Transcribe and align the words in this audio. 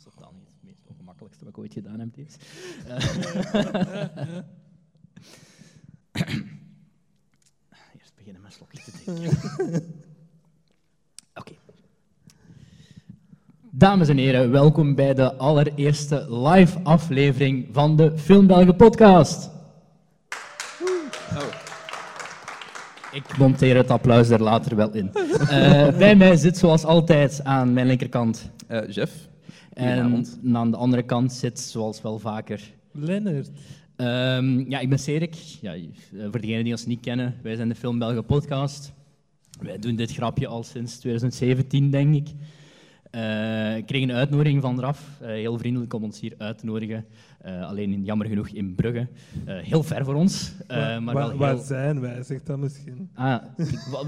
is 0.00 0.06
het 0.86 0.96
gemakkelijkste 0.96 1.44
wat 1.44 1.52
ik 1.52 1.58
ooit 1.58 1.72
gedaan 1.72 2.00
heb. 2.00 2.14
Deze. 2.14 2.38
Uh, 2.86 2.94
Eerst 7.98 8.14
beginnen 8.16 8.42
met 8.42 8.52
slokje 8.52 8.82
te 8.82 8.90
drinken. 8.90 9.38
Oké. 11.40 11.52
Dames 13.70 14.08
en 14.08 14.16
heren, 14.16 14.50
welkom 14.50 14.94
bij 14.94 15.14
de 15.14 15.34
allereerste 15.34 16.34
live 16.34 16.78
aflevering 16.82 17.68
van 17.72 17.96
de 17.96 18.18
Film 18.18 18.76
podcast. 18.76 19.50
Oh. 21.30 21.42
Ik 23.12 23.38
monteer 23.38 23.76
het 23.76 23.90
applaus 23.90 24.28
er 24.28 24.42
later 24.42 24.76
wel 24.76 24.92
in. 24.92 25.10
Uh, 25.14 25.98
bij 25.98 26.16
mij 26.16 26.36
zit 26.36 26.58
zoals 26.58 26.84
altijd 26.84 27.44
aan 27.44 27.72
mijn 27.72 27.86
linkerkant 27.86 28.50
uh, 28.68 28.88
Jeff. 28.88 29.29
En 29.72 30.26
aan 30.52 30.70
de 30.70 30.76
andere 30.76 31.02
kant 31.02 31.32
zit 31.32 31.60
zoals 31.60 32.02
wel 32.02 32.18
vaker 32.18 32.72
Lennart. 32.92 33.50
Um, 33.96 34.70
ja, 34.70 34.78
ik 34.78 34.88
ben 34.88 34.98
Serik. 34.98 35.34
Ja, 35.34 35.74
eh, 35.74 35.82
voor 36.30 36.40
degenen 36.40 36.64
die 36.64 36.72
ons 36.72 36.86
niet 36.86 37.00
kennen, 37.00 37.34
wij 37.42 37.56
zijn 37.56 37.68
de 37.68 37.74
Film 37.74 37.98
Belgen 37.98 38.24
podcast. 38.24 38.92
Wij 39.60 39.78
doen 39.78 39.96
dit 39.96 40.12
grapje 40.12 40.46
al 40.46 40.62
sinds 40.62 40.98
2017, 40.98 41.90
denk 41.90 42.14
ik. 42.14 42.28
Uh, 43.14 43.76
ik 43.76 43.86
kreeg 43.86 44.02
een 44.02 44.12
uitnodiging 44.12 44.62
van 44.62 44.80
RAF, 44.80 45.18
uh, 45.22 45.28
heel 45.28 45.58
vriendelijk 45.58 45.94
om 45.94 46.02
ons 46.02 46.20
hier 46.20 46.34
uit 46.38 46.58
te 46.58 46.64
nodigen. 46.64 47.04
Uh, 47.46 47.68
alleen 47.68 48.04
jammer 48.04 48.26
genoeg 48.26 48.48
in 48.48 48.74
Brugge. 48.74 49.08
heel 49.44 49.82
ver 49.82 50.04
voor 50.04 50.14
ons. 50.14 50.52
maar 50.68 51.02
waar, 51.02 51.14
wel 51.14 51.28
heel... 51.28 51.38
waar 51.38 51.58
zijn 51.58 52.00
wij, 52.00 52.22
zegt 52.22 52.46
dat 52.46 52.58
misschien? 52.58 53.10
Ah, 53.14 53.42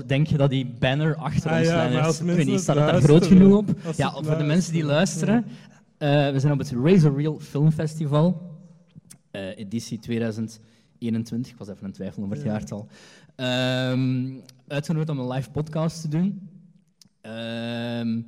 denk 0.06 0.26
je 0.26 0.36
dat 0.36 0.50
die 0.50 0.66
banner 0.78 1.16
achter 1.16 1.50
ah, 1.50 1.58
ons 1.58 1.68
ja, 1.68 2.06
is? 2.06 2.20
Ik 2.20 2.26
weet 2.26 2.46
niet, 2.46 2.60
staat 2.60 2.76
het 2.76 2.86
daar 2.86 3.00
groot 3.00 3.26
genoeg 3.26 3.56
op? 3.56 3.70
Ja, 3.96 4.12
voor 4.22 4.38
de 4.38 4.44
mensen 4.44 4.72
die 4.72 4.84
luisteren. 4.84 5.44
we 5.98 6.34
zijn 6.36 6.52
op 6.52 6.58
het 6.58 6.72
Razor 6.82 7.16
Reel 7.16 7.40
Filmfestival. 7.40 8.56
editie 9.56 9.98
2021. 9.98 11.52
Ik 11.52 11.58
was 11.58 11.68
even 11.68 11.84
een 11.84 11.92
twijfel 11.92 12.22
over 12.22 12.36
het 12.36 12.44
ja. 12.44 12.50
jaartal. 12.50 12.88
Um, 13.36 14.42
uitgenodigd 14.68 15.10
om 15.10 15.18
een 15.18 15.28
live 15.28 15.50
podcast 15.50 16.00
te 16.00 16.08
doen. 16.08 16.48
Um, 17.22 18.26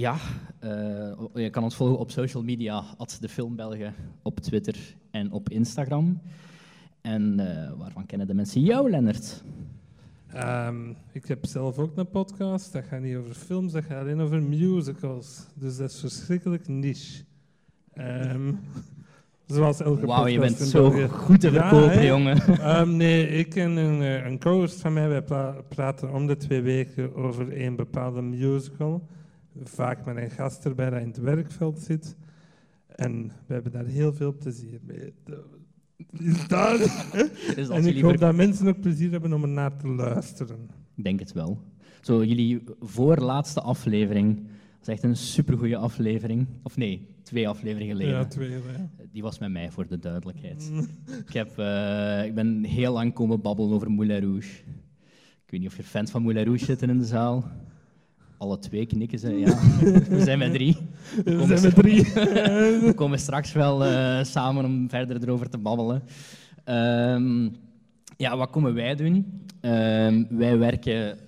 ja, 0.00 0.16
uh, 0.64 1.12
je 1.34 1.50
kan 1.50 1.62
ons 1.62 1.76
volgen 1.76 1.98
op 1.98 2.10
social 2.10 2.42
media, 2.42 2.84
at 2.96 3.18
de 3.20 3.28
Filmbelgen, 3.28 3.94
op 4.22 4.40
Twitter 4.40 4.76
en 5.10 5.32
op 5.32 5.48
Instagram. 5.48 6.20
En 7.00 7.40
uh, 7.40 7.72
waarvan 7.78 8.06
kennen 8.06 8.26
de 8.26 8.34
mensen 8.34 8.60
jou, 8.60 8.90
Lennart? 8.90 9.42
Um, 10.34 10.96
ik 11.12 11.26
heb 11.26 11.46
zelf 11.46 11.78
ook 11.78 11.96
een 11.96 12.10
podcast. 12.10 12.72
Dat 12.72 12.84
gaat 12.84 13.00
niet 13.00 13.16
over 13.16 13.34
films, 13.34 13.72
dat 13.72 13.84
gaat 13.84 14.00
alleen 14.00 14.20
over 14.20 14.42
musicals. 14.42 15.46
Dus 15.54 15.76
dat 15.76 15.90
is 15.90 16.00
verschrikkelijk 16.00 16.68
niche. 16.68 17.24
Um, 17.94 18.58
zoals 19.46 19.80
elke 19.80 20.06
Wauw, 20.06 20.26
je 20.26 20.38
bent 20.38 20.56
zo 20.58 21.08
goed 21.08 21.40
te 21.40 21.50
verkopen, 21.50 21.94
ja, 21.94 22.02
jongen. 22.02 22.70
Um, 22.78 22.96
nee, 23.06 23.28
ik 23.28 23.54
en 23.54 23.76
een, 23.76 24.26
een 24.26 24.38
co-host 24.38 24.80
van 24.80 24.92
mij, 24.92 25.08
wij 25.08 25.22
praten 25.68 26.12
om 26.12 26.26
de 26.26 26.36
twee 26.36 26.60
weken 26.60 27.14
over 27.14 27.60
een 27.62 27.76
bepaalde 27.76 28.22
musical 28.22 29.08
vaak 29.62 30.04
met 30.04 30.16
een 30.16 30.30
gast 30.30 30.64
erbij 30.64 30.90
dat 30.90 31.00
in 31.00 31.06
het 31.06 31.18
werkveld 31.18 31.78
zit. 31.78 32.16
En 32.86 33.32
we 33.46 33.54
hebben 33.54 33.72
daar 33.72 33.84
heel 33.84 34.12
veel 34.12 34.36
plezier 34.36 34.80
mee. 34.82 35.14
Is 36.18 36.48
dat? 36.48 36.80
Is 37.56 37.68
en 37.68 37.86
ik 37.86 38.02
hoop 38.02 38.18
dat 38.18 38.34
mensen 38.34 38.66
ook 38.66 38.80
plezier 38.80 39.10
hebben 39.10 39.32
om 39.32 39.42
er 39.42 39.48
naar 39.48 39.76
te 39.76 39.88
luisteren. 39.88 40.70
Ik 40.94 41.04
denk 41.04 41.18
het 41.20 41.32
wel. 41.32 41.60
Zo, 42.00 42.24
jullie 42.24 42.62
voorlaatste 42.80 43.60
aflevering, 43.60 44.36
dat 44.36 44.80
is 44.80 44.88
echt 44.88 45.02
een 45.02 45.16
supergoeie 45.16 45.76
aflevering. 45.76 46.46
Of 46.62 46.76
nee, 46.76 47.06
twee 47.22 47.48
afleveringen 47.48 47.96
geleden. 47.96 48.14
Ja, 48.14 48.24
twee, 48.24 48.50
ja. 48.50 48.90
Die 49.12 49.22
was 49.22 49.38
met 49.38 49.50
mij, 49.50 49.70
voor 49.70 49.86
de 49.86 49.98
duidelijkheid. 49.98 50.72
ik, 51.26 51.32
heb, 51.32 51.58
uh, 51.58 52.24
ik 52.24 52.34
ben 52.34 52.64
heel 52.64 52.92
lang 52.92 53.12
komen 53.12 53.40
babbelen 53.40 53.72
over 53.72 53.90
Moulin 53.90 54.20
Rouge. 54.20 54.58
Ik 55.44 55.52
weet 55.52 55.60
niet 55.60 55.68
of 55.68 55.76
je 55.76 55.82
fans 55.82 56.10
van 56.10 56.22
Moulin 56.22 56.44
Rouge 56.44 56.64
zitten 56.64 56.90
in 56.90 56.98
de 56.98 57.04
zaal. 57.04 57.50
Alle 58.38 58.58
twee 58.58 58.86
knikken 58.86 59.18
ze, 59.18 59.38
ja. 59.38 59.58
We 60.16 60.22
zijn 60.22 60.38
met 60.38 60.52
drie. 60.52 60.76
We, 61.24 61.46
zijn 61.46 61.62
met 61.62 61.74
drie. 61.74 62.02
we 62.86 62.92
komen 62.96 63.18
straks 63.18 63.52
wel 63.52 63.86
uh, 63.86 64.22
samen 64.24 64.64
om 64.64 64.88
verder 64.90 65.22
erover 65.22 65.50
te 65.50 65.58
babbelen. 65.58 66.02
Um, 66.64 67.56
ja, 68.16 68.36
wat 68.36 68.50
komen 68.50 68.74
wij 68.74 68.94
doen? 68.94 69.42
Um, 69.60 70.26
wij 70.30 70.58
werken 70.58 71.18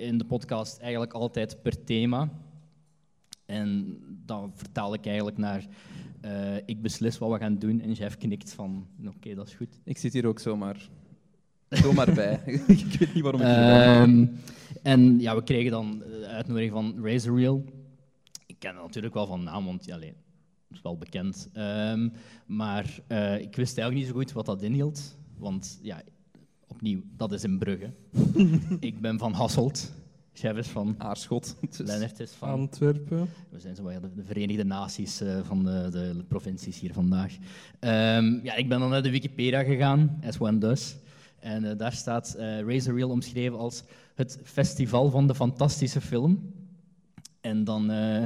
in 0.00 0.18
de 0.18 0.24
podcast 0.24 0.80
eigenlijk 0.80 1.12
altijd 1.12 1.62
per 1.62 1.84
thema. 1.84 2.28
En 3.46 3.98
dan 4.26 4.52
vertaal 4.54 4.94
ik 4.94 5.06
eigenlijk 5.06 5.38
naar... 5.38 5.66
Uh, 6.24 6.56
ik 6.66 6.82
beslis 6.82 7.18
wat 7.18 7.30
we 7.30 7.38
gaan 7.38 7.58
doen 7.58 7.80
en 7.80 7.92
Jeff 7.92 8.16
knikt 8.16 8.52
van... 8.52 8.86
Oké, 9.00 9.16
okay, 9.16 9.34
dat 9.34 9.46
is 9.46 9.54
goed. 9.54 9.80
Ik 9.84 9.98
zit 9.98 10.12
hier 10.12 10.26
ook 10.26 10.38
zomaar, 10.38 10.88
zomaar 11.68 12.12
bij. 12.12 12.40
ik 12.66 12.96
weet 12.98 13.14
niet 13.14 13.22
waarom 13.22 13.40
ik 13.40 13.46
hier 13.46 14.00
um, 14.00 14.40
En 14.82 15.20
ja, 15.20 15.34
we 15.34 15.42
kregen 15.42 15.70
dan 15.70 16.02
uitnodiging 16.26 16.72
van 16.72 17.06
Razor 17.06 17.38
Reel. 17.38 17.64
Ik 18.46 18.56
ken 18.58 18.74
het 18.74 18.82
natuurlijk 18.82 19.14
wel 19.14 19.26
van 19.26 19.42
naam, 19.42 19.64
want 19.64 19.84
ja, 19.84 19.94
alleen, 19.94 20.14
het 20.68 20.76
is 20.76 20.82
wel 20.82 20.98
bekend. 20.98 21.48
Um, 21.54 22.12
maar 22.46 22.98
uh, 23.08 23.40
ik 23.40 23.56
wist 23.56 23.78
eigenlijk 23.78 23.94
niet 23.94 24.06
zo 24.06 24.12
goed 24.12 24.32
wat 24.32 24.46
dat 24.46 24.62
inhield. 24.62 25.16
Want 25.36 25.78
ja, 25.82 26.02
opnieuw, 26.66 27.02
dat 27.16 27.32
is 27.32 27.44
in 27.44 27.58
Brugge. 27.58 27.92
ik 28.80 29.00
ben 29.00 29.18
van 29.18 29.32
Hasselt. 29.32 29.92
Chef 30.38 30.56
is 30.56 30.66
van 30.66 30.94
Aarschot. 30.98 31.56
Lennart 31.76 32.20
is 32.20 32.30
van 32.30 32.48
Antwerpen. 32.48 33.28
We 33.50 33.60
zijn 33.60 33.74
zo 33.74 33.88
de, 33.88 34.14
de 34.14 34.24
Verenigde 34.24 34.64
Naties 34.64 35.22
uh, 35.22 35.38
van 35.42 35.64
de, 35.64 35.88
de, 35.90 36.24
provincies 36.28 36.80
hier 36.80 36.92
vandaag. 36.92 37.32
Um, 37.80 38.40
ja, 38.42 38.54
ik 38.54 38.68
ben 38.68 38.80
dan 38.80 38.90
naar 38.90 39.02
de 39.02 39.10
Wikipedia 39.10 39.62
gegaan, 39.62 40.20
as 40.26 40.40
one 40.40 40.58
does. 40.58 40.96
En 41.40 41.64
uh, 41.64 41.70
daar 41.76 41.92
staat 41.92 42.34
uh, 42.38 42.60
Razor 42.60 42.94
Reel 42.94 43.10
omschreven 43.10 43.58
als 43.58 43.82
het 44.14 44.38
festival 44.42 45.10
van 45.10 45.26
de 45.26 45.34
fantastische 45.34 46.00
film. 46.00 46.52
En 47.40 47.64
dan 47.64 47.90
uh, 47.90 48.24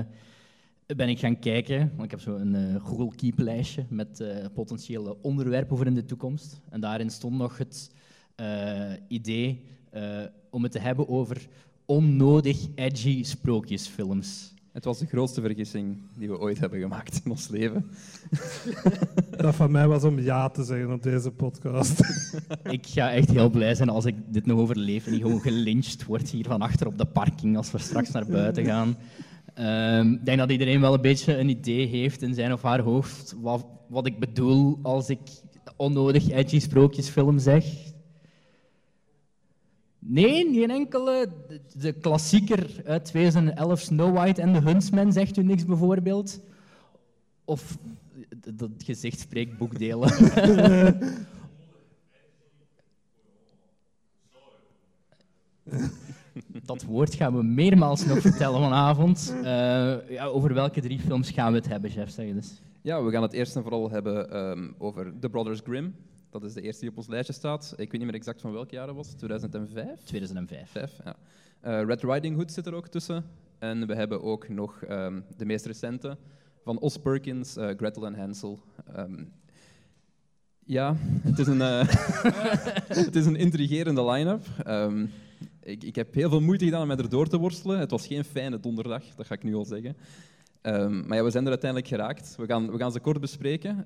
ben 0.86 1.08
ik 1.08 1.18
gaan 1.18 1.38
kijken, 1.38 1.78
want 1.78 2.04
ik 2.04 2.10
heb 2.10 2.20
zo 2.20 2.36
een 2.36 2.80
Google 2.80 3.14
Keep 3.16 3.38
lijstje 3.38 3.84
met 3.88 4.24
potentiële 4.54 5.22
onderwerpen 5.22 5.76
voor 5.76 5.86
in 5.86 5.94
de 5.94 6.04
toekomst. 6.04 6.60
En 6.70 6.80
daarin 6.80 7.10
stond 7.10 7.36
nog 7.36 7.58
het 7.58 7.90
idee 9.08 9.64
om 10.50 10.62
het 10.62 10.72
te 10.72 10.78
hebben 10.78 11.08
over 11.08 11.48
onnodig 11.84 12.66
edgy 12.74 13.22
sprookjesfilms. 13.24 14.54
Het 14.72 14.84
was 14.84 14.98
de 14.98 15.06
grootste 15.06 15.40
vergissing 15.40 15.96
die 16.16 16.28
we 16.28 16.38
ooit 16.38 16.58
hebben 16.58 16.80
gemaakt 16.80 17.20
in 17.24 17.30
ons 17.30 17.48
leven. 17.48 17.90
Dat 19.36 19.54
van 19.54 19.70
mij 19.70 19.88
was 19.88 20.04
om 20.04 20.20
ja 20.20 20.48
te 20.48 20.64
zeggen 20.64 20.92
op 20.92 21.02
deze 21.02 21.30
podcast. 21.30 22.00
Ik 22.62 22.86
ga 22.86 23.12
echt 23.12 23.30
heel 23.30 23.50
blij 23.50 23.74
zijn 23.74 23.88
als 23.88 24.04
ik 24.04 24.14
dit 24.26 24.46
nog 24.46 24.58
overleef 24.58 25.06
en 25.06 25.12
niet 25.12 25.22
gewoon 25.22 25.40
gelyncht 25.40 26.04
word 26.04 26.30
hier 26.30 26.44
van 26.44 26.62
achter 26.62 26.86
op 26.86 26.98
de 26.98 27.04
parking 27.04 27.56
als 27.56 27.70
we 27.70 27.78
straks 27.78 28.10
naar 28.10 28.26
buiten 28.26 28.64
gaan. 28.64 28.96
Um, 29.58 30.12
ik 30.12 30.24
denk 30.24 30.38
dat 30.38 30.50
iedereen 30.50 30.80
wel 30.80 30.94
een 30.94 31.00
beetje 31.00 31.36
een 31.36 31.48
idee 31.48 31.86
heeft 31.86 32.22
in 32.22 32.34
zijn 32.34 32.52
of 32.52 32.62
haar 32.62 32.80
hoofd 32.80 33.34
wat, 33.40 33.66
wat 33.88 34.06
ik 34.06 34.18
bedoel 34.18 34.78
als 34.82 35.08
ik 35.08 35.20
onnodig 35.76 36.30
edgy 36.30 36.60
sprookjesfilm 36.60 37.38
zeg. 37.38 37.91
Nee, 40.04 40.54
geen 40.54 40.70
enkele. 40.70 41.28
De, 41.76 41.92
klassieker 41.92 42.82
uit 42.84 43.04
2011, 43.04 43.80
Snow 43.80 44.16
White 44.16 44.42
en 44.42 44.52
de 44.52 44.60
Huntsman, 44.60 45.12
zegt 45.12 45.36
u 45.36 45.42
niks 45.42 45.64
bijvoorbeeld? 45.64 46.40
Of 47.44 47.78
dat 48.54 48.70
gezicht 48.84 49.20
spreekt 49.20 49.58
boekdelen. 49.58 50.10
dat 56.64 56.82
woord 56.82 57.14
gaan 57.14 57.36
we 57.36 57.42
meermaals 57.42 58.06
nog 58.06 58.20
vertellen 58.20 58.60
vanavond. 58.60 59.34
Uh, 59.36 59.44
ja, 60.10 60.24
over 60.24 60.54
welke 60.54 60.80
drie 60.80 60.98
films 60.98 61.30
gaan 61.30 61.52
we 61.52 61.58
het 61.58 61.68
hebben, 61.68 61.90
chef? 61.90 62.10
Zeg 62.10 62.32
dus. 62.32 62.62
Ja, 62.82 63.02
we 63.02 63.10
gaan 63.10 63.22
het 63.22 63.32
eerst 63.32 63.56
en 63.56 63.62
vooral 63.62 63.90
hebben 63.90 64.36
um, 64.36 64.74
over 64.78 65.12
The 65.20 65.28
Brothers 65.28 65.60
Grimm. 65.64 65.94
Dat 66.32 66.44
is 66.44 66.52
de 66.52 66.60
eerste 66.60 66.80
die 66.80 66.90
op 66.90 66.96
ons 66.96 67.06
lijstje 67.06 67.32
staat. 67.32 67.72
Ik 67.76 67.90
weet 67.90 67.92
niet 67.92 68.04
meer 68.04 68.14
exact 68.14 68.40
van 68.40 68.52
welk 68.52 68.70
jaar 68.70 68.86
dat 68.86 68.94
was. 68.94 69.08
2005? 69.08 70.00
2005. 70.04 70.70
Vijf, 70.70 70.98
ja. 71.04 71.16
Uh, 71.64 71.86
Red 71.86 72.02
Riding 72.02 72.36
Hood 72.36 72.52
zit 72.52 72.66
er 72.66 72.74
ook 72.74 72.88
tussen. 72.88 73.24
En 73.58 73.86
we 73.86 73.94
hebben 73.94 74.22
ook 74.22 74.48
nog 74.48 74.82
um, 74.88 75.24
de 75.36 75.44
meest 75.44 75.66
recente 75.66 76.16
van 76.62 76.78
Os 76.78 76.96
Perkins, 76.96 77.56
uh, 77.56 77.68
Gretel 77.76 78.06
en 78.06 78.14
Hansel. 78.14 78.60
Um, 78.96 79.32
ja, 80.64 80.96
het 81.28 81.38
is 81.38 81.46
een, 81.46 81.60
uh, 81.60 81.84
het 83.06 83.16
is 83.16 83.26
een 83.26 83.36
intrigerende 83.36 84.04
line-up. 84.04 84.46
Um, 84.66 85.10
ik, 85.62 85.84
ik, 85.84 85.94
heb 85.94 86.14
heel 86.14 86.28
veel 86.28 86.40
moeite 86.40 86.64
gedaan 86.64 86.82
om 86.82 86.86
mij 86.86 86.96
erdoor 86.96 87.28
te 87.28 87.38
worstelen. 87.38 87.78
Het 87.78 87.90
was 87.90 88.06
geen 88.06 88.24
fijne 88.24 88.60
donderdag, 88.60 89.02
dat 89.16 89.26
ga 89.26 89.34
ik 89.34 89.42
nu 89.42 89.54
al 89.54 89.64
zeggen. 89.64 89.96
maar 91.06 91.16
ja, 91.16 91.24
we 91.24 91.30
zijn 91.30 91.44
er 91.44 91.50
uiteindelijk 91.50 91.90
geraakt. 91.90 92.36
We 92.36 92.46
gaan, 92.46 92.70
we 92.70 92.78
gaan 92.78 92.92
ze 92.92 93.00
kort 93.00 93.20
bespreken 93.20 93.84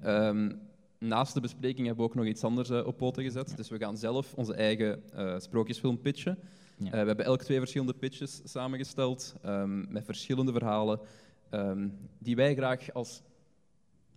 naast 0.98 1.34
de 1.34 1.40
bespreking 1.40 1.86
hebben 1.86 2.04
we 2.04 2.10
ook 2.10 2.16
nog 2.16 2.26
iets 2.26 2.44
anders 2.44 2.70
uh, 2.70 2.86
op 2.86 2.96
poten 2.96 3.22
gezet. 3.22 3.56
Dus 3.56 3.68
we 3.68 3.78
gaan 3.78 3.96
zelf 3.96 4.34
onze 4.34 4.54
eigen 4.54 5.02
uh, 5.14 5.38
sprookjesfilm 5.38 6.00
pitchen. 6.00 6.38
Ja. 6.78 6.84
Uh, 6.86 6.90
we 6.90 7.06
hebben 7.06 7.24
elk 7.24 7.42
twee 7.42 7.58
verschillende 7.58 7.94
pitches 7.94 8.40
samengesteld 8.44 9.34
um, 9.46 9.86
met 9.88 10.04
verschillende 10.04 10.52
verhalen 10.52 11.00
um, 11.50 11.92
die 12.18 12.36
wij 12.36 12.54
graag 12.54 12.92
als 12.92 13.22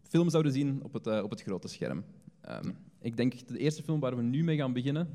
film 0.09 0.29
zouden 0.29 0.51
zien 0.51 0.79
op 0.83 0.93
het, 0.93 1.07
eh, 1.07 1.23
op 1.23 1.29
het 1.29 1.41
grote 1.41 1.67
scherm. 1.67 2.03
Ehm, 2.41 2.71
ik 3.01 3.17
denk 3.17 3.47
de 3.47 3.57
eerste 3.57 3.83
film 3.83 3.99
waar 3.99 4.15
we 4.15 4.21
nu 4.21 4.43
mee 4.43 4.57
gaan 4.57 4.73
beginnen 4.73 5.07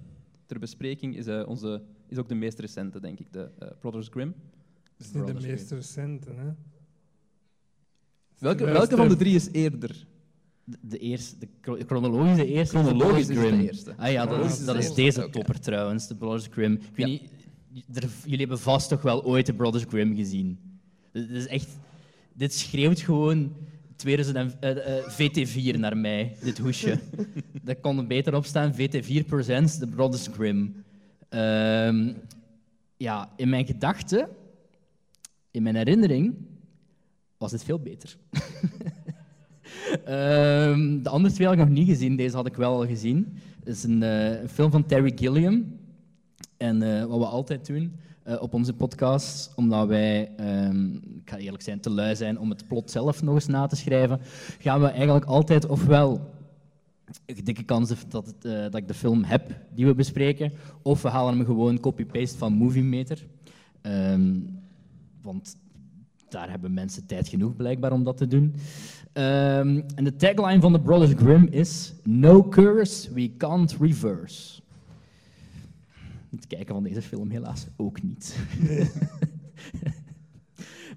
ter 0.47 0.59
bespreking 0.59 1.17
is, 1.17 1.27
eh, 1.27 1.43
onze, 1.47 1.83
is 2.07 2.19
ook 2.19 2.29
de 2.29 2.35
meest 2.35 2.59
recente, 2.59 3.01
denk 3.01 3.21
ik, 3.21 3.33
de 3.33 3.51
eh, 3.59 3.69
Brothers 3.81 4.09
Grimm. 4.09 4.35
Dat 4.97 5.07
is 5.07 5.13
niet 5.13 5.27
de 5.27 5.47
meest 5.47 5.71
recente, 5.71 6.31
hè? 6.31 6.53
Welke, 8.39 8.65
welke 8.65 8.97
van 8.97 9.09
de 9.09 9.17
drie 9.17 9.35
is 9.35 9.49
eerder? 9.53 10.07
De, 10.65 10.77
de 10.81 10.99
eerste, 10.99 11.39
de 11.39 11.49
chro- 11.61 11.79
chronologische 11.87 12.47
eerste 12.47 12.79
Chronologisch 12.79 13.29
is 13.29 13.37
de 13.39 13.63
eerste. 13.63 13.95
Ah 13.97 14.11
ja, 14.13 14.27
dat 14.27 14.45
is, 14.45 14.65
dat 14.65 14.77
is 14.77 14.87
dat 14.87 14.97
deze 14.97 15.31
topper 15.31 15.61
trouwens, 15.61 16.07
de 16.09 16.15
Brothers 16.15 16.47
Grimm. 16.51 16.73
Ik 16.73 16.81
weet 16.97 17.07
Ja. 17.07 17.07
niet, 17.07 17.97
er- 18.03 18.09
jullie 18.23 18.39
hebben 18.39 18.59
vast 18.59 18.89
toch 18.89 19.03
wel 19.03 19.25
ooit 19.25 19.47
de 19.47 19.55
Brothers 19.55 19.85
Grimm 19.89 20.17
gezien. 20.17 20.59
Dit 21.13 21.31
is 21.31 21.47
echt, 21.47 21.69
dit 22.33 22.55
schreeuwt 22.55 23.01
gewoon 23.01 23.53
2000 23.97 24.37
en- 24.37 24.61
eh, 24.61 24.99
eh, 24.99 25.05
VT4 25.11 25.79
naar 25.79 25.97
mij, 25.97 26.37
dit 26.43 26.59
hoesje. 26.59 26.99
Daar 27.65 27.77
kon 27.77 27.99
er 27.99 28.07
beter 28.07 28.35
op 28.35 28.45
staan, 28.45 28.75
VT4 28.75 29.25
presents 29.27 29.79
de 29.79 29.87
Brothers 29.87 30.27
Grimm. 30.33 30.85
Ehm, 31.29 32.13
ja, 32.97 33.33
in 33.37 33.49
mijn 33.49 33.67
gedachten, 33.67 34.29
in 35.51 35.63
mijn 35.63 35.77
herinnering, 35.77 36.35
was 37.39 37.53
het 37.53 37.65
veel 37.65 37.79
beter. 37.79 38.17
Ehm, 40.05 41.03
de 41.03 41.09
andere 41.09 41.35
twee 41.35 41.47
had 41.47 41.57
ik 41.57 41.63
nog 41.63 41.73
niet 41.73 41.89
gezien, 41.89 42.17
deze 42.17 42.37
had 42.37 42.47
ik 42.47 42.57
wel 42.57 42.75
al 42.75 42.87
gezien. 42.87 43.39
Het 43.59 43.69
is 43.69 43.83
een, 43.83 44.03
eh, 44.03 44.49
film 44.49 44.71
van 44.71 44.87
Terry 44.87 45.13
Gilliam. 45.15 45.79
En 46.57 46.83
eh, 46.83 47.05
wat 47.05 47.19
we 47.19 47.25
altijd 47.25 47.67
doen 47.67 47.93
eh, 48.23 48.43
op 48.43 48.55
onze 48.55 48.73
podcast, 48.73 49.53
omdat 49.55 49.89
wij, 49.89 50.31
ehm, 50.37 50.95
ik 50.95 51.31
ga 51.31 51.37
eerlijk 51.37 51.63
zijn, 51.63 51.81
te 51.81 51.91
lui 51.91 52.17
zijn 52.17 52.39
om 52.39 52.51
het 52.51 52.67
plot 52.69 52.91
zelf 52.91 53.23
nog 53.23 53.35
eens 53.35 53.47
na 53.47 53.67
te 53.67 53.77
schrijven, 53.77 54.21
gaan 54.59 54.81
we 54.81 54.87
eigenlijk 54.87 55.25
altijd 55.25 55.67
ofwel 55.67 56.33
een 57.27 57.45
dikke 57.45 57.63
kans 57.63 57.93
dat, 58.09 58.35
dat 58.41 58.75
ik 58.75 58.89
de 58.89 58.95
film 58.95 59.25
heb 59.25 59.55
die 59.75 59.87
we 59.87 59.95
bespreken, 59.95 60.53
of 60.83 61.03
we 61.03 61.09
halen 61.09 61.37
hem 61.37 61.47
gewoon 61.47 61.81
copy-paste 61.81 62.39
van 62.39 62.53
Movie 62.53 62.83
Meter. 62.83 63.27
Ehm, 63.81 64.33
want 65.23 65.57
daar 66.29 66.51
hebben 66.51 66.75
mensen 66.75 67.07
tijd 67.07 67.29
genoeg 67.29 67.57
blijkbaar 67.57 67.93
om 67.93 68.05
dat 68.05 68.17
te 68.17 68.27
doen. 68.27 68.55
Ehm, 69.15 69.81
en 69.95 70.05
de 70.05 70.17
tagline 70.17 70.61
van 70.61 70.73
de 70.73 70.81
Brothers 70.81 71.13
Grimm 71.17 71.47
is 71.51 71.95
No 72.03 72.49
curse 72.49 73.13
we 73.13 73.37
can't 73.37 73.77
reverse. 73.81 74.61
Het 76.31 76.47
kijken 76.47 76.75
van 76.75 76.83
deze 76.83 77.03
film 77.03 77.31
helaas 77.31 77.67
ook 77.77 78.03
niet. 78.03 78.37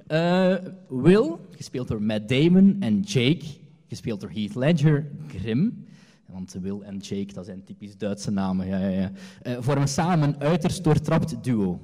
Eh, 0.08 0.56
Will, 0.90 1.36
gespeeld 1.52 1.88
door 1.88 2.02
Matt 2.02 2.30
Damon, 2.30 2.78
en 2.80 3.00
Jake, 3.00 3.46
gespeeld 3.88 4.22
door 4.22 4.30
Heath 4.30 4.56
Ledger, 4.56 5.12
Grimm. 5.28 5.86
Want 6.26 6.58
Will 6.62 6.82
en 6.82 6.98
Jake, 6.98 7.34
dat 7.34 7.46
zijn 7.46 7.64
typisch 7.64 7.98
Duitse 7.98 8.32
namen, 8.32 8.68
ja, 8.68 8.78
ja, 8.78 8.88
ja. 8.88 9.12
Eh, 9.42 9.58
vormen 9.60 9.88
samen 9.88 10.28
een 10.28 10.40
uiterst 10.40 10.84
doortrapt 10.84 11.44
duo. 11.44 11.80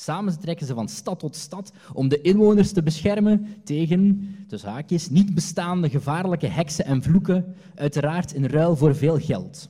Samen 0.00 0.40
trekken 0.40 0.66
ze 0.66 0.74
van 0.74 0.88
stad 0.88 1.18
tot 1.18 1.36
stad 1.36 1.72
om 1.92 2.08
de 2.08 2.20
inwoners 2.20 2.72
te 2.72 2.82
beschermen 2.82 3.46
tegen, 3.64 4.34
tussen 4.48 4.70
haakjes, 4.70 5.10
niet 5.10 5.34
bestaande 5.34 5.90
gevaarlijke 5.90 6.46
heksen 6.46 6.84
en 6.84 7.02
vloeken, 7.02 7.54
uiteraard 7.74 8.32
in 8.32 8.44
ruil 8.44 8.76
voor 8.76 8.96
veel 8.96 9.18
geld. 9.18 9.68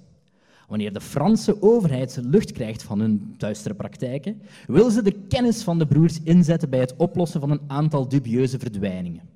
Wanneer 0.66 0.92
de 0.92 1.00
Franse 1.00 1.62
overheid 1.62 2.18
lucht 2.22 2.52
krijgt 2.52 2.82
van 2.82 3.00
hun 3.00 3.34
duistere 3.36 3.74
praktijken, 3.74 4.42
wil 4.66 4.90
ze 4.90 5.02
de 5.02 5.12
kennis 5.28 5.62
van 5.62 5.78
de 5.78 5.86
broers 5.86 6.22
inzetten 6.22 6.70
bij 6.70 6.80
het 6.80 6.96
oplossen 6.96 7.40
van 7.40 7.50
een 7.50 7.62
aantal 7.66 8.08
dubieuze 8.08 8.58
verdwijningen. 8.58 9.28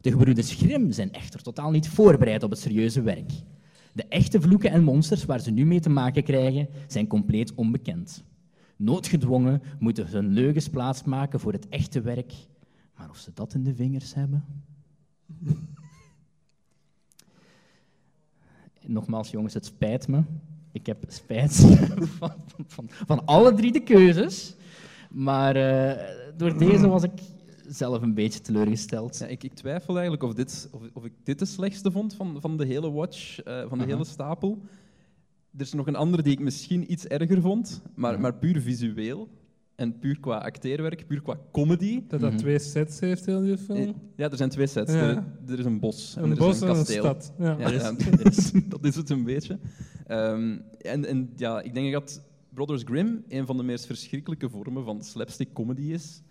De 0.00 0.10
gebroeders 0.10 0.54
Grimm 0.54 0.92
zijn 0.92 1.12
echter 1.12 1.42
totaal 1.42 1.70
niet 1.70 1.88
voorbereid 1.88 2.42
op 2.42 2.50
het 2.50 2.58
serieuze 2.58 3.02
werk. 3.02 3.30
De 3.92 4.04
echte 4.08 4.40
vloeken 4.40 4.70
en 4.70 4.84
monsters 4.84 5.24
waar 5.24 5.40
ze 5.40 5.50
nu 5.50 5.66
mee 5.66 5.80
te 5.80 5.90
maken 5.90 6.22
krijgen, 6.22 6.68
zijn 6.86 7.06
compleet 7.06 7.54
onbekend. 7.54 8.24
Noodgedwongen 8.76 9.62
moeten 9.78 10.06
hun 10.06 10.28
leugens 10.28 10.68
plaatsmaken 10.68 11.40
voor 11.40 11.52
het 11.52 11.68
echte 11.68 12.00
werk, 12.00 12.32
maar 12.96 13.10
of 13.10 13.16
ze 13.16 13.30
dat 13.34 13.54
in 13.54 13.64
de 13.64 13.74
vingers 13.74 14.14
hebben? 14.14 14.44
Nogmaals, 18.86 19.30
jongens, 19.30 19.54
het 19.54 19.64
spijt 19.66 20.08
me. 20.08 20.22
Ik 20.72 20.86
heb 20.86 21.04
spijt 21.08 21.56
van, 22.18 22.32
van, 22.66 22.86
van 22.88 23.26
alle 23.26 23.54
drie 23.54 23.72
de 23.72 23.82
keuzes. 23.82 24.54
Maar 25.10 25.56
eh, 25.56 26.16
door 26.36 26.58
deze 26.58 26.88
was 26.88 27.02
ik 27.02 27.20
zelf 27.68 28.02
een 28.02 28.14
beetje 28.14 28.40
teleurgesteld. 28.40 29.18
Ja, 29.18 29.26
ik, 29.26 29.44
ik 29.44 29.54
twijfel 29.54 29.94
eigenlijk 29.94 30.22
of, 30.22 30.34
dit, 30.34 30.68
of, 30.72 30.80
of 30.92 31.04
ik 31.04 31.12
dit 31.22 31.38
de 31.38 31.44
slechtste 31.44 31.90
vond 31.90 32.14
van, 32.14 32.36
van 32.40 32.56
de 32.56 32.66
hele 32.66 32.90
watch, 32.90 33.40
eh, 33.42 33.68
van 33.68 33.78
de 33.78 33.84
hele 33.84 34.04
stapel. 34.04 34.62
Er 35.54 35.60
is 35.60 35.72
nog 35.72 35.86
een 35.86 35.96
andere 35.96 36.22
die 36.22 36.32
ik 36.32 36.40
misschien 36.40 36.92
iets 36.92 37.06
erger 37.06 37.40
vond, 37.40 37.82
maar, 37.94 38.20
maar 38.20 38.34
puur 38.34 38.60
visueel 38.60 39.28
en 39.74 39.98
puur 39.98 40.20
qua 40.20 40.38
acteerwerk, 40.38 41.06
puur 41.06 41.22
qua 41.22 41.38
comedy. 41.52 42.02
Dat 42.08 42.20
dat 42.20 42.30
Mhm. 42.30 42.38
twee 42.40 42.58
sets 42.58 43.00
heeft, 43.00 43.26
heel 43.26 43.40
die 43.40 43.52
Eh, 43.52 43.58
film. 43.58 43.94
Ja, 44.16 44.30
er 44.30 44.36
zijn 44.36 44.48
twee 44.50 44.66
sets. 44.66 44.92
Ja. 44.92 44.98
Er, 45.00 45.24
er 45.52 45.58
is 45.58 45.64
een 45.64 45.80
bos 45.80 46.16
en 46.16 46.22
Een 46.24 46.30
er 46.30 46.36
bos 46.36 46.54
is 46.54 46.60
een 46.60 46.68
en 46.68 46.72
een 46.74 46.78
kasteel. 46.78 47.02
stad. 47.02 47.32
Ja. 47.38 47.58
Ja, 47.58 47.92
dat 48.68 48.84
is 48.84 48.96
het 48.96 49.10
een 49.10 49.24
beetje. 49.24 49.58
Ehm, 50.06 50.58
en, 50.80 51.04
en 51.06 51.32
ja, 51.36 51.60
ik 51.62 51.74
denk 51.74 51.92
dat 51.92 52.22
Brothers 52.54 52.82
Grimm 52.84 53.24
een 53.28 53.46
van 53.46 53.56
de 53.56 53.62
meest 53.62 53.86
verschrikkelijke 53.86 54.48
vormen 54.48 54.84
van 54.84 55.02
slapstick 55.02 55.52
comedy 55.52 55.82
is 55.82 56.22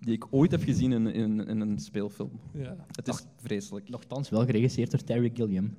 die 0.00 0.14
ik 0.14 0.24
ooit 0.30 0.50
heb 0.50 0.62
gezien 0.62 0.92
in, 0.92 1.06
in, 1.06 1.46
in 1.48 1.60
een 1.60 1.78
speelfilm. 1.78 2.30
Ja. 2.52 2.76
Het 2.92 3.08
is 3.08 3.22
vreselijk. 3.42 3.88
Nochtans 3.88 4.28
wel 4.30 4.44
geregisseerd 4.44 4.90
door 4.90 5.04
Terry 5.04 5.30
Gilliam. 5.34 5.74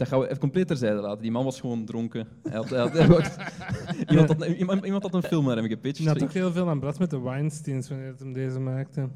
Dat 0.00 0.08
gaan 0.08 0.18
we 0.20 0.26
even 0.26 0.38
compleet 0.38 0.66
terzijde 0.66 1.00
laten. 1.00 1.22
Die 1.22 1.30
man 1.30 1.44
was 1.44 1.60
gewoon 1.60 1.84
dronken. 1.84 2.26
Hij 2.42 2.52
had, 2.56 2.68
hij 2.70 2.78
had- 2.78 2.92
hij 2.92 3.06
had- 3.06 3.36
iemand, 4.10 4.28
had, 4.28 4.44
iemand, 4.46 4.84
iemand 4.84 5.02
had 5.02 5.14
een 5.14 5.22
film 5.22 5.44
naar 5.44 5.56
hem 5.56 5.66
gepitcht. 5.66 6.02
Je 6.02 6.08
had 6.08 6.22
ook 6.22 6.32
heel 6.32 6.52
veel 6.52 6.68
aan 6.68 6.80
Brad 6.80 6.98
met 6.98 7.10
de 7.10 7.20
Weinsteins 7.20 7.88
wanneer 7.88 8.06
het 8.06 8.18
hem 8.18 8.32
deze 8.32 8.58
maakte. 8.58 9.08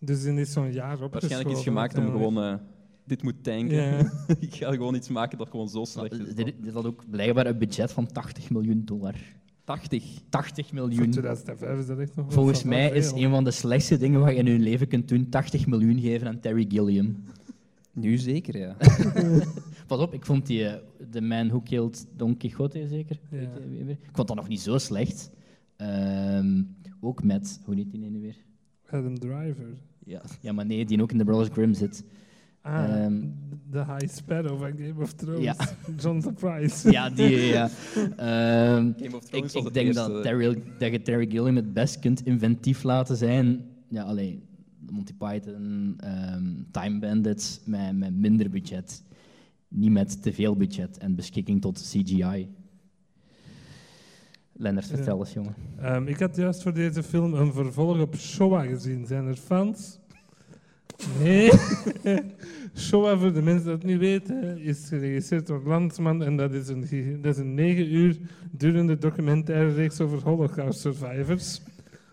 Dus 0.00 0.24
in 0.24 0.38
is 0.38 0.52
zo'n 0.52 0.72
jaar 0.72 1.02
op. 1.02 1.12
Waarschijnlijk 1.12 1.56
is 1.56 1.62
gemaakt 1.62 1.98
om 1.98 2.04
gewoon... 2.10 2.38
eh, 2.42 2.54
dit 3.04 3.22
moet 3.22 3.34
tanken. 3.42 4.10
Ik 4.40 4.54
ga 4.54 4.70
gewoon 4.72 4.94
iets 4.94 5.08
maken 5.08 5.38
dat 5.38 5.48
gewoon 5.50 5.68
zo 5.68 5.84
slecht 5.84 6.12
is. 6.12 6.34
Dit, 6.34 6.54
dit 6.62 6.72
had 6.72 6.86
ook 6.86 7.04
blijkbaar 7.10 7.46
een 7.46 7.58
budget 7.58 7.92
van 7.92 8.06
80 8.06 8.50
miljoen 8.50 8.82
dollar. 8.84 9.14
80. 9.64 10.04
80 10.28 10.66
Voor 10.66 10.74
miljoen. 10.74 11.10
2005 11.10 11.78
is 11.78 11.86
dat 11.86 11.98
echt 11.98 12.16
nog 12.16 12.32
Volgens 12.32 12.62
mij 12.62 12.90
is 12.90 13.10
een 13.10 13.30
van 13.30 13.44
de 13.44 13.50
slechtste 13.50 13.98
dingen 13.98 14.20
wat 14.20 14.30
je 14.30 14.36
in 14.36 14.46
je 14.46 14.58
leven 14.58 14.88
kunt 14.88 15.08
doen 15.08 15.28
80 15.28 15.66
miljoen 15.66 16.00
geven 16.00 16.26
aan 16.28 16.40
Terry 16.40 16.66
Gilliam. 16.68 17.16
Nu 17.92 18.16
zeker, 18.16 18.58
ja. 18.58 18.76
Pas 19.86 19.98
op, 19.98 20.14
ik 20.14 20.24
vond 20.26 20.46
die 20.46 20.66
eh, 20.68 20.74
The 21.10 21.20
Man 21.20 21.48
Who 21.48 21.60
Killed 21.60 22.06
Don 22.16 22.36
Quixote 22.36 22.86
zeker. 22.86 23.20
Ja. 23.30 23.36
Weet 23.38 23.48
je, 23.54 23.68
wie 23.68 23.84
weer? 23.84 23.98
Ik 24.02 24.10
vond 24.12 24.28
dat 24.28 24.36
nog 24.36 24.48
niet 24.48 24.60
zo 24.60 24.78
slecht. 24.78 25.30
Ehm, 25.76 26.62
ook 27.00 27.22
met, 27.22 27.60
hoe 27.64 27.74
heet 27.74 27.90
die 27.90 28.00
nu 28.00 28.20
weer? 28.20 28.36
Adam 28.86 29.18
Driver. 29.18 29.66
Ja. 30.04 30.22
ja, 30.40 30.52
maar 30.52 30.66
nee, 30.66 30.84
die 30.84 31.02
ook 31.02 31.12
in 31.12 31.18
The 31.18 31.24
Brothers 31.24 31.48
Grimm 31.52 31.74
zit. 31.74 32.04
Ah, 32.60 33.04
Ehm, 33.04 33.24
de 33.70 33.84
High 33.84 34.08
Sparrow 34.08 34.58
van 34.58 34.72
Game 34.78 35.02
of 35.02 35.12
Thrones. 35.12 35.42
Ja. 35.42 35.56
John 36.02 36.20
Surprise. 36.20 36.90
Ja, 36.90 37.10
die, 37.10 37.38
ja. 37.38 37.70
Ehm, 37.94 38.92
Game 38.96 39.16
of 39.16 39.22
ik 39.22 39.46
Thrones 39.46 39.54
ik 39.54 39.74
denk 39.74 39.94
dat, 39.94 40.22
Terry, 40.22 40.62
dat 40.78 40.90
je 40.92 41.02
Terry 41.02 41.26
Gilliam 41.30 41.56
het 41.56 41.72
best 41.72 41.98
kunt 41.98 42.24
inventief 42.24 42.82
laten 42.82 43.16
zijn. 43.16 43.64
Ja, 43.88 44.02
alleen 44.02 44.42
Monty 44.90 45.14
Python, 45.14 45.94
ehm, 45.98 46.44
Time 46.70 46.98
Bandits 46.98 47.60
met, 47.64 47.96
met 47.96 48.14
minder 48.16 48.50
budget. 48.50 49.02
Niet 49.68 49.90
met 49.90 50.22
te 50.22 50.32
veel 50.32 50.56
budget 50.56 50.98
en 50.98 51.14
beschikking 51.14 51.60
tot 51.60 51.80
CGI. 51.92 52.48
Lennart, 54.52 54.88
Ja. 54.88 54.94
vertel 54.96 55.18
eens, 55.18 55.32
jongen. 55.32 55.54
Ehm, 55.80 56.06
ik 56.06 56.18
had 56.18 56.36
juist 56.36 56.62
voor 56.62 56.72
deze 56.74 57.02
film 57.02 57.34
een 57.34 57.52
vervolg 57.52 58.00
op 58.00 58.16
Showa 58.16 58.62
gezien. 58.64 59.06
Zijn 59.06 59.26
er 59.26 59.36
fans? 59.36 59.98
Nee. 61.22 61.50
Showa, 62.76 63.18
voor 63.18 63.32
de 63.32 63.42
mensen 63.42 63.64
die 63.64 63.72
het 63.74 63.84
niet 63.84 63.98
weten, 63.98 64.58
is 64.58 64.88
geregisseerd 64.88 65.46
door 65.46 65.62
Landsman 65.64 66.22
en 66.22 66.36
dat 66.36 66.52
is 66.52 66.68
een, 66.68 67.18
dat 67.22 67.34
is 67.34 67.40
een 67.40 67.54
negen 67.54 67.94
uur 67.94 68.16
durende 68.50 68.98
documentaire 68.98 69.72
reeks 69.74 70.00
over 70.00 70.22
Holocaust 70.22 70.80
survivors. 70.80 71.60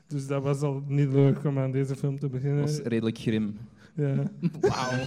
Dus 0.07 0.27
dat 0.27 0.43
was 0.43 0.61
al 0.61 0.83
niet 0.87 1.11
leuk 1.13 1.43
om 1.43 1.59
aan 1.59 1.71
deze 1.71 1.95
film 1.95 2.19
te 2.19 2.29
beginnen. 2.29 2.61
was 2.61 2.79
redelijk 2.79 3.17
grim. 3.17 3.57
Ja. 3.95 4.15
Wauw. 4.61 5.05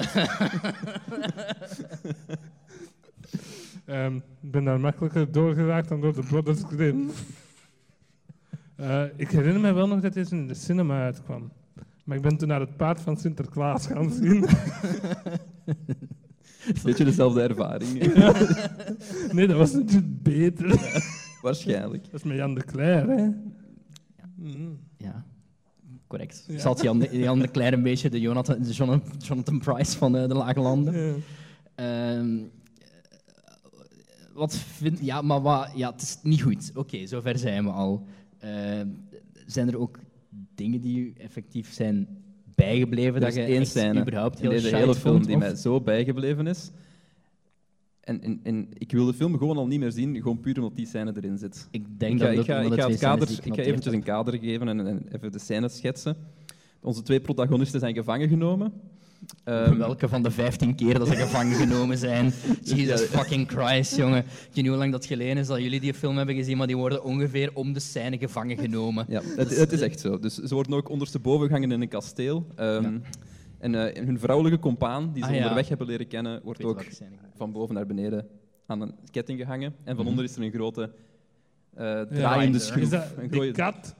Ehm, 3.84 4.16
Ik 4.16 4.50
ben 4.50 4.64
daar 4.64 4.80
makkelijker 4.80 5.32
doorgeraakt 5.32 5.88
dan 5.88 6.00
door 6.00 6.14
de 6.14 6.22
Brothers 6.22 6.62
Grimm. 6.62 7.10
Eh, 8.76 9.02
ik 9.16 9.30
herinner 9.30 9.60
me 9.60 9.72
wel 9.72 9.88
nog 9.88 10.00
dat 10.00 10.12
deze 10.12 10.36
in 10.36 10.46
de 10.48 10.54
cinema 10.54 11.02
uitkwam. 11.04 11.50
Maar 12.04 12.16
ik 12.16 12.22
ben 12.22 12.36
toen 12.36 12.48
naar 12.48 12.60
het 12.60 12.76
paard 12.76 13.00
van 13.00 13.16
Sinterklaas 13.16 13.86
gaan 13.86 14.10
zien. 14.20 14.44
Beetje 16.82 17.04
dezelfde 17.04 17.42
ervaring. 17.42 17.92
nee, 19.32 19.46
dat 19.46 19.56
was 19.56 19.72
natuurlijk 19.72 20.22
beter. 20.22 20.80
Waarschijnlijk. 21.42 22.04
Dat 22.04 22.14
is 22.14 22.22
met 22.22 22.36
Jan 22.36 22.54
de 22.54 22.64
Cler, 22.64 23.08
hè? 23.08 23.28
Mm. 24.34 24.78
Ja. 24.96 25.24
Correct. 26.10 26.44
Ja. 26.48 26.58
Zat 26.58 26.82
Jan, 26.82 27.06
Jan 27.10 27.40
een 27.42 27.50
klein 27.50 27.82
beetje 27.82 28.10
de 28.10 28.20
Jonathan, 28.20 28.62
de 28.62 28.72
Jonathan, 29.18 29.58
Price 29.58 29.98
van 29.98 30.16
eh, 30.16 30.28
de 30.28 30.34
Lage 30.34 30.60
Landen. 30.60 30.94
Ja. 31.06 31.14
Ehm, 31.74 32.38
wat 34.34 34.56
vind 34.56 34.98
ja, 35.02 35.22
maar 35.22 35.40
wat, 35.40 35.70
ja, 35.74 35.90
het 35.92 36.02
is 36.02 36.18
niet 36.22 36.42
goed. 36.42 36.70
Oké, 36.74 37.06
zover 37.06 37.38
zijn 37.38 37.64
we 37.64 37.70
al. 37.70 38.06
Ehm, 38.38 38.88
zijn 39.46 39.68
er 39.68 39.78
ook 39.78 39.98
dingen 40.54 40.80
die 40.80 40.98
u 40.98 41.12
effectief 41.18 41.72
zijn 41.72 42.08
bijgebleven 42.54 43.14
Er 43.14 43.20
dat 43.20 43.34
je 43.34 43.42
één 43.42 43.66
scène 43.66 44.00
überhaupt 44.00 44.36
in 44.36 44.40
heel 44.42 44.50
deze 44.50 44.64
shite 44.66 44.76
hele 44.76 44.94
film 44.94 45.14
vond, 45.14 45.26
die 45.26 45.34
of- 45.36 45.40
mij 45.42 45.54
zo 45.54 45.80
bijgebleven 45.80 46.46
is. 46.46 46.70
En, 48.10 48.22
en, 48.22 48.40
en 48.42 48.68
ik 48.78 48.92
wil 48.92 49.06
de 49.06 49.14
film 49.14 49.38
gewoon 49.38 49.56
al 49.56 49.66
niet 49.66 49.78
meer 49.80 49.92
zien, 49.92 50.16
gewoon 50.16 50.40
puur 50.40 50.56
omdat 50.56 50.76
die 50.76 50.86
scène 50.86 51.12
erin 51.16 51.38
zit. 51.38 51.68
Ik 51.70 51.84
denk 51.98 52.12
Ik 52.12 52.20
ga, 52.20 52.24
dat 52.26 52.38
ik 52.38 52.44
ga, 52.44 52.60
ik 52.60 52.72
ga, 52.80 52.88
het 52.88 52.98
kader, 52.98 53.28
ik 53.44 53.54
ga 53.54 53.62
eventjes 53.62 53.92
een 53.94 54.02
kader 54.02 54.38
geven 54.38 54.68
en, 54.68 54.86
en 54.86 55.02
even 55.12 55.32
de 55.32 55.38
scène 55.38 55.68
schetsen. 55.68 56.16
Onze 56.80 57.02
twee 57.02 57.20
protagonisten 57.20 57.80
zijn 57.80 57.94
gevangen 57.94 58.28
genomen. 58.28 58.72
Ehm, 59.44 59.78
Welke 59.78 60.08
van 60.08 60.22
de 60.22 60.30
15 60.30 60.74
keer 60.74 60.98
dat 60.98 61.08
ze 61.08 61.16
gevangen 61.16 61.56
genomen 61.56 61.98
zijn? 61.98 62.32
Jesus 62.74 63.00
fucking 63.00 63.48
Christ, 63.48 63.96
jongen. 63.96 64.18
Ik 64.18 64.24
weet 64.24 64.54
niet 64.54 64.66
hoe 64.66 64.76
lang 64.76 64.92
dat 64.92 65.06
geleden 65.06 65.36
is 65.36 65.46
dat 65.46 65.60
jullie 65.62 65.80
die 65.80 65.94
film 65.94 66.16
hebben 66.16 66.34
gezien, 66.34 66.56
maar 66.56 66.66
die 66.66 66.76
worden 66.76 67.04
ongeveer 67.04 67.50
om 67.54 67.72
de 67.72 67.80
scène 67.80 68.18
gevangen 68.18 68.58
genomen. 68.58 69.06
Ja, 69.08 69.22
het, 69.36 69.56
het 69.56 69.72
is 69.72 69.80
echt 69.80 70.00
zo. 70.00 70.18
Dus 70.18 70.34
ze 70.34 70.54
worden 70.54 70.72
ook 70.74 70.88
ondersteboven 70.88 71.46
gehangen 71.46 71.72
in 71.72 71.80
een 71.80 71.88
kasteel. 71.88 72.46
Ehm, 72.56 72.82
Ja. 72.82 73.00
En 73.60 73.74
eh, 73.94 74.04
hun 74.04 74.18
vrouwelijke 74.18 74.58
compaan, 74.58 75.12
die 75.12 75.22
ze 75.22 75.28
Ah, 75.28 75.34
ja. 75.34 75.40
onderweg 75.42 75.68
hebben 75.68 75.86
leren 75.86 76.06
kennen, 76.06 76.40
wordt 76.44 76.64
ook 76.64 76.84
van 77.36 77.52
boven 77.52 77.74
naar 77.74 77.86
beneden 77.86 78.28
aan 78.66 78.80
een 78.80 78.94
ketting 79.10 79.40
gehangen. 79.40 79.74
En 79.84 79.94
van 79.94 79.96
Mhm. 79.96 80.06
onder 80.06 80.24
is 80.24 80.36
er 80.36 80.42
een 80.42 80.52
grote 80.52 80.92
eh 81.74 81.84
Ja. 81.86 82.04
draaiende 82.06 82.58
schroef. 82.58 82.82
Is 82.82 82.88
dat 82.90 83.06
Een 83.18 83.28
die 83.30 83.52
kat? 83.52 83.94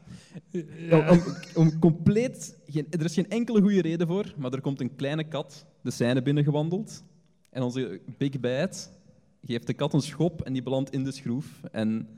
Om, 0.53 0.63
Ja. 0.89 1.11
om, 1.11 1.21
om 1.55 1.79
compleet, 1.79 2.57
geen, 2.67 2.87
er 2.91 3.05
is 3.05 3.15
geen 3.15 3.29
enkele 3.31 3.61
goede 3.61 3.81
reden 3.83 4.07
voor, 4.07 4.35
maar 4.37 4.53
er 4.53 4.61
komt 4.61 4.81
een 4.81 4.95
kleine 4.97 5.25
kat 5.25 5.67
de 5.83 5.91
scène 5.91 6.23
binnengewandeld. 6.23 7.03
En 7.51 7.63
onze 7.63 8.01
Big 8.19 8.41
Bad 8.41 8.93
geeft 9.43 9.67
de 9.67 9.75
kat 9.75 9.93
een 9.95 10.01
schop 10.01 10.43
en 10.43 10.53
die 10.53 10.63
belandt 10.63 10.91
in 10.91 11.05
de 11.05 11.13
schroef. 11.13 11.61
En 11.73 12.09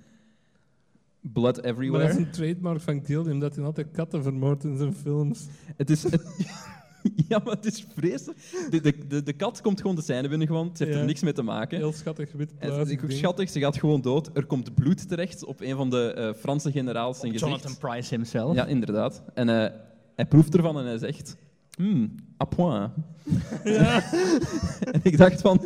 blood 1.21 1.43
Maar 1.43 1.53
dat 1.53 1.65
is 1.65 1.71
everywhere. 1.71 2.19
een 2.19 2.31
trademark 2.31 2.81
van 2.81 3.05
Gilliam, 3.05 3.39
dat 3.41 3.55
hij 3.57 3.65
altijd 3.65 3.91
katten 3.93 4.23
vermoordt 4.23 4.65
in 4.65 4.77
zijn 4.77 4.95
films. 4.95 5.47
Het 5.77 5.91
is... 5.91 6.03
het- 6.03 6.25
ja, 7.29 7.41
maar 7.45 7.55
het 7.55 7.65
is 7.65 7.87
vreselijk. 7.95 8.39
De, 8.71 8.81
de, 8.81 9.07
de, 9.09 9.23
de 9.23 9.33
kat 9.33 9.61
komt 9.61 9.81
gewoon 9.81 9.97
de 9.97 10.03
scène 10.03 10.29
binnengewandeld. 10.29 10.77
Ze 10.77 10.83
heeft 10.85 10.97
Ja. 10.97 11.03
er 11.03 11.09
niks 11.09 11.23
mee 11.23 11.33
te 11.33 11.43
maken. 11.43 11.79
Heel 11.79 11.93
schattig 11.93 12.33
wit 12.33 12.53
het 12.59 13.03
is 13.03 13.19
schattig, 13.19 13.51
ze 13.51 13.61
gaat 13.61 13.79
gewoon 13.79 14.01
dood. 14.01 14.31
Er 14.37 14.47
komt 14.47 14.75
bloed 14.75 15.09
terecht 15.09 15.45
op 15.45 15.61
een 15.61 15.77
van 15.77 15.91
de 15.91 16.13
eh, 16.13 16.33
Franse 16.41 16.71
generaals 16.73 17.19
zijn 17.21 17.33
gezicht. 17.33 17.51
Jonathan 17.51 17.79
Price 17.79 18.15
himself. 18.15 18.55
Ja, 18.55 18.67
inderdaad. 18.67 19.23
En 19.35 19.49
eh, 19.49 19.71
hij 20.17 20.27
proeft 20.27 20.55
ervan 20.55 20.79
en 20.79 20.85
hij 20.85 20.99
zegt... 20.99 21.37
Hmm, 21.77 22.15
à 22.43 22.45
point. 22.45 22.91
en 24.93 25.01
ik 25.03 25.17
dacht 25.19 25.41
van... 25.41 25.61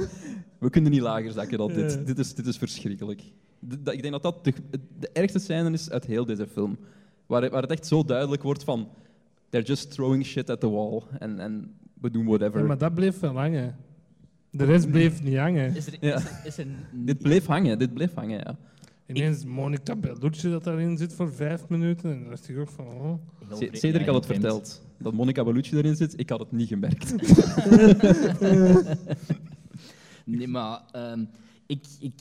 We 0.58 0.70
kunnen 0.70 0.90
niet 0.90 1.00
lager 1.00 1.32
zakken 1.32 1.58
dan 1.58 1.72
dit. 1.72 1.92
Ja. 1.92 1.98
Dit, 1.98 2.18
is, 2.18 2.34
dit 2.34 2.46
is 2.46 2.56
verschrikkelijk. 2.56 3.22
Dat- 3.60 3.94
ik 3.94 4.00
denk 4.02 4.12
dat 4.12 4.22
dat 4.22 4.44
de, 4.44 4.52
de 4.98 5.10
ergste 5.12 5.38
scène 5.38 5.70
is 5.70 5.90
uit 5.90 6.06
heel 6.06 6.26
deze 6.26 6.46
film. 6.46 6.78
Waar, 7.26 7.50
waar 7.50 7.62
het 7.62 7.70
echt 7.70 7.86
zo 7.86 8.04
duidelijk 8.04 8.42
wordt 8.42 8.64
van... 8.64 8.88
They're 9.56 9.68
just 9.68 9.90
throwing 9.90 10.26
shit 10.26 10.50
at 10.50 10.60
the 10.60 10.68
wall. 10.68 11.02
En, 11.18 11.40
en 11.40 11.74
we 12.00 12.10
doen 12.10 12.26
whatever. 12.26 12.60
Ja, 12.60 12.66
maar 12.66 12.78
dat 12.78 12.94
bleef 12.94 13.20
wel 13.20 13.36
hangen. 13.36 13.76
De 14.50 14.64
rest 14.64 14.90
bleef 14.90 15.22
niet 15.22 15.36
hangen. 15.36 15.76
Is 15.76 15.86
er, 15.86 15.96
Ja. 16.00 16.16
is 16.16 16.24
er, 16.24 16.40
is 16.44 16.58
er 16.58 16.66
Dit 17.08 17.18
bleef 17.18 17.46
hangen, 17.46 17.78
dit 17.78 17.94
bleef 17.94 18.14
hangen, 18.14 18.38
ja. 18.38 18.56
Ineens 19.06 19.44
Monica 19.44 19.96
Bellucci 19.96 20.50
dat 20.50 20.64
daarin 20.64 20.96
zit 20.96 21.12
voor 21.12 21.32
vijf 21.32 21.68
minuten. 21.68 22.10
En 22.12 22.20
dan 22.20 22.28
dacht 22.30 22.48
ik 22.48 22.58
ook 22.58 22.68
van... 22.68 22.86
Oh. 22.86 23.18
Cedric 23.72 24.06
ja, 24.06 24.12
had 24.12 24.14
het 24.14 24.26
verteld. 24.26 24.82
Dat 24.98 25.12
Monica 25.12 25.44
Bellucci 25.44 25.76
erin 25.76 25.96
zit, 25.96 26.20
ik 26.20 26.30
had 26.30 26.40
het 26.40 26.52
niet 26.52 26.68
gemerkt. 26.68 27.14
Nee, 30.24 30.48
maar 30.48 30.80
ehm, 30.92 31.24
ik, 31.66 31.84
ik, 32.00 32.14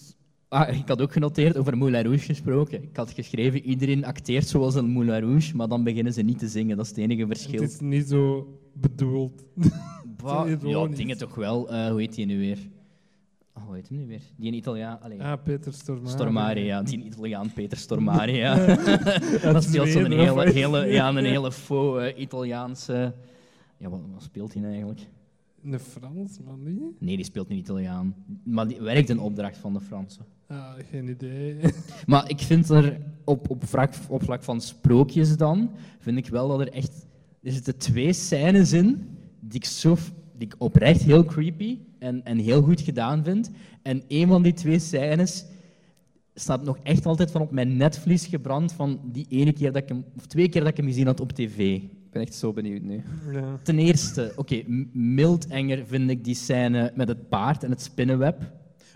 ah, 0.47 0.77
ik 0.77 0.87
had 0.87 1.01
ook 1.01 1.11
genoteerd 1.11 1.57
over 1.57 1.77
Moulin 1.77 2.03
Rouge 2.03 2.25
gesproken. 2.25 2.83
Ik 2.83 2.95
had 2.95 3.11
geschreven, 3.11 3.61
iedereen 3.61 4.05
acteert 4.05 4.47
zoals 4.47 4.75
een 4.75 4.89
Moulin 4.89 5.19
Rouge, 5.19 5.55
maar 5.55 5.67
dan 5.67 5.83
beginnen 5.83 6.13
ze 6.13 6.21
niet 6.21 6.39
te 6.39 6.47
zingen. 6.47 6.77
Dat 6.77 6.85
is 6.85 6.91
het 6.91 6.99
enige 7.01 7.27
verschil. 7.27 7.61
Het 7.61 7.71
is 7.71 7.79
niet 7.79 8.07
zo 8.07 8.47
bedoeld. 8.73 9.43
Bah, 10.23 10.61
ja, 10.61 10.87
dingen 10.87 11.17
toch 11.17 11.35
wel. 11.35 11.69
Eh, 11.69 11.89
hoe 11.89 11.99
heet 11.99 12.15
die 12.15 12.25
nu 12.25 12.39
weer? 12.39 12.57
Oh, 13.53 13.63
hoe 13.65 13.75
heet 13.75 13.89
hem 13.89 13.97
nu 13.97 14.07
weer? 14.07 14.21
Die 14.37 14.47
in 14.47 14.53
Italiaan... 14.53 15.01
Allee, 15.01 15.21
Ah, 15.23 15.43
Peter 15.43 15.73
Stormare. 15.73 16.09
Stormare, 16.09 16.59
ja. 16.59 16.81
Die 16.83 16.99
in 16.99 17.05
Italiaan, 17.05 17.53
Peter 17.53 17.77
Stormare, 17.77 18.31
ja. 18.31 18.55
dat 19.53 19.63
speelt 19.63 19.89
zo'n 19.89 20.11
hele, 20.11 20.51
hele, 20.51 20.85
ja, 20.85 21.09
een 21.09 21.25
hele 21.25 21.51
faux 21.51 22.01
eh, 22.01 22.19
Italiaanse... 22.19 23.13
Ja, 23.77 23.89
wat, 23.89 23.99
wat 24.13 24.23
speelt 24.23 24.53
hij 24.53 24.61
nou 24.61 24.73
eigenlijk? 24.73 25.07
De 25.61 25.79
Frans, 25.79 26.39
maar 26.45 26.57
niet? 26.57 27.01
Nee, 27.01 27.15
die 27.15 27.25
speelt 27.25 27.47
niet 27.47 27.59
Italiaan. 27.59 28.15
Maar 28.43 28.67
die 28.67 28.81
werkt 28.81 29.09
een 29.09 29.19
opdracht 29.19 29.57
van 29.57 29.73
de 29.73 29.79
Fransen. 29.79 30.25
Ah, 30.47 30.73
geen 30.91 31.07
idee. 31.07 31.55
Maar 32.05 32.29
ik 32.29 32.39
vind 32.39 32.69
er 32.69 32.97
op, 33.23 33.49
op, 33.49 33.67
vlak, 33.67 33.93
op 34.09 34.23
vlak 34.23 34.43
van 34.43 34.61
sprookjes 34.61 35.37
dan, 35.37 35.71
vind 35.99 36.17
ik 36.17 36.27
wel 36.27 36.47
dat 36.47 36.59
er 36.59 36.71
echt... 36.71 37.05
Er 37.41 37.51
zitten 37.51 37.77
twee 37.77 38.13
scènes 38.13 38.73
in 38.73 39.17
die 39.39 39.59
ik, 39.59 39.65
zo, 39.65 39.97
die 40.37 40.47
ik 40.47 40.55
oprecht 40.57 41.01
heel 41.01 41.25
creepy 41.25 41.79
en, 41.99 42.23
en 42.23 42.37
heel 42.37 42.61
goed 42.61 42.81
gedaan 42.81 43.23
vind. 43.23 43.51
En 43.81 44.03
een 44.07 44.27
van 44.27 44.43
die 44.43 44.53
twee 44.53 44.79
scènes 44.79 45.45
staat 46.33 46.63
nog 46.63 46.77
echt 46.83 47.05
altijd 47.05 47.31
van 47.31 47.41
op 47.41 47.51
mijn 47.51 47.77
netvlies 47.77 48.25
gebrand 48.25 48.73
van 48.73 48.99
die 49.03 49.25
ene 49.29 49.53
keer 49.53 49.71
dat 49.71 49.81
ik 49.81 49.89
hem... 49.89 50.05
Of 50.17 50.25
twee 50.25 50.49
keer 50.49 50.61
dat 50.61 50.69
ik 50.69 50.77
hem 50.77 50.85
gezien 50.85 51.05
had 51.05 51.19
op 51.19 51.31
tv. 51.31 51.57
Ik 51.75 52.11
ben 52.11 52.21
echt 52.21 52.35
zo 52.35 52.53
benieuwd 52.53 52.81
nu. 52.81 53.03
Ja. 53.31 53.59
Ten 53.63 53.79
eerste, 53.79 54.33
oké, 54.35 54.63
mild 54.93 55.47
enger 55.47 55.85
vind 55.85 56.09
ik 56.09 56.23
die 56.23 56.35
scène 56.35 56.91
met 56.95 57.07
het 57.07 57.29
paard 57.29 57.63
en 57.63 57.69
het 57.69 57.81
spinnenweb. 57.81 58.51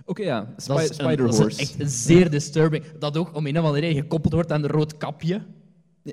Oké, 0.09 0.23
ja. 0.23 0.53
Dat 0.65 0.79
is, 0.79 0.87
een, 0.89 0.93
Spider 0.93 1.17
dat 1.17 1.33
is 1.33 1.39
Horse. 1.39 1.59
echt 1.61 1.79
een 1.79 1.89
zeer 1.89 2.29
disturbing. 2.29 2.83
Dat 2.99 3.17
ook 3.17 3.35
om 3.35 3.45
een 3.47 3.59
of 3.59 3.65
andere 3.65 3.85
reden 3.85 4.01
gekoppeld 4.01 4.33
wordt 4.33 4.51
aan 4.51 4.63
een 4.63 4.69
rood 4.69 4.97
kapje. 4.97 5.41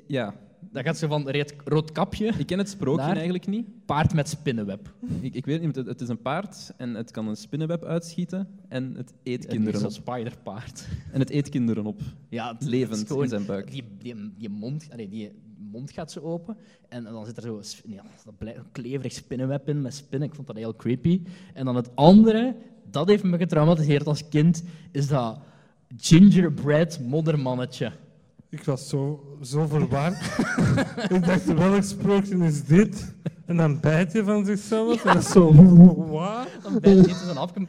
Ja, 0.06 0.34
Dat 0.72 0.84
gaat 0.84 0.98
zo 0.98 1.08
van 1.08 1.28
reed- 1.28 1.54
rood 1.64 1.92
kapje, 1.92 2.32
ik 2.38 2.46
ken 2.46 2.58
het 2.58 2.68
sprookje 2.68 3.02
eigenlijk 3.04 3.46
niet. 3.46 3.66
paard 3.86 4.14
met 4.14 4.28
spinnenweb. 4.28 4.92
Ik, 5.20 5.34
ik 5.34 5.46
weet 5.46 5.62
niet, 5.62 5.76
het, 5.76 5.86
het 5.86 6.00
is 6.00 6.08
een 6.08 6.20
paard 6.22 6.72
en 6.76 6.94
het 6.94 7.10
kan 7.10 7.28
een 7.28 7.36
spinnenweb 7.36 7.84
uitschieten 7.84 8.48
en 8.68 8.94
het 8.96 9.12
eet 9.22 9.46
kinderen 9.46 9.80
Zo'n 9.80 9.88
op. 9.88 9.94
spiderpaard. 9.94 10.86
En 11.12 11.20
het 11.20 11.30
eet 11.30 11.48
kinderen 11.48 11.86
op, 11.86 12.00
Ja, 12.28 12.48
het, 12.48 12.58
het 12.58 12.68
levend 12.68 13.00
is 13.02 13.06
gewoon- 13.06 13.22
in 13.22 13.28
zijn 13.28 13.46
buik. 13.46 13.70
Die, 13.70 13.84
die, 13.98 14.14
die, 14.38 14.48
mond, 14.48 14.88
allee, 14.92 15.08
die 15.08 15.30
mond 15.70 15.90
gaat 15.90 16.12
zo 16.12 16.20
open 16.20 16.56
en 16.88 17.04
dan 17.04 17.26
zit 17.26 17.36
er 17.36 17.42
zo 17.42 17.60
ja, 17.86 18.02
dat 18.24 18.54
kleverig 18.72 19.12
spinnenweb 19.12 19.68
in 19.68 19.82
met 19.82 19.94
spinnen. 19.94 20.28
Ik 20.28 20.34
vond 20.34 20.46
dat 20.46 20.56
heel 20.56 20.76
creepy. 20.76 21.20
En 21.54 21.64
dan 21.64 21.76
het 21.76 21.96
andere, 21.96 22.56
dat 22.90 23.08
heeft 23.08 23.22
me 23.22 23.38
getraumatiseerd 23.38 24.06
als 24.06 24.28
kind, 24.28 24.62
is 24.92 25.08
dat 25.08 25.38
gingerbread 25.96 27.00
moddermannetje. 27.00 27.92
Ik 28.48 28.64
was 28.64 28.88
zo, 28.88 29.36
zo 29.42 29.66
verward. 29.66 30.16
ik 31.14 31.26
dacht, 31.26 31.54
welk 31.54 31.82
sprookje 31.82 32.36
is 32.36 32.64
dit? 32.64 33.14
En 33.46 33.56
dan 33.56 33.80
bijt 33.80 34.12
je 34.12 34.24
van 34.24 34.44
zichzelf. 34.44 35.04
En 35.04 35.12
dat 35.14 35.22
is 35.22 35.30
zo... 35.30 35.54
Wat? 36.10 36.48
Dan 36.62 36.78
bijt 36.80 37.06
hij 37.06 37.14
zo'n 37.14 37.36
afkom. 37.36 37.68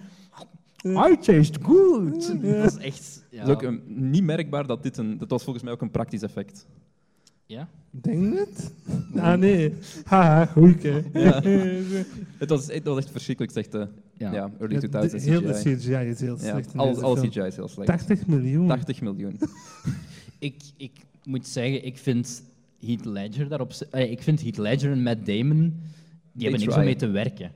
I 0.85 1.17
taste 1.17 1.59
good. 1.61 2.41
Dat 2.41 2.73
is 2.73 2.77
echt... 2.77 3.25
Ja. 3.29 3.39
Het 3.39 3.47
is 3.47 3.53
ook 3.53 3.63
eh, 3.63 3.77
niet 3.85 4.23
merkbaar 4.23 4.67
dat 4.67 4.83
dit 4.83 4.97
een... 4.97 5.17
Dat 5.17 5.29
was 5.29 5.43
volgens 5.43 5.63
mij 5.63 5.73
ook 5.73 5.81
een 5.81 5.91
praktisch 5.91 6.21
effect. 6.21 6.67
Ja? 7.47 7.67
Denk 7.91 8.37
het? 8.37 8.73
Ah, 9.15 9.37
nee. 9.39 9.73
Haha, 10.05 10.45
goeie. 10.45 10.75
Ja. 11.13 11.41
Het 12.39 12.49
was, 12.49 12.67
het 12.67 12.83
was 12.83 12.97
echt 12.97 13.11
verschrikkelijk 13.11 13.53
slecht. 13.53 13.73
eh, 13.75 13.81
Ja. 14.17 14.33
ja. 14.33 14.51
early 14.59 14.73
Ja, 14.73 14.79
2000 14.79 15.23
de- 15.23 15.29
heel 15.29 15.41
de 15.41 15.53
CGI. 15.53 16.09
Is 16.09 16.19
heel 16.19 16.37
Ja, 16.41 16.49
slecht 16.51 16.77
alles, 16.77 16.97
alles 16.97 17.19
film. 17.19 17.31
CGI 17.31 17.41
is 17.41 17.55
heel 17.55 17.67
slecht. 17.67 17.87
80 17.89 18.27
miljoen. 18.27 18.67
80 18.67 19.01
miljoen. 19.01 19.39
Ik, 20.39 20.55
ik 20.77 20.91
moet 21.23 21.47
zeggen, 21.47 21.85
ik 21.85 21.97
vind 21.97 22.43
Heath 22.85 23.05
Ledger 23.05 23.47
daarop... 23.49 23.73
allee, 23.91 24.09
ik 24.11 24.21
vind 24.21 24.41
Heath 24.41 24.57
Ledger 24.57 24.91
en 24.91 25.03
Matt 25.03 25.25
Damon... 25.25 25.73
Die 26.31 26.43
hebben 26.47 26.59
niks 26.65 26.75
om 26.79 26.83
mee 26.83 26.95
te 26.95 27.07
werken. 27.07 27.51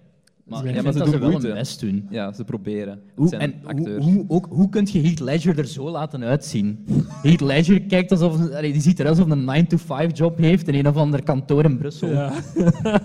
Maar 0.51 0.73
Ja, 0.73 0.81
maar 0.81 0.93
ze 0.93 0.99
doen 1.03 1.19
wel 1.19 1.31
hun 1.31 1.53
best 1.53 1.79
doen. 1.79 2.07
Ja, 2.09 2.33
ze 2.33 2.43
proberen. 2.43 3.01
Hoe, 3.15 3.27
zijn 3.27 3.41
en 3.41 3.53
hoe, 3.61 3.69
acteurs. 3.69 4.03
hoe, 4.05 4.25
ook, 4.27 4.47
hoe 4.49 4.69
kun 4.69 4.87
je 4.91 5.01
Heath 5.01 5.19
Ledger 5.19 5.57
er 5.59 5.67
zo 5.67 5.89
laten 5.89 6.23
uitzien? 6.23 6.85
Heath 7.21 7.41
Ledger 7.41 7.81
kijkt 7.81 8.11
alsof... 8.11 8.51
allee, 8.51 8.71
die 8.71 8.81
ziet 8.81 8.99
eruit 8.99 9.19
alsof 9.19 9.45
hij 9.47 9.57
een 9.57 9.65
9-to-5 10.09 10.13
job 10.13 10.37
heeft 10.37 10.67
in 10.67 10.75
een 10.75 10.87
of 10.87 10.95
ander 10.95 11.23
kantoor 11.23 11.63
in 11.63 11.77
Brussel. 11.77 12.09
Ja. 12.09 12.33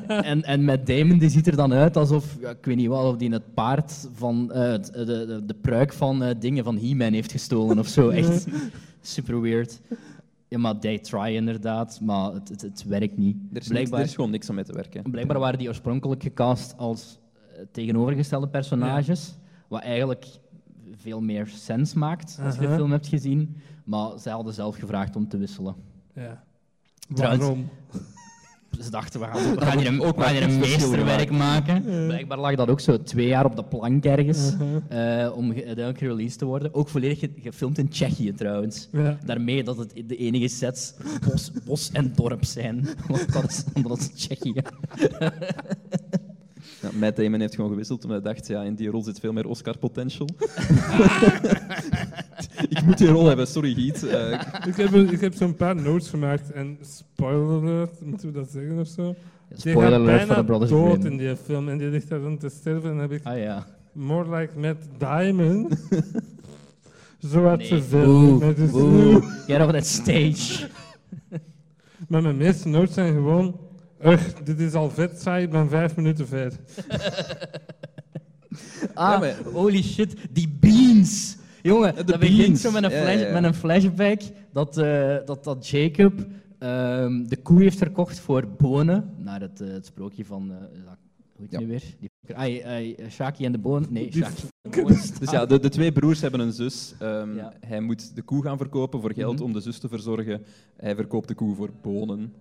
En, 0.07 0.43
en 0.43 0.65
met 0.65 0.87
Damon 0.87 1.19
die 1.19 1.29
ziet 1.31 1.47
er 1.47 1.57
dan 1.57 1.73
uit 1.73 1.97
alsof, 1.97 2.37
ja, 2.41 2.51
ik 2.51 2.65
weet 2.65 2.77
niet 2.77 2.87
wat, 2.89 3.05
of 3.05 3.17
die 3.17 3.31
het 3.31 3.55
paard 3.55 4.09
van, 4.15 4.53
eh, 4.53 4.61
het- 4.71 4.91
de, 4.95 5.05
de, 5.05 5.43
de 5.47 5.55
pruik 5.61 5.93
van 5.93 6.23
eh, 6.23 6.35
dingen 6.39 6.65
van 6.65 6.79
He-Man 6.79 7.13
heeft 7.13 7.33
gestolen 7.33 7.79
of 7.79 7.87
zo. 7.89 8.09
Echt 8.09 8.47
super 9.01 9.41
weird. 9.41 9.81
Ja, 10.49 10.59
maar 10.59 10.79
they 10.79 10.99
try 10.99 11.35
inderdaad, 11.35 12.01
maar 12.03 12.33
het, 12.33 12.49
het, 12.49 12.61
het 12.63 12.85
werkt 12.89 13.17
niet. 13.19 13.37
Er 13.53 13.61
is, 13.61 13.69
niks, 13.69 13.91
er 13.91 14.01
is 14.01 14.15
gewoon 14.15 14.31
niks 14.31 14.49
om 14.49 14.55
mee 14.55 14.65
te 14.65 14.73
werken. 14.73 15.11
blijkbaar 15.11 15.39
waren 15.39 15.59
die 15.59 15.69
oorspronkelijk 15.69 16.23
gecast 16.23 16.75
als 16.77 17.19
eh, 17.19 17.26
tegenovergestelde 17.73 18.49
personages, 18.49 19.35
wat 19.69 19.81
eigenlijk 19.83 20.27
veel 20.97 21.21
meer 21.21 21.47
sens 21.47 21.95
maakt 21.95 22.39
als 22.45 22.55
je 22.55 22.61
de 22.61 22.75
film 22.75 22.91
hebt 22.91 23.07
gezien. 23.07 23.57
Maar 23.85 24.11
zij 24.19 24.33
hadden 24.33 24.55
zelf 24.55 24.77
gevraagd 24.77 25.17
om 25.17 25.29
te 25.29 25.39
wisselen. 25.39 25.75
ja. 26.15 26.45
Trouwens- 27.15 27.43
Waarom? 27.45 27.69
ze 28.81 28.91
dachten, 28.91 29.21
we 29.21 29.27
gaan, 29.27 29.55
we 29.55 29.61
gaan 29.65 29.79
hier 29.79 29.87
een, 29.87 30.01
ook 30.03 30.17
maar 30.17 30.37
een 30.43 30.59
meesterwerk 30.59 31.31
maken. 31.31 31.83
Blijkbaar 31.83 32.39
lag 32.39 32.55
dat 32.55 32.69
ook 32.69 32.81
zo 32.81 33.03
twee 33.03 33.27
jaar 33.27 33.45
op 33.45 33.57
de 33.57 33.65
plank 33.65 34.05
ergens 34.05 34.53
eh, 34.89 35.33
om 35.35 35.53
uiteindelijk 35.53 35.99
gereleased 35.99 36.39
te 36.39 36.45
worden. 36.45 36.75
Ook 36.75 36.89
volledig 36.89 37.19
ge- 37.19 37.33
gefilmd 37.37 37.79
in 37.79 37.89
Tsjechië 37.89 38.33
trouwens. 38.35 38.89
Ja. 38.93 39.19
Daarmee 39.25 39.65
dat 39.65 39.77
het 39.77 39.93
de 40.07 40.17
enige 40.17 40.49
sets 40.49 40.95
bos, 41.29 41.51
bos 41.65 41.91
en 41.93 42.13
dorp 42.15 42.45
zijn. 42.45 42.89
Want 43.09 43.33
dat 43.33 43.45
is, 43.51 43.65
dat 43.83 43.99
is 43.99 44.09
Tsjechië. 44.13 44.55
Ja, 46.83 46.89
Matt 46.99 47.17
Damon 47.17 47.41
heeft 47.41 47.55
gewoon 47.55 47.71
gewisseld 47.71 48.05
omdat 48.05 48.23
hij 48.25 48.33
dacht, 48.33 48.47
ja, 48.47 48.63
in 48.63 48.75
die 48.75 48.89
rol 48.91 49.03
zit 49.03 49.21
veel 49.21 49.33
meer 49.33 49.47
Oscar 49.47 49.79
potential. 49.79 50.29
ik 52.69 52.83
moet 52.85 52.99
die 52.99 53.09
rol 53.09 53.27
hebben, 53.27 53.47
sorry 53.47 53.75
Heat. 53.75 54.03
Eh, 54.03 54.41
Ik 54.67 54.77
heb, 54.77 54.95
ik 54.95 55.21
heb 55.21 55.35
zo'n 55.35 55.55
paar 55.55 55.77
notes 55.77 56.09
gemaakt 56.09 56.51
en 56.53 56.79
spoiler 56.81 57.61
alert, 57.63 58.01
moeten 58.05 58.29
we 58.29 58.35
dat 58.35 58.51
zeggen 58.51 58.79
of 58.79 58.87
zo? 58.89 59.15
Spoiler 59.57 59.93
alert 59.95 60.27
voor 60.27 60.37
de 60.37 60.45
Brothers 60.45 60.71
dood 60.71 61.05
in 61.05 61.17
die 61.17 61.37
film 61.37 61.69
en 61.69 61.79
die 61.79 61.89
ligt 61.89 62.09
daar 62.09 62.21
rond 62.21 62.41
te 62.41 62.49
sterven 62.49 62.83
en 62.91 62.97
dan 62.97 62.99
heb 62.99 63.13
ik 63.13 63.21
Ah 63.27 63.39
ja. 63.39 63.67
more 63.93 64.37
like 64.37 64.59
Matt 64.59 64.79
Diamond. 64.99 65.77
zo 67.31 67.45
had 67.45 67.59
Nee. 67.59 67.67
ze 67.67 67.83
veel. 67.83 68.39
Boe. 68.71 69.23
Get 69.47 69.61
off 69.63 69.73
that 69.73 69.87
stage. 69.87 70.69
Maar 72.09 72.23
mijn 72.23 72.37
meeste 72.37 72.69
notes 72.69 72.95
zijn 72.95 73.15
gewoon... 73.15 73.57
Ugh, 74.05 74.25
dit 74.45 74.61
is 74.61 74.75
al 74.75 74.91
vet 74.91 75.21
saai, 75.21 75.45
ik 75.45 75.51
ben 75.51 75.69
vijf 75.69 75.97
minuten 75.97 76.27
ver. 76.27 76.53
Ah, 78.95 79.23
Ja, 79.25 79.35
holy 79.53 79.83
shit, 79.83 80.15
die 80.31 80.49
beans. 80.61 81.37
Jongen, 81.63 81.95
de 81.95 82.05
dat 82.05 82.21
begint 82.21 82.39
beans. 82.47 82.61
zo 82.61 82.71
met 82.71 82.83
een, 82.85 82.91
Ja, 82.91 83.01
flash- 83.03 83.21
ja, 83.21 83.27
ja. 83.27 83.33
met 83.33 83.45
een 83.45 83.55
flashback 83.55 84.21
dat, 84.53 84.79
eh, 84.79 85.17
dat, 85.25 85.45
dat 85.45 85.69
Jacob 85.69 86.27
ehm, 86.59 87.25
de 87.27 87.37
koe 87.43 87.63
heeft 87.63 87.79
verkocht 87.79 88.19
voor 88.21 88.49
bonen. 88.59 89.11
Naar 89.19 89.41
het, 89.41 89.61
eh, 89.61 89.69
het 89.69 89.87
sprookje 89.87 90.25
van... 90.25 90.51
eh, 90.51 90.57
hoe 90.59 90.67
heet 91.41 91.51
Ja. 91.51 91.59
die 91.59 91.67
nu 91.67 91.73
weer? 91.73 91.83
Die, 92.01 92.11
ai, 92.37 92.61
ai, 92.61 92.97
Shaki 93.11 93.45
en 93.45 93.53
de 93.53 93.59
bonen. 93.59 93.93
Nee, 93.93 94.13
Shaki. 94.13 94.43
dus 95.19 95.31
ja, 95.31 95.47
de, 95.47 95.59
de 95.59 95.69
twee 95.69 95.93
broers 95.93 96.21
hebben 96.21 96.41
een 96.41 96.53
zus. 96.53 96.95
Ehm, 96.99 97.35
Ja. 97.37 97.53
Hij 97.67 97.81
moet 97.81 98.15
de 98.17 98.23
koe 98.23 98.43
gaan 98.43 98.57
verkopen 98.59 99.01
voor 99.01 99.13
geld 99.13 99.35
Mhm. 99.35 99.45
om 99.45 99.53
de 99.53 99.61
zus 99.61 99.79
te 99.79 99.89
verzorgen. 99.89 100.45
Hij 100.77 100.95
verkoopt 100.95 101.29
de 101.29 101.35
koe 101.35 101.55
voor 101.55 101.71
bonen. 101.83 102.33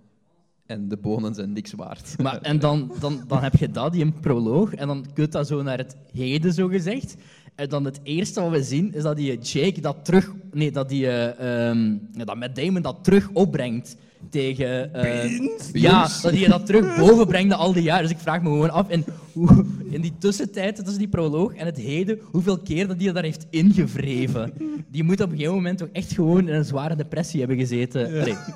En 0.65 0.87
de 0.87 0.97
bonen 0.97 1.33
zijn 1.33 1.53
niks 1.53 1.73
waard. 1.73 2.15
Maar, 2.21 2.41
en 2.41 2.59
dan, 2.59 2.91
dan, 2.99 3.23
dan 3.27 3.43
heb 3.43 3.55
je 3.55 3.71
dat, 3.71 3.91
die 3.91 4.03
een 4.03 4.19
proloog, 4.19 4.73
en 4.73 4.87
dan 4.87 5.05
kunt 5.13 5.31
dat 5.31 5.47
zo 5.47 5.61
naar 5.61 5.77
het 5.77 5.95
heden, 6.13 6.53
zo 6.53 6.67
gezegd. 6.67 7.15
En 7.55 7.69
dan 7.69 7.85
het 7.85 7.99
eerste 8.03 8.41
wat 8.41 8.51
we 8.51 8.63
zien, 8.63 8.93
is 8.93 9.03
dat 9.03 9.15
die 9.15 9.37
Jake 9.39 9.81
dat 9.81 9.97
terug... 10.05 10.33
Nee, 10.51 10.71
dat 10.71 10.89
die... 10.89 10.99
ja, 10.99 11.75
dat 12.11 12.35
Matt 12.35 12.55
Damon 12.55 12.81
dat 12.81 12.97
terug 13.01 13.29
opbrengt 13.33 13.95
tegen... 14.29 14.93
eh, 14.93 15.39
ja, 15.73 15.99
Beans? 15.99 16.21
dat 16.21 16.31
hij 16.31 16.47
dat 16.47 16.65
terug 16.65 16.97
boven 16.97 17.27
brengt 17.27 17.49
na 17.49 17.55
al 17.55 17.73
die 17.73 17.83
jaren. 17.83 18.01
Dus 18.01 18.11
ik 18.11 18.17
vraag 18.17 18.41
me 18.41 18.49
gewoon 18.49 18.69
af, 18.69 18.89
in, 18.89 19.05
hoe, 19.33 19.65
in 19.89 20.01
die 20.01 20.13
tussentijd 20.17 20.75
tussen 20.75 20.97
die 20.97 21.07
proloog 21.07 21.53
en 21.53 21.65
het 21.65 21.77
heden, 21.77 22.19
hoeveel 22.31 22.57
keer 22.57 22.87
dat 22.87 23.01
hij 23.01 23.11
daar 23.11 23.23
heeft 23.23 23.45
ingevreven. 23.49 24.53
Die 24.91 25.03
moet 25.03 25.21
op 25.21 25.29
een 25.29 25.35
gegeven 25.35 25.55
moment 25.55 25.77
toch 25.77 25.89
echt 25.91 26.13
gewoon 26.13 26.47
in 26.47 26.53
een 26.53 26.65
zware 26.65 26.95
depressie 26.95 27.39
hebben 27.39 27.57
gezeten. 27.57 28.13
Ja. 28.13 28.55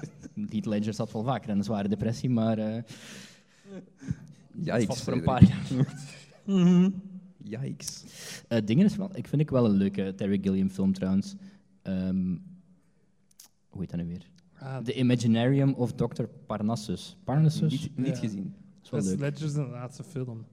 Heath 0.52 0.66
Ledger 0.66 0.94
zat 0.94 1.12
wel 1.12 1.24
vaker 1.24 1.50
in 1.50 1.58
een 1.58 1.64
zware 1.64 1.88
depressie, 1.88 2.30
maar... 2.30 2.58
eh, 2.58 2.84
Yikes, 4.54 4.74
het 4.80 4.86
was 4.88 5.04
voor 5.04 5.14
een 5.14 5.24
paar 5.24 5.44
jaar. 5.44 5.68
Mhm. 6.46 6.90
Yikes. 7.44 8.04
Eh, 8.48 8.66
dingen 8.66 8.86
is 8.86 8.96
wel, 8.96 9.10
ik 9.14 9.28
vind 9.28 9.42
ik 9.42 9.50
wel 9.50 9.66
een 9.66 9.72
leuke 9.78 10.14
Terry 10.16 10.40
Gilliam 10.42 10.70
film 10.70 10.94
trouwens. 10.94 11.36
Ehm, 11.82 12.36
hoe 13.70 13.82
heet 13.82 13.90
dat 13.90 14.00
nu 14.00 14.06
weer? 14.06 14.26
Ah, 14.60 14.78
The 14.78 14.94
Imaginarium 14.94 15.74
of 15.74 15.94
Dr. 15.94 16.24
Parnassus. 16.46 17.18
Parnassus? 17.24 17.72
Niet, 17.72 17.98
niet 17.98 18.08
Ja. 18.08 18.16
gezien. 18.16 18.44
Dat 18.44 18.84
is 18.84 18.90
wel 18.90 19.00
dat 19.00 19.10
is. 19.12 19.20
Ledger's 19.20 19.56
laatste 19.72 20.04
film. 20.04 20.46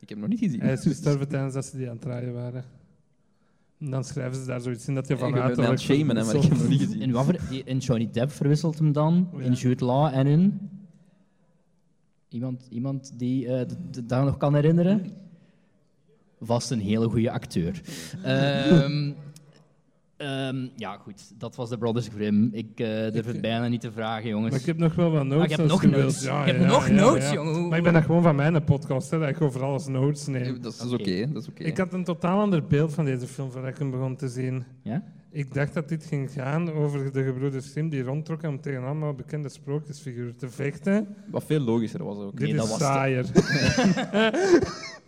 Ik 0.00 0.08
heb 0.08 0.08
hem 0.08 0.18
nog 0.18 0.28
niet 0.28 0.38
gezien. 0.38 0.60
Hij 0.60 0.72
is 0.72 0.82
gestorven 0.94 1.28
tijdens 1.28 1.54
dat 1.54 1.64
ze 1.64 1.76
die 1.76 1.86
aan 1.86 1.92
het 1.92 2.02
draaien 2.02 2.32
waren. 2.32 2.64
Dan 3.90 4.04
schrijven 4.04 4.40
ze 4.40 4.46
daar 4.46 4.60
zoiets 4.60 4.88
in 4.88 4.94
dat 4.94 5.08
je 5.08 5.16
van 5.16 5.78
shamen, 5.78 6.16
hè, 6.16 6.24
maar 6.24 6.34
ik 6.34 6.42
heb 6.42 6.50
hem 6.50 6.58
nog 6.60 6.68
niet 6.68 6.80
gezien. 6.80 7.00
In, 7.02 7.10
wat 7.12 7.24
voor- 7.24 7.36
die- 7.48 7.62
in 7.64 7.78
Johnny 7.78 8.08
Depp 8.12 8.30
verwisselt 8.32 8.78
hem 8.78 8.92
dan, 8.92 9.28
Oh, 9.32 9.40
ja. 9.40 9.46
in 9.46 9.52
Jude 9.52 9.84
Law 9.84 10.14
en 10.14 10.26
in... 10.26 10.70
Iemand, 12.28 12.66
iemand 12.70 13.12
die 13.16 13.46
eh, 13.48 13.60
d- 13.66 13.76
d- 13.90 14.08
dat 14.08 14.24
nog 14.24 14.36
kan 14.36 14.54
herinneren? 14.54 15.12
Vast 16.40 16.70
een 16.70 16.80
hele 16.80 17.08
goede 17.08 17.30
acteur. 17.30 17.80
Ehm, 18.22 19.12
ehm, 20.22 20.66
ja, 20.76 20.96
goed. 20.96 21.32
Dat 21.40 21.56
was 21.56 21.68
de 21.68 21.78
Brothers 21.78 22.08
Grimm. 22.14 22.48
Ik 22.52 22.66
eh, 22.80 22.86
durf 22.86 23.16
Ik- 23.16 23.24
het 23.24 23.40
bijna 23.40 23.68
niet 23.68 23.80
te 23.80 23.92
vragen, 23.92 24.28
jongens. 24.28 24.50
Maar 24.50 24.60
ik 24.60 24.66
heb 24.66 24.76
nog 24.78 24.94
wel 24.94 25.10
wat 25.10 25.24
notes. 25.24 25.42
Ah, 25.42 25.48
je 25.48 25.54
hebt 25.56 25.70
als 25.70 25.82
nog 25.82 25.90
notes. 25.90 26.22
Ja, 26.22 26.44
hebt 26.44 26.60
ja, 26.60 26.66
nog 26.66 26.88
ja, 26.88 26.92
notes, 26.94 27.24
ja. 27.24 27.32
jongen. 27.32 27.68
Maar 27.68 27.78
ik 27.78 27.84
ben 27.84 27.92
dat 27.92 28.04
gewoon 28.04 28.22
van 28.22 28.36
mijn 28.36 28.64
podcast, 28.64 29.10
hè, 29.10 29.18
dat 29.18 29.28
ik 29.28 29.40
over 29.40 29.62
alles 29.62 29.86
notes 29.86 30.26
neem. 30.26 30.60
Dat 30.60 30.72
is 30.74 30.80
oké, 30.82 30.94
Oké. 30.94 31.32
dat 31.32 31.42
is 31.42 31.48
oké. 31.48 31.62
Ik 31.62 31.76
had 31.78 31.92
een 31.92 32.04
totaal 32.04 32.40
ander 32.40 32.66
beeld 32.66 32.94
van 32.94 33.04
deze 33.04 33.26
film 33.26 33.50
voordat 33.50 33.70
ik 33.70 33.78
hem 33.78 33.90
begon 33.90 34.16
te 34.16 34.28
zien. 34.28 34.64
Ja? 34.82 35.02
Ik 35.30 35.54
dacht 35.54 35.74
dat 35.74 35.88
dit 35.88 36.04
ging 36.04 36.30
gaan 36.30 36.72
over 36.72 37.12
de 37.12 37.22
gebroeders 37.24 37.70
Grimm 37.70 37.88
die 37.88 38.02
rondtrokken 38.02 38.48
om 38.48 38.60
tegen 38.60 38.84
allemaal 38.84 39.14
bekende 39.14 39.48
sprookjesfiguren 39.48 40.36
te 40.36 40.48
vechten. 40.48 41.06
Wat 41.30 41.44
veel 41.44 41.60
logischer 41.60 42.04
was 42.04 42.16
ook. 42.18 42.38
dit 42.38 42.48
Nee, 42.48 42.56
dat 42.56 42.64
is 42.64 42.70
was 42.70 42.78
te- 42.78 42.84
saaier. 42.84 43.24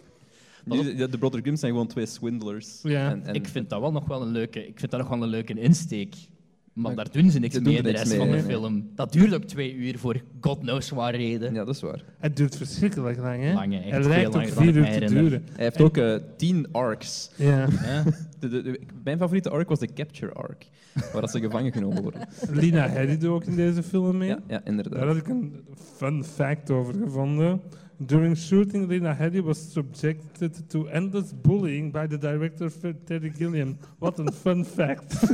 Die- 0.65 0.95
De, 0.95 1.09
de 1.09 1.19
Brother 1.19 1.41
Grimm 1.41 1.57
zijn 1.57 1.73
gewoon 1.73 1.87
twee 1.87 2.07
swindlers. 2.07 2.81
Ja. 2.83 3.11
En, 3.11 3.27
en 3.27 3.35
Ik 3.35 3.47
vind 3.49 3.71
dat 3.71 3.81
wel 3.81 3.93
nog 3.93 4.07
wel 4.07 4.23
een 4.23 4.33
leuke, 4.33 4.67
ik 4.67 4.79
vind 4.79 4.91
dat 4.91 5.01
nog 5.01 5.09
wel 5.09 5.23
een 5.23 5.29
leuke 5.29 5.61
insteek. 5.61 6.15
Maar 6.73 6.95
daar 6.95 7.11
doen 7.13 7.31
ze 7.31 7.39
niks 7.39 7.59
mee 7.61 7.83
de 7.83 7.91
rest 7.91 8.09
mee, 8.09 8.17
van 8.19 8.27
de 8.27 8.33
nee. 8.33 8.43
film. 8.43 8.89
Dat 8.95 9.13
duurt 9.13 9.35
ook 9.35 9.45
twee 9.45 9.75
uur 9.75 9.99
voor 9.99 10.23
god 10.41 10.59
knows 10.59 10.91
waar 10.91 11.15
reden. 11.15 11.55
Ja, 11.55 11.65
dat 11.65 11.75
is 11.75 11.81
waar. 11.81 12.05
Het 12.19 12.37
duurt 12.37 12.57
verschrikkelijk 12.57 13.19
lang, 13.19 13.43
hè? 13.43 13.53
Lang, 13.53 13.73
hè. 13.73 13.79
Echt 13.81 13.97
Het 13.97 14.07
lijkt 14.07 14.37
ook 14.37 14.47
vier 14.47 14.77
uur 14.77 14.85
te 14.85 14.91
herinner. 14.91 15.23
duren. 15.23 15.45
Hij 15.53 15.65
heeft 15.65 15.77
En- 15.77 15.85
ook 15.85 15.97
eh, 15.97 16.15
tien 16.37 16.67
arcs. 16.73 17.31
Ja. 17.37 17.67
Ja. 17.85 18.03
De, 18.39 18.49
de, 18.49 18.63
de- 18.63 18.81
mijn 19.05 19.19
favoriete 19.19 19.51
arc 19.51 19.69
was 19.69 19.79
de 19.79 19.93
Capture 19.95 20.33
arc, 20.33 20.65
waar 21.13 21.21
dat 21.21 21.31
ze 21.31 21.41
gevangen 21.41 21.73
genomen 21.73 22.03
worden. 22.03 22.29
Lina 22.61 22.89
Headey 22.89 23.19
doet 23.19 23.31
ook 23.31 23.45
in 23.45 23.57
deze 23.57 23.83
film 23.83 24.17
mee. 24.19 24.29
Ja, 24.29 24.35
ja 24.35 24.41
Daar 24.49 24.61
inderdaad. 24.65 25.07
had 25.07 25.17
ik 25.17 25.29
een 25.29 25.53
fun 25.97 26.25
fact 26.25 26.71
over 26.71 26.95
gevonden. 26.95 27.61
During 27.99 28.37
shooting, 28.37 28.89
Lena 28.89 29.15
Headey 29.15 29.41
was 29.43 29.73
subjected 29.73 30.69
to 30.71 30.87
endless 30.89 31.33
bullying 31.43 31.93
by 31.93 32.07
the 32.07 32.19
director 32.19 32.71
Terry 33.05 33.31
Gilliam. 33.37 33.79
What 33.99 34.19
a 34.19 34.33
fun 34.33 34.65
fact. 34.77 35.15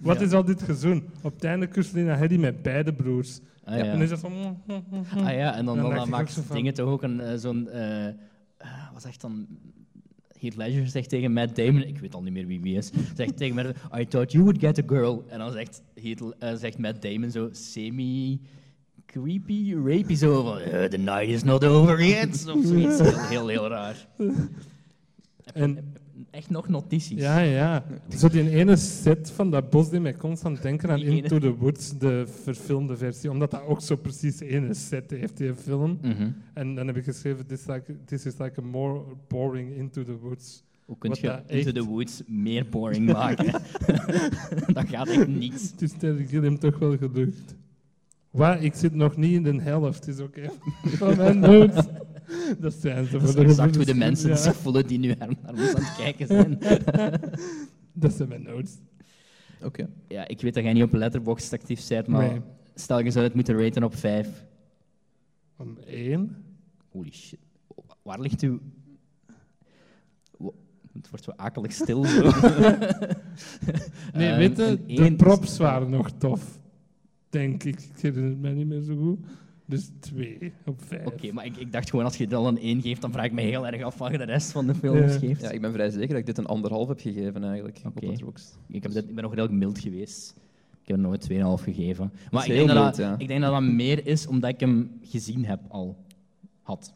Wat 0.00 0.18
Ja. 0.18 0.24
is 0.26 0.32
al 0.32 0.44
dit 0.44 0.62
gezoen? 0.62 1.02
Op 1.22 1.34
het 1.34 1.44
einde 1.44 1.66
kust 1.66 1.92
Lena 1.92 2.16
Headey 2.16 2.38
met 2.38 2.62
beide 2.62 2.92
broers. 2.94 3.40
Ah, 3.64 3.76
Ja. 3.76 3.84
En 3.84 4.00
is 4.00 4.08
dat 4.08 4.18
van... 4.18 4.32
mm, 4.66 4.82
Ah 5.24 5.32
ja, 5.34 5.54
en 5.56 5.64
dan, 5.64 5.76
Dan 5.76 5.94
dan, 5.94 6.08
maakt 6.08 6.52
dingen 6.52 6.74
toch 6.74 6.88
ook 6.88 7.02
een, 7.02 7.20
eh, 7.20 7.36
zo'n... 7.36 7.68
eh, 7.68 8.06
wat 8.92 9.02
zegt 9.02 9.20
dan... 9.20 9.46
Heath 10.38 10.56
Ledger 10.56 10.86
zegt 10.88 11.08
tegen 11.08 11.32
Matt 11.32 11.56
Damon, 11.56 11.82
ik 11.82 11.98
weet 11.98 12.14
al 12.14 12.22
niet 12.22 12.32
meer 12.32 12.46
wie 12.46 12.60
wie 12.60 12.76
is, 12.76 12.90
zegt 13.16 13.36
tegen 13.36 13.54
Matt 13.54 13.68
I 13.98 14.06
thought 14.06 14.32
you 14.32 14.44
would 14.44 14.60
get 14.60 14.78
a 14.78 14.82
girl. 14.86 15.24
En 15.28 15.38
dan 15.38 15.52
zegt, 15.52 15.82
Heath, 15.94 16.22
zegt 16.60 16.78
Matt 16.78 17.02
Damon 17.02 17.30
zo 17.30 17.48
semi... 17.52 18.40
Creepy, 19.12 19.74
rapey, 19.74 20.16
zo 20.16 20.42
van 20.42 20.58
eh, 20.58 20.84
the 20.84 20.96
night 20.98 21.28
is 21.28 21.42
not 21.42 21.64
over 21.64 22.04
yet. 22.04 22.44
Of 22.56 22.64
zoiets. 22.66 22.98
Heel, 23.00 23.16
heel, 23.28 23.48
heel 23.48 23.68
raar. 23.68 24.08
En 25.54 25.78
Echt 26.30 26.50
nog 26.50 26.68
notities. 26.68 27.20
ja, 27.20 27.38
ja. 27.38 27.84
Zo 28.16 28.28
die 28.28 28.50
ene 28.50 28.76
set 28.76 29.30
van 29.30 29.50
dat 29.50 29.70
bos 29.70 29.90
die 29.90 30.00
mij 30.00 30.14
constant 30.14 30.62
denken 30.62 30.90
aan 30.90 30.96
Die 30.98 31.06
ene. 31.08 31.16
Into 31.22 31.38
the 31.38 31.54
Woods, 31.56 31.98
de 31.98 32.24
verfilmde 32.42 32.96
versie. 32.96 33.30
Omdat 33.30 33.50
dat 33.50 33.62
ook 33.62 33.80
zo 33.80 33.96
precies 33.96 34.40
ene 34.40 34.74
set 34.74 35.10
heeft, 35.10 35.36
die 35.36 35.54
film. 35.54 35.98
Mhm. 36.02 36.30
En 36.54 36.74
dan 36.74 36.86
heb 36.86 36.96
ik 36.96 37.04
geschreven, 37.04 37.46
this, 37.46 37.66
like, 37.66 37.96
this 38.04 38.26
is 38.26 38.38
like 38.38 38.60
a 38.60 38.64
more 38.64 39.00
boring 39.28 39.76
Into 39.76 40.04
the 40.04 40.16
Woods. 40.18 40.62
Hoe 40.84 40.98
kun 40.98 41.10
Wat 41.10 41.18
je 41.18 41.42
Into 41.46 41.54
echt- 41.70 41.74
the 41.74 41.84
Woods 41.84 42.22
meer 42.26 42.68
boring 42.68 43.12
maken? 43.12 43.52
dat 44.76 44.88
gaat 44.88 45.08
echt 45.08 45.26
niet. 45.28 45.70
Het 45.72 45.82
is 45.82 45.92
Terry 45.98 46.26
Gilliam 46.26 46.58
toch 46.58 46.78
wel 46.78 46.96
gelukt. 46.96 47.54
Waar, 48.30 48.62
ik 48.62 48.74
zit 48.74 48.94
nog 48.94 49.16
niet 49.16 49.32
in 49.32 49.42
de 49.42 49.62
helft, 49.62 50.08
is 50.08 50.20
oké. 50.20 50.50
Van 50.98 51.16
mijn 51.16 51.38
notes. 51.38 51.84
Dat 52.58 52.72
zijn 52.74 53.04
ze. 53.04 53.10
Dat 53.12 53.20
voor 53.20 53.28
is 53.28 53.34
de 53.34 53.42
exact 53.44 53.76
hoe 53.76 53.84
de 53.84 53.94
mensen 53.94 54.30
Grimm, 54.36 54.42
zich 54.52 54.56
voelen 54.62 54.86
die 54.86 54.98
nu 54.98 55.14
naar 55.18 55.28
naar 55.42 55.52
ons 55.52 55.74
aan 55.74 55.82
het 55.84 55.96
kijken 55.96 56.26
zijn. 56.26 56.56
ja. 56.60 57.10
Dat 57.92 58.12
zijn 58.12 58.28
mijn 58.28 58.42
notes. 58.42 58.76
Oké. 59.62 59.88
Ja, 60.08 60.28
ik 60.28 60.40
weet 60.40 60.54
dat 60.54 60.62
jij 60.64 60.72
niet 60.72 60.82
op 60.82 60.92
Letterboxd 60.92 61.52
actief 61.52 61.88
bent, 61.88 62.06
maar 62.06 62.28
Nee. 62.30 62.40
stel 62.74 62.98
je 63.00 63.10
zou 63.10 63.24
het 63.24 63.34
moeten 63.34 63.62
raten 63.62 63.82
op 63.82 63.94
5. 63.96 64.44
Om 65.56 65.78
één. 65.86 66.36
Holy 66.88 67.12
shit. 67.12 67.38
Waar 68.02 68.20
ligt 68.20 68.42
uw... 68.42 68.60
Wo- 70.38 70.54
Het 70.92 71.10
wordt 71.10 71.24
zo 71.24 71.32
akelig 71.36 71.72
stil. 71.72 72.04
Zo. 72.04 72.22
Nee, 74.14 74.34
weet 74.36 74.56
je, 74.56 74.78
een 74.86 74.96
de 74.96 75.14
props 75.16 75.56
waren 75.58 75.90
nog 75.90 76.10
tof. 76.18 76.58
Denk 77.30 77.64
ik. 77.64 77.80
Ik 77.80 78.00
herinner 78.00 78.30
het 78.30 78.40
mij 78.40 78.52
niet 78.52 78.66
meer 78.66 78.80
zo 78.80 78.96
goed. 78.96 79.18
Dus 79.68 79.90
twee 80.00 80.52
op 80.64 80.82
vijf. 80.82 81.06
Oké, 81.06 81.32
maar 81.32 81.44
ik, 81.46 81.56
ik 81.56 81.72
dacht 81.72 81.90
gewoon, 81.90 82.04
als 82.04 82.16
je 82.16 82.36
al 82.36 82.48
een 82.48 82.58
1 82.58 82.82
geeft, 82.82 83.00
dan 83.00 83.12
vraag 83.12 83.24
ik 83.24 83.32
me 83.32 83.40
heel 83.40 83.66
erg 83.66 83.82
af 83.82 83.98
wat 83.98 84.10
je 84.10 84.18
de 84.18 84.24
rest 84.24 84.52
van 84.52 84.66
de 84.66 84.74
films 84.74 85.12
Ja. 85.12 85.18
geeft. 85.18 85.40
Ja, 85.40 85.50
ik 85.50 85.60
ben 85.60 85.72
vrij 85.72 85.90
zeker 85.90 86.08
dat 86.08 86.18
ik 86.18 86.26
dit 86.26 86.38
een 86.38 86.46
anderhalf 86.46 86.88
heb 86.88 87.00
gegeven 87.00 87.44
eigenlijk. 87.44 87.80
Op 87.84 88.02
Letterboxd. 88.02 88.58
Ik, 88.68 88.82
heb 88.82 88.92
dit, 88.92 89.08
ik 89.08 89.14
ben 89.14 89.22
nog 89.22 89.32
redelijk 89.34 89.58
mild 89.58 89.78
geweest. 89.78 90.34
Ik 90.82 90.88
heb 90.88 90.96
er 90.96 91.02
nooit 91.02 91.28
2,5 91.60 91.64
gegeven. 91.64 92.12
Maar 92.30 92.46
ik 92.46 92.52
denk, 92.52 92.66
dat 92.66 92.76
mild, 92.76 92.86
dat, 92.86 92.96
ja. 92.96 93.14
ik 93.18 93.28
denk 93.28 93.40
dat 93.40 93.52
dat 93.52 93.62
meer 93.62 94.06
is 94.06 94.26
omdat 94.26 94.50
ik 94.50 94.60
hem 94.60 94.98
gezien 95.02 95.44
heb 95.44 95.60
al. 95.68 95.96
Had. 96.62 96.92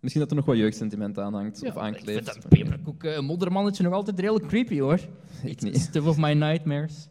Misschien 0.00 0.22
dat 0.22 0.30
er 0.30 0.36
nog 0.36 0.46
wat 0.46 0.56
jeugdsentiment 0.56 1.18
aan 1.18 1.34
hangt 1.34 1.56
of 1.56 1.66
ik 1.66 1.72
vind 1.72 1.84
aankleeft. 1.84 2.26
dat 2.26 2.48
peperkoek 2.48 3.04
uh, 3.04 3.20
moddermannetje 3.20 3.82
nog 3.82 3.92
altijd 3.92 4.20
redelijk 4.20 4.46
creepy 4.46 4.78
hoor. 4.78 5.00
Ik 5.44 5.62
niet. 5.62 5.74
It's 5.74 5.84
Stuff 5.84 6.06
of 6.06 6.16
my 6.16 6.32
nightmares. 6.32 7.08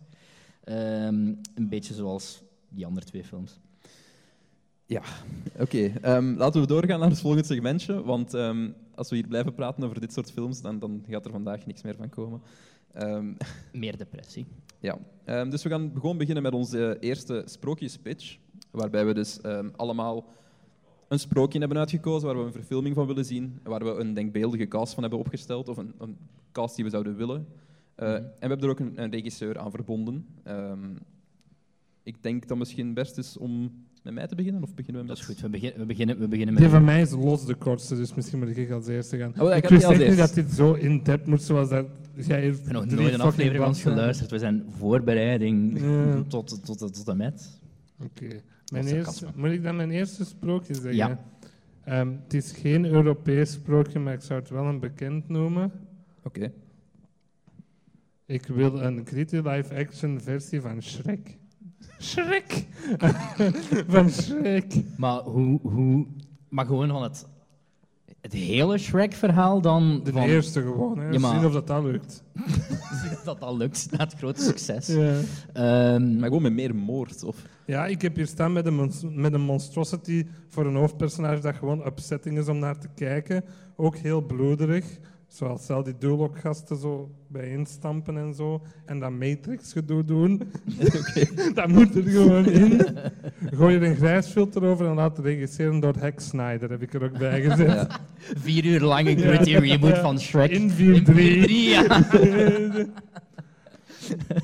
Ehm, 0.63 1.33
een 1.55 1.69
beetje 1.69 1.93
zoals 1.93 2.43
die 2.75 2.85
andere 2.85 3.05
twee 3.05 3.23
films. 3.23 3.59
Oké, 5.59 5.91
ehm, 6.01 6.33
laten 6.37 6.61
we 6.61 6.67
doorgaan 6.67 6.99
naar 6.99 7.09
het 7.09 7.19
volgende 7.19 7.45
segmentje. 7.45 8.03
Want 8.03 8.33
ehm, 8.33 8.69
als 8.95 9.09
we 9.09 9.15
hier 9.15 9.27
blijven 9.27 9.53
praten 9.53 9.83
over 9.83 9.99
dit 9.99 10.13
soort 10.13 10.31
films, 10.31 10.61
dan, 10.61 10.79
dan 10.79 11.03
gaat 11.09 11.25
er 11.25 11.31
vandaag 11.31 11.65
niks 11.65 11.81
meer 11.81 11.95
van 11.95 12.09
komen. 12.09 12.41
Ehm, 12.93 13.33
Meer 13.73 13.97
depressie. 13.97 14.45
ja. 14.79 14.97
Dus 15.49 15.63
we 15.63 15.69
gaan 15.69 15.91
gewoon 15.93 16.17
beginnen 16.17 16.43
met 16.43 16.53
onze 16.53 16.97
eerste 16.99 17.43
sprookjespitch. 17.45 18.37
Waarbij 18.71 19.05
we 19.05 19.13
dus 19.13 19.39
allemaal 19.75 20.25
een 21.07 21.19
sprookje 21.19 21.59
hebben 21.59 21.77
uitgekozen 21.77 22.27
waar 22.27 22.37
we 22.37 22.43
een 22.45 22.51
verfilming 22.51 22.95
van 22.95 23.07
willen 23.07 23.25
zien. 23.25 23.59
en 23.63 23.69
Waar 23.69 23.83
we 23.83 23.89
een 23.99 24.13
denkbeeldige 24.13 24.67
cast 24.67 24.93
van 24.93 25.01
hebben 25.03 25.19
opgesteld, 25.21 25.69
of 25.69 25.77
een, 25.77 25.93
een 25.99 26.17
cast 26.51 26.75
die 26.75 26.83
we 26.85 26.91
zouden 26.91 27.15
willen. 27.15 27.47
Uh, 27.99 28.07
Mhm. 28.07 28.15
En 28.15 28.23
we 28.23 28.47
hebben 28.47 28.61
er 28.61 28.69
ook 28.69 28.79
een, 28.79 29.01
een 29.03 29.11
regisseur 29.11 29.59
aan 29.59 29.71
verbonden. 29.71 30.27
Ik 32.05 32.23
denk 32.23 32.47
dat 32.47 32.57
misschien 32.57 32.93
best 32.93 33.17
is 33.17 33.37
om 33.37 33.71
met 34.03 34.13
mij 34.13 34.27
te 34.27 34.35
beginnen, 34.35 34.63
of 34.63 34.73
beginnen 34.73 35.01
we 35.01 35.07
met... 35.07 35.17
Dat 35.17 35.27
is 35.27 35.33
goed. 35.33 35.41
We, 35.41 35.49
begin, 35.49 35.73
we, 35.77 35.85
beginnen, 35.85 36.19
we 36.19 36.27
beginnen 36.27 36.53
met... 36.53 36.63
Die 36.63 36.71
van 36.71 36.83
mij 36.83 37.01
is 37.01 37.11
los 37.11 37.45
de 37.45 37.55
kortste, 37.55 37.95
dus 37.95 38.13
misschien 38.13 38.39
moet 38.39 38.57
ik 38.57 38.71
als 38.71 38.87
eerste 38.87 39.17
gaan. 39.17 39.33
Oh, 39.39 39.55
ik 39.55 39.69
wist 39.69 39.89
niet 39.89 40.17
dat 40.17 40.33
dit 40.33 40.51
zo 40.51 40.73
in-depth 40.73 41.27
moet, 41.27 41.41
zoals 41.41 41.69
dat 41.69 41.85
jij 42.15 42.47
Ik 42.47 42.55
heb 42.63 42.71
nog 42.71 42.85
nooit 42.85 43.13
een 43.13 43.21
aflevering 43.21 43.59
van 43.59 43.67
ons 43.67 43.81
geluisterd. 43.81 44.31
We 44.31 44.39
zijn 44.39 44.65
voorbereiding 44.69 45.79
Ja. 45.79 46.23
tot, 46.27 46.47
tot, 46.47 46.77
tot, 46.77 46.93
tot 46.93 47.07
en 47.07 47.17
met. 47.17 47.59
Oké. 48.03 48.41
Mijn 48.71 48.87
eerste, 48.87 49.27
moet 49.35 49.51
ik 49.51 49.63
dan 49.63 49.75
mijn 49.75 49.91
eerste 49.91 50.25
sprookje 50.25 50.73
zeggen? 50.73 50.95
Ja. 50.95 51.19
Ehm, 51.83 52.11
het 52.23 52.33
is 52.33 52.51
geen 52.51 52.85
Europees 52.85 53.51
sprookje, 53.51 53.99
maar 53.99 54.13
ik 54.13 54.21
zou 54.21 54.39
het 54.39 54.49
wel 54.49 54.65
een 54.65 54.79
bekend 54.79 55.29
noemen. 55.29 55.71
Oké. 56.23 56.51
Ik 58.25 58.45
wil 58.45 58.81
een 58.81 59.05
gritty 59.05 59.35
live-action 59.35 60.21
versie 60.21 60.61
van 60.61 60.81
Shrek. 60.81 61.37
Shrek! 62.05 62.65
van 63.87 64.09
Shrek. 64.09 64.73
Maar 64.97 65.19
hoe... 65.21 65.59
hoe 65.61 66.05
maar 66.49 66.65
gewoon 66.65 66.89
van 66.89 67.03
het, 67.03 67.25
het 68.21 68.33
hele 68.33 68.77
Shrek-verhaal 68.77 69.61
dan... 69.61 70.01
De 70.03 70.11
van, 70.11 70.21
eerste 70.21 70.61
gewoon, 70.61 70.97
hè. 70.99 71.09
Ja, 71.09 71.19
maar- 71.19 71.35
Zien 71.35 71.45
of 71.45 71.53
dat 71.53 71.67
dat 71.67 71.83
lukt. 71.83 72.23
dat 73.25 73.39
dat 73.39 73.53
lukt 73.57 73.87
na 73.91 73.97
het 74.03 74.13
grote 74.13 74.41
succes. 74.41 74.87
Ja. 74.87 75.19
Ehm, 75.53 76.15
Maar 76.15 76.27
gewoon 76.27 76.41
met 76.41 76.53
meer 76.53 76.75
moord, 76.75 77.23
of... 77.23 77.35
ja, 77.65 77.85
ik 77.85 78.01
heb 78.01 78.15
hier 78.15 78.27
staan 78.27 78.53
met 78.53 78.65
een, 78.65 78.91
met 79.03 79.33
een 79.33 79.41
monstrosity 79.41 80.25
voor 80.49 80.65
een 80.65 80.75
hoofdpersonage 80.75 81.41
dat 81.41 81.55
gewoon 81.55 81.85
upsetting 81.85 82.37
is 82.37 82.47
om 82.47 82.59
naar 82.59 82.77
te 82.79 82.87
kijken. 82.95 83.43
Ook 83.75 83.97
heel 83.97 84.21
bloederig. 84.21 84.85
Zoals 85.27 85.69
al 85.69 85.83
die 85.83 85.93
Duloc-gasten 85.99 86.77
zo 86.77 87.09
bijeenstampen 87.27 88.17
en 88.17 88.33
zo. 88.33 88.61
En 88.85 88.99
dat 88.99 89.11
Matrix-gedoe 89.11 90.03
doen. 90.03 90.41
dat 91.55 91.67
moet 91.67 91.95
er 91.95 92.03
gewoon 92.03 92.45
in. 92.45 92.81
Gooi 93.53 93.75
er 93.75 93.83
een 93.83 93.95
grijsfilter 93.95 94.63
over 94.63 94.87
en 94.87 94.95
laat 94.95 95.19
regisseren 95.19 95.79
door 95.79 95.95
Hack 95.99 96.19
Snyder, 96.19 96.69
heb 96.69 96.81
ik 96.81 96.93
er 96.93 97.03
ook 97.03 97.17
bij 97.17 97.41
gezet. 97.41 97.67
Ja. 97.67 97.87
vier 98.17 98.65
uur 98.65 98.81
lange 98.81 99.15
gritty 99.15 99.55
reboot 99.55 99.95
Ja. 99.95 100.01
van 100.01 100.19
Shrek. 100.19 100.51
In 100.51 100.71
4-3. 100.71 100.75
ja. 101.49 102.05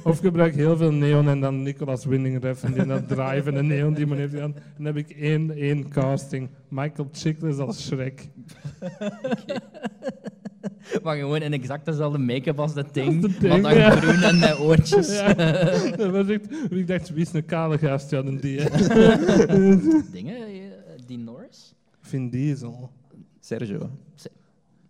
of 0.04 0.20
gebruik 0.20 0.56
heel 0.56 0.78
veel 0.78 0.92
neon 0.92 1.30
en 1.30 1.40
dan 1.40 1.64
Nicolas 1.64 2.06
Winding 2.06 2.42
Ref 2.42 2.64
en 2.64 2.74
die 2.74 2.86
dat 2.86 3.08
drive 3.08 3.52
en 3.52 3.68
neon 3.68 3.94
die 3.94 4.06
men 4.08 4.18
heeft 4.18 4.34
gedaan. 4.34 4.56
Dan 4.78 4.86
heb 4.86 4.98
ik 4.98 5.10
één, 5.10 5.52
één 5.52 5.90
casting. 5.90 6.50
Michael 6.68 7.10
Chiklis 7.12 7.58
als 7.58 7.86
Shrek. 7.86 8.30
Maar 11.04 11.18
gewoon 11.18 11.42
in 11.42 11.54
exact 11.54 11.86
dezelfde 11.86 12.18
make-up 12.18 12.60
als 12.60 12.74
dat 12.74 12.94
ding. 12.94 13.22
Dat 13.22 13.32
maar 13.42 13.50
ding, 13.50 13.64
dan 13.64 13.76
ja. 13.76 13.90
groen 13.90 14.24
en 14.24 14.40
met 14.40 14.60
oortjes. 14.60 15.16
Ja. 15.16 15.34
Dat 15.98 16.12
was 16.12 16.28
echt, 16.28 16.72
ik 16.72 16.88
dacht, 16.88 17.10
wie 17.10 17.22
is 17.22 17.34
een 17.34 17.46
kale 17.46 17.78
gast? 17.78 18.10
Ja, 18.10 18.22
dan 18.22 18.38
die. 18.38 18.58
Dingen, 20.12 20.36
eh, 20.36 20.62
die 21.06 21.18
Norris? 21.18 21.74
Vin 22.02 22.30
Diesel. 22.30 22.90
Sergio. 23.40 23.90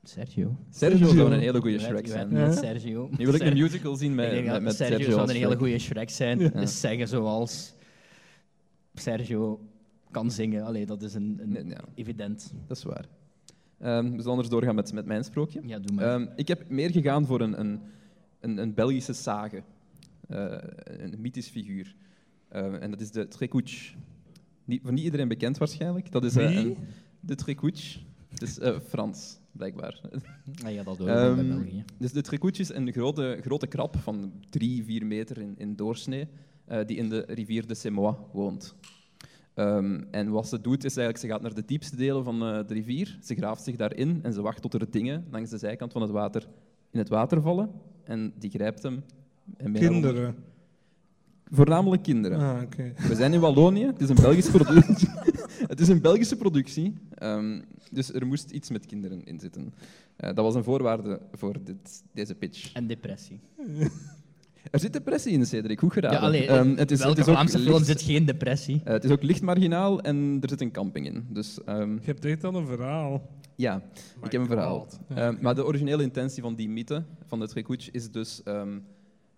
Sergio. 0.04 0.56
Sergio 0.70 0.98
zou 0.98 1.10
Sergio. 1.10 1.32
een 1.32 1.40
hele 1.40 1.62
goede 1.62 1.80
Shrek 1.80 2.08
zijn. 2.08 2.32
Ja. 2.32 2.52
Sergio. 2.52 3.10
Nu 3.18 3.26
wil 3.26 3.34
ik 3.34 3.42
een 3.42 3.54
musical 3.54 3.96
zien 3.96 4.16
met, 4.16 4.30
Sergio, 4.30 4.70
Sergio 4.72 5.12
zou 5.12 5.30
een 5.30 5.36
hele 5.36 5.58
goede 5.58 5.80
Shrek 5.80 6.10
zijn. 6.10 6.40
Ja. 6.40 6.50
Dus 6.50 6.80
zeggen 6.80 7.08
zoals 7.08 7.74
Sergio 8.94 9.60
kan 10.12 10.32
zingen. 10.32 10.64
Allee, 10.64 10.86
dat 10.86 11.02
is 11.02 11.14
een, 11.14 11.40
een 11.42 11.52
Nee, 11.52 11.66
ja, 11.66 11.84
evident. 11.96 12.54
dat 12.68 12.78
is 12.78 12.84
waar. 12.84 13.06
Ehm, 13.82 14.04
we 14.04 14.10
zullen 14.10 14.26
anders 14.26 14.50
doorgaan 14.50 14.76
met, 14.76 14.94
met 14.94 15.06
mijn 15.06 15.24
sprookje. 15.24 15.62
Ja, 15.66 15.80
doe 15.80 15.96
maar. 15.96 16.06
Ehm, 16.06 16.28
ik 16.36 16.48
heb 16.48 16.70
meer 16.70 16.92
gegaan 16.92 17.26
voor 17.26 17.42
een, 17.42 17.60
een, 17.60 17.82
een, 18.40 18.58
een 18.58 18.74
Belgische 18.74 19.14
sage. 19.14 19.64
Eh, 20.28 20.58
een 20.84 21.16
mythisch 21.20 21.50
figuur. 21.50 21.96
Ehm, 22.50 22.74
en 22.74 22.92
dat 22.92 23.02
is 23.02 23.12
de 23.12 23.28
Trécouch. 23.28 23.94
Niet, 24.66 24.82
voor 24.84 24.92
niet 24.94 25.04
iedereen 25.04 25.28
bekend 25.28 25.58
waarschijnlijk. 25.58 26.12
Dat 26.12 26.24
is 26.24 26.36
eh, 26.36 26.56
een, 26.56 26.78
de 27.20 27.36
Trécouch. 27.36 28.00
Het 28.28 28.42
is 28.42 28.60
eh, 28.60 28.80
Frans, 28.88 29.40
blijkbaar. 29.52 30.02
ah, 30.66 30.74
ja, 30.74 30.84
dat 30.84 30.98
hoor 30.98 31.08
ik 31.08 31.14
wel 31.14 31.36
bij 31.36 31.48
België. 31.48 31.84
Dus 31.98 32.12
de 32.12 32.22
Trécouch 32.22 32.60
is 32.60 32.74
een 32.74 32.92
grote, 32.92 33.38
grote 33.42 33.68
krab 33.68 33.98
van 33.98 34.34
drie, 34.50 34.84
vier 34.84 35.06
meter 35.06 35.38
in, 35.38 35.56
in 35.58 35.76
doorsnee, 35.76 36.28
die 36.86 36.98
in 36.98 37.10
de 37.10 37.24
rivier 37.28 37.68
de 37.68 37.74
Semois 37.74 38.16
woont. 38.34 38.76
Ehm, 39.54 40.02
en 40.12 40.30
wat 40.30 40.48
ze 40.48 40.62
doet, 40.62 40.84
is 40.84 40.98
eigenlijk, 40.98 41.18
ze 41.18 41.28
gaat 41.28 41.42
naar 41.42 41.54
de 41.54 41.66
diepste 41.66 41.96
delen 41.96 42.24
van 42.24 42.44
eh, 42.44 42.68
de 42.68 42.74
rivier, 42.74 43.18
ze 43.24 43.36
graaft 43.36 43.64
zich 43.64 43.76
daarin 43.76 44.20
en 44.24 44.34
ze 44.34 44.42
wacht 44.42 44.62
tot 44.62 44.74
er 44.74 44.92
dingen 44.92 45.26
langs 45.32 45.50
de 45.50 45.58
zijkant 45.58 45.92
van 45.92 46.02
het 46.02 46.12
water 46.12 46.48
in 46.92 47.00
het 47.00 47.10
water 47.10 47.42
vallen. 47.42 47.72
En 48.04 48.34
die 48.40 48.50
grijpt 48.50 48.84
hem. 48.84 49.04
En 49.58 49.74
Kinderen. 49.74 50.36
Voornamelijk 51.54 52.04
kinderen. 52.04 52.40
Ah, 52.40 52.62
oké. 52.62 52.94
We 53.08 53.16
zijn 53.16 53.34
in 53.34 53.40
Wallonië, 53.40 53.86
het 53.86 54.02
is 54.02 54.10
een 54.10 54.16
Belgische 54.16 54.52
productie. 54.52 55.10
het 55.72 55.80
is 55.80 55.88
een 55.88 56.02
Belgische 56.02 56.36
productie, 56.36 56.94
ehm, 57.16 57.62
dus 57.92 58.14
er 58.14 58.26
moest 58.26 58.52
iets 58.52 58.70
met 58.70 58.86
kinderen 58.86 59.26
in 59.26 59.40
zitten. 59.40 59.74
Eh, 60.16 60.36
dat 60.36 60.46
was 60.46 60.56
een 60.56 60.64
voorwaarde 60.64 61.20
voor 61.32 61.64
dit, 61.64 62.04
deze 62.12 62.36
pitch. 62.36 62.74
En 62.74 62.88
depressie. 62.88 63.40
Er 64.72 64.80
zit 64.80 64.94
depressie 64.94 65.32
in, 65.32 65.46
Cedric. 65.46 65.80
Goed 65.80 65.94
gedaan. 65.94 66.12
Ja, 66.12 66.20
allee, 66.20 66.48
Ehm, 66.48 66.76
het, 66.76 66.92
is, 66.92 66.98
welke 67.00 67.20
het, 67.20 67.28
is 67.28 67.34
ook 67.34 67.34
Vlaamse 67.40 67.60
film 67.60 67.74
licht, 67.74 67.86
zit 67.86 68.02
geen 68.02 68.26
depressie? 68.26 68.82
eh, 68.84 68.94
het 68.94 69.04
is 69.04 69.12
ook 69.12 69.24
licht 69.24 69.42
marginaal 69.42 70.02
en 70.02 70.38
er 70.42 70.50
zit 70.50 70.62
een 70.62 70.72
camping 70.72 71.06
in. 71.06 71.26
Dus 71.30 71.64
ehm, 71.66 71.92
Je 71.94 72.00
hebt 72.06 72.26
echt 72.26 72.44
al 72.44 72.56
een 72.56 72.68
verhaal. 72.68 73.30
ja, 73.56 73.76
My 74.20 74.26
ik 74.26 74.32
heb 74.32 74.42
een 74.42 74.48
verhaal. 74.48 74.88
Ja. 75.08 75.16
Ehm, 75.16 75.36
maar 75.42 75.56
de 75.56 75.66
originele 75.66 76.04
intentie 76.04 76.42
van 76.42 76.56
die 76.56 76.70
mythe, 76.70 77.04
van 77.26 77.40
de 77.40 77.48
Trécouch, 77.48 77.92
is 77.92 78.12
dus... 78.12 78.44
ehm, 78.44 78.70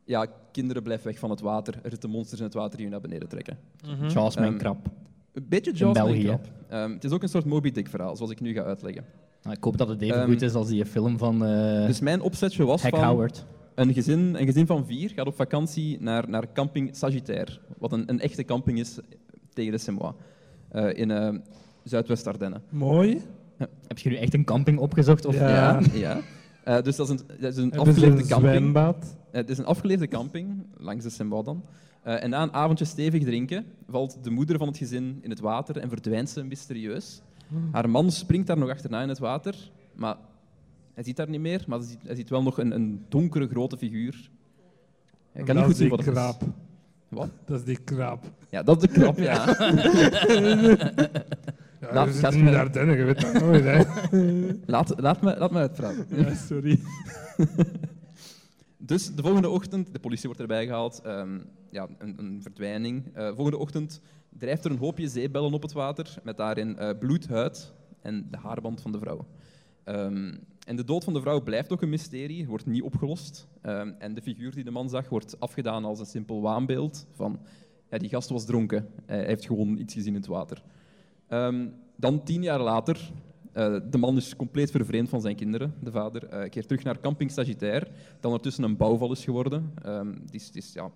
ja, 0.06 0.26
kinderen 0.52 0.84
blijven 0.84 1.08
weg 1.08 1.20
van 1.20 1.30
het 1.30 1.42
water. 1.42 1.80
Er 1.84 1.90
zitten 1.90 2.10
monsters 2.10 2.40
in 2.40 2.46
het 2.46 2.56
water 2.56 2.76
die 2.78 2.86
je 2.86 2.92
naar 2.92 3.02
beneden 3.02 3.28
trekken. 3.30 3.58
Mhm. 3.88 4.08
Jaws, 4.08 4.36
mijn 4.36 4.58
krap. 4.58 4.88
Een 5.34 5.46
beetje 5.50 5.72
Jaws 5.72 5.94
België. 5.94 6.24
mijn. 6.26 6.40
Ehm, 6.70 6.92
het 6.94 7.04
is 7.04 7.12
ook 7.12 7.22
een 7.24 7.30
soort 7.30 7.46
Moby 7.46 7.72
Dick 7.72 7.88
verhaal, 7.88 8.16
zoals 8.16 8.32
ik 8.32 8.40
nu 8.40 8.54
ga 8.54 8.64
uitleggen. 8.64 9.06
Nou, 9.44 9.56
ik 9.56 9.64
hoop 9.64 9.78
dat 9.78 9.88
het 9.88 10.02
even 10.02 10.26
goed 10.26 10.42
is 10.42 10.54
als 10.54 10.68
die 10.68 10.86
film 10.86 11.18
van 11.18 11.46
eh 11.46 11.86
Dus 11.86 12.00
mijn 12.00 12.22
opzetje 12.22 12.66
was 12.66 12.82
Hack 12.82 12.96
van... 12.96 13.04
Howard. 13.04 13.46
Een 13.76 13.94
gezin, 13.94 14.36
een 14.40 14.46
gezin 14.46 14.66
van 14.66 14.86
vier 14.86 15.10
gaat 15.10 15.28
op 15.28 15.36
vakantie 15.36 16.02
naar, 16.02 16.30
naar 16.30 16.52
camping 16.54 16.96
Sagittaire, 16.96 17.60
wat 17.78 17.92
een, 17.92 18.10
een 18.10 18.20
echte 18.20 18.44
camping 18.44 18.80
is 18.80 19.00
tegen 19.54 19.72
de 19.72 19.78
Semois, 19.78 20.14
eh, 20.70 20.98
in 20.98 21.12
eh, 21.12 21.36
Zuidwest-Ardennen. 21.84 22.62
Mooi. 22.70 23.22
Heb 23.88 23.98
je 23.98 24.10
nu 24.10 24.16
echt 24.16 24.34
een 24.34 24.44
camping 24.44 24.80
opgezocht? 24.80 25.26
Of 25.26 25.36
Ja. 25.36 25.80
Ja, 25.80 25.82
ja. 25.94 26.20
Eh, 26.64 26.82
dus 26.82 26.96
dat 26.96 27.10
is 27.10 27.20
een, 27.20 27.28
dat 27.40 27.52
is 27.52 27.58
een 27.58 27.78
afgeleefde 27.78 28.22
een 28.22 28.28
camping. 28.28 28.56
zwembad? 28.56 29.18
Het 29.32 29.50
is 29.50 29.58
een 29.58 29.66
afgeleefde 29.66 30.08
camping, 30.08 30.66
langs 30.78 31.04
de 31.04 31.10
Semois 31.10 31.46
dan. 31.46 31.64
Eh, 32.04 32.24
en 32.24 32.30
na 32.30 32.42
een 32.42 32.54
avondje 32.54 32.86
stevig 32.86 33.24
drinken 33.24 33.66
valt 33.90 34.18
de 34.24 34.30
moeder 34.30 34.58
van 34.58 34.68
het 34.68 34.78
gezin 34.78 35.20
in 35.22 35.30
het 35.30 35.40
water 35.40 35.78
en 35.78 35.90
verdwijnt 35.90 36.30
ze 36.30 36.44
mysterieus. 36.44 37.22
Haar 37.72 37.90
man 37.90 38.12
springt 38.12 38.48
daar 38.48 38.58
nog 38.58 38.70
achterna 38.70 39.02
in 39.02 39.10
het 39.10 39.20
water, 39.20 39.56
maar 39.96 40.16
hij 40.94 41.04
ziet 41.04 41.18
haar 41.18 41.30
niet 41.30 41.42
meer, 41.42 41.64
maar 41.68 41.78
hij 41.80 41.88
ziet, 41.88 42.00
hij 42.06 42.16
ziet 42.16 42.30
wel 42.30 42.44
nog 42.44 42.58
een, 42.58 42.72
een 42.72 43.06
donkere, 43.10 43.48
grote 43.48 43.78
figuur. 43.78 44.30
Hij 45.32 45.44
kan 45.44 45.56
niet 45.56 45.56
dat 45.56 45.64
goed 45.64 45.72
is 45.74 45.78
zien 45.78 45.90
wat 45.90 46.00
het 46.00 46.08
is. 46.08 46.14
krab. 46.14 46.44
Wat? 47.10 47.30
Dat 47.46 47.60
is 47.60 47.66
die 47.66 47.78
krab. 47.84 48.32
Ja, 48.50 48.64
dat 48.64 48.84
is 48.84 48.90
de 48.90 49.00
krap, 49.00 49.18
ja. 49.18 49.46
Ja, 51.84 51.94
Laat- 51.94 52.20
we 52.34 52.96
je 52.96 53.04
weet 53.04 53.22
dat 53.22 53.34
nooit, 53.42 53.64
hè. 53.64 53.82
Laat, 54.74 54.94
laat, 55.02 55.22
me, 55.22 55.38
laat 55.38 55.52
me 55.52 55.58
uitpraten. 55.58 56.06
Ja, 56.10 56.34
sorry. 56.36 56.80
Dus 58.78 59.16
de 59.16 59.22
volgende 59.22 59.50
ochtend, 59.50 59.94
de 59.94 60.00
politie 60.00 60.26
wordt 60.26 60.42
erbij 60.42 60.66
gehaald, 60.66 61.02
ehm, 61.04 61.40
ja, 61.70 61.88
een, 61.98 62.14
een 62.18 62.40
verdwijning. 62.42 63.04
Eh, 63.14 63.26
volgende 63.26 63.58
ochtend 63.58 64.02
drijft 64.30 64.66
er 64.66 64.72
een 64.72 64.78
hoopje 64.78 65.08
zeebellen 65.08 65.54
op 65.54 65.62
het 65.62 65.72
water, 65.74 66.16
met 66.24 66.38
daarin 66.38 66.78
eh 66.78 66.98
bloed, 67.00 67.28
huid 67.28 67.74
en 68.02 68.28
de 68.32 68.38
haarband 68.38 68.82
van 68.82 68.92
de 68.92 69.00
vrouw. 69.00 69.26
Ehm, 69.84 70.34
en 70.66 70.76
de 70.76 70.84
dood 70.84 71.04
van 71.04 71.14
de 71.14 71.22
vrouw 71.22 71.42
blijft 71.42 71.72
ook 71.72 71.82
een 71.82 71.90
mysterie, 71.90 72.48
wordt 72.48 72.66
niet 72.66 72.82
opgelost. 72.82 73.48
Ehm, 73.62 73.92
en 74.00 74.14
de 74.14 74.22
figuur 74.22 74.56
die 74.56 74.64
de 74.64 74.72
man 74.72 74.90
zag 74.90 75.10
wordt 75.10 75.40
afgedaan 75.40 75.86
als 75.86 76.00
een 76.00 76.06
simpel 76.06 76.42
waanbeeld 76.42 77.08
van 77.12 77.40
ja, 77.90 77.98
die 77.98 78.10
gast 78.10 78.30
was 78.30 78.46
dronken, 78.46 78.88
hij 79.06 79.26
heeft 79.26 79.46
gewoon 79.46 79.78
iets 79.78 79.94
gezien 79.94 80.14
in 80.14 80.20
het 80.20 80.30
water. 80.30 80.64
Ehm, 81.28 81.68
dan 81.96 82.24
tien 82.24 82.44
jaar 82.44 82.62
later, 82.62 83.12
uh, 83.54 83.78
de 83.90 83.98
man 83.98 84.18
is 84.18 84.36
compleet 84.36 84.72
vervreemd 84.72 85.10
van 85.10 85.22
zijn 85.22 85.36
kinderen, 85.36 85.74
de 85.82 85.92
vader, 85.92 86.24
uh, 86.24 86.50
keert 86.50 86.68
terug 86.68 86.84
naar 86.84 87.00
camping 87.00 87.32
Sagittaire, 87.32 87.86
dat 88.16 88.26
ondertussen 88.26 88.64
een 88.64 88.78
bouwval 88.78 89.12
is 89.12 89.24
geworden. 89.24 89.74
Um, 89.86 90.22
die 90.26 90.40
is, 90.40 90.50
is, 90.54 90.74
ja, 90.74 90.92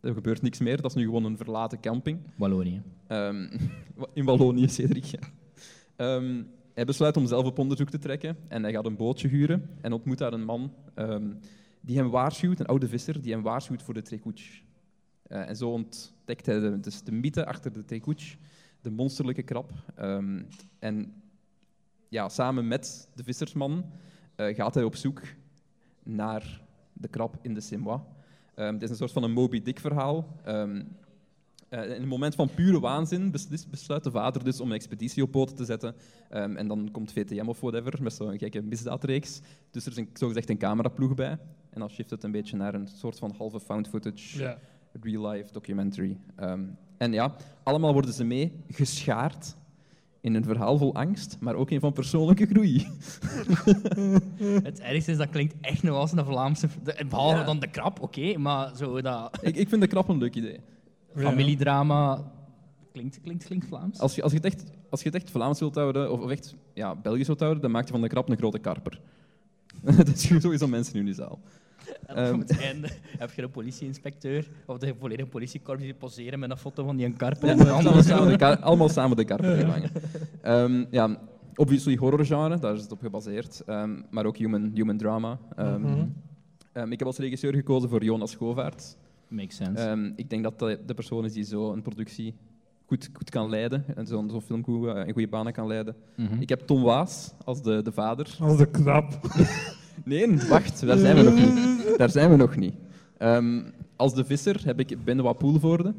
er 0.00 0.14
gebeurt 0.14 0.42
niks 0.42 0.58
meer, 0.58 0.76
dat 0.76 0.90
is 0.90 0.96
nu 0.96 1.04
gewoon 1.04 1.24
een 1.24 1.36
verlaten 1.36 1.80
camping. 1.80 2.18
Wallonië. 2.36 2.82
In 4.12 4.24
Wallonië, 4.24 4.68
Cedric. 4.68 5.04
Ja. 5.04 6.22
Hij 6.74 6.84
besluit 6.84 7.16
om 7.16 7.26
zelf 7.26 7.46
op 7.46 7.58
onderzoek 7.58 7.90
te 7.90 7.98
trekken 7.98 8.36
en 8.48 8.62
hij 8.62 8.72
gaat 8.72 8.86
een 8.86 8.96
bootje 8.96 9.28
huren 9.28 9.70
en 9.80 9.92
ontmoet 9.92 10.18
daar 10.18 10.32
een 10.32 10.44
man 10.44 10.74
um, 10.94 11.38
die 11.80 11.96
hem 11.96 12.10
waarschuwt, 12.10 12.60
een 12.60 12.66
oude 12.66 12.88
visser, 12.88 13.22
die 13.22 13.32
hem 13.32 13.42
waarschuwt 13.42 13.82
voor 13.82 13.94
de 13.94 14.02
trekouche. 14.02 14.62
Uh, 15.28 15.48
en 15.48 15.56
zo 15.56 15.70
ontdekt 15.70 16.46
hij 16.46 16.60
de, 16.60 16.80
dus 16.80 17.02
de 17.02 17.12
mythe 17.12 17.46
achter 17.46 17.72
de 17.72 17.84
trekouche, 17.84 18.36
de 18.80 18.90
monsterlijke 18.90 19.42
krab. 19.42 19.72
en 20.78 21.22
ja, 22.08 22.28
samen 22.28 22.68
met 22.68 23.08
de 23.14 23.24
vissersman 23.24 23.84
uh, 24.36 24.54
gaat 24.54 24.74
hij 24.74 24.84
op 24.84 24.96
zoek 24.96 25.22
naar 26.02 26.60
de 26.92 27.08
krab 27.08 27.38
in 27.42 27.54
de 27.54 27.60
Semois. 27.60 28.00
Um, 28.56 28.74
het 28.74 28.82
is 28.82 28.90
een 28.90 28.96
soort 28.96 29.12
van 29.12 29.22
een 29.22 29.32
Moby 29.32 29.62
Dick 29.62 29.80
verhaal. 29.80 30.40
Uh, 31.74 31.96
in 31.96 32.02
een 32.02 32.08
moment 32.08 32.34
van 32.34 32.48
pure 32.54 32.80
waanzin 32.80 33.30
besluit 33.70 34.04
de 34.04 34.10
vader 34.10 34.44
dus 34.44 34.60
om 34.60 34.68
een 34.68 34.76
expeditie 34.76 35.22
op 35.22 35.30
poten 35.30 35.56
te 35.56 35.64
zetten. 35.64 35.94
Um, 36.34 36.56
en 36.56 36.68
dan 36.68 36.88
komt 36.92 37.12
VTM 37.12 37.46
of 37.46 37.60
whatever 37.60 38.02
met 38.02 38.12
zo'n 38.12 38.38
gekke 38.38 38.62
misdaadreeks. 38.62 39.40
Dus 39.70 39.86
er 39.86 39.90
is 39.92 39.98
een, 39.98 40.08
zogezegd 40.12 40.50
een 40.50 40.58
cameraploeg 40.58 41.14
bij. 41.14 41.38
En 41.70 41.80
dan 41.80 41.90
shift 41.90 42.10
het 42.10 42.22
een 42.22 42.30
beetje 42.30 42.56
naar 42.56 42.74
een 42.74 42.88
soort 42.88 43.18
van 43.18 43.34
halve 43.38 43.60
found 43.60 43.88
footage, 43.88 44.38
ja. 44.38 44.58
real-life 45.00 45.52
documentary. 45.52 46.18
en 46.96 47.12
ja, 47.12 47.36
allemaal 47.62 47.92
worden 47.92 48.12
ze 48.12 48.24
mee 48.24 48.52
geschaard 48.68 49.56
in 50.24 50.34
een 50.34 50.44
verhaal 50.44 50.78
vol 50.78 50.94
angst, 50.94 51.36
maar 51.40 51.54
ook 51.54 51.70
een 51.70 51.80
van 51.80 51.92
persoonlijke 51.92 52.46
groei. 52.46 52.86
het 54.68 54.80
ergste 54.80 55.10
is, 55.10 55.16
dat 55.16 55.30
klinkt 55.30 55.54
echt 55.60 55.82
nog 55.82 55.96
als 55.96 56.12
een 56.12 56.24
Vlaamse... 56.24 56.68
Behalve 57.08 57.36
ja. 57.36 57.44
dan 57.44 57.58
de 57.58 57.70
krap, 57.70 58.00
oké, 58.02 58.20
okay, 58.20 58.34
maar 58.34 58.76
zo 58.76 59.00
dat... 59.00 59.38
Ik, 59.40 59.56
ik 59.56 59.68
vind 59.68 59.80
de 59.80 59.86
krap 59.86 60.08
een 60.08 60.18
leuk 60.18 60.34
idee. 60.34 60.60
Familiedrama 61.16 62.32
klinkt, 62.92 63.20
klinkt, 63.20 63.44
klinkt 63.44 63.66
Vlaams. 63.66 63.98
Als 63.98 64.14
je, 64.14 64.22
als, 64.22 64.32
je 64.32 64.36
het 64.36 64.46
echt, 64.46 64.64
als 64.90 65.02
je 65.02 65.06
het 65.06 65.16
echt 65.16 65.30
Vlaams 65.30 65.60
wilt 65.60 65.74
houden, 65.74 66.12
of, 66.12 66.20
of 66.20 66.30
echt 66.30 66.54
ja, 66.74 66.96
Belgisch 66.96 67.26
wilt 67.26 67.40
houden, 67.40 67.62
dan 67.62 67.70
maak 67.70 67.84
je 67.84 67.92
van 67.92 68.00
de 68.00 68.08
krap 68.08 68.28
een 68.28 68.36
grote 68.36 68.58
karper. 68.58 69.00
dat 69.96 70.08
is 70.08 70.28
sowieso 70.40 70.66
mensen 70.66 70.94
in 70.94 71.04
de 71.04 71.12
zaal. 71.12 71.40
En 72.06 72.18
um, 72.26 72.34
op 72.34 72.40
het 72.40 72.58
einde 72.58 72.88
heb 73.18 73.32
je 73.32 73.42
de 73.42 73.48
politieinspecteur 73.48 74.48
of 74.66 74.78
de 74.78 74.94
volledige 74.98 75.28
politiekorps 75.28 75.82
die 75.82 75.94
poseren 75.94 76.38
met 76.38 76.50
een 76.50 76.56
foto 76.56 76.84
van 76.84 76.96
die 76.96 77.06
een 77.06 77.16
karper. 77.16 77.48
Ja, 77.48 77.52
en 77.64 77.70
allemaal, 77.70 78.02
samen 78.02 78.38
de 78.38 78.60
allemaal 78.60 78.88
samen 78.88 79.16
de 79.16 79.24
karper. 79.24 79.90
Um, 80.44 80.86
ja, 80.90 81.18
obviously 81.54 81.96
horrorgenre, 81.96 82.58
daar 82.58 82.74
is 82.74 82.82
het 82.82 82.92
op 82.92 83.00
gebaseerd. 83.00 83.62
Um, 83.66 84.04
maar 84.10 84.26
ook 84.26 84.36
human, 84.36 84.70
human 84.74 84.96
drama. 84.96 85.38
Um, 85.58 85.80
mm 85.80 85.84
-hmm. 85.84 86.14
um, 86.72 86.92
ik 86.92 86.98
heb 86.98 87.08
als 87.08 87.18
regisseur 87.18 87.54
gekozen 87.54 87.88
voor 87.88 88.04
Jonas 88.04 88.34
Govaert. 88.34 88.96
Makes 89.34 89.56
sense. 89.56 90.12
ik 90.16 90.30
denk 90.30 90.42
dat 90.42 90.58
de, 90.58 90.78
de 90.86 90.94
persoon 90.94 91.24
is 91.24 91.32
die 91.32 91.44
zo 91.44 91.72
een 91.72 91.82
productie 91.82 92.34
goed, 92.86 93.10
goed 93.12 93.30
kan 93.30 93.48
leiden 93.48 93.84
en 93.96 94.06
zo'n 94.06 94.30
zo 94.30 94.40
film 94.40 94.64
goed, 94.64 94.84
uh, 94.84 95.06
in 95.06 95.12
goede 95.12 95.28
banen 95.28 95.52
kan 95.52 95.66
leiden. 95.66 95.94
Mm 96.16 96.26
-hmm. 96.26 96.40
Ik 96.40 96.48
heb 96.48 96.60
Tom 96.60 96.82
Waas 96.82 97.32
als 97.44 97.62
de, 97.62 97.82
de 97.82 97.92
vader. 97.92 98.36
Als 98.40 98.56
de 98.56 98.70
krap. 98.70 99.12
Nee, 100.04 100.38
wacht, 100.48 100.86
daar 100.86 100.98
zijn 100.98 101.16
we 101.16 101.22
nog 101.22 101.34
niet. 101.34 101.98
Daar 101.98 102.10
zijn 102.10 102.30
we 102.30 102.36
nog 102.36 102.56
niet. 102.56 102.74
Um, 103.18 103.72
als 103.96 104.14
de 104.14 104.24
visser 104.24 104.60
heb 104.64 104.80
ik 104.80 105.04
Benoit 105.04 105.38
Poelvoorde. 105.38 105.94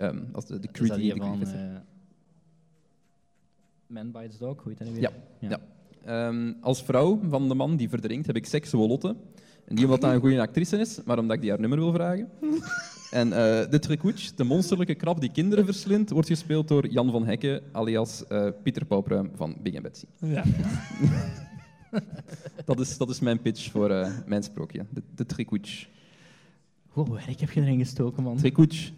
Um, 0.00 0.28
als 0.32 0.46
de, 0.46 0.58
de 0.58 0.68
creepy 0.68 1.16
van 1.16 1.42
uh, 1.42 1.76
Man 3.86 4.10
Bites 4.10 4.38
Dog, 4.38 4.62
hoe 4.62 4.68
heet 4.68 4.78
dat 4.78 4.88
nu 4.88 4.94
weer? 4.94 5.02
Ja. 5.02 5.10
ja. 5.38 5.58
ja. 6.04 6.28
Um, 6.28 6.56
als 6.60 6.82
vrouw 6.82 7.20
van 7.28 7.48
de 7.48 7.54
man 7.54 7.76
die 7.76 7.88
verdrinkt 7.88 8.26
heb 8.26 8.36
ik 8.36 8.46
Seksuolotte. 8.46 9.06
Lotte. 9.06 9.20
En 9.64 9.74
niet 9.74 9.84
omdat 9.84 10.00
dat 10.00 10.12
een 10.12 10.20
goede 10.20 10.40
actrice 10.40 10.78
is, 10.78 10.98
maar 11.04 11.18
omdat 11.18 11.36
ik 11.36 11.42
die 11.42 11.50
haar 11.50 11.60
nummer 11.60 11.78
wil 11.78 11.92
vragen. 11.92 12.28
En 13.12 13.28
uh, 13.28 13.34
de 13.70 13.78
Trekouch, 13.80 14.34
de 14.34 14.44
monsterlijke 14.44 14.94
krab 14.94 15.20
die 15.20 15.32
kinderen 15.32 15.64
verslindt, 15.64 16.10
wordt 16.10 16.28
gespeeld 16.28 16.68
door 16.68 16.86
Jan 16.86 17.10
van 17.10 17.26
Hekken, 17.26 17.62
alias 17.72 18.24
uh, 18.28 18.48
Pieter 18.62 18.84
Paupruim 18.84 19.30
van 19.34 19.56
Big 19.62 19.80
Betsy. 19.80 20.04
Ja. 20.18 20.44
dat, 22.64 22.80
is, 22.80 22.96
dat 22.96 23.10
is 23.10 23.20
mijn 23.20 23.40
pitch 23.40 23.70
voor 23.70 23.90
uh, 23.90 24.08
mijn 24.26 24.42
sprookje, 24.42 24.84
de, 24.90 25.02
de. 25.14 25.86
Wow, 26.92 27.12
werk 27.12 27.40
heb 27.40 27.50
je 27.50 27.60
erin 27.60 27.78
gestoken, 27.78 28.22
man. 28.22 28.36
Trekouch. 28.36 28.90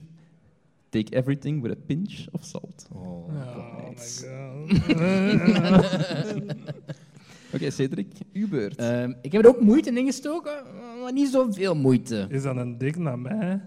Take 0.88 1.16
everything 1.16 1.62
with 1.62 1.72
a 1.72 1.81
pinch 1.87 2.27
of 2.31 2.44
salt. 2.44 2.88
Oh, 2.92 3.03
oh 3.03 3.29
my 3.29 3.96
god. 3.96 4.24
Oké, 7.55 7.62
okay, 7.62 7.71
Cedric, 7.71 8.12
uw 8.33 8.49
beurt. 8.49 8.81
Uh, 8.81 9.09
ik 9.23 9.33
heb 9.33 9.45
er 9.45 9.49
ook 9.49 9.61
moeite 9.61 9.90
in 9.90 10.07
gestoken, 10.07 10.53
maar 11.03 11.12
niet 11.12 11.29
zoveel 11.29 11.75
moeite. 11.75 12.27
Is 12.29 12.43
dat 12.43 12.57
een 12.57 12.79
dik 12.79 12.99
naar 12.99 13.19
mij? 13.19 13.61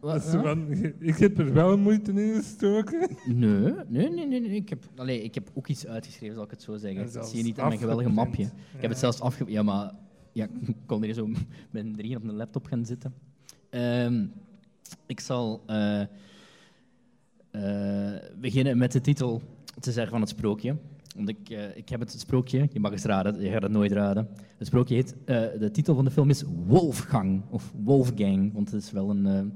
Wat, 0.00 0.24
van, 0.24 0.72
ik 0.98 1.16
heb 1.16 1.38
er 1.38 1.52
wel 1.52 1.78
moeite 1.78 2.12
in 2.12 2.34
gestoken. 2.34 3.08
Nee, 3.24 3.72
nee, 3.88 4.10
nee. 4.10 4.26
nee, 4.26 4.40
Ik, 4.40 4.68
heb, 4.68 4.84
allez, 4.96 5.22
ik 5.22 5.34
heb 5.34 5.50
ook 5.54 5.68
iets 5.68 5.86
uitgeschreven, 5.86 6.34
zal 6.34 6.44
ik 6.44 6.50
het 6.50 6.62
zo 6.62 6.76
zeggen. 6.76 7.12
Dat 7.12 7.28
zie 7.28 7.38
je 7.38 7.44
niet 7.44 7.58
aan 7.58 7.68
mijn 7.68 7.80
geweldige 7.80 8.10
mapje. 8.10 8.42
Ja. 8.42 8.48
Ik 8.74 8.80
heb 8.80 8.90
het 8.90 8.98
zelfs 8.98 9.20
afge... 9.20 9.44
Ja, 9.46 9.62
maar 9.62 9.92
ja, 10.32 10.48
ik 10.66 10.76
kon 10.86 11.02
hier 11.02 11.14
zo 11.14 11.26
met 11.70 11.84
een 11.84 11.96
drie 11.96 12.16
op 12.16 12.24
een 12.24 12.36
laptop 12.36 12.66
gaan 12.66 12.84
zitten. 12.86 13.14
Um, 13.70 14.32
ik 15.06 15.20
zal 15.20 15.62
uh, 15.70 16.00
uh, 17.52 18.12
beginnen 18.40 18.78
met 18.78 18.92
de 18.92 19.00
titel 19.00 19.42
te 19.80 19.92
zeggen 19.92 20.12
van 20.12 20.20
het 20.20 20.30
sprookje. 20.30 20.76
Want 21.14 21.28
ik, 21.28 21.50
uh, 21.50 21.76
ik 21.76 21.88
heb 21.88 22.00
het 22.00 22.20
sprookje, 22.20 22.68
je 22.72 22.80
mag 22.80 22.92
eens 22.92 23.04
raden, 23.04 23.40
je 23.40 23.50
gaat 23.50 23.62
het 23.62 23.72
nooit 23.72 23.92
raden. 23.92 24.28
Het 24.58 24.66
sprookje 24.66 24.94
heet, 24.94 25.14
de 25.58 25.70
titel 25.72 25.94
van 25.94 26.04
de 26.04 26.10
film 26.10 26.30
is 26.30 26.44
Wolfgang, 26.66 27.42
of 27.50 27.72
Wolfgang, 27.84 28.52
want 28.52 28.70
het 28.70 28.82
is 28.82 28.90
wel 28.90 29.10
een 29.10 29.52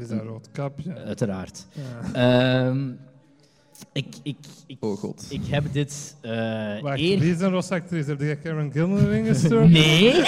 is 0.00 0.08
dat 0.08 0.18
een 0.18 0.26
rood 0.26 0.48
kapje? 0.52 0.94
Uiteraard. 0.94 1.66
Ja. 2.12 2.66
Um, 2.66 2.98
ik, 3.92 4.06
ik, 4.22 4.36
ik, 4.66 4.76
oh 4.80 4.98
god. 4.98 5.26
Ik 5.28 5.46
heb 5.46 5.64
dit. 5.72 6.16
Uh, 6.22 6.30
Wacht, 6.80 6.98
eer... 6.98 7.18
wie 7.18 7.32
is 7.32 7.40
een 7.40 7.50
roze 7.50 7.74
actrice? 7.74 8.10
Heb 8.10 8.20
je 8.20 8.38
Karen 8.42 8.72
Gillan 8.72 8.98
erin 8.98 9.24
gestoken? 9.24 9.70
Nee. 9.70 10.14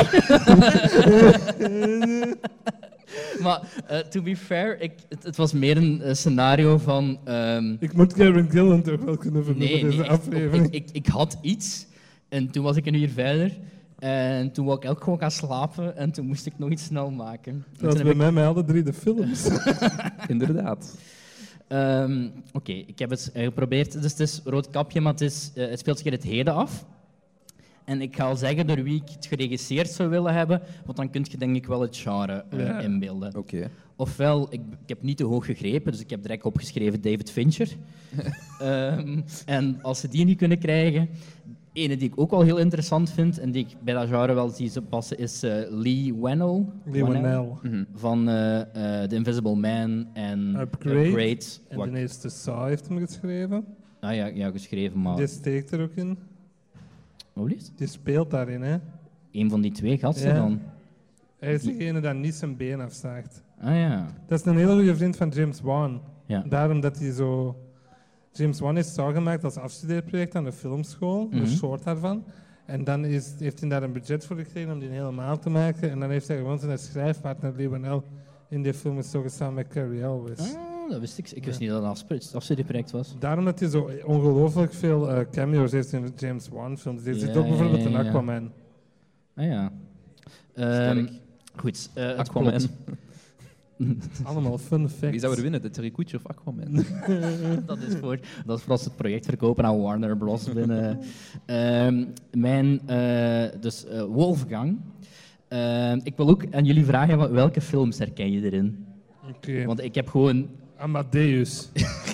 maar 3.42 3.60
uh, 3.90 3.98
to 3.98 4.22
be 4.22 4.36
fair, 4.36 4.80
ik, 4.80 4.92
het, 5.08 5.22
het, 5.22 5.36
was 5.36 5.52
meer 5.52 5.76
een 5.76 6.00
uh, 6.04 6.12
scenario 6.12 6.78
van. 6.78 7.18
Um... 7.28 7.76
Ik 7.80 7.92
moet 7.92 8.12
Karen 8.12 8.50
Gillan 8.50 8.82
toch 8.82 9.00
wel 9.00 9.16
kunnen 9.16 9.44
vernoemen 9.44 9.72
nee, 9.72 9.84
deze 9.84 9.98
nee, 9.98 10.10
aflevering. 10.10 10.66
Ik, 10.66 10.72
ik, 10.72 10.90
ik, 10.92 11.06
had 11.06 11.38
iets 11.40 11.86
en 12.28 12.50
toen 12.50 12.62
was 12.62 12.76
ik 12.76 12.86
een 12.86 12.94
uur 12.94 13.08
verder. 13.08 13.52
En 13.98 14.52
toen 14.52 14.64
wou 14.64 14.78
ik 14.78 14.90
ook 14.90 15.02
gewoon 15.02 15.18
gaan 15.18 15.30
slapen 15.30 15.96
en 15.96 16.12
toen 16.12 16.26
moest 16.26 16.46
ik 16.46 16.58
nog 16.58 16.70
iets 16.70 16.84
snel 16.84 17.10
maken. 17.10 17.64
Dat 17.78 17.92
was 17.92 18.02
bij 18.02 18.14
mij 18.14 18.32
met 18.32 18.44
alle 18.44 18.64
drie 18.64 18.82
de 18.82 18.92
films. 18.92 19.48
Inderdaad. 20.28 20.96
Um, 21.68 22.24
Oké, 22.26 22.70
okay, 22.70 22.84
ik 22.86 22.98
heb 22.98 23.10
het 23.10 23.30
geprobeerd. 23.34 24.02
Dus 24.02 24.10
het 24.10 24.20
is 24.20 24.40
rood 24.44 24.70
kapje, 24.70 25.00
maar 25.00 25.12
het, 25.12 25.20
is, 25.20 25.50
uh, 25.54 25.68
het 25.68 25.78
speelt 25.78 25.96
zich 25.96 26.06
in 26.06 26.12
het 26.12 26.22
heden 26.22 26.54
af. 26.54 26.86
En 27.86 28.00
ik 28.00 28.16
ga 28.16 28.24
al 28.24 28.36
zeggen 28.36 28.66
door 28.66 28.82
wie 28.82 29.02
ik 29.02 29.08
het 29.08 29.26
geregisseerd 29.26 29.88
zou 29.88 30.08
willen 30.08 30.34
hebben, 30.34 30.62
want 30.84 30.96
dan 30.96 31.10
kun 31.10 31.26
je 31.30 31.36
denk 31.36 31.56
ik 31.56 31.66
wel 31.66 31.80
het 31.80 31.96
genre 31.96 32.44
uh, 32.54 32.66
ja. 32.66 32.80
inbeelden. 32.80 33.36
Okay. 33.36 33.68
Ofwel, 33.96 34.46
ik, 34.50 34.60
ik, 34.82 34.88
heb 34.88 35.02
niet 35.02 35.16
te 35.16 35.24
hoog 35.24 35.46
gegrepen, 35.46 35.92
dus 35.92 36.00
ik 36.00 36.10
heb 36.10 36.22
direct 36.22 36.44
opgeschreven 36.44 37.00
David 37.00 37.30
Fincher. 37.30 37.68
um, 38.62 39.24
en 39.46 39.78
als 39.82 40.00
ze 40.00 40.08
die 40.08 40.24
niet 40.24 40.38
kunnen 40.38 40.58
krijgen, 40.58 41.08
Ene 41.72 41.96
die 41.96 42.08
ik 42.08 42.20
ook 42.20 42.30
wel 42.30 42.42
heel 42.42 42.56
interessant 42.56 43.10
vind 43.10 43.38
en 43.38 43.50
die 43.50 43.66
ik 43.66 43.76
bij 43.84 43.94
dat 43.94 44.08
genre 44.08 44.32
wel 44.32 44.48
zie 44.48 44.80
passen 44.80 45.18
is 45.18 45.44
uh, 45.44 45.52
Lee 45.68 46.14
Wennell. 46.20 46.64
Lee 46.84 47.04
Wennell. 47.04 47.48
Mhm. 47.62 47.84
Van 47.94 48.28
uh, 48.28 48.34
uh, 48.34 48.62
The 49.02 49.14
Invisible 49.14 49.54
Man 49.54 50.06
en 50.12 50.56
Upgrade. 50.60 51.06
Upgrade. 51.06 51.44
En 51.68 51.92
de 51.92 51.98
eerste 51.98 52.28
Saw 52.28 52.66
heeft 52.66 52.88
hem 52.88 52.98
geschreven. 52.98 53.64
Ah 54.00 54.14
ja, 54.14 54.26
ja 54.26 54.50
geschreven, 54.50 55.02
maar... 55.02 55.16
Die 55.16 55.26
steekt 55.26 55.70
er 55.70 55.82
ook 55.82 55.94
in. 55.94 56.18
Hoe 57.36 57.54
is 57.54 57.70
Die 57.76 57.86
speelt 57.86 58.30
daarin, 58.30 58.62
hè. 58.62 58.78
Een 59.32 59.50
van 59.50 59.60
die 59.60 59.72
twee 59.72 59.98
gasten 59.98 60.28
ja. 60.28 60.34
dan? 60.34 60.60
Hij 61.38 61.54
is 61.54 61.62
degene 61.62 62.00
die 62.00 62.10
niet 62.10 62.34
zijn 62.34 62.56
been 62.56 62.80
afzaagt. 62.80 63.42
Ah 63.60 63.74
ja. 63.74 64.06
Dat 64.26 64.40
is 64.40 64.46
een 64.46 64.56
hele 64.56 64.74
goede 64.74 64.96
vriend 64.96 65.16
van 65.16 65.28
James 65.28 65.60
Wan. 65.60 66.00
Ja. 66.26 66.44
Daarom 66.48 66.80
dat 66.80 66.98
hij 66.98 67.12
zo 67.12 67.56
James 68.32 68.60
Wan 68.60 68.76
is 68.76 68.94
Saw 68.94 69.14
gemaakt 69.14 69.44
als 69.44 69.56
afstudeerproject 69.56 70.34
aan 70.34 70.44
de 70.44 70.52
filmschool, 70.52 71.28
een 71.30 71.46
soort 71.46 71.84
daarvan. 71.84 72.24
En 72.66 72.84
dan 72.84 73.04
is, 73.04 73.34
heeft 73.38 73.60
hij 73.60 73.68
daar 73.68 73.82
een 73.82 73.92
budget 73.92 74.24
voor 74.26 74.36
gekregen 74.36 74.72
om 74.72 74.78
die 74.78 74.88
helemaal 74.88 75.38
te 75.38 75.50
maken. 75.50 75.90
En 75.90 76.00
dan 76.00 76.10
heeft 76.10 76.28
hij 76.28 76.36
gewoon 76.36 76.58
zijn 76.58 76.78
schrijfpartner 76.78 77.52
Lee 77.56 77.68
Whannell 77.68 78.02
in 78.48 78.62
die 78.62 78.74
film 78.74 78.98
is 78.98 79.10
zo 79.10 79.22
gestaan 79.22 79.54
met 79.54 79.68
Carrie 79.68 80.02
Elwes. 80.02 80.38
Ah, 80.38 80.60
Oh, 80.86 80.92
dat 80.92 81.00
wist 81.00 81.18
ik. 81.18 81.30
Ik 81.30 81.44
wist 81.44 81.60
niet 81.60 81.68
dat 81.70 81.98
het 81.98 82.10
een 82.10 82.34
afstudieproject 82.34 82.90
was. 82.90 83.14
Daarom 83.18 83.44
dat 83.44 83.60
hij 83.60 83.68
zo 83.68 83.90
ongelooflijk 84.04 84.72
veel 84.72 85.10
eh, 85.10 85.24
cameo's 85.30 85.72
heeft 85.72 85.92
in 85.92 86.02
de 86.02 86.12
James 86.16 86.48
Wan 86.48 86.78
films. 86.78 87.04
Er 87.04 87.14
zit 87.14 87.36
ook 87.36 87.46
bijvoorbeeld 87.48 87.80
ja, 87.80 87.86
een 87.86 87.92
ja, 87.92 88.02
ja. 88.02 88.08
Aquaman. 88.08 88.52
Ah 89.36 89.44
ja. 89.44 89.72
Ehm, 90.54 90.72
Sterk. 91.04 91.10
goed. 91.56 91.90
eh, 91.94 92.14
Aquaman. 92.18 92.60
Allemaal 94.24 94.58
fun 94.58 94.88
facts. 94.88 95.10
Wie 95.10 95.20
zou 95.20 95.36
er 95.36 95.42
winnen, 95.42 95.62
de 95.62 95.70
Teriguchi 95.70 96.16
of 96.16 96.26
Aquaman? 96.26 96.72
dat, 97.66 97.78
is 97.78 97.94
voor, 97.94 98.18
dat 98.46 98.58
is 98.58 98.62
voor 98.64 98.72
als 98.72 98.84
het 98.84 98.96
project 98.96 99.24
verkopen 99.24 99.64
aan 99.64 99.80
Warner 99.80 100.16
Bros. 100.16 100.52
binnen. 100.52 100.98
Ehm, 101.46 102.04
mijn, 102.36 102.80
eh, 102.88 103.60
dus 103.60 103.84
Wolfgang. 104.08 104.78
Ehm, 105.48 106.00
ik 106.02 106.16
wil 106.16 106.28
ook 106.28 106.44
aan 106.54 106.64
jullie 106.64 106.84
vragen, 106.84 107.18
wat- 107.18 107.30
welke 107.30 107.60
films 107.60 107.98
herken 107.98 108.32
je 108.32 108.42
erin? 108.42 108.86
Oké. 109.28 109.64
Want 109.64 109.82
ik 109.82 109.94
heb 109.94 110.08
gewoon 110.08 110.48
Amadeus. 110.76 111.68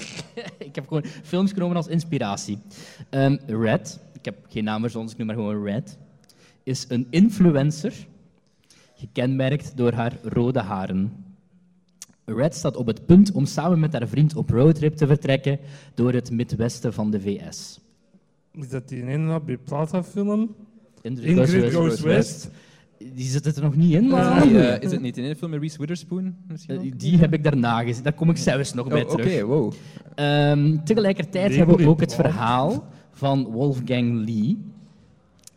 ik 0.69 0.75
heb 0.75 0.87
gewoon 0.87 1.05
films 1.05 1.53
genomen 1.53 1.77
als 1.77 1.87
inspiratie. 1.87 2.59
Ehm, 3.11 3.37
Red, 3.47 4.01
ik 4.13 4.25
heb 4.25 4.37
geen 4.49 4.65
naam 4.65 4.81
verzonnen, 4.81 5.11
dus 5.11 5.21
ik 5.21 5.27
noem 5.27 5.37
maar 5.37 5.47
gewoon 5.47 5.65
Red, 5.65 5.99
is 6.63 6.85
een 6.89 7.07
influencer, 7.11 7.93
gekenmerkt 8.95 9.77
door 9.77 9.93
haar 9.93 10.13
rode 10.23 10.61
haren. 10.61 11.25
Red 12.25 12.55
staat 12.55 12.77
op 12.77 12.87
het 12.87 13.07
punt 13.07 13.33
om 13.33 13.47
samen 13.47 13.81
met 13.81 13.93
haar 13.93 14.09
vriend 14.09 14.37
op 14.37 14.51
roadtrip 14.51 14.95
te 14.97 15.07
vertrekken 15.07 15.59
door 15.95 16.13
het 16.13 16.31
Midwesten 16.31 16.93
van 16.93 17.11
de 17.11 17.21
VS. 17.21 17.81
Is 18.53 18.69
dat 18.69 18.89
die 18.89 19.03
in 19.03 19.41
Big 19.45 19.65
Plata 19.65 20.03
film? 20.03 20.55
Ingrid 21.01 21.27
Ingrid 21.27 21.75
Goes 21.75 21.75
Goes 21.75 22.01
West. 22.01 22.51
Die 23.15 23.25
zit 23.27 23.57
er 23.57 23.63
nog 23.63 23.77
niet 23.77 23.93
in, 23.95 24.07
maar 24.09 24.43
Die, 24.43 24.59
eh, 24.59 24.83
is 24.83 24.91
het 24.91 25.01
niet 25.01 25.17
in 25.19 25.25
een 25.25 25.37
film 25.37 25.51
met 25.51 25.61
Reese 25.61 25.79
Witherspoon? 25.79 26.35
Misschien 26.49 26.77
Eh, 26.81 26.93
die 26.97 27.19
heb 27.19 27.33
ik 27.33 27.45
daarna 27.45 27.83
gezien. 27.83 28.03
Daar 28.03 28.13
kom 28.13 28.31
ik 28.31 28.37
zelfs 28.37 28.75
nog 28.75 28.89
bij 28.89 29.05
Oh, 29.05 29.13
Oké, 29.13 29.23
terug. 29.23 29.43
wow. 29.43 29.73
Ehm, 30.15 30.77
tegelijkertijd 30.85 31.57
hebben 31.57 31.77
we 31.77 31.89
ook 31.89 32.01
het 32.01 32.15
verhaal 32.15 32.85
van 33.13 33.45
Wolfgang 33.45 34.25
Lee. 34.29 34.59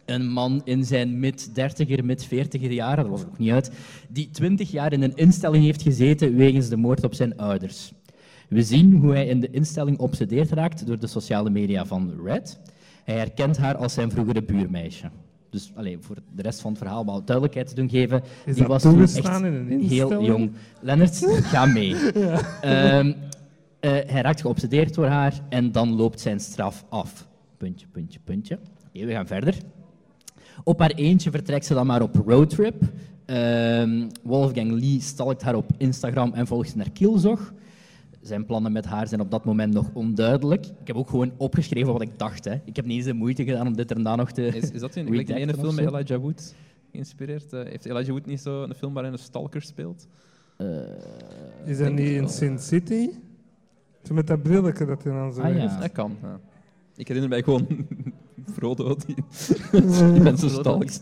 Een 0.05 0.27
man 0.29 0.61
in 0.63 0.83
zijn 0.85 1.19
mid-dertiger, 1.19 2.05
mid-veertiger 2.05 2.71
jaren, 2.71 3.03
dat 3.03 3.11
was 3.11 3.25
ook 3.25 3.37
niet 3.37 3.51
uit, 3.51 3.71
die 4.09 4.29
twintig 4.31 4.71
jaar 4.71 4.93
in 4.93 5.01
een 5.01 5.15
instelling 5.15 5.63
heeft 5.63 5.81
gezeten 5.81 6.35
wegens 6.35 6.69
de 6.69 6.77
moord 6.77 7.03
op 7.03 7.13
zijn 7.13 7.37
ouders. 7.37 7.93
We 8.49 8.61
zien 8.63 8.93
hoe 8.93 9.11
hij 9.11 9.25
in 9.27 9.39
de 9.39 9.49
instelling 9.51 9.97
obsedeerd 9.97 10.51
raakt 10.51 10.85
door 10.87 10.99
de 10.99 11.07
sociale 11.07 11.49
media 11.49 11.85
van 11.85 12.13
Red. 12.25 12.59
Hij 13.03 13.15
herkent 13.15 13.57
haar 13.57 13.75
als 13.75 13.93
zijn 13.93 14.11
vroegere 14.11 14.43
buurmeisje. 14.43 15.09
Dus 15.55 15.71
alleen 15.75 16.03
voor 16.03 16.15
de 16.35 16.41
rest 16.41 16.61
van 16.61 16.69
het 16.71 16.79
verhaal 16.79 17.05
wat 17.05 17.27
duidelijkheid 17.27 17.67
te 17.67 17.75
doen 17.75 17.89
geven. 17.89 18.21
Is 18.45 18.53
die 18.55 18.55
dat 18.55 18.67
was 18.67 18.81
toen 18.81 19.01
echt 19.01 19.39
in 19.39 19.43
een 19.43 19.81
heel 19.81 20.23
jong. 20.23 20.51
Lennart, 20.81 21.25
ga 21.51 21.65
mee. 21.65 21.95
Ehm, 21.95 23.13
eh, 23.79 23.91
hij 23.91 24.21
raakt 24.21 24.41
geobsedeerd 24.41 24.93
door 24.93 25.05
haar 25.05 25.41
en 25.49 25.71
dan 25.71 25.95
loopt 25.95 26.19
zijn 26.19 26.39
straf 26.39 26.85
af. 26.89 27.27
Puntje, 27.57 27.87
puntje, 27.91 28.19
puntje. 28.23 28.59
Oké, 28.87 29.05
we 29.05 29.11
gaan 29.11 29.27
verder. 29.27 29.55
Op 30.63 30.79
haar 30.79 30.91
eentje 30.91 31.31
vertrekt 31.31 31.65
ze 31.65 31.73
dan 31.73 31.85
maar 31.85 32.01
op 32.01 32.15
roadtrip. 32.25 32.83
Ehm, 33.25 34.07
Wolfgang 34.23 34.71
Lee 34.71 35.01
stalkt 35.01 35.41
haar 35.41 35.55
op 35.55 35.71
Instagram 35.77 36.33
en 36.33 36.47
volgt 36.47 36.75
naar 36.75 36.91
kielzog. 36.91 37.53
Zijn 38.25 38.45
plannen 38.45 38.71
met 38.71 38.85
haar 38.85 39.07
zijn 39.07 39.21
op 39.21 39.31
dat 39.31 39.45
moment 39.45 39.73
nog 39.73 39.89
onduidelijk. 39.93 40.65
Ik 40.65 40.87
heb 40.87 40.95
ook 40.95 41.09
gewoon 41.09 41.31
opgeschreven 41.37 41.91
wat 41.93 42.01
ik 42.01 42.19
dacht. 42.19 42.45
Hè. 42.45 42.53
Ik 42.65 42.75
heb 42.75 42.85
niet 42.85 42.97
eens 42.97 43.05
de 43.05 43.13
moeite 43.13 43.43
gedaan 43.43 43.67
om 43.67 43.75
dit 43.75 43.91
erna 43.91 44.15
nog 44.15 44.31
te... 44.31 44.45
Is, 44.45 44.71
is 44.71 44.79
dat 44.79 44.95
in, 44.95 45.05
gelijk 45.05 45.27
die 45.27 45.35
ene 45.35 45.53
film 45.53 45.75
met? 45.75 45.85
Elijah 45.85 46.21
Wood 46.21 46.55
geïnspireerd? 46.91 47.53
Eh, 47.53 47.63
heeft 47.63 47.85
Elijah 47.85 48.09
Wood 48.09 48.25
niet 48.25 48.41
zo 48.41 48.63
een 48.63 48.73
film 48.75 48.93
waarin 48.93 49.11
een 49.11 49.19
stalker 49.19 49.61
speelt? 49.61 50.07
Eh, 50.57 50.67
Is 51.65 51.77
dat 51.77 51.91
niet 51.91 52.09
in. 52.09 52.29
Sin 52.29 52.59
City? 52.59 53.09
Zo 54.03 54.13
met 54.13 54.27
dat 54.27 54.43
brilletje 54.43 54.85
dat 54.85 55.03
hij 55.03 55.13
dan 55.13 55.33
zo 55.33 55.41
Ah, 55.41 55.53
ja. 55.55 55.59
heeft. 55.59 55.79
Dat 55.81 55.91
kan. 55.91 56.17
ja. 56.21 56.39
Ik 56.95 57.07
herinner 57.07 57.29
mij 57.31 57.43
gewoon 57.43 57.67
Frodo, 58.55 58.95
die, 59.05 59.15
die 60.13 60.21
mensen 60.21 60.49
stalkt. 60.49 61.01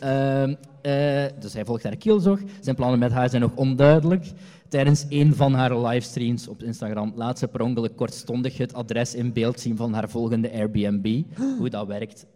Ehm, 0.00 0.54
eh, 0.82 1.24
dus 1.40 1.52
hij 1.52 1.64
volgt 1.64 1.82
haar 1.82 1.96
kielzog. 1.96 2.40
Zijn 2.60 2.76
plannen 2.76 2.98
met 2.98 3.12
haar 3.12 3.28
zijn 3.30 3.42
nog 3.42 3.54
onduidelijk. 3.54 4.32
Tijdens 4.68 5.06
een 5.08 5.34
van 5.34 5.54
haar 5.54 5.78
livestreams 5.78 6.48
op 6.48 6.62
Instagram 6.62 7.12
laat 7.16 7.38
ze 7.38 7.48
per 7.48 7.60
ongeluk 7.60 7.96
kortstondig 7.96 8.58
het 8.58 8.74
adres 8.74 9.14
in 9.14 9.32
beeld 9.32 9.60
zien 9.60 9.76
van 9.76 9.92
haar 9.92 10.08
volgende 10.08 10.52
Airbnb. 10.52 11.22
Hoe 11.58 11.70
dat 11.70 11.86
werkt, 11.86 12.26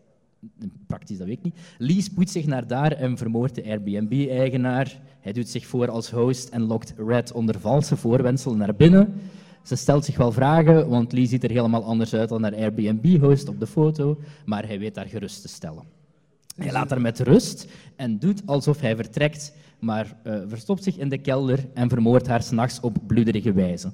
praktisch, 0.86 1.18
dat 1.18 1.26
weet 1.26 1.36
ik 1.36 1.42
niet. 1.42 1.58
Lee 1.78 2.02
spoedt 2.02 2.30
zich 2.30 2.46
naar 2.46 2.66
daar 2.66 2.92
en 2.92 3.16
vermoordt 3.16 3.54
de 3.54 3.64
Airbnb-eigenaar. 3.64 5.00
Hij 5.20 5.32
doet 5.32 5.48
zich 5.48 5.66
voor 5.66 5.90
als 5.90 6.10
host 6.10 6.48
en 6.48 6.62
lokt 6.62 6.94
Red 6.96 7.32
onder 7.32 7.60
valse 7.60 7.96
voorwendselen 7.96 8.58
naar 8.58 8.74
binnen. 8.74 9.14
Ze 9.62 9.76
stelt 9.76 10.04
zich 10.04 10.16
wel 10.16 10.32
vragen, 10.32 10.88
want 10.88 11.12
Lee 11.12 11.26
ziet 11.26 11.44
er 11.44 11.50
helemaal 11.50 11.84
anders 11.84 12.14
uit 12.14 12.28
dan 12.28 12.42
haar 12.42 12.54
Airbnb-host 12.54 13.48
op 13.48 13.60
de 13.60 13.66
foto, 13.66 14.18
maar 14.44 14.66
hij 14.66 14.78
weet 14.78 14.96
haar 14.96 15.06
gerust 15.06 15.42
te 15.42 15.48
stellen. 15.48 15.84
Hij 16.56 16.72
laat 16.72 16.90
haar 16.90 17.00
met 17.00 17.20
rust 17.20 17.66
en 17.96 18.18
doet 18.18 18.42
alsof 18.46 18.80
hij 18.80 18.96
vertrekt, 18.96 19.52
maar 19.80 20.16
eh, 20.22 20.40
verstopt 20.46 20.82
zich 20.82 20.96
in 20.96 21.08
de 21.08 21.18
kelder 21.18 21.68
en 21.74 21.88
vermoordt 21.88 22.26
haar 22.26 22.42
s'nachts 22.42 22.80
op 22.80 22.98
bloederige 23.06 23.52
wijze. 23.52 23.92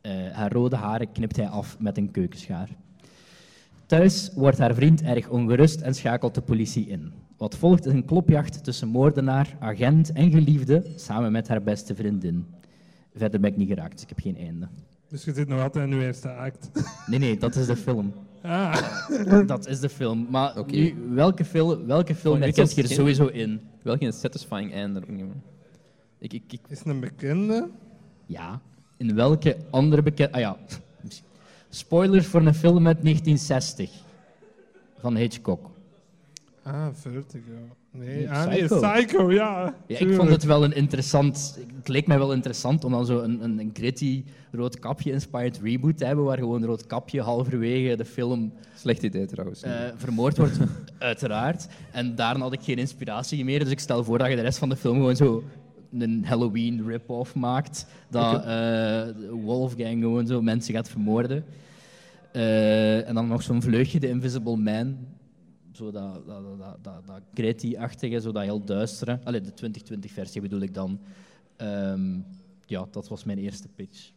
Eh, 0.00 0.12
haar 0.32 0.52
rode 0.52 0.76
haren 0.76 1.12
knipt 1.12 1.36
hij 1.36 1.48
af 1.48 1.78
met 1.78 1.96
een 1.96 2.10
keukenschaar. 2.10 2.68
Thuis 3.86 4.30
wordt 4.34 4.58
haar 4.58 4.74
vriend 4.74 5.02
erg 5.02 5.28
ongerust 5.28 5.80
en 5.80 5.94
schakelt 5.94 6.34
de 6.34 6.40
politie 6.40 6.86
in. 6.86 7.12
Wat 7.36 7.56
volgt 7.56 7.86
is 7.86 7.92
een 7.92 8.04
klopjacht 8.04 8.64
tussen 8.64 8.88
moordenaar, 8.88 9.56
agent 9.60 10.12
en 10.12 10.30
geliefde, 10.30 10.82
samen 10.96 11.32
met 11.32 11.48
haar 11.48 11.62
beste 11.62 11.94
vriendin. 11.94 12.46
Verder 13.14 13.40
ben 13.40 13.50
ik 13.50 13.56
niet 13.56 13.68
geraakt, 13.68 13.92
dus 13.92 14.02
ik 14.02 14.08
heb 14.08 14.20
geen 14.20 14.36
einde. 14.36 14.68
Dus 15.08 15.24
je 15.24 15.34
zit 15.34 15.48
nog 15.48 15.60
altijd 15.60 15.86
in 15.86 15.92
uw 15.92 16.00
eerste 16.00 16.32
act. 16.32 16.70
Nee, 17.06 17.18
nee, 17.18 17.38
dat 17.38 17.56
is 17.56 17.66
de 17.66 17.76
film. 17.76 18.12
Ah, 18.46 19.46
Dat 19.46 19.66
is 19.66 19.80
de 19.80 19.88
film. 19.88 20.26
Maar 20.30 20.52
nu, 20.66 20.94
welke, 21.10 21.44
film, 21.44 21.86
welke 21.86 22.14
film 22.14 22.34
Oh, 22.34 22.40
herkent 22.40 22.70
ik 22.70 22.76
je 22.76 22.82
er 22.82 22.88
was- 22.88 22.96
sowieso 22.96 23.26
in? 23.26 23.60
Wel 23.82 23.96
geen 23.96 24.12
satisfying 24.12 24.72
einde. 24.72 25.00
ook 25.00 25.08
niet, 25.08 25.18
man. 25.26 25.42
Ik, 26.18 26.32
ik, 26.32 26.42
ik, 26.52 26.60
is 26.68 26.78
het 26.78 26.88
een 26.88 27.00
bekende? 27.00 27.68
Ja. 28.26 28.60
In 28.96 29.14
welke 29.14 29.56
andere 29.70 30.02
bekende... 30.02 30.32
Ah 30.32 30.40
ja. 30.40 30.56
Spoilers 31.68 32.26
voor 32.26 32.40
een 32.46 32.54
film 32.54 32.86
uit 32.86 33.02
1960. 33.02 33.90
Van 34.98 35.16
Hitchcock. 35.16 35.70
Ah, 36.62 36.86
Vertigo. 36.92 37.50
Nee, 37.98 38.16
Nee, 38.16 38.30
ah, 38.30 38.46
nee, 38.46 38.64
Psycho. 38.64 39.32
Ja. 39.32 39.74
Ja, 39.86 39.98
ik 39.98 40.14
vond 40.14 40.30
het 40.30 40.44
wel 40.44 40.64
een 40.64 40.74
interessant... 40.74 41.58
Het 41.76 41.88
leek 41.88 42.06
mij 42.06 42.18
wel 42.18 42.32
interessant 42.32 42.84
om 42.84 42.92
dan 42.92 43.06
zo 43.06 43.18
een, 43.18 43.44
een, 43.44 43.58
een 43.58 43.70
gritty 43.74 44.24
roodkapje-inspired 44.52 45.60
reboot 45.62 45.98
te 45.98 46.04
hebben, 46.04 46.24
waar 46.24 46.38
gewoon 46.38 46.64
roodkapje 46.64 47.20
halverwege 47.20 47.96
de 47.96 48.04
film 48.04 48.52
slecht 48.76 49.02
idee 49.02 49.26
trouwens. 49.26 49.62
eh, 49.62 49.72
vermoord 49.96 50.36
wordt, 50.36 50.58
uiteraard. 50.98 51.68
En 51.92 52.14
daarna 52.14 52.42
had 52.42 52.52
ik 52.52 52.62
geen 52.62 52.78
inspiratie 52.78 53.44
meer, 53.44 53.58
dus 53.58 53.70
ik 53.70 53.80
stel 53.80 54.04
voor 54.04 54.18
dat 54.18 54.28
je 54.28 54.36
de 54.36 54.42
rest 54.42 54.58
van 54.58 54.68
de 54.68 54.76
film 54.76 54.96
gewoon 54.96 55.16
zo 55.16 55.42
een 55.98 56.24
Halloween 56.24 56.86
rip-off 56.86 57.34
maakt, 57.34 57.86
dat 58.10 58.44
eh, 58.44 59.02
Wolfgang 59.30 60.02
gewoon 60.02 60.26
zo 60.26 60.42
mensen 60.42 60.74
gaat 60.74 60.88
vermoorden. 60.88 61.44
Eh, 62.32 63.08
en 63.08 63.14
dan 63.14 63.28
nog 63.28 63.42
zo'n 63.42 63.62
vleugje, 63.62 64.00
de 64.00 64.08
Invisible 64.08 64.56
Man, 64.56 64.96
zo 65.76 65.90
dat, 65.90 66.26
dat, 66.26 66.42
dat, 66.58 66.76
dat, 66.82 67.06
dat, 67.06 67.20
gritty-achtige, 67.34 68.20
zo 68.20 68.32
dat 68.32 68.42
heel 68.42 68.64
duistere. 68.64 69.18
Allee, 69.24 69.40
de 69.40 69.50
2020-versie 69.50 70.40
bedoel 70.40 70.60
ik 70.60 70.74
dan. 70.74 71.00
Ehm, 71.56 72.18
ja, 72.66 72.86
dat 72.90 73.08
was 73.08 73.24
mijn 73.24 73.38
eerste 73.38 73.68
pitch. 73.68 74.10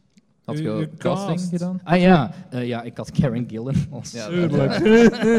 Had 0.44 0.58
je 0.58 0.88
casting 0.98 1.38
cast. 1.38 1.48
gedaan? 1.48 1.80
Ah 1.84 2.00
ja, 2.00 2.32
eh, 2.50 2.66
ja 2.66 2.82
ik 2.82 2.96
had 2.96 3.10
Karen 3.10 3.48
Gillan 3.48 3.74
als, 3.90 4.12
Ja, 4.12 4.28
Tuurlijk. 4.28 4.80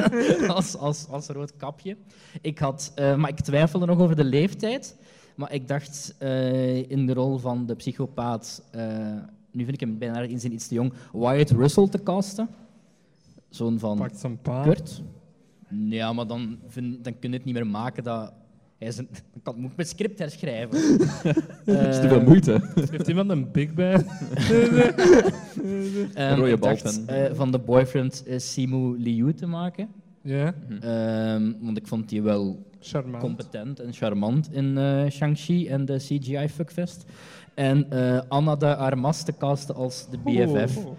als, 0.56 0.76
als, 0.78 1.08
als 1.08 1.28
rood 1.28 1.56
kapje. 1.58 1.98
Ik 2.42 2.60
had, 2.60 2.92
eh, 2.96 3.16
maar 3.16 3.30
ik 3.30 3.40
twijfelde 3.40 3.86
nog 3.86 4.00
over 4.00 4.16
de 4.16 4.24
leeftijd. 4.24 4.96
Maar 5.36 5.54
ik 5.54 5.68
dacht 5.68 6.16
eh, 6.18 6.90
in 6.90 7.06
de 7.06 7.14
rol 7.14 7.38
van 7.38 7.66
de 7.66 7.76
psychopaat, 7.76 8.64
eh, 8.72 9.16
nu 9.52 9.64
vind 9.64 9.74
ik 9.74 9.80
hem 9.80 9.98
bijna 9.98 10.22
in 10.22 10.40
zijn 10.40 10.54
iets 10.54 10.68
te 10.68 10.74
jong, 10.74 10.94
Wyatt 11.14 11.52
Russell 11.52 11.88
te 11.88 12.04
casten. 12.04 12.50
Zoon 13.50 13.80
van. 13.80 14.10
Kurt. 14.64 15.02
Ja, 15.90 16.14
maar 16.14 16.28
dan, 16.28 16.60
vind, 16.68 17.04
dan 17.04 17.20
kun 17.20 17.30
je 17.30 17.36
het 17.36 17.46
niet 17.46 17.54
meer 17.54 17.68
maken 17.68 18.04
dat... 18.04 18.34
Hij 18.78 18.94
een, 18.98 19.08
ik 19.34 19.44
kan, 19.44 19.56
moet 19.60 19.70
ik 19.72 19.76
mijn 19.76 19.88
script 19.88 20.20
herschrijven. 20.20 20.98
Dat 21.66 21.88
is 21.88 22.00
te 22.00 22.08
veel 22.08 22.20
Eh, 22.20 22.26
moeite. 22.28 22.72
Heeft 22.92 23.08
iemand 23.08 23.30
een 23.30 23.52
big 23.52 23.74
bag? 23.74 24.02
ehm, 26.14 26.36
rode 26.40 26.52
ik 26.52 26.62
dacht, 26.62 26.84
balpen. 26.84 27.08
eh, 27.30 27.34
van 27.36 27.52
de 27.52 27.60
boyfriend 27.60 28.24
uh, 28.28 28.38
Simu 28.40 28.98
Liu 29.00 29.34
te 29.34 29.46
maken. 29.46 29.88
ja, 30.22 30.54
Ehm, 30.82 31.52
want 31.60 31.78
ik 31.78 31.88
vond 31.88 32.10
die 32.10 32.22
wel 32.22 32.66
charmant. 32.80 33.24
competent 33.24 33.80
en 33.80 33.94
charmant 33.94 34.54
in 34.54 34.78
eh, 34.78 35.10
Shang-Chi 35.10 35.68
en 35.68 35.86
de 35.86 35.98
CGI 35.98 36.48
Fuckfest. 36.50 37.06
En 37.54 37.90
eh, 37.92 38.22
Anna 38.28 38.56
de 38.56 38.76
Armas 38.76 39.24
te 39.24 39.38
casten 39.38 39.76
als 39.76 40.08
de 40.10 40.18
BFF. 40.18 40.78
Oh. 40.78 40.92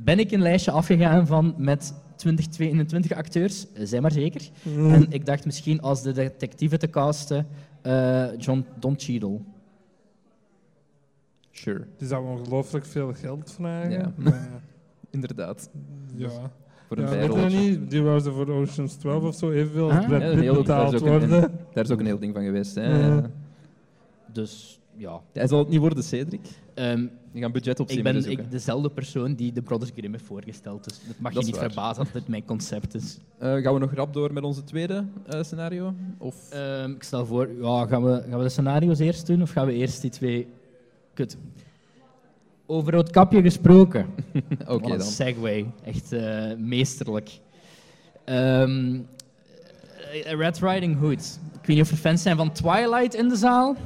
Ben 0.00 0.18
ik 0.18 0.30
een 0.30 0.42
lijstje 0.42 0.70
afgegaan 0.70 1.26
van 1.26 1.54
met 1.56 1.94
20, 2.22 2.46
22 2.46 3.12
acteurs, 3.12 3.66
eh, 3.72 3.86
zij 3.86 4.00
maar 4.00 4.12
zeker. 4.12 4.50
Mm. 4.62 4.90
En 4.92 5.06
ik 5.10 5.26
dacht 5.26 5.44
misschien 5.44 5.80
als 5.80 6.02
de 6.02 6.12
detectieve 6.12 6.76
te 6.76 6.90
casten, 6.90 7.46
eh, 7.82 8.26
John, 8.38 8.64
Don 8.78 8.94
Cheadle. 8.98 9.38
Sure, 11.50 11.84
Die 11.96 12.08
zou 12.08 12.26
ongelooflijk 12.26 12.84
veel 12.86 13.12
geld 13.14 13.52
vragen. 13.52 13.90
Ja. 13.90 14.12
maar, 14.16 14.48
inderdaad. 15.10 15.70
ja. 16.16 16.28
Voor 16.88 16.96
een 16.98 17.04
ja, 17.04 17.10
weet 17.10 17.22
je 17.22 17.28
bijrolletje. 17.28 17.58
niet, 17.58 17.90
die 17.90 18.02
wou 18.02 18.20
ze 18.20 18.32
voor 18.32 18.48
Ocean's 18.50 18.94
12 18.94 19.22
of 19.24 19.34
zo 19.34 19.50
evenveel 19.50 19.92
als 19.92 20.04
Ah. 20.04 20.42
Ja, 20.42 20.52
betaald 20.52 20.66
daar 20.66 20.94
is 20.94 21.00
ook 21.00 21.06
een- 21.06 21.28
worden. 21.28 21.50
Daar 21.72 21.84
is 21.84 21.90
ook 21.90 22.00
een 22.00 22.06
heel 22.06 22.18
ding 22.18 22.34
van 22.34 22.44
geweest. 22.44 22.74
Hè. 22.74 23.06
Ja. 23.06 23.30
Dus 24.32 24.80
ja. 25.02 25.20
Hij 25.32 25.46
zal 25.46 25.58
het 25.58 25.68
niet 25.68 25.80
worden, 25.80 26.04
Cedric. 26.04 26.40
Ehm, 26.74 27.06
budget 27.52 27.80
op 27.80 27.90
ik 27.90 28.02
ben 28.02 28.30
ik, 28.30 28.50
dezelfde 28.50 28.90
persoon 28.90 29.34
die 29.34 29.52
de 29.52 29.62
Brothers 29.62 29.90
Grimm 29.96 30.12
heeft 30.12 30.24
voorgesteld. 30.24 30.84
Dus 30.84 31.00
het 31.06 31.20
mag 31.20 31.32
Dat 31.32 31.42
je 31.42 31.48
niet 31.48 31.60
waar. 31.60 31.70
verbazen 31.70 32.04
dat 32.04 32.12
dit 32.12 32.28
mijn 32.28 32.44
concept 32.44 32.94
is. 32.94 33.18
Eh, 33.38 33.54
gaan 33.54 33.74
we 33.74 33.80
nog 33.80 33.94
rap 33.94 34.12
door 34.12 34.32
met 34.32 34.42
onze 34.42 34.64
tweede 34.64 35.04
eh, 35.26 35.42
scenario? 35.42 35.94
Of... 36.18 36.50
Ehm, 36.50 36.90
ik 36.90 37.02
stel 37.02 37.26
voor, 37.26 37.48
ja, 37.60 37.86
gaan, 37.86 38.04
we, 38.04 38.24
gaan 38.28 38.38
we 38.38 38.44
de 38.44 38.50
scenario's 38.50 38.98
eerst 38.98 39.26
doen 39.26 39.42
of 39.42 39.50
gaan 39.50 39.66
we 39.66 39.72
eerst 39.72 40.00
die 40.00 40.10
twee... 40.10 40.46
Kut. 41.14 41.36
Over 42.66 42.96
het 42.96 43.10
kapje 43.10 43.42
gesproken. 43.42 44.06
Oké 44.66 44.88
dan. 44.88 45.00
segway. 45.00 45.66
Echt 45.84 46.12
eh, 46.12 46.52
meesterlijk. 46.58 47.40
Ehm, 48.24 49.00
eh, 50.12 50.32
Red 50.38 50.58
Riding 50.58 50.98
Hood. 50.98 51.38
Ik 51.60 51.66
weet 51.66 51.76
niet 51.76 51.84
of 51.84 51.90
er 51.90 51.96
fans 51.96 52.22
zijn 52.22 52.36
van 52.36 52.52
Twilight 52.52 53.14
in 53.14 53.28
de 53.28 53.36
zaal. 53.36 53.76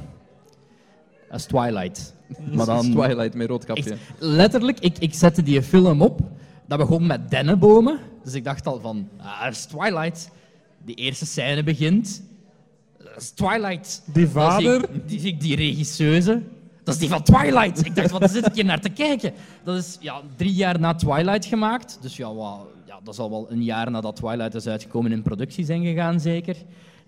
Dat 1.29 1.39
is 1.39 1.45
Twilight. 1.45 2.13
Maar 2.37 2.59
is 2.59 2.65
dan 2.65 2.91
Twilight 2.91 3.33
met 3.33 3.47
rood 3.47 3.65
kapje. 3.65 3.91
Echt, 3.91 4.01
letterlijk, 4.19 4.79
ik, 4.79 4.97
ik 4.97 5.13
zette 5.13 5.43
die 5.43 5.63
film 5.63 6.01
op. 6.01 6.19
Dat 6.67 6.77
begon 6.77 7.05
met 7.05 7.29
dennenbomen. 7.29 7.99
Dus 8.23 8.33
ik 8.33 8.43
dacht 8.43 8.67
al 8.67 8.79
van, 8.79 9.07
ah, 9.17 9.43
dat 9.43 9.53
is 9.53 9.65
Twilight. 9.65 10.29
Die 10.85 10.95
eerste 10.95 11.25
scène 11.25 11.63
begint. 11.63 12.23
Dat 12.97 13.21
is 13.21 13.29
Twilight. 13.29 14.01
Die 14.05 14.31
Dan 14.31 14.51
zie 14.51 14.67
vader, 14.67 14.89
ik 14.93 15.07
die, 15.09 15.19
zie 15.19 15.29
ik 15.29 15.41
die 15.41 15.55
regisseuse. 15.55 16.41
Dat 16.83 16.93
is 16.93 16.99
die 16.99 17.09
van 17.09 17.23
Twilight. 17.23 17.85
Ik 17.85 17.95
dacht, 17.95 18.11
wat 18.11 18.31
zit 18.31 18.45
ik 18.45 18.53
hier 18.53 18.65
naar 18.65 18.81
te 18.81 18.89
kijken? 18.89 19.33
Dat 19.63 19.77
is 19.77 19.97
ja, 19.99 20.21
drie 20.35 20.53
jaar 20.53 20.79
na 20.79 20.95
Twilight 20.95 21.45
gemaakt. 21.45 21.97
Dus 22.01 22.17
ja, 22.17 22.31
ja, 22.85 22.99
dat 23.03 23.15
zal 23.15 23.29
wel 23.29 23.51
een 23.51 23.63
jaar 23.63 23.91
nadat 23.91 24.15
Twilight 24.15 24.55
is 24.55 24.67
uitgekomen 24.67 25.11
in 25.11 25.21
productie 25.21 25.65
zijn 25.65 25.83
gegaan, 25.83 26.19
zeker. 26.19 26.55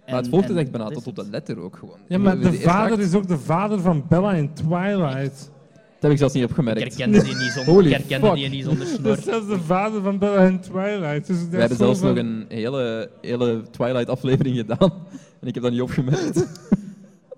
Maar 0.10 0.20
het 0.20 0.30
volgt 0.30 0.48
het 0.48 0.58
echt 0.58 0.72
bijna 0.72 0.86
dat 0.90 0.94
tot 1.04 1.08
op 1.08 1.16
de 1.16 1.32
letter 1.32 1.60
ook 1.60 1.76
gewoon. 1.78 1.98
ja, 2.08 2.18
maar 2.18 2.40
de 2.40 2.54
vader 2.54 2.92
act, 2.98 3.02
is 3.04 3.14
ook 3.14 3.28
de 3.28 3.38
vader 3.38 3.80
van 3.80 4.04
Bella 4.10 4.34
in 4.34 4.54
Twilight. 4.54 5.52
Dat 5.74 6.02
heb 6.02 6.12
ik 6.12 6.18
zelfs 6.18 6.34
niet 6.34 6.44
Ik 6.44 6.50
opgemerkt. 6.50 6.80
herkende 6.82 7.24
die 7.24 7.36
niet 7.36 7.52
zonder, 7.52 7.74
Holy 7.74 7.86
ik 7.88 7.94
herkende 7.94 8.28
fuck. 8.28 8.36
die 8.36 8.50
niet 8.50 8.64
zonder 8.64 8.86
Dat 8.88 8.96
snor. 9.00 9.18
is 9.18 9.24
zelfs 9.24 9.48
de 9.48 9.60
vader 9.60 10.02
van 10.02 10.18
Bella 10.18 10.42
in 10.44 10.60
Twilight. 10.60 11.28
Dus 11.28 11.38
We 11.50 11.58
hebben 11.58 11.78
zelfs 11.78 12.02
nog 12.02 12.18
een 12.18 12.46
hele, 12.48 13.10
hele 13.22 13.64
Twilight-aflevering 13.72 14.58
gedaan. 14.58 14.94
En 15.42 15.48
ik 15.48 15.54
heb 15.54 15.64
dat 15.64 15.72
niet 15.72 15.82
opgemerkt. 15.82 16.46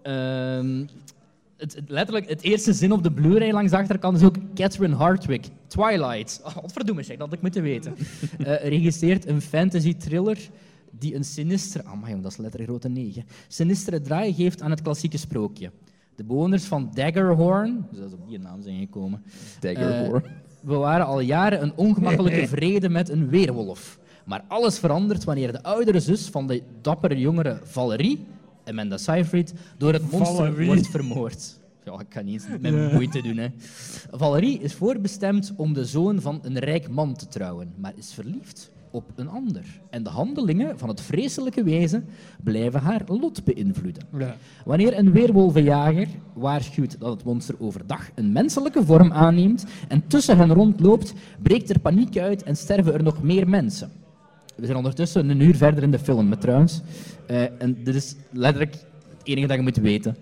Ehm, 0.02 0.86
het, 1.58 1.76
het- 1.76 1.84
letterlijk, 1.90 2.30
het 2.30 2.42
eerste 2.42 2.74
zin 2.74 2.92
op 2.92 3.04
de 3.04 3.12
Blu-ray 3.12 3.52
langs 3.52 3.72
de 3.72 3.78
achterkant 3.78 4.18
is 4.18 4.24
ook 4.24 4.36
Catherine 4.56 4.96
Hardwick, 4.96 5.46
Twilight. 5.68 6.42
Oh, 6.46 6.56
wat 6.56 6.72
verdomme 6.74 7.04
zeg, 7.04 7.18
dat 7.18 7.26
had 7.26 7.36
ik 7.36 7.42
moeten 7.42 7.62
weten. 7.64 7.96
Eh 8.44 8.68
regisseert 8.70 9.28
een 9.28 9.42
fantasy 9.42 9.96
thriller 9.96 10.38
die 11.02 11.16
een 11.16 11.24
sinistere, 11.24 11.84
jong, 12.08 12.22
dat 12.22 12.32
is 12.32 12.38
letterlijk 12.38 12.70
grote 12.70 12.90
9, 12.90 13.24
sinistere 13.48 14.02
draai 14.02 14.34
geeft 14.34 14.62
aan 14.62 14.70
het 14.72 14.82
klassieke 14.82 15.18
sprookje. 15.18 15.72
De 16.16 16.24
bewoners 16.24 16.64
van 16.64 16.92
Daggerhorn, 16.94 17.86
dus 17.90 18.00
dat 18.00 18.08
is 18.08 18.14
op 18.14 18.28
die 18.30 18.40
naam 18.40 18.62
zijn 18.62 18.80
gekomen, 18.80 19.24
Dagger 19.60 20.16
Eh, 20.16 20.22
bewaren 20.62 21.06
al 21.06 21.20
jaren 21.20 21.62
een 21.62 21.74
ongemakkelijke 21.76 22.48
vrede 22.56 22.90
met 22.90 23.10
een 23.10 23.30
weerwolf. 23.30 24.00
Maar 24.26 24.44
alles 24.48 24.80
verandert 24.80 25.24
wanneer 25.24 25.52
de 25.52 25.64
oudere 25.64 26.00
zus 26.00 26.28
van 26.28 26.48
de 26.48 26.62
dappere 26.82 27.20
jongere 27.20 27.60
Valerie, 27.64 28.26
Amanda 28.66 28.98
Seyfried, 28.98 29.54
door 29.78 29.94
het 29.94 30.12
monster 30.12 30.36
Valerie. 30.36 30.66
wordt 30.68 30.88
vermoord. 30.88 31.60
Ja, 31.86 32.00
ik 32.00 32.10
kan 32.10 32.26
niet 32.26 32.34
eens 32.34 32.60
met 32.62 32.74
Ja. 32.74 32.94
moeite 32.94 33.22
doen. 33.22 33.38
Hè. 33.38 33.48
Valerie 34.12 34.60
is 34.60 34.74
voorbestemd 34.74 35.54
om 35.56 35.74
de 35.74 35.86
zoon 35.86 36.22
van 36.22 36.40
een 36.42 36.60
rijk 36.60 36.90
man 36.90 37.16
te 37.16 37.28
trouwen, 37.28 37.74
maar 37.78 37.94
is 37.96 38.14
verliefd 38.14 38.72
op 38.92 39.04
een 39.16 39.30
ander. 39.30 39.66
En 39.90 40.04
de 40.04 40.10
handelingen 40.10 40.80
van 40.80 40.90
het 40.90 41.02
vreselijke 41.02 41.64
wezen 41.64 42.06
blijven 42.44 42.80
haar 42.80 43.02
lot 43.06 43.44
beïnvloeden. 43.44 44.04
Ja. 44.18 44.36
Wanneer 44.66 44.98
een 44.98 45.12
weerwolvenjager 45.12 46.08
waarschuwt 46.34 47.00
dat 47.00 47.12
het 47.14 47.24
monster 47.24 47.56
overdag 47.60 48.10
een 48.16 48.32
menselijke 48.32 48.86
vorm 48.86 49.12
aanneemt 49.12 49.66
en 49.88 50.08
tussen 50.08 50.38
hen 50.38 50.54
rondloopt, 50.54 51.14
breekt 51.42 51.70
er 51.70 51.80
paniek 51.80 52.18
uit 52.18 52.44
en 52.44 52.56
sterven 52.56 52.94
er 52.94 53.04
nog 53.04 53.24
meer 53.24 53.50
mensen. 53.50 53.90
We 54.56 54.66
zijn 54.66 54.78
ondertussen 54.78 55.30
een 55.30 55.40
uur 55.40 55.56
verder 55.56 55.84
in 55.84 55.92
de 55.92 56.00
film, 56.00 56.28
met 56.30 56.42
trouwens. 56.42 56.82
Eh, 57.28 57.62
en 57.62 57.84
dit 57.84 57.96
is 57.96 58.16
letterlijk 58.32 58.74
het 59.18 59.22
enige 59.24 59.48
dat 59.48 59.58
je 59.58 59.64
moet 59.64 59.78
weten. 59.78 60.18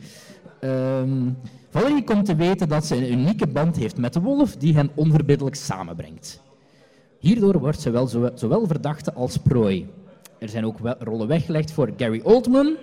Ehm 0.60 1.28
Valerie 1.72 2.04
komt 2.04 2.26
te 2.26 2.36
weten 2.36 2.70
dat 2.70 2.86
ze 2.86 2.96
een 2.96 3.12
unieke 3.12 3.48
band 3.48 3.76
heeft 3.76 3.98
met 3.98 4.14
de 4.14 4.22
wolf 4.22 4.56
die 4.56 4.76
hen 4.76 4.90
onverbiddelijk 4.96 5.56
samenbrengt. 5.56 6.42
Hierdoor 7.20 7.60
wordt 7.60 7.80
ze 7.82 7.90
wel 7.90 8.08
zowel, 8.08 8.32
zowel 8.36 8.68
verdachte 8.68 9.14
als 9.14 9.38
prooi. 9.38 9.88
Er 10.38 10.50
zijn 10.50 10.66
ook 10.66 10.80
wel 10.80 10.96
rollen 11.00 11.28
weggelegd 11.28 11.72
voor 11.72 11.90
Gary 11.98 12.22
Oldman, 12.24 12.76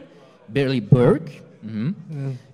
Billy 0.47 0.85
Burke, 0.91 1.31
mhm, 1.61 1.91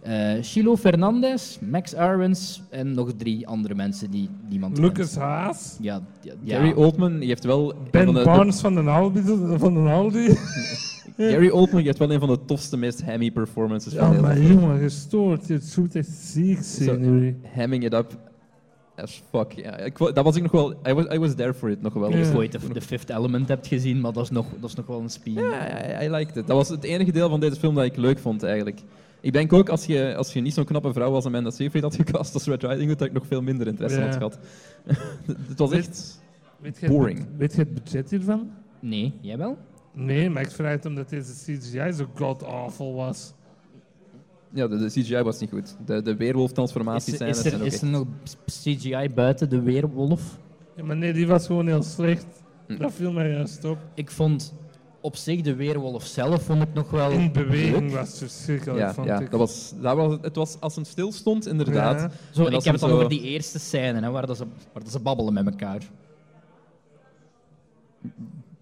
eh, 0.02 0.42
Shiloh 0.42 0.76
Fernandez, 0.78 1.58
Max 1.70 1.92
Irons 1.94 2.62
en 2.70 2.94
nog 2.94 3.12
drie 3.16 3.46
andere 3.46 3.74
mensen 3.74 4.10
die 4.10 4.28
niemand 4.48 4.78
Lucas 4.78 5.10
kent. 5.10 5.22
Haas, 5.22 5.76
Ja, 5.80 6.00
ja, 6.20 6.32
ja. 6.42 6.56
Gary 6.56 6.72
Oldman 6.72 7.18
die 7.18 7.28
heeft 7.28 7.44
wel... 7.44 7.74
Ben 7.90 8.04
van 8.04 8.14
de- 8.14 8.18
de- 8.20 8.24
Barnes 8.26 8.60
van 8.60 8.74
de 8.74 8.80
Aldi. 8.80 9.22
Van 9.56 9.74
de 9.74 9.90
Aldi. 9.90 10.28
Gary 11.16 11.48
Oldman 11.48 11.82
heeft 11.82 11.98
wel 11.98 12.12
een 12.12 12.18
van 12.20 12.28
de 12.28 12.38
tofste, 12.44 12.76
meest 12.76 13.02
hammy 13.02 13.30
performances 13.30 13.92
Ja, 13.92 13.98
van 13.98 14.10
de 14.10 14.28
hele 14.28 14.50
maar 14.54 14.60
jongen, 14.60 14.78
gestoord. 14.78 15.46
Je 15.46 15.58
zoet 15.58 15.94
echt 15.94 16.08
ziek 16.08 16.58
jullie. 16.78 17.36
Hamming 17.54 17.84
it 17.84 17.92
up 17.94 18.18
as 19.02 19.22
fuck. 19.30 19.52
Ja, 19.52 19.76
ik, 19.76 19.98
dat 19.98 20.24
was 20.24 20.36
ik 20.36 20.42
nog 20.42 20.50
wel... 20.52 20.72
I 20.88 20.92
was, 20.92 21.04
I 21.14 21.18
was 21.18 21.34
there 21.34 21.54
for 21.54 21.70
it 21.70 21.82
nog 21.82 21.92
wel. 21.92 22.10
Ja. 22.10 22.36
Of 22.36 22.42
je 22.42 22.48
de, 22.72 22.80
Fifth 22.80 23.10
Element 23.10 23.48
hebt 23.48 23.66
gezien, 23.66 24.00
maar 24.00 24.12
dat 24.12 24.22
is 24.22 24.30
nog, 24.30 24.46
dat 24.60 24.70
is 24.70 24.76
nog 24.76 24.86
wel 24.86 25.00
een 25.00 25.10
spie. 25.10 25.34
Ja, 25.34 26.02
I, 26.02 26.06
I 26.06 26.10
liked 26.10 26.36
it. 26.36 26.46
Dat 26.46 26.56
was 26.56 26.68
het 26.68 26.84
enige 26.84 27.12
deel 27.12 27.28
van 27.28 27.40
deze 27.40 27.56
film 27.56 27.74
dat 27.74 27.84
ik 27.84 27.96
leuk 27.96 28.18
vond, 28.18 28.42
eigenlijk. 28.42 28.80
Ik 29.20 29.32
denk 29.32 29.52
ook, 29.52 29.68
als 29.68 29.86
je, 29.86 30.16
als 30.16 30.32
je 30.32 30.40
niet 30.40 30.54
zo'n 30.54 30.64
knappe 30.64 30.92
vrouw 30.92 31.14
als 31.14 31.26
Amanda 31.26 31.50
Seyfried 31.50 31.82
had 31.82 31.94
gecast 31.94 32.34
als 32.34 32.44
Red 32.46 32.62
Riding 32.62 32.86
Hood, 32.86 32.98
dat 32.98 33.08
ik 33.08 33.14
nog 33.14 33.26
veel 33.26 33.42
minder 33.42 33.66
interesse 33.66 34.00
had 34.00 34.14
gehad. 34.14 34.38
het 35.48 35.58
was 35.58 35.72
echt... 35.72 36.20
Weet 36.60 36.80
het, 36.80 36.90
Boring. 36.90 37.18
bu- 37.18 37.36
weet 37.36 37.52
je 37.52 37.58
het 37.58 37.74
budget 37.74 38.10
hiervan? 38.10 38.50
Nee, 38.80 39.12
jij 39.20 39.38
wel? 39.38 39.58
Nee, 39.92 40.30
maar 40.30 40.42
ik 40.42 40.50
vraag 40.50 40.72
het 40.72 40.86
omdat 40.86 41.08
deze 41.08 41.32
CGI 41.32 41.92
zo 41.92 42.06
god-awful 42.14 42.94
was. 42.94 43.32
Ja, 44.54 44.66
de, 44.68 44.76
de 44.78 44.86
CGI 44.86 45.22
was 45.22 45.38
niet 45.40 45.50
goed. 45.50 45.76
De, 45.86 46.02
de 46.02 46.16
weerwolf-transformaties 46.16 47.16
zijn, 47.16 47.28
is, 47.30 47.44
er, 47.44 47.50
zijn 47.50 47.62
is 47.62 47.80
er 47.82 47.86
nog 47.88 48.06
CGI 48.46 49.08
buiten 49.14 49.48
de 49.50 49.60
weerwolf? 49.62 50.38
Ja, 50.76 50.84
maar 50.84 50.96
nee, 50.96 51.12
die 51.12 51.26
was 51.26 51.46
gewoon 51.46 51.66
heel 51.66 51.82
slecht. 51.82 52.26
Hm. 52.66 52.76
Dat 52.78 52.92
viel 52.92 53.12
mij 53.12 53.30
juist 53.30 53.64
op. 53.64 53.78
Ik 53.94 54.10
vond 54.10 54.54
op 55.00 55.16
zich 55.16 55.40
de 55.40 55.54
weerwolf 55.54 56.04
zelf 56.04 56.42
vond 56.42 56.62
ik 56.62 56.74
nog 56.74 56.90
wel 56.90 57.10
In 57.10 57.32
beweging 57.32 57.80
leuk. 57.80 57.90
was 57.90 58.08
het 58.08 58.18
verschrikkelijk, 58.18 58.78
Ja, 58.78 58.94
vond 58.94 59.06
ja 59.06 59.20
ik. 59.20 59.30
dat 59.30 59.40
was, 59.40 59.72
dat 59.80 59.96
was, 59.96 60.18
het 60.22 60.36
was 60.36 60.56
als 60.60 60.74
hem 60.74 60.84
stil 60.84 61.12
stond, 61.12 61.46
inderdaad. 61.46 62.00
Ja. 62.00 62.10
Zo, 62.30 62.44
En 62.46 62.52
ik 62.52 62.62
heb 62.64 62.72
het 62.72 62.80
hem 62.80 62.80
dan 62.80 62.88
zo- 62.88 62.94
over 62.96 63.08
die 63.08 63.20
eerste 63.22 63.58
scène, 63.58 64.00
hè, 64.00 64.10
waar, 64.10 64.26
dat 64.26 64.36
ze, 64.36 64.44
waar 64.72 64.82
dat 64.82 64.92
ze 64.92 65.00
babbelen 65.00 65.32
met 65.34 65.46
elkaar. 65.46 65.82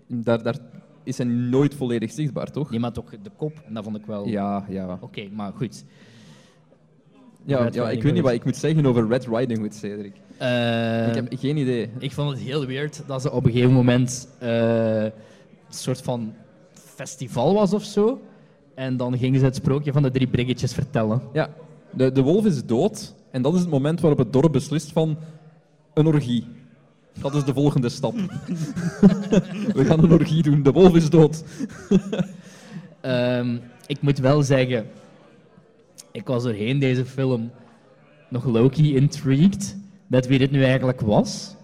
Daar, 0.07 0.43
daar 0.43 0.57
is 1.03 1.19
hij 1.19 1.27
nooit 1.27 1.75
volledig 1.75 2.11
zichtbaar, 2.11 2.51
toch? 2.51 2.71
Nee, 2.71 2.81
maar 2.81 2.93
toch 2.93 3.11
de 3.23 3.31
kop, 3.37 3.63
en 3.67 3.75
dat 3.75 3.85
vond 3.85 3.97
ik 3.97 4.07
wel... 4.07 4.27
Ja, 4.27 4.65
ja. 4.69 4.99
Oké, 5.01 5.29
maar 5.33 5.53
goed. 5.53 5.85
ja, 7.45 7.63
Red 7.63 7.75
ja 7.75 7.91
ik 7.91 8.03
weet 8.03 8.13
niet 8.13 8.23
wat 8.23 8.33
ik 8.33 8.45
moet 8.45 8.57
zeggen 8.57 8.87
over 8.87 9.09
Red 9.09 9.27
Riding 9.27 9.59
Hood, 9.59 9.75
Cedric. 9.75 10.15
Eh, 10.37 11.09
ik 11.09 11.15
heb 11.15 11.27
geen 11.31 11.57
idee. 11.57 11.91
Ik 11.99 12.13
vond 12.13 12.31
het 12.31 12.39
heel 12.39 12.67
weird 12.67 13.03
dat 13.07 13.23
ze 13.23 13.31
op 13.33 13.45
een 13.45 13.53
gegeven 13.53 13.73
moment 13.73 14.29
eh, 14.39 15.03
een 15.03 15.13
soort 15.69 16.03
van 16.03 16.35
festival 16.73 17.55
was 17.55 17.73
of 17.73 17.85
zo. 17.85 18.21
En 18.75 18.97
dan 18.97 19.19
gingen 19.19 19.39
ze 19.39 19.45
het 19.45 19.55
sprookje 19.55 19.93
van 19.93 20.03
de 20.03 20.11
drie 20.11 20.27
briggetjes 20.27 20.73
vertellen. 20.73 21.23
Ja, 21.33 21.51
de, 21.91 22.13
de 22.13 22.23
wolf 22.23 22.45
is 22.45 22.65
dood 22.65 23.15
en 23.31 23.43
dat 23.43 23.55
is 23.55 23.61
het 23.61 23.71
moment 23.71 24.01
waarop 24.01 24.19
het 24.19 24.33
dorp 24.33 24.53
beslist 24.53 24.93
van 24.93 25.19
een 25.95 26.07
orgie. 26.07 26.47
Dat 27.21 27.35
is 27.35 27.45
de 27.45 27.55
volgende 27.55 27.89
stap. 27.89 28.15
We 29.77 29.85
gaan 29.85 30.05
een 30.05 30.13
orgie 30.13 30.43
doen, 30.43 30.63
de 30.63 30.73
wolf 30.73 30.95
is 30.95 31.11
dood. 31.11 31.45
Ehm, 33.01 33.57
ik 33.87 34.03
moet 34.03 34.19
wel 34.19 34.43
zeggen, 34.43 34.87
ik 36.13 36.27
was 36.27 36.43
doorheen 36.43 36.79
deze 36.79 37.05
film 37.05 37.51
nog 38.29 38.45
low-key 38.45 38.95
intrigued 38.95 39.77
met 40.07 40.27
wie 40.27 40.39
dit 40.39 40.51
nu 40.51 40.65
eigenlijk 40.65 41.01
was. 41.01 41.55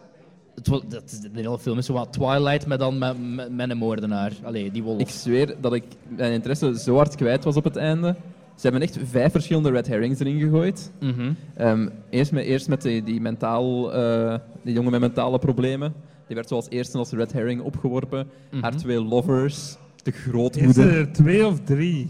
Het 0.54 0.64
dat, 0.64 1.18
de 1.32 1.40
hele 1.40 1.58
film 1.58 1.78
is 1.78 1.86
zo 1.86 1.92
wat 1.92 2.12
Twilight, 2.12 2.66
maar 2.66 2.78
dan 2.78 2.98
met, 2.98 3.34
met, 3.34 3.52
met 3.52 3.70
een 3.70 3.76
moordenaar. 3.76 4.32
Allee, 4.42 4.70
die 4.70 4.82
wolf. 4.82 5.00
Ik 5.00 5.08
zweer 5.08 5.54
dat 5.60 5.74
ik 5.74 5.84
mijn 6.08 6.32
interesse 6.32 6.78
zo 6.78 6.96
hard 6.96 7.14
kwijt 7.14 7.44
was 7.44 7.56
op 7.56 7.64
het 7.64 7.76
einde. 7.76 8.16
Ze 8.56 8.62
hebben 8.62 8.82
echt 8.82 8.98
vijf 9.04 9.32
verschillende 9.32 9.70
red 9.70 9.86
herrings 9.86 10.20
erin 10.20 10.40
gegooid. 10.40 10.90
Mhm. 11.00 11.32
Ehm, 11.56 11.88
eerst 12.10 12.32
met, 12.32 12.44
eerst 12.44 12.68
met 12.68 12.82
die, 12.82 13.02
die, 13.02 13.20
mentaal, 13.20 13.92
eh, 13.94 14.38
die 14.62 14.74
jongen 14.74 14.90
met 14.90 15.00
mentale 15.00 15.38
problemen. 15.38 15.94
Die 16.26 16.36
werd 16.36 16.48
zoals 16.48 16.66
eerste 16.70 16.98
als 16.98 17.10
red 17.10 17.32
herring 17.32 17.60
opgeworpen. 17.60 18.26
Mhm. 18.50 18.62
Haar 18.62 18.76
twee 18.76 19.02
lovers, 19.04 19.76
de 20.02 20.10
Is 20.10 20.16
grootmoeder. 20.18 20.96
er 20.98 21.12
twee 21.12 21.46
of 21.46 21.60
drie? 21.60 22.08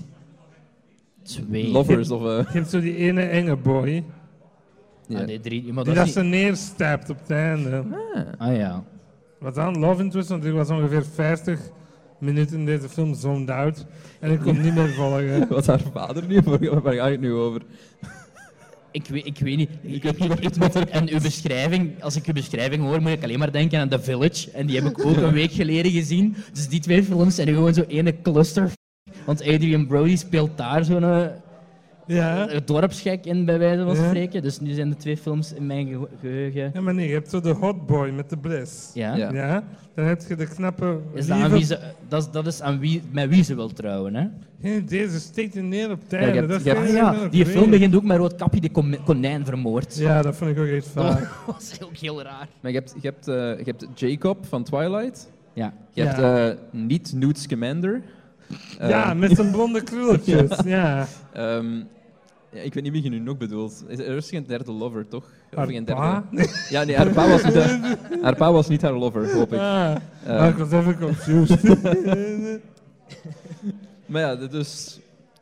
Twee. 1.22 1.68
Lovers 1.70 2.11
of... 2.11 2.22
eh, 2.22 2.26
Je 2.53 2.59
hebt 2.59 2.70
zo 2.70 2.80
die 2.80 2.97
ene 2.97 3.22
enge 3.22 3.57
boy. 3.57 4.05
Ja. 5.09 5.20
Ah, 5.20 5.26
nee, 5.26 5.40
drie, 5.40 5.72
maar 5.72 5.84
Die 5.84 5.94
dat 5.94 6.07
is 6.07 6.12
ze 6.12 6.20
niet... 6.22 6.30
neerstapt 6.30 7.11
op 7.11 7.18
het 7.20 7.30
einde. 7.30 7.84
Ah. 8.14 8.49
Ah 8.49 8.57
ja. 8.57 8.84
Wat 9.38 9.55
dan? 9.55 9.78
Love 9.78 10.03
Interest, 10.03 10.28
want 10.28 10.44
ik 10.44 10.53
was 10.53 10.70
ongeveer 10.70 11.05
50 11.05 11.61
minuten 12.20 12.58
in 12.58 12.66
deze 12.66 12.88
film 12.88 13.14
zoned 13.14 13.50
out. 13.50 13.86
En 14.20 14.30
ik 14.30 14.40
kon 14.40 14.60
niet 14.60 14.74
meer 14.74 14.88
volgen. 14.88 15.48
Was 15.48 15.66
haar 15.66 15.82
vader 15.92 16.26
niet? 16.26 16.44
Waar 16.44 16.82
waar 16.82 16.94
ga 16.94 17.04
je 17.06 17.10
het 17.10 17.20
nu 17.20 17.32
over? 17.32 17.62
Ik 18.90 19.06
weet, 19.06 19.26
ik 19.26 19.38
weet 19.38 19.56
niet. 19.56 19.70
Ik, 19.82 20.04
ik, 20.04 20.18
ik, 20.18 20.88
en 20.90 21.08
uw 21.08 21.20
beschrijving, 21.20 22.02
als 22.02 22.16
ik 22.16 22.26
uw 22.26 22.32
beschrijving 22.32 22.82
hoor, 22.82 23.02
moet 23.02 23.10
ik 23.10 23.22
alleen 23.22 23.38
maar 23.38 23.52
denken 23.52 23.80
aan 23.80 23.88
The 23.88 24.02
Village. 24.02 24.50
En 24.50 24.66
die 24.66 24.80
heb 24.80 24.90
ik 24.90 25.06
ook 25.06 25.16
een 25.16 25.32
week 25.32 25.52
geleden 25.52 25.92
gezien. 25.92 26.36
Dus 26.52 26.68
die 26.68 26.80
twee 26.80 27.04
films 27.04 27.34
zijn 27.34 27.48
gewoon 27.48 27.74
zo 27.74 27.84
ene 27.88 28.22
cluster. 28.22 28.70
Want 29.24 29.40
Adrian 29.40 29.86
Brody 29.86 30.16
speelt 30.16 30.56
daar 30.56 30.84
zo'n 30.84 31.04
eh, 31.04 31.26
Ja. 32.07 32.50
een 32.50 32.62
dorpsgek 32.64 33.24
in, 33.24 33.44
bij 33.44 33.59
wijze 33.59 33.84
van 33.84 33.94
Ja. 33.94 34.04
spreken. 34.07 34.42
Dus 34.42 34.61
nu 34.61 34.72
zijn 34.72 34.88
de 34.90 34.96
twee 34.96 35.16
films 35.16 35.52
in 35.52 35.66
mijn 35.66 36.07
geheugen. 36.20 36.70
ja, 36.74 36.80
maar 36.80 36.94
nee, 36.94 37.07
je 37.09 37.12
hebt 37.14 37.30
zo 37.30 37.40
de 37.40 37.50
hot 37.52 37.86
boy 37.86 38.11
met 38.11 38.30
de 38.30 38.36
bliss. 38.36 38.90
Ja. 38.94 39.14
Ja. 39.16 39.32
Ja. 39.32 39.64
Dan 39.94 40.04
heb 40.04 40.22
je 40.28 40.36
de 40.36 40.46
knappe 40.46 40.98
Is 41.14 41.26
dat, 41.26 41.38
aan 41.38 41.50
wie 41.50 41.64
ze, 41.64 41.78
dat, 42.09 42.22
is, 42.22 42.30
dat 42.30 42.46
is 42.46 42.61
aan 42.62 42.78
wie, 42.78 43.02
met 43.11 43.28
wie 43.28 43.44
ze 43.44 43.54
wil 43.54 43.68
trouwen, 43.72 44.14
hè? 44.14 44.26
Deze 44.84 45.20
steekt 45.20 45.54
je 45.54 45.61
neer 45.62 45.90
op 45.90 46.00
het 46.09 46.11
dat 46.48 46.64
hebt- 46.64 46.78
Ah 46.78 46.84
helemaal 46.84 47.14
ja, 47.14 47.28
die 47.28 47.46
film 47.46 47.70
begint 47.70 47.94
ook 47.96 48.02
met 48.04 48.16
Roodkapje 48.16 48.61
die 48.61 48.70
kom- 48.70 49.04
konijn 49.04 49.44
vermoord. 49.44 49.96
Ja, 49.98 50.22
dat 50.22 50.36
vond 50.36 50.50
ik 50.50 50.59
ook 50.59 50.66
echt 50.66 50.88
vaak. 50.88 51.18
Dat 51.46 51.54
was 51.54 51.78
ook 51.84 51.96
heel 51.96 52.22
raar. 52.22 52.48
Maar 52.61 52.70
je 52.72 52.78
hebt, 52.78 52.94
je 53.00 53.09
hebt, 53.09 53.28
eh, 53.28 53.34
je 53.34 53.62
hebt 53.64 53.86
Jacob 53.94 54.46
van 54.46 54.62
Twilight. 54.64 55.30
Ja. 55.52 55.72
Je 55.92 56.02
Ja. 56.02 56.09
hebt 56.09 56.18
eh, 56.59 56.80
niet 56.80 57.12
Newt 57.14 57.38
Scamander. 57.38 58.02
Eh, 58.78 58.88
ja, 58.88 59.14
met 59.14 59.30
zijn 59.36 59.50
blonde 59.50 59.82
krulletjes. 59.90 60.59
ja. 60.64 61.07
ehm, 61.32 61.66
ja, 62.57 62.62
ik 62.62 62.74
weet 62.74 62.82
niet 62.82 62.92
wie 62.92 63.02
je 63.02 63.09
nu 63.11 63.18
nog 63.18 63.36
bedoelt. 63.36 63.84
Is- 63.88 63.98
Er 63.98 64.16
is 64.16 64.28
geen 64.28 64.44
derde 64.46 64.72
lover, 64.72 65.09
toch? 65.09 65.24
Of 65.50 65.57
Haar 65.59 65.66
geen 65.66 65.84
derde... 65.84 66.00
pa? 66.00 66.24
Ja, 66.70 66.84
nee, 66.84 66.96
haar 66.96 67.09
pa 67.11 67.28
was 67.28 67.42
niet 67.44 67.54
haar, 67.54 67.96
haar, 68.22 68.36
pa 68.36 68.52
was 68.52 68.68
niet 68.68 68.82
haar 68.82 68.92
lover, 68.92 69.32
hoop 69.34 69.52
ik. 69.52 69.59
Ah, 69.59 69.94
Eh, 70.24 70.38
maar 70.38 70.48
ik 70.48 70.57
was 70.57 70.72
even 70.72 70.98
confused. 70.98 71.62
Maar 74.07 74.20
ja, 74.20 74.34
dus... 74.34 75.00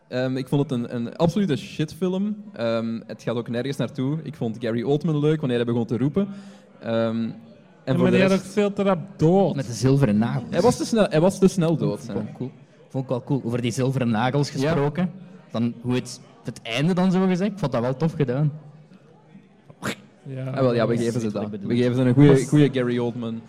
ehm, 0.08 0.36
ik 0.36 0.48
vond 0.48 0.62
het 0.62 0.70
een, 0.80 0.94
een 0.94 1.16
absolute 1.16 1.56
shitfilm. 1.56 2.36
Ehm 2.52 3.00
het 3.06 3.22
gaat 3.22 3.36
ook 3.36 3.48
nergens 3.48 3.76
naartoe. 3.76 4.18
Ik 4.22 4.34
vond 4.34 4.56
Gary 4.60 4.82
Oldman 4.82 5.18
leuk 5.18 5.38
wanneer 5.40 5.56
hij 5.56 5.66
begon 5.66 5.86
te 5.86 5.98
roepen. 5.98 6.28
Ehm, 6.80 6.90
en 7.84 7.94
voor 7.94 7.96
maar 8.02 8.10
de 8.10 8.10
die 8.10 8.20
had 8.22 8.32
ook 8.32 8.38
rest... 8.40 8.52
veel 8.52 8.72
te 8.72 8.82
rap 8.82 8.98
dood. 9.16 9.54
Met 9.56 9.66
de 9.66 9.72
zilveren 9.72 10.18
nagels. 10.18 10.44
Hij 10.50 10.60
was 10.60 10.76
te 10.76 10.84
snel, 10.84 11.06
hij 11.08 11.20
was 11.20 11.38
te 11.38 11.48
snel 11.48 11.76
dood. 11.76 12.00
Vond 12.00 12.08
hè. 12.08 12.18
ik 12.18 12.24
wel 12.24 12.34
cool. 12.36 12.50
Vond 12.88 13.04
ik 13.04 13.10
wel 13.10 13.22
cool. 13.22 13.40
Over 13.44 13.62
die 13.62 13.72
zilveren 13.72 14.08
nagels 14.10 14.50
gesproken. 14.50 15.10
Dan 15.50 15.74
hoe 15.80 15.94
het, 15.94 16.20
het 16.46 16.60
einde 16.62 16.94
dan 16.94 17.12
zo 17.12 17.26
gezegd. 17.26 17.50
Ik 17.52 17.58
vond 17.58 17.72
dat 17.72 17.80
wel 17.80 17.96
tof 17.96 18.12
gedaan. 18.12 18.52
Ja, 20.26 20.44
Ah, 20.50 20.60
wel, 20.60 20.74
ja, 20.74 20.86
we 20.86 20.96
geven 20.96 21.20
ze 21.20 21.32
dat. 21.32 21.50
We 21.50 21.76
geven 21.76 21.94
ze 21.94 22.00
een 22.02 22.14
goede, 22.14 22.44
goede 22.46 22.68
Gary 22.72 22.98
Oldman. 22.98 23.40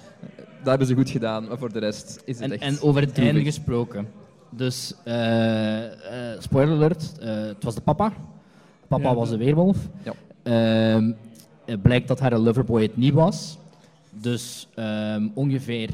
Dat 0.57 0.67
hebben 0.67 0.87
ze 0.87 0.93
goed 0.95 1.09
gedaan, 1.09 1.47
maar 1.47 1.57
voor 1.57 1.73
de 1.73 1.79
rest 1.79 2.21
is 2.25 2.39
het 2.39 2.43
En, 2.45 2.51
echt... 2.51 2.61
en 2.61 2.81
over 2.81 3.01
het 3.01 3.13
droevig. 3.13 3.33
einde 3.33 3.49
gesproken. 3.51 4.07
Dus, 4.49 4.93
eh, 5.03 6.31
eh, 6.33 6.39
spoiler 6.41 6.75
alert, 6.75 7.19
eh, 7.19 7.27
het 7.35 7.63
was 7.63 7.75
de 7.75 7.81
papa. 7.81 8.13
Papa 8.87 9.09
Ja. 9.09 9.15
was 9.15 9.29
de 9.29 9.37
weerwolf. 9.37 9.77
Ja. 10.03 10.13
Ehm, 10.43 11.11
het 11.65 11.81
blijkt 11.81 12.07
dat 12.07 12.19
haar 12.19 12.37
loverboy 12.37 12.81
het 12.81 12.97
niet 12.97 13.13
was. 13.13 13.57
Dus 14.09 14.67
ehm, 14.75 15.27
ongeveer 15.33 15.89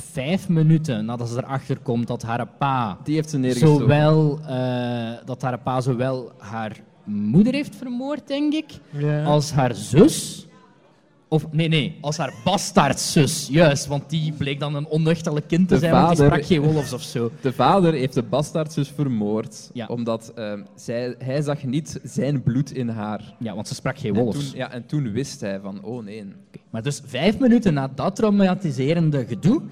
vijf 0.00 0.48
minuten 0.48 1.04
nadat 1.04 1.28
ze 1.28 1.36
erachter 1.36 1.78
komt 1.78 2.06
dat 2.06 2.22
haar 2.22 2.46
pa 2.46 2.98
Die 3.04 3.14
heeft 3.14 3.30
ze 3.30 3.38
neergestoken. 3.38 3.78
zowel, 3.80 4.38
eh, 4.46 5.10
dat 5.24 5.42
haar 5.42 5.58
pa 5.58 5.80
zowel 5.80 6.32
haar 6.38 6.80
moeder 7.04 7.52
heeft 7.52 7.76
vermoord, 7.76 8.26
denk 8.28 8.52
ik, 8.52 8.66
Ja. 8.90 9.24
als 9.24 9.52
haar 9.52 9.74
zus. 9.74 10.46
Of 11.28 11.52
nee, 11.52 11.68
nee, 11.68 11.98
als 12.00 12.16
haar 12.16 12.32
bastaardzus. 12.44 13.48
Juist, 13.50 13.86
want 13.86 14.10
die 14.10 14.32
bleek 14.32 14.60
dan 14.60 14.74
een 14.74 14.86
onnuchterlijk 14.86 15.48
kind 15.48 15.68
te 15.68 15.74
De 15.74 15.80
zijn, 15.80 15.92
want 15.92 16.16
die 16.16 16.26
sprak 16.26 16.44
geen 16.44 16.60
wolfs 16.60 16.92
of 16.92 17.02
zo. 17.02 17.30
De 17.40 17.52
vader 17.52 17.92
heeft 17.92 18.14
de 18.14 18.22
bastaardzus 18.22 18.88
vermoord, 18.88 19.70
Ja. 19.72 19.86
omdat 19.86 20.32
ehm, 20.34 20.62
zij, 20.74 21.14
hij 21.18 21.42
zag 21.42 21.64
niet 21.64 22.00
zijn 22.02 22.42
bloed 22.42 22.72
in 22.72 22.88
haar. 22.88 23.34
Ja, 23.38 23.54
want 23.54 23.68
ze 23.68 23.74
sprak 23.74 23.98
geen 23.98 24.14
En 24.14 24.22
wolfs. 24.22 24.50
toen, 24.50 24.58
ja, 24.58 24.72
en 24.72 24.86
toen 24.86 25.12
wist 25.12 25.40
hij 25.40 25.60
van, 25.60 25.82
oh 25.82 26.04
nee. 26.04 26.24
Maar 26.70 26.82
dus 26.82 27.00
vijf 27.06 27.38
minuten 27.38 27.74
na 27.74 27.88
dat 27.94 28.16
traumatiserende 28.16 29.26
gedoe 29.26 29.62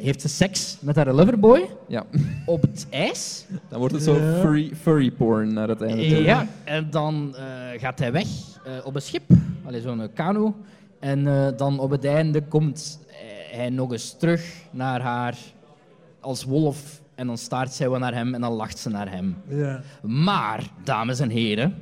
heeft 0.00 0.20
ze 0.20 0.28
seks 0.28 0.76
met 0.80 0.96
haar 0.96 1.12
loverboy 1.12 1.68
Ja, 1.88 2.04
op 2.46 2.62
het 2.62 2.86
ijs. 2.90 3.44
dan 3.68 3.78
wordt 3.78 3.94
het 3.94 4.02
zo 4.02 4.14
furry, 4.14 4.70
furry 4.80 5.10
porn 5.10 5.52
naar 5.52 5.68
het 5.68 5.82
einde. 5.82 6.08
toe. 6.08 6.22
Ja, 6.22 6.46
en 6.64 6.86
dan 6.90 7.36
eh, 7.36 7.44
gaat 7.80 7.98
hij 7.98 8.12
weg 8.12 8.26
eh, 8.64 8.72
op 8.86 8.94
een 8.94 9.02
schip, 9.02 9.22
zo'n 9.82 10.08
kano. 10.14 10.54
En 11.00 11.26
eh, 11.26 11.48
dan 11.56 11.78
op 11.78 11.90
het 11.90 12.04
einde 12.04 12.42
komt 12.42 12.98
eh, 13.08 13.56
hij 13.56 13.70
nog 13.70 13.92
eens 13.92 14.16
terug 14.18 14.52
naar 14.70 15.00
haar 15.00 15.36
als 16.20 16.44
wolf. 16.44 17.00
En 17.14 17.26
dan 17.26 17.38
staart 17.38 17.72
zij 17.72 17.90
wel 17.90 17.98
naar 17.98 18.14
hem 18.14 18.34
en 18.34 18.40
dan 18.40 18.52
lacht 18.52 18.78
ze 18.78 18.88
naar 18.88 19.10
hem. 19.10 19.36
ja. 19.48 19.80
Maar, 20.02 20.70
dames 20.84 21.20
en 21.20 21.30
heren, 21.30 21.74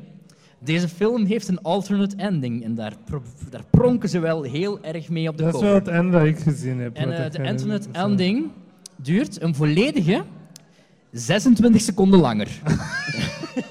deze 0.64 0.88
film 0.88 1.24
heeft 1.24 1.48
een 1.48 1.62
alternate 1.62 2.16
ending. 2.16 2.64
En 2.64 2.74
daar, 2.74 2.92
pro- 3.04 3.22
daar 3.50 3.64
pronken 3.70 4.08
ze 4.08 4.18
wel 4.18 4.42
heel 4.42 4.82
erg 4.82 5.08
mee 5.08 5.28
op 5.28 5.36
de 5.36 5.42
Dat 5.42 5.54
is 5.54 5.60
cover. 5.60 5.68
wel 5.74 5.78
het 5.84 5.88
einde 5.88 6.10
dat 6.10 6.26
ik 6.26 6.38
gezien 6.38 6.80
heb. 6.80 6.96
En 6.96 7.12
eh, 7.24 7.30
de 7.30 7.48
alternate 7.48 7.88
ending 7.92 8.50
duurt 8.96 9.42
een 9.42 9.54
volledige 9.54 10.22
26 11.10 11.80
seconden 11.80 12.20
langer. 12.20 12.48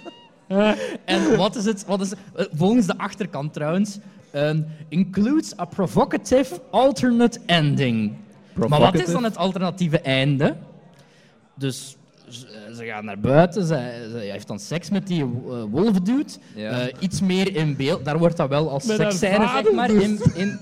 En 1.06 1.38
wat 1.38 1.56
is 1.56 1.66
het? 1.66 1.86
Wat 1.86 2.02
is, 2.02 2.12
eh, 2.12 2.46
volgens 2.54 2.86
de 2.86 2.98
achterkant 2.98 3.54
trouwens, 3.54 4.00
ehm, 4.32 4.62
includes 4.89 5.60
a 5.60 5.66
provocative 5.66 6.62
alternate 6.72 7.39
ending. 7.46 8.12
Maar 8.68 8.80
wat 8.80 9.00
is 9.00 9.12
dan 9.12 9.24
het 9.24 9.38
alternatieve 9.38 10.00
einde? 10.00 10.56
Dus 11.56 11.98
ze, 12.34 12.73
ze 12.75 12.86
gaan 12.86 13.05
naar 13.05 13.19
buiten, 13.19 13.65
ze, 13.65 14.07
ze 14.11 14.17
heeft 14.17 14.47
dan 14.47 14.59
seks 14.59 14.89
met 14.89 15.07
die 15.07 15.23
uh, 15.23 15.63
wolfdude. 15.69 16.32
Ja. 16.55 16.79
Eh, 16.79 16.93
iets 16.99 17.21
meer 17.21 17.55
in 17.55 17.75
beeld, 17.75 18.05
daar 18.05 18.17
wordt 18.17 18.38
dat 18.38 18.49
wel 18.49 18.69
als 18.69 18.86
seksscène, 18.86 19.47
zeg 19.47 19.71
maar. 19.71 19.88
dus. 19.88 20.03
In, 20.03 20.19
in, 20.36 20.59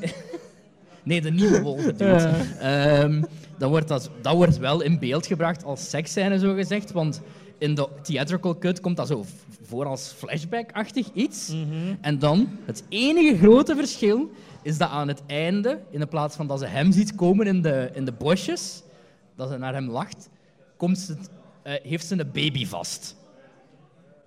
nee, 1.04 1.22
de 1.22 1.32
nieuwe 1.32 1.62
wolfdude. 1.62 2.06
Ja. 2.06 2.34
Ehm, 2.60 3.24
dan 3.58 3.70
wordt 3.70 3.88
dat, 3.88 4.10
dat 4.22 4.36
wordt 4.36 4.58
wel 4.58 4.82
in 4.82 5.00
beeld 5.00 5.28
gebracht 5.28 5.64
als 5.64 5.90
seksscène, 5.90 6.40
zo 6.40 6.54
gezegd. 6.54 6.92
Want 6.92 7.22
in 7.58 7.76
de 7.76 7.88
theatrical 8.02 8.58
cut 8.58 8.80
komt 8.82 8.98
dat 8.98 9.08
zo 9.08 9.26
voor 9.64 9.86
als 9.86 10.14
flashback-achtig 10.18 11.08
iets. 11.14 11.48
mhm. 11.48 11.96
En 12.02 12.20
dan, 12.20 12.50
het 12.66 12.84
enige 12.90 13.38
grote 13.38 13.76
verschil 13.76 14.32
is 14.62 14.78
dat 14.78 14.90
aan 14.90 15.08
het 15.08 15.22
einde, 15.28 15.80
in 15.90 16.00
de 16.00 16.06
plaats 16.06 16.36
van 16.36 16.48
dat 16.48 16.60
ze 16.60 16.66
hem 16.66 16.92
ziet 16.92 17.16
komen 17.16 17.48
in 17.48 17.62
de, 17.62 17.90
in 17.94 18.06
de 18.06 18.12
bosjes, 18.12 18.84
dat 19.36 19.50
ze 19.50 19.58
naar 19.58 19.74
hem 19.74 19.90
lacht, 19.90 20.30
komt 20.78 20.98
ze, 20.98 21.16
eh, 21.64 21.74
heeft 21.84 22.08
ze 22.08 22.20
een 22.20 22.30
baby 22.34 22.66
vast. 22.66 23.16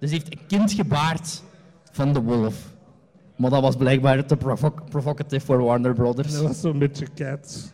Dus 0.01 0.09
ze 0.11 0.15
heeft 0.17 0.33
een 0.33 0.47
kind 0.47 0.73
gebaard 0.73 1.43
van 1.93 2.13
de 2.13 2.21
wolf. 2.21 2.55
Maar 3.37 3.51
dat 3.51 3.63
was 3.63 3.77
blijkbaar 3.77 4.27
te 4.27 4.37
provo- 4.37 4.75
provocative 4.89 5.47
voor 5.47 5.63
Warner 5.63 5.95
Brothers. 5.95 6.33
Dat 6.33 6.43
was 6.43 6.61
zo'n 6.61 6.79
beetje 6.79 7.07
cats. 7.15 7.71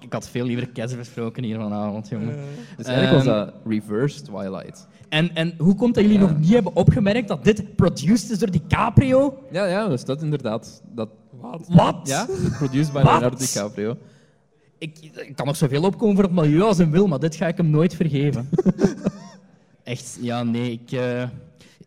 Ik 0.00 0.12
had 0.12 0.28
veel 0.28 0.44
liever 0.44 0.68
Kes 0.68 0.96
besproken 0.96 1.42
hier 1.44 1.56
vanavond, 1.60 2.08
jongen. 2.08 2.36
Dus 2.76 2.86
eigenlijk 2.86 3.24
was 3.24 3.34
Ehm, 3.34 3.44
dat 3.46 3.54
reverse 3.64 4.22
Twilight. 4.22 4.86
En, 5.08 5.34
en 5.34 5.54
hoe 5.58 5.74
komt 5.74 5.94
dat 5.94 6.04
jullie 6.04 6.18
Ja. 6.18 6.26
nog 6.26 6.38
niet 6.38 6.52
hebben 6.52 6.74
opgemerkt 6.76 7.28
dat 7.28 7.44
dit 7.44 7.76
produced 7.76 8.30
is 8.30 8.38
door 8.38 8.50
DiCaprio? 8.50 9.38
Ja, 9.50 9.64
ja, 9.66 9.88
dus 9.88 10.04
dat 10.04 10.22
inderdaad. 10.22 10.82
Dat, 10.94 11.08
wat? 11.40 11.66
Wat? 11.68 11.96
ja, 12.02 12.26
produced 12.58 12.92
by? 12.92 12.98
Leonardo 13.04 13.36
DiCaprio. 13.36 13.96
Ik, 14.78 14.98
ik 15.00 15.36
kan 15.36 15.46
nog 15.46 15.56
zoveel 15.56 15.82
opkomen 15.82 16.14
voor 16.14 16.24
het 16.24 16.32
milieu 16.32 16.62
als 16.62 16.76
hij 16.76 16.90
wil, 16.90 17.06
maar 17.06 17.18
dit 17.18 17.34
ga 17.34 17.46
ik 17.46 17.56
hem 17.56 17.70
nooit 17.70 17.94
vergeven. 17.94 18.48
Echt, 19.82 20.18
ja, 20.20 20.42
nee, 20.42 20.70
ik, 20.70 20.92
eh, 20.92 21.22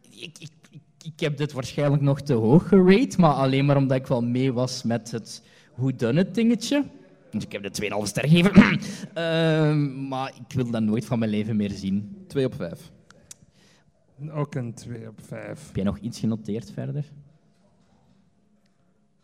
ik, 0.10 0.38
ik, 0.40 0.52
ik, 0.72 0.82
ik 1.04 1.20
heb 1.20 1.38
dit 1.38 1.52
waarschijnlijk 1.52 2.02
nog 2.02 2.22
te 2.22 2.34
hoog 2.34 2.68
gerate, 2.68 3.20
maar 3.20 3.34
alleen 3.34 3.66
maar 3.66 3.78
omdat 3.78 3.98
ik 3.98 4.08
wel 4.08 4.22
mee 4.22 4.54
was 4.54 4.84
met 4.84 5.12
het 5.12 5.42
hoe 5.74 5.94
het 5.98 6.36
dingetje. 6.36 6.84
Dus 7.32 7.44
ik 7.44 7.52
heb 7.52 7.74
de 7.74 7.90
2,5 7.92 8.04
ster 8.04 8.28
gegeven. 8.28 8.54
Ehm, 9.14 10.08
maar 10.08 10.34
ik 10.48 10.56
wil 10.56 10.72
dat 10.72 10.82
nooit 10.82 11.06
van 11.06 11.20
mijn 11.20 11.32
leven 11.32 11.56
meer 11.56 11.72
zien. 11.72 12.24
2 12.28 12.46
op 12.46 12.56
5. 12.56 12.92
Ook 14.32 14.56
een 14.56 14.74
2 14.74 15.08
op 15.08 15.20
5. 15.28 15.66
Heb 15.66 15.76
jij 15.76 15.84
nog 15.84 15.98
iets 15.98 16.20
genoteerd 16.20 16.72
verder? 16.72 17.06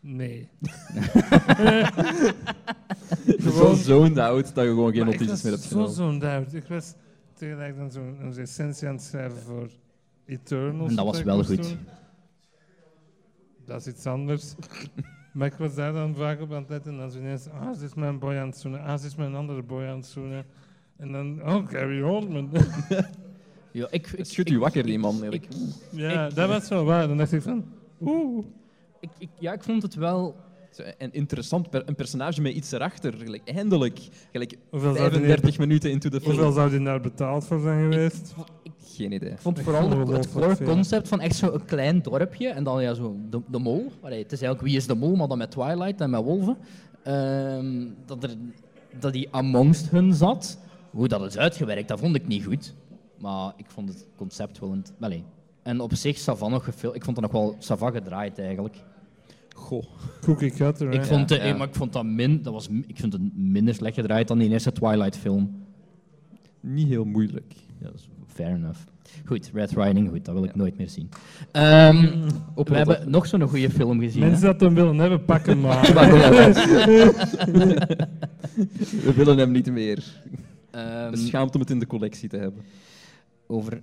Nee. 0.08 0.48
Zo 3.40 3.74
zoned 3.74 4.18
out 4.18 4.54
dat 4.54 4.64
je 4.64 4.70
gewoon 4.70 4.92
geen 4.92 5.04
notities 5.04 5.42
meer 5.42 5.52
hebt 5.52 5.64
zo 5.64 5.68
genomen. 5.68 5.92
zoned 5.94 6.24
out. 6.24 6.54
Ik 6.54 6.64
was 6.68 6.94
tegelijk 7.34 7.76
dan 7.76 7.90
zo'n 7.90 8.16
een 8.20 8.32
recensie 8.34 8.88
aan 8.88 8.94
het 8.94 9.02
schrijven 9.02 9.38
voor 9.42 9.68
Eternals. 10.26 10.90
En 10.90 10.96
dat 10.96 11.04
was 11.04 11.22
wel 11.22 11.44
goed. 11.44 11.56
doen. 11.62 11.78
Dat 13.64 13.80
is 13.80 13.86
iets 13.86 14.06
anders. 14.06 14.54
maar 15.34 15.46
ik 15.46 15.54
was 15.54 15.74
daar 15.74 15.92
dan 15.92 16.14
vaak 16.14 16.40
op 16.40 16.52
aan 16.52 16.60
het 16.60 16.70
letten 16.70 16.92
en 16.92 16.98
dan 16.98 17.10
zo 17.10 17.18
ineens, 17.18 17.48
ah, 17.48 17.78
ze 17.78 17.84
is 17.84 17.94
mijn 17.94 18.18
boy 18.18 18.34
aan 18.34 18.46
het 18.48 18.56
zoenen, 18.58 18.80
ah, 18.82 18.98
ze 18.98 19.06
is 19.06 19.14
mijn 19.14 19.34
andere 19.34 19.62
boy 19.62 19.84
aan 19.84 19.96
het 19.96 20.06
zoenen. 20.06 20.44
En 20.96 21.12
dan, 21.12 21.42
oh, 21.42 21.68
Gary 21.68 22.02
Oldman. 22.02 22.50
Ja, 23.70 23.86
ik, 23.90 24.06
ik, 24.06 24.18
Het 24.18 24.28
schudt 24.28 24.48
ik- 24.48 24.54
u 24.54 24.58
wakker, 24.58 24.82
die 24.82 24.98
man. 24.98 25.14
ik- 25.14 25.20
eigenlijk. 25.22 25.52
Ja, 25.90 26.26
Ik- 26.26 26.34
dat 26.34 26.48
was 26.48 26.68
wel 26.68 26.84
waar. 26.84 27.08
Dan 27.08 27.16
dacht 27.16 27.32
ik 27.32 27.42
van, 27.42 27.64
oeh. 28.00 28.44
Ik, 29.00 29.10
ik- 29.18 29.28
ja, 29.38 29.52
ik 29.52 29.62
vond 29.62 29.82
het 29.82 29.94
wel... 29.94 30.36
Een 30.98 31.12
interessant 31.12 31.70
per- 31.70 31.82
een 31.88 31.94
personage 31.94 32.40
met 32.40 32.52
iets 32.54 32.72
erachter. 32.72 33.14
Gelijk, 33.14 33.48
eindelijk. 33.48 33.98
Gelijk 34.32 34.56
Hoeveel 34.70 34.94
zou, 34.94 35.10
die, 35.10 35.18
35 35.18 35.58
minuten 35.58 35.90
into 35.90 36.08
the 36.08 36.20
film. 36.20 36.32
hoeveel 36.34 36.52
zou 36.52 36.70
die 36.70 36.82
daar 36.82 37.00
betaald 37.00 37.44
voor 37.46 37.60
zijn 37.60 37.80
geweest? 37.92 38.34
Geen 38.84 39.12
idee. 39.12 39.30
Ik 39.30 39.38
vond 39.38 39.58
Ik 39.58 39.64
vooral 39.64 39.88
de- 39.88 40.12
het 40.12 40.32
core 40.32 40.64
concept 40.64 41.08
van 41.08 41.20
echt 41.20 41.36
zo'n 41.36 41.64
klein 41.64 42.02
dorpje 42.02 42.48
en 42.48 42.64
dan 42.64 42.82
ja, 42.82 42.94
zo 42.94 43.16
de, 43.30 43.40
de 43.50 43.58
mol. 43.58 43.92
Allee, 44.00 44.22
het 44.22 44.32
is 44.32 44.40
eigenlijk 44.42 44.68
wie 44.68 44.76
is 44.76 44.86
de 44.86 44.94
mol, 44.94 45.16
maar 45.16 45.28
dan 45.28 45.38
met 45.38 45.50
Twilight 45.50 46.00
en 46.00 46.10
met 46.10 46.22
wolven. 46.22 46.56
Ehm, 47.02 47.86
dat, 48.06 48.22
er, 48.22 48.30
dat 49.00 49.12
die 49.12 49.28
amongst 49.30 49.90
hun 49.90 50.14
zat. 50.14 50.58
Hoe 50.90 51.08
dat 51.08 51.22
is 51.24 51.36
uitgewerkt, 51.38 51.88
dat 51.88 51.98
vond 52.00 52.16
ik 52.16 52.26
niet 52.26 52.44
goed. 52.44 52.74
Maar 53.20 53.52
ik 53.56 53.66
vond 53.68 53.88
het 53.88 54.06
concept 54.16 54.58
wel... 54.58 54.72
int- 54.72 54.92
Allee. 55.00 55.24
En 55.66 55.80
op 55.80 55.94
zich, 55.94 56.18
Savan 56.18 56.50
nog 56.50 56.64
gefil- 56.64 56.94
Ik 56.94 57.04
vond 57.04 57.16
het 57.16 57.32
nog 57.32 57.42
wel 57.42 57.56
Savan 57.58 57.92
gedraaid 57.92 58.38
eigenlijk. 58.38 58.76
Goh. 59.54 59.84
Cookie 60.20 60.50
cutter, 60.50 60.92
Ik 60.92 61.04
vond, 61.04 61.28
de, 61.28 61.34
ja. 61.34 61.56
maar 61.56 61.66
ik 61.68 61.74
vond 61.74 61.92
dat 61.92 62.04
min, 62.04 62.42
dat 62.42 62.52
was, 62.52 62.68
ik 62.86 62.96
vind 62.96 63.12
het 63.12 63.22
minder 63.36 63.74
slecht 63.74 63.94
gedraaid 63.94 64.28
dan 64.28 64.38
die 64.38 64.50
eerste 64.50 64.72
Twilight 64.72 65.16
film. 65.16 65.64
Niet 66.60 66.88
heel 66.88 67.04
moeilijk. 67.04 67.54
Ja, 67.78 67.86
dat 67.86 67.94
is 67.94 68.08
fair 68.26 68.54
enough. 68.54 68.78
Goed, 69.24 69.50
Red 69.54 69.70
Riding 69.70 70.08
Hood, 70.10 70.24
dat 70.24 70.34
wil 70.34 70.44
ik 70.44 70.54
nooit 70.54 70.76
meer 70.78 70.88
zien. 70.88 71.08
Ehm, 71.52 72.06
Op 72.54 72.68
we 72.68 72.76
hebben 72.76 73.10
nog 73.10 73.26
zo'n 73.26 73.48
goede 73.48 73.70
film 73.70 74.00
gezien. 74.00 74.22
hè? 74.22 74.28
Mensen 74.28 74.46
dat 74.46 74.60
hem 74.60 74.74
willen 74.74 74.98
hebben, 74.98 75.24
pakken 75.24 75.60
maar. 75.60 75.92
We 79.04 79.12
willen 79.16 79.38
hem 79.38 79.50
niet 79.50 79.70
meer. 79.72 80.04
Ehm, 80.70 81.10
Beschaamd 81.10 81.54
om 81.54 81.60
het 81.60 81.70
in 81.70 81.78
de 81.78 81.86
collectie 81.86 82.28
te 82.28 82.36
hebben. 82.36 82.62
over... 83.46 83.82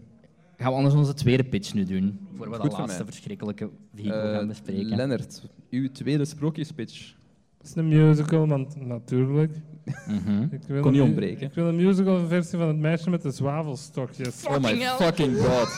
Gaan 0.57 0.71
we 0.71 0.77
anders 0.77 0.95
onze 0.95 1.13
tweede 1.13 1.43
pitch 1.43 1.73
nu 1.73 1.83
doen? 1.85 2.19
Voor 2.35 2.49
we 2.49 2.55
Goed 2.55 2.69
dat 2.71 2.79
laatste 2.79 3.05
verschrikkelijke 3.05 3.69
vehikel 3.95 4.21
Eh, 4.21 4.31
gaan 4.35 4.47
bespreken. 4.47 4.95
Lennart, 4.95 5.41
uw 5.69 5.91
tweede 5.91 6.25
sprookjespitch. 6.25 7.13
Het 7.57 7.67
is 7.67 7.75
een 7.75 7.87
musical, 7.87 8.47
want 8.47 8.85
natuurlijk. 8.85 9.55
Mhm. 10.07 10.41
Ik 10.51 10.61
wil 10.67 10.81
Kon 10.81 10.91
niet 10.91 11.01
ontbreken. 11.01 11.47
Ik 11.47 11.53
wil 11.53 11.67
een 11.67 11.75
musical 11.75 12.27
versie 12.27 12.57
van 12.57 12.67
het 12.67 12.77
meisje 12.77 13.09
met 13.09 13.21
de 13.21 13.31
zwavelstokjes. 13.31 14.45
Oh 14.45 14.57
my 14.57 14.61
Fucking 14.61 14.81
hell. 14.83 14.95
fucking 15.05 15.37
god. 15.37 15.69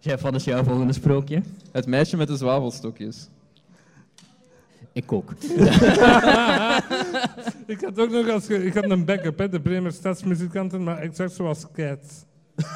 Chef, 0.00 0.20
wat 0.20 0.34
is 0.34 0.44
jouw 0.44 0.64
volgende 0.64 0.92
sprookje? 0.92 1.42
Het 1.72 1.86
meisje 1.86 2.16
met 2.16 2.28
de 2.28 2.36
zwavelstokjes. 2.36 3.28
Ik 4.92 5.12
ook. 5.12 5.30
ik 7.66 7.80
had 7.80 7.98
ook 7.98 8.10
nog 8.10 8.28
als 8.28 8.48
ik 8.48 8.74
had 8.74 8.90
een 8.90 9.04
backup, 9.04 9.38
hè, 9.38 9.48
de 9.48 9.60
Bremer 9.60 9.92
stadsmuzikanten, 9.92 10.84
maar 10.84 10.98
exact 10.98 11.32
zoals 11.32 11.66
Cats. 11.72 12.24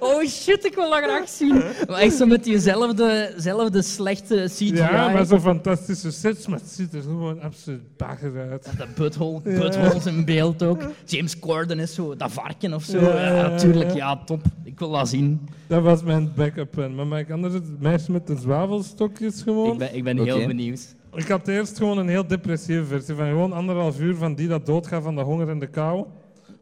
Oh 0.00 0.24
shit, 0.26 0.64
ik 0.64 0.74
wil 0.74 0.90
dat 0.90 1.02
graag 1.02 1.28
zien. 1.28 1.54
Maar 1.88 1.98
echt 1.98 2.14
zo 2.16 2.26
met 2.26 2.44
diezelfde 2.44 3.32
zelfde 3.36 3.82
slechte 3.82 4.44
CGI. 4.48 4.74
Ja, 4.74 5.08
maar 5.08 5.26
zo'n 5.26 5.40
fantastische 5.40 6.10
sets, 6.10 6.46
maar 6.46 6.58
het 6.58 6.68
ziet 6.68 6.94
er 6.94 7.02
gewoon 7.02 7.40
absoluut 7.42 7.96
bagger 7.96 8.48
uit. 8.50 8.64
De 8.76 8.86
butthole, 8.94 9.40
Ja. 9.44 9.58
buttholes 9.58 10.06
in 10.06 10.24
beeld 10.24 10.62
ook. 10.62 10.82
James 11.04 11.38
Corden 11.38 11.78
is 11.78 11.94
zo, 11.94 12.16
dat 12.16 12.32
varken 12.32 12.74
of 12.74 12.82
zo. 12.84 13.00
Ja, 13.00 13.08
Ja, 13.08 13.24
ja, 13.26 13.34
ja. 13.36 13.48
natuurlijk, 13.48 13.94
ja, 13.94 14.16
top. 14.24 14.40
Ik 14.64 14.78
wil 14.78 14.90
dat 14.90 15.08
zien. 15.08 15.48
Dat 15.66 15.82
was 15.82 16.02
mijn 16.02 16.32
backup 16.36 16.70
plan. 16.70 17.08
Maar 17.08 17.26
anders 17.32 17.54
het 17.54 17.80
meisje 17.80 18.12
met 18.12 18.26
de 18.26 18.36
zwavelstokjes 18.36 19.42
gewoon? 19.42 19.72
Ik 19.72 19.78
ben, 19.78 19.94
ik 19.94 20.04
ben 20.04 20.18
heel 20.18 20.46
benieuwd. 20.46 20.94
Ik 21.14 21.28
had 21.28 21.48
eerst 21.48 21.76
gewoon 21.78 21.98
een 21.98 22.08
heel 22.08 22.26
depressieve 22.26 22.84
versie 22.84 23.14
van 23.14 23.26
gewoon 23.26 23.52
anderhalf 23.52 24.00
uur 24.00 24.14
van 24.14 24.34
die 24.34 24.48
dat 24.48 24.66
doodgaat 24.66 25.02
van 25.02 25.14
de 25.14 25.22
honger 25.22 25.48
en 25.48 25.58
de 25.58 25.66
kou. 25.66 26.04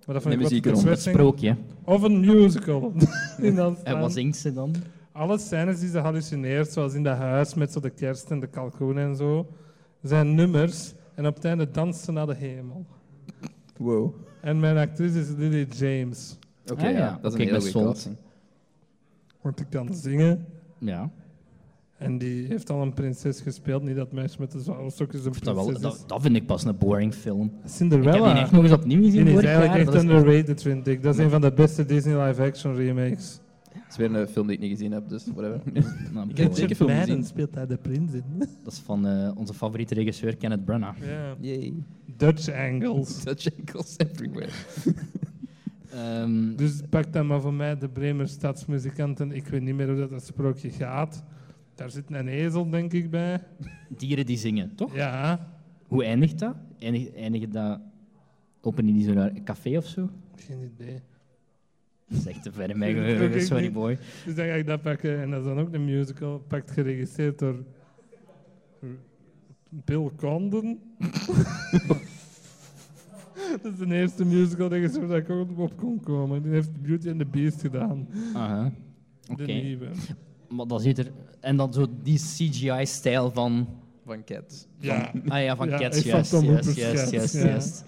Maar 0.06 0.14
dat 0.14 0.22
vond 0.24 0.34
Nee, 0.36 0.50
ik 0.58 0.64
wat 0.64 0.74
depressing. 0.74 1.14
sprookje. 1.14 1.56
Of 1.84 2.02
een 2.02 2.20
musical. 2.20 2.92
in 3.38 3.54
dat 3.54 3.82
En 3.82 3.98
wat 4.00 4.12
zingt 4.12 4.36
ze 4.36 4.52
dan? 4.52 4.74
Alle 5.12 5.38
scènes 5.38 5.80
die 5.80 5.88
ze 5.88 5.98
hallucineert, 5.98 6.72
zoals 6.72 6.94
in 6.94 7.02
dat 7.02 7.16
huis 7.16 7.54
met 7.54 7.72
zo 7.72 7.80
de 7.80 7.90
kerst 7.90 8.30
en 8.30 8.40
de 8.40 8.46
kalkoen 8.46 8.98
en 8.98 9.16
zo, 9.16 9.46
zijn 10.02 10.34
nummers. 10.34 10.92
En 11.14 11.26
op 11.26 11.34
het 11.34 11.44
einde 11.44 11.70
danst 11.70 12.04
ze 12.04 12.12
naar 12.12 12.26
de 12.26 12.34
hemel. 12.34 12.86
Wow. 13.76 14.14
En 14.40 14.60
mijn 14.60 14.76
actrice 14.76 15.18
is 15.20 15.28
Lily 15.36 15.66
James. 15.70 16.38
Oké, 16.72 16.84
Ah, 16.86 16.90
ja. 16.92 16.96
ja. 16.98 17.18
dat 17.22 17.32
is 17.32 17.38
een 17.38 17.44
ik 17.46 17.52
ben 17.52 17.60
hele 17.60 17.72
goede. 17.72 18.16
Want 19.40 19.56
die 19.56 19.66
kan 19.66 19.94
zingen. 19.94 20.46
Ja. 20.78 21.10
En 21.98 22.18
die 22.18 22.46
heeft 22.46 22.70
al 22.70 22.82
een 22.82 22.92
prinses 22.92 23.40
gespeeld. 23.40 23.82
Niet 23.82 23.96
dat 23.96 24.12
meisje 24.12 24.36
met 24.40 24.50
de 24.52 24.60
zwavelstokjes 24.60 25.24
een 25.24 25.32
Dat, 25.32 25.54
wel, 25.54 25.64
prinses 25.64 25.82
dat, 25.82 26.04
dat 26.08 26.22
vind 26.22 26.36
ik 26.36 26.46
pas 26.46 26.64
een 26.64 26.78
boring 26.78 27.14
film. 27.14 27.44
Ik 27.46 27.52
heb 27.60 27.70
Cinderella. 27.70 28.32
die 28.32 28.42
echt 28.42 28.50
nog 28.52 28.62
eens 28.62 28.72
opnieuw 28.72 29.02
gezien 29.02 29.24
Die 29.24 29.34
is 29.34 29.44
eigenlijk 29.44 29.66
jaar. 29.66 29.76
echt 29.76 29.86
Dat 29.86 29.94
is- 29.94 30.02
underrated, 30.10 30.62
vind 30.62 30.86
ik. 30.86 31.02
Dat 31.02 31.14
is 31.14 31.24
een 31.24 31.30
van 31.30 31.40
de 31.40 31.52
beste 31.52 31.84
Disney 31.84 32.26
live-action 32.26 32.74
remakes. 32.74 33.40
Het 33.72 33.84
is 33.90 33.96
weer 33.96 34.14
een 34.20 34.28
film 34.28 34.46
die 34.46 34.56
ik 34.56 34.62
niet 34.62 34.70
gezien 34.70 34.92
heb, 34.92 35.08
dus 35.08 35.26
whatever. 35.34 35.60
Nou, 36.12 36.28
Ik 36.30 36.36
heb 36.36 36.52
zeker 36.54 36.76
film 36.76 36.90
gezien. 36.90 37.24
speelt 37.24 37.52
daar 37.52 37.68
de 37.68 37.76
prins 37.76 38.12
in. 38.12 38.22
Dat 38.64 38.72
is 38.72 38.78
van 38.78 39.06
eh, 39.06 39.30
onze 39.36 39.54
favoriete 39.54 39.94
regisseur 39.94 40.36
Kenneth 40.36 40.64
Branagh. 40.64 40.98
Ja. 41.06 41.34
Yay. 41.40 41.74
Dutch 42.16 42.50
angles. 42.52 43.20
Dutch 43.24 43.46
ankles 43.58 43.94
everywhere. 43.96 44.50
Ehm, 45.90 46.54
Dus 46.56 46.80
pak 46.90 47.12
dan 47.12 47.26
maar 47.26 47.40
voor 47.40 47.54
mij 47.54 47.78
de 47.78 47.88
Bremer 47.88 48.28
stadsmuzikanten. 48.28 49.32
Ik 49.32 49.46
weet 49.46 49.62
niet 49.62 49.74
meer 49.74 49.88
hoe 49.88 49.96
dat, 49.98 50.10
dat 50.10 50.24
sprookje 50.24 50.70
gaat. 50.70 51.24
Daar 51.76 51.90
zit 51.90 52.04
een 52.10 52.28
ezel, 52.28 52.70
denk 52.70 52.92
ik, 52.92 53.10
bij. 53.10 53.40
dieren 53.88 54.26
die 54.26 54.36
zingen, 54.38 54.74
toch? 54.74 54.94
Ja, 54.94 55.48
Hoe 55.86 56.04
eindigt 56.04 56.38
dat? 56.38 56.56
Eindigt, 56.78 57.14
eindigt 57.14 57.52
dat 57.52 57.80
op 58.60 58.78
een, 58.78 59.00
zo'n 59.00 59.44
café 59.44 59.76
of 59.76 59.86
zo? 59.86 60.10
geen 60.36 60.70
idee. 60.74 61.00
Dat 62.08 62.18
is 62.18 62.26
echt 62.26 62.42
te 62.42 62.52
ver 62.52 62.70
in 62.70 62.78
mijn 62.78 62.94
geheugen, 63.04 63.42
sorry 63.42 63.72
boy. 63.72 63.98
Dus 64.24 64.34
dan 64.34 64.46
ga 64.46 64.52
ik 64.52 64.66
dat 64.66 64.82
pakken. 64.82 65.20
En 65.20 65.30
dat 65.30 65.40
is 65.40 65.46
dan 65.46 65.58
ook 65.58 65.72
een 65.74 65.84
musical. 65.84 66.38
Pakt 66.48 66.70
geregisseerd 66.70 67.38
door 67.38 67.64
Bill 69.68 70.10
Condon. 70.16 70.80
dat 73.62 73.72
is 73.72 73.78
de 73.78 73.94
eerste 73.94 74.24
musical 74.24 74.68
regisseur 74.68 75.06
dat 75.06 75.16
ik 75.16 75.30
ook 75.30 75.58
op 75.58 75.76
kon 75.76 76.00
komen. 76.00 76.42
Die 76.42 76.52
heeft 76.52 76.82
Beauty 76.82 77.08
and 77.08 77.18
the 77.18 77.26
Beast 77.26 77.60
gedaan. 77.60 78.08
Aha. 78.34 78.72
Oké. 79.30 79.44
De 79.46 79.52
nieuwe. 79.52 79.88
Maar 80.48 80.66
dat 80.66 80.82
ziet 80.82 80.98
er... 80.98 81.12
En 81.40 81.56
dan 81.56 81.72
zo 81.72 81.86
die 82.02 82.18
CGI-stijl 82.18 83.30
van... 83.30 83.68
Van 84.04 84.24
Cats. 84.24 84.66
Ja. 84.78 85.12
Ah 85.28 85.42
ja, 85.42 85.56
van 85.56 85.68
Ja, 85.68 85.78
Cats, 85.78 86.00
van 86.28 86.44
juist, 86.74 87.32
juist. 87.32 87.84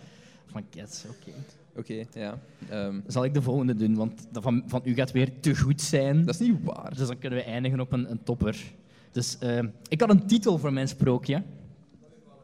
Van 0.47 0.65
Cats, 0.71 1.05
oké. 1.05 1.37
Oké, 1.77 2.05
ja. 2.21 2.39
Ehm, 2.69 3.01
Zal 3.07 3.25
ik 3.25 3.35
de 3.35 3.43
volgende 3.43 3.75
doen, 3.75 3.95
want 3.95 4.27
dat 4.33 4.43
van, 4.43 4.63
van 4.67 4.81
u 4.85 4.95
gaat 4.95 5.13
weer 5.13 5.41
te 5.41 5.57
goed 5.57 5.81
zijn. 5.81 6.25
dat 6.25 6.41
is 6.41 6.47
niet 6.49 6.65
waar. 6.65 6.95
Dus 6.97 7.07
dan 7.07 7.19
kunnen 7.19 7.39
we 7.39 7.45
eindigen 7.45 7.81
op 7.81 7.93
een, 7.93 8.11
een 8.11 8.23
topper. 8.23 8.65
Dus 9.13 9.39
eh, 9.39 9.59
ik 9.89 10.01
had 10.01 10.11
een 10.11 10.27
titel 10.27 10.59
voor 10.59 10.73
mijn 10.73 10.89
sprookje. 10.89 11.43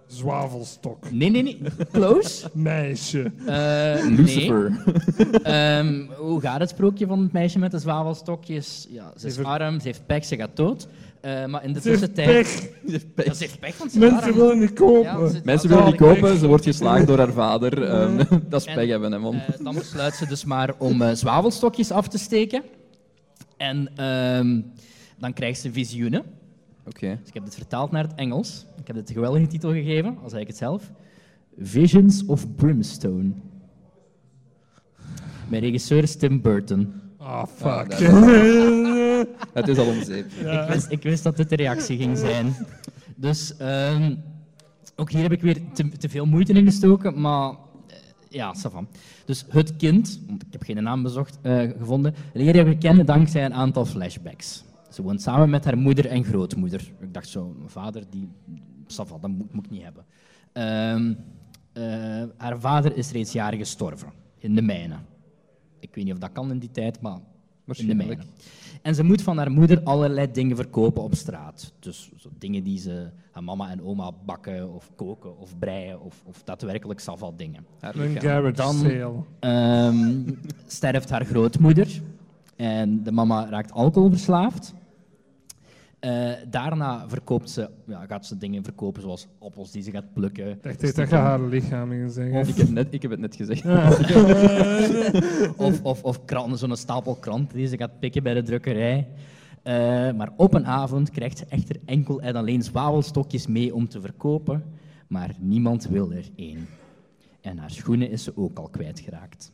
Zwavelstok. 0.07 1.11
Nee, 1.11 1.31
nee, 1.31 1.43
nee. 1.43 1.59
Close. 1.93 2.49
Meisje. 2.53 3.33
Eh, 3.47 4.05
nee. 4.05 4.11
Lucifer. 4.17 4.73
Ehm, 5.43 6.03
hoe 6.17 6.41
gaat 6.41 6.61
het 6.61 6.69
sprookje 6.69 7.07
van 7.07 7.23
het 7.23 7.33
meisje 7.33 7.59
met 7.59 7.71
de 7.71 7.79
zwavelstokjes? 7.79 8.87
Ja, 8.91 9.13
ze 9.17 9.27
is 9.27 9.39
arm, 9.43 9.81
ze 9.81 9.87
heeft 9.87 10.07
pek, 10.07 10.25
ze 10.25 10.37
gaat 10.37 10.57
dood. 10.57 10.87
Eh, 11.21 11.47
maar 11.47 11.65
in 11.65 11.73
de 11.73 11.81
Ze 11.81 11.89
heeft 11.89 12.01
tussentijd... 12.15 12.71
pech. 12.87 13.25
Ja, 13.27 13.33
ze 13.35 13.43
heeft 13.45 13.61
pech, 13.61 13.79
want 13.79 13.93
ze 13.93 13.99
Mensen 13.99 14.23
arm. 14.23 14.35
willen 14.35 14.59
niet 14.59 14.73
kopen. 14.73 15.03
Ja, 15.21 15.29
ze- 15.29 15.41
Mensen 15.45 15.69
willen 15.69 15.85
niet 15.85 15.95
kopen, 15.97 16.39
ze 16.39 16.47
wordt 16.47 16.65
geslagen 16.65 17.07
door 17.07 17.19
haar 17.19 17.33
vader. 17.33 17.83
Ehm, 17.85 18.17
dat 18.49 18.61
is 18.61 18.67
En, 18.67 18.75
pech 18.75 18.89
hebben, 18.89 19.13
hè, 19.13 19.19
man. 19.19 19.35
Eh, 19.35 19.65
dan 19.65 19.75
besluit 19.75 20.15
ze 20.15 20.27
dus 20.27 20.45
maar 20.45 20.75
om 20.79 21.03
eh, 21.03 21.15
zwavelstokjes 21.15 21.91
af 21.91 22.09
te 22.09 22.19
steken. 22.19 22.63
En 23.57 23.91
ehm, 23.97 24.61
dan 25.19 25.33
krijgt 25.33 25.61
ze 25.61 25.73
visioenen. 25.73 26.23
Oké. 26.87 27.19
Dus 27.21 27.29
ik 27.29 27.35
heb 27.35 27.45
dit 27.45 27.55
vertaald 27.55 27.91
naar 27.91 28.03
het 28.03 28.15
Engels. 28.15 28.67
Ik 28.81 28.87
heb 28.87 28.97
dit 28.97 29.09
een 29.09 29.15
geweldige 29.15 29.47
titel 29.47 29.73
gegeven, 29.73 30.19
al 30.23 30.29
zei 30.29 30.41
ik 30.41 30.47
het 30.47 30.57
zelf. 30.57 30.91
Visions 31.59 32.25
of 32.25 32.55
Brimstone. 32.55 33.33
Mijn 35.49 35.63
regisseur 35.63 36.03
is 36.03 36.17
Tim 36.17 36.41
Burton. 36.41 36.93
Ah, 37.19 37.47
fuck. 37.47 37.93
Het 39.53 39.69
is 39.69 39.79
al 39.79 39.87
om 39.95 40.03
zeep. 40.03 40.27
Ja. 40.43 40.63
Ik, 40.63 40.73
wist, 40.73 40.91
ik 40.91 41.03
wist 41.03 41.23
dat 41.23 41.37
dit 41.37 41.49
de 41.49 41.57
reactie 41.57 41.97
ging 41.97 42.19
zijn. 42.19 42.55
Dus 43.17 43.57
ehm, 43.57 44.15
ook 44.97 45.11
hier 45.11 45.23
heb 45.23 45.33
ik 45.33 45.43
weer 45.43 45.59
te, 45.73 45.89
te 45.89 46.09
veel 46.09 46.27
moeite 46.27 46.53
in 46.53 46.65
gestoken, 46.65 47.21
maar 47.21 47.51
eh, 47.51 47.97
ja, 48.29 48.55
ça 48.57 48.71
va. 48.73 48.85
Dus 49.25 49.45
het 49.49 49.77
kind, 49.77 50.21
want 50.27 50.43
ik 50.43 50.53
heb 50.53 50.63
geen 50.63 50.83
naam 50.83 51.03
bezocht, 51.03 51.39
eh, 51.43 51.71
gevonden, 51.79 52.15
leren 52.33 52.65
we 52.65 52.79
kennen 52.79 53.07
dankzij 53.07 53.45
een 53.45 53.55
aantal 53.55 53.85
flashbacks. 53.85 54.64
Ze 54.95 55.03
woont 55.03 55.23
samen 55.23 55.51
met 55.51 55.65
haar 55.65 55.79
moeder 55.79 56.07
en 56.07 56.25
grootmoeder. 56.25 56.93
Ik 57.01 57.15
dacht 57.15 57.29
zo, 57.29 57.55
mijn 57.59 57.71
vader, 57.71 58.03
die, 58.11 58.29
ça 58.87 59.07
va, 59.07 59.19
dat 59.21 59.31
moet, 59.31 59.53
moet 59.55 59.65
ik 59.65 59.71
niet 59.71 59.83
hebben. 59.83 60.05
Ehm, 60.53 61.15
eh, 61.73 62.23
haar 62.37 62.61
vader 62.61 62.97
is 62.97 63.11
reeds 63.11 63.33
jaren 63.33 63.59
gestorven, 63.59 64.09
in 64.39 64.55
de 64.55 64.63
mijnen. 64.63 65.07
Ik 65.81 65.95
weet 65.95 66.05
niet 66.05 66.13
of 66.13 66.19
dat 66.19 66.33
kan 66.33 66.51
in 66.51 66.59
die 66.59 66.71
tijd, 66.71 67.01
maar 67.01 67.13
in 67.13 67.19
de 67.21 67.65
Waarschijnlijk. 67.65 68.07
mijnen. 68.09 68.27
En 68.83 68.95
ze 68.95 69.03
moet 69.05 69.23
van 69.23 69.37
haar 69.39 69.51
moeder 69.51 69.81
allerlei 69.83 70.31
dingen 70.31 70.57
verkopen 70.57 71.03
op 71.03 71.15
straat. 71.15 71.73
Dus 71.79 72.11
zo 72.17 72.29
dingen 72.39 72.63
die 72.65 72.79
ze 72.79 73.11
aan 73.33 73.45
mama 73.45 73.71
en 73.71 73.83
oma 73.83 74.11
bakken 74.25 74.75
of 74.75 74.91
koken 74.97 75.39
of 75.39 75.59
breien 75.59 76.01
of, 76.01 76.23
of 76.25 76.43
daadwerkelijk 76.43 77.01
savat 77.01 77.39
dingen. 77.39 77.67
Haar 77.81 77.97
Een 77.97 78.21
garage 78.21 78.53
Dan- 78.53 78.75
sale. 78.75 79.23
Ehm, 79.41 80.21
sterft 80.67 81.11
haar 81.11 81.25
grootmoeder 81.25 82.03
En 82.57 83.03
de 83.03 83.13
mama 83.13 83.49
raakt 83.49 83.73
alcoholverslaafd. 83.73 84.75
Eh, 86.05 86.33
daarna 86.51 87.09
verkoopt 87.09 87.51
ze, 87.51 87.71
ja, 87.87 88.07
gaat 88.07 88.27
ze 88.27 88.39
dingen 88.39 88.65
verkopen 88.65 89.03
zoals 89.03 89.27
appels 89.39 89.71
die 89.71 89.83
ze 89.83 89.91
gaat 89.91 90.13
plukken. 90.13 90.51
Ik 90.51 90.63
dacht 90.63 90.97
dat 90.97 91.11
je 91.11 91.17
haar 91.17 91.41
lichaam 91.41 91.91
ging 91.91 92.13
zeggen. 92.13 92.49
Ik 92.49 92.57
heb, 92.57 92.69
net, 92.69 92.87
ik 92.91 93.03
heb 93.03 93.11
het 93.11 93.21
net 93.21 93.37
gezegd. 93.37 93.65
of, 95.57 95.83
of, 95.83 96.03
of 96.03 96.25
kranten, 96.25 96.59
zo'n 96.59 96.77
stapel 96.77 97.15
kranten 97.15 97.57
die 97.57 97.67
ze 97.67 97.77
gaat 97.77 97.99
pikken 97.99 98.23
bij 98.23 98.35
de 98.35 98.43
drukkerij. 98.43 99.09
Eh, 99.63 99.75
maar 100.13 100.31
op 100.37 100.55
een 100.55 100.67
avond 100.67 101.11
krijgt 101.11 101.39
ze 101.39 101.45
echter 101.49 101.77
enkel 101.85 102.21
en 102.21 102.37
alleen 102.37 102.63
zwavelstokjes 102.63 103.47
mee 103.47 103.75
om 103.75 103.89
te 103.89 104.01
verkopen, 104.01 104.65
maar 105.07 105.35
niemand 105.39 105.89
wil 105.89 106.13
er 106.13 106.29
één. 106.37 106.69
En 107.41 107.59
haar 107.59 107.71
schoenen 107.71 108.11
is 108.11 108.25
ze 108.25 108.37
ook 108.37 108.59
al 108.59 108.69
kwijtgeraakt. 108.69 109.53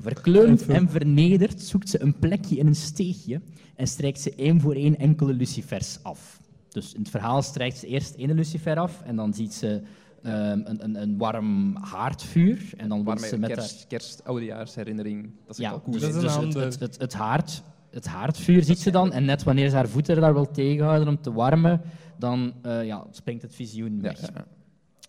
Verkleumd 0.00 0.66
en 0.66 0.88
vernederd 0.88 1.60
zoekt 1.60 1.88
ze 1.88 2.02
een 2.02 2.18
plekje 2.18 2.56
in 2.56 2.66
een 2.66 2.74
steegje 2.74 3.40
en 3.76 3.86
strijkt 3.86 4.20
ze 4.20 4.34
één 4.34 4.60
voor 4.60 4.74
één 4.74 4.98
enkele 4.98 5.32
lucifers 5.32 5.98
af. 6.02 6.40
Dus 6.68 6.92
in 6.92 7.00
het 7.00 7.10
verhaal 7.10 7.42
strijkt 7.42 7.78
ze 7.78 7.86
eerst 7.86 8.14
één 8.14 8.34
lucifer 8.34 8.78
af 8.78 9.02
en 9.02 9.16
dan 9.16 9.34
ziet 9.34 9.54
ze 9.54 9.82
ehm, 10.22 10.60
een, 10.64 10.84
een, 10.84 11.02
een 11.02 11.18
warm 11.18 11.76
haardvuur. 11.76 12.70
En 12.76 12.88
dan 12.88 13.04
wil 13.04 13.18
ze 13.18 13.38
met 13.38 13.52
kerst, 13.52 13.86
kerst, 13.86 14.24
oudejaarsherinnering, 14.24 15.30
dat 15.46 15.58
is 15.58 15.64
ja, 15.64 15.70
al 15.70 15.82
cool. 15.82 15.98
dus, 15.98 16.12
Dat 16.12 16.22
is 16.22 16.34
een 16.34 16.44
dus 16.44 16.54
het, 16.54 16.64
het, 16.64 16.80
het, 16.80 16.98
het, 16.98 17.12
haard, 17.12 17.62
het 17.90 18.06
haardvuur 18.06 18.62
ziet 18.62 18.78
ze 18.78 18.90
dan 18.90 19.12
en 19.12 19.24
net 19.24 19.42
wanneer 19.42 19.68
ze 19.68 19.76
haar 19.76 19.88
voeten 19.88 20.20
daar 20.20 20.34
wil 20.34 20.50
tegenhouden 20.50 21.08
om 21.08 21.20
te 21.20 21.32
warmen, 21.32 21.80
dan 22.18 22.52
eh, 22.62 22.84
ja, 22.86 23.06
springt 23.10 23.42
het 23.42 23.54
visioen 23.54 24.00
weg. 24.00 24.20
ja, 24.20 24.28
ja. 24.34 24.46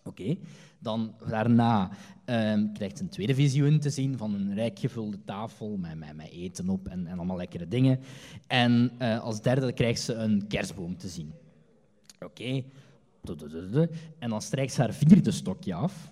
Oké. 0.03 0.37
Dan 0.81 1.13
daarna 1.29 1.89
ehm, 2.25 2.71
krijgt 2.73 2.97
ze 2.97 3.03
een 3.03 3.09
tweede 3.09 3.35
visioen 3.35 3.79
te 3.79 3.89
zien 3.89 4.17
van 4.17 4.33
een 4.33 4.53
rijk 4.53 4.79
gevulde 4.79 5.23
tafel 5.25 5.77
met, 5.77 5.95
met, 5.95 6.15
met 6.15 6.29
eten 6.31 6.69
op 6.69 6.87
en, 6.87 7.07
en 7.07 7.17
allemaal 7.17 7.37
lekkere 7.37 7.67
dingen. 7.67 7.99
En 8.47 8.91
eh, 8.97 9.19
als 9.19 9.41
derde 9.41 9.73
krijgt 9.73 10.01
ze 10.01 10.13
een 10.13 10.47
kerstboom 10.47 10.97
te 10.97 11.07
zien. 11.07 11.33
Oké. 12.19 12.63
En 14.19 14.29
dan 14.29 14.41
strijkt 14.41 14.73
ze 14.73 14.81
haar 14.81 14.93
vierde 14.93 15.31
stokje 15.31 15.73
af. 15.73 16.11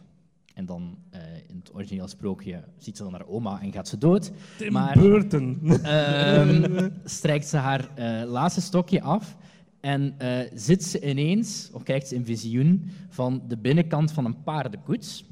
En 0.54 0.66
dan 0.66 0.98
eh, 1.10 1.22
in 1.48 1.58
het 1.58 1.74
origineel 1.74 2.08
sprookje 2.08 2.64
ziet 2.78 2.98
ze 2.98 3.04
dan 3.04 3.12
haar 3.12 3.28
oma 3.28 3.62
en 3.62 3.72
gaat 3.72 3.88
ze 3.88 3.98
dood. 3.98 4.32
Tim 4.58 4.72
Maar 4.72 5.00
Burton. 5.00 5.60
ehm, 5.84 6.90
strijkt 7.04 7.48
ze 7.48 7.58
haar 7.58 7.90
eh, 7.96 8.30
laatste 8.30 8.62
stokje 8.62 9.02
af 9.02 9.38
en 9.82 10.14
eh, 10.18 10.40
zit 10.54 10.84
ze 10.84 11.10
ineens, 11.10 11.70
of 11.74 11.84
krijgt 11.84 12.08
ze 12.08 12.16
een 12.16 12.26
visioen 12.26 12.90
van 13.10 13.42
de 13.48 13.58
binnenkant 13.58 14.12
van 14.12 14.26
een 14.26 14.44
paardenkoets. 14.44 15.24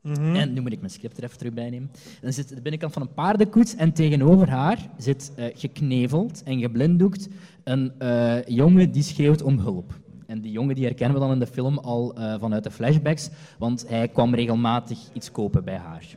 Mhm. 0.00 0.34
En 0.34 0.52
nu 0.52 0.60
moet 0.60 0.72
ik 0.72 0.78
mijn 0.78 0.92
script 0.92 1.16
er 1.18 1.24
even 1.24 1.38
terug 1.38 1.52
bij 1.52 1.70
nemen. 1.70 1.90
Dan 2.20 2.32
zit 2.32 2.48
de 2.48 2.60
binnenkant 2.60 2.92
van 2.92 3.02
een 3.02 3.14
paardenkoets 3.14 3.74
en 3.74 3.92
tegenover 3.92 4.48
haar 4.48 4.88
zit 4.98 5.32
eh, 5.36 5.46
gekneveld 5.54 6.42
en 6.42 6.60
geblinddoekt 6.60 7.28
een 7.64 7.92
eh, 7.98 8.44
jongen 8.44 8.92
die 8.92 9.02
schreeuwt 9.02 9.42
om 9.42 9.58
hulp. 9.58 10.00
En 10.26 10.40
die 10.40 10.52
jongen 10.52 10.74
die 10.74 10.84
herkennen 10.84 11.18
we 11.18 11.22
dan 11.24 11.32
in 11.32 11.38
de 11.38 11.46
film 11.46 11.78
al 11.78 12.14
vanuit 12.38 12.64
de 12.64 12.70
flashbacks, 12.70 13.30
want 13.58 13.88
hij 13.88 14.08
kwam 14.08 14.34
regelmatig 14.34 14.98
iets 15.12 15.30
kopen 15.30 15.64
bij 15.64 15.76
haar. 15.76 16.16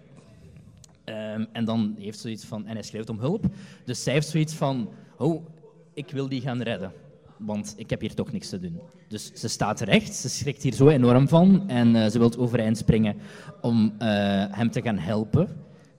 Ehm, 1.04 1.46
en 1.52 1.66
dan 1.66 1.96
heeft 2.00 2.16
ze 2.16 2.22
zoiets 2.22 2.46
van, 2.46 2.66
en 2.66 2.74
hij 2.74 2.84
schreeuwt 2.84 3.10
om 3.10 3.20
hulp. 3.20 3.46
Dus 3.84 4.04
zij 4.04 4.14
heeft 4.14 4.28
zoiets 4.28 4.54
van, 4.54 4.90
oh, 5.18 5.46
ik 5.94 6.12
wil 6.12 6.30
die 6.30 6.42
gaan 6.42 6.62
redden, 6.62 6.92
want 7.38 7.74
ik 7.78 7.90
heb 7.90 8.02
hier 8.02 8.14
toch 8.14 8.32
niks 8.32 8.50
te 8.50 8.60
doen. 8.60 8.80
Dus 9.08 9.32
ze 9.34 9.48
staat 9.48 9.80
recht, 9.82 10.16
ze 10.16 10.30
schrikt 10.30 10.64
hier 10.64 10.74
zo 10.74 10.88
enorm 10.88 11.28
van 11.28 11.64
en 11.70 11.96
eh, 11.96 12.10
ze 12.10 12.20
wil 12.20 12.38
overeind 12.38 12.78
springen 12.78 13.16
om 13.62 13.94
eh, 13.98 14.08
hem 14.50 14.72
te 14.72 14.82
gaan 14.82 14.98
helpen. 14.98 15.48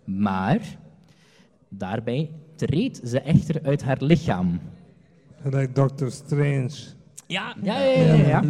Maar 0.04 0.58
daarbij 1.68 2.30
treedt 2.56 3.00
ze 3.04 3.20
echter 3.20 3.60
uit 3.62 3.82
haar 3.82 3.96
lichaam. 4.00 4.60
Gelijk 5.42 5.74
Doctor 5.74 6.10
Strange. 6.10 6.70
Ja, 7.28 7.54
ja, 7.62 7.78
ja. 7.80 7.90
ja, 8.04 8.14
ja, 8.14 8.26
ja. 8.26 8.42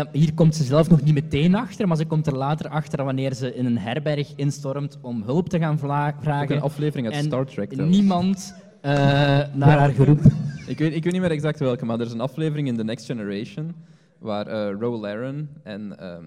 Eh, 0.00 0.06
hier 0.12 0.34
komt 0.34 0.54
ze 0.56 0.64
zelf 0.64 0.88
nog 0.90 1.02
niet 1.02 1.14
meteen 1.14 1.54
achter, 1.54 1.88
maar 1.88 1.96
ze 1.96 2.04
komt 2.04 2.26
er 2.26 2.36
later 2.36 2.68
achter 2.68 3.04
wanneer 3.04 3.34
ze 3.34 3.54
in 3.54 3.66
een 3.66 3.78
herberg 3.78 4.32
instormt 4.36 4.98
om 5.02 5.22
hulp 5.22 5.48
te 5.48 5.58
gaan 5.58 5.78
vla- 5.78 6.08
Ook 6.08 6.22
vragen. 6.22 6.56
een 6.56 6.62
aflevering 6.62 7.06
uit 7.06 7.16
en 7.16 7.24
Star 7.24 7.46
Trek. 7.46 7.70
trouwens. 7.70 7.98
niemand 7.98 8.54
eh, 8.80 8.92
naar 9.52 9.78
haar 9.78 9.90
geroepen. 9.92 10.32
Ik 10.66 10.78
weet, 10.78 10.94
ik 10.94 11.04
weet 11.04 11.12
niet 11.12 11.22
meer 11.22 11.30
exact 11.30 11.58
welke, 11.58 11.84
maar 11.84 12.00
er 12.00 12.06
is 12.06 12.12
een 12.12 12.20
aflevering 12.20 12.68
in 12.68 12.76
The 12.76 12.84
Next 12.84 13.06
Generation 13.06 13.74
waar 14.18 14.46
eh 14.46 14.76
Ro 14.80 14.98
Laren 15.00 15.48
en... 15.62 15.98
ehm, 15.98 16.24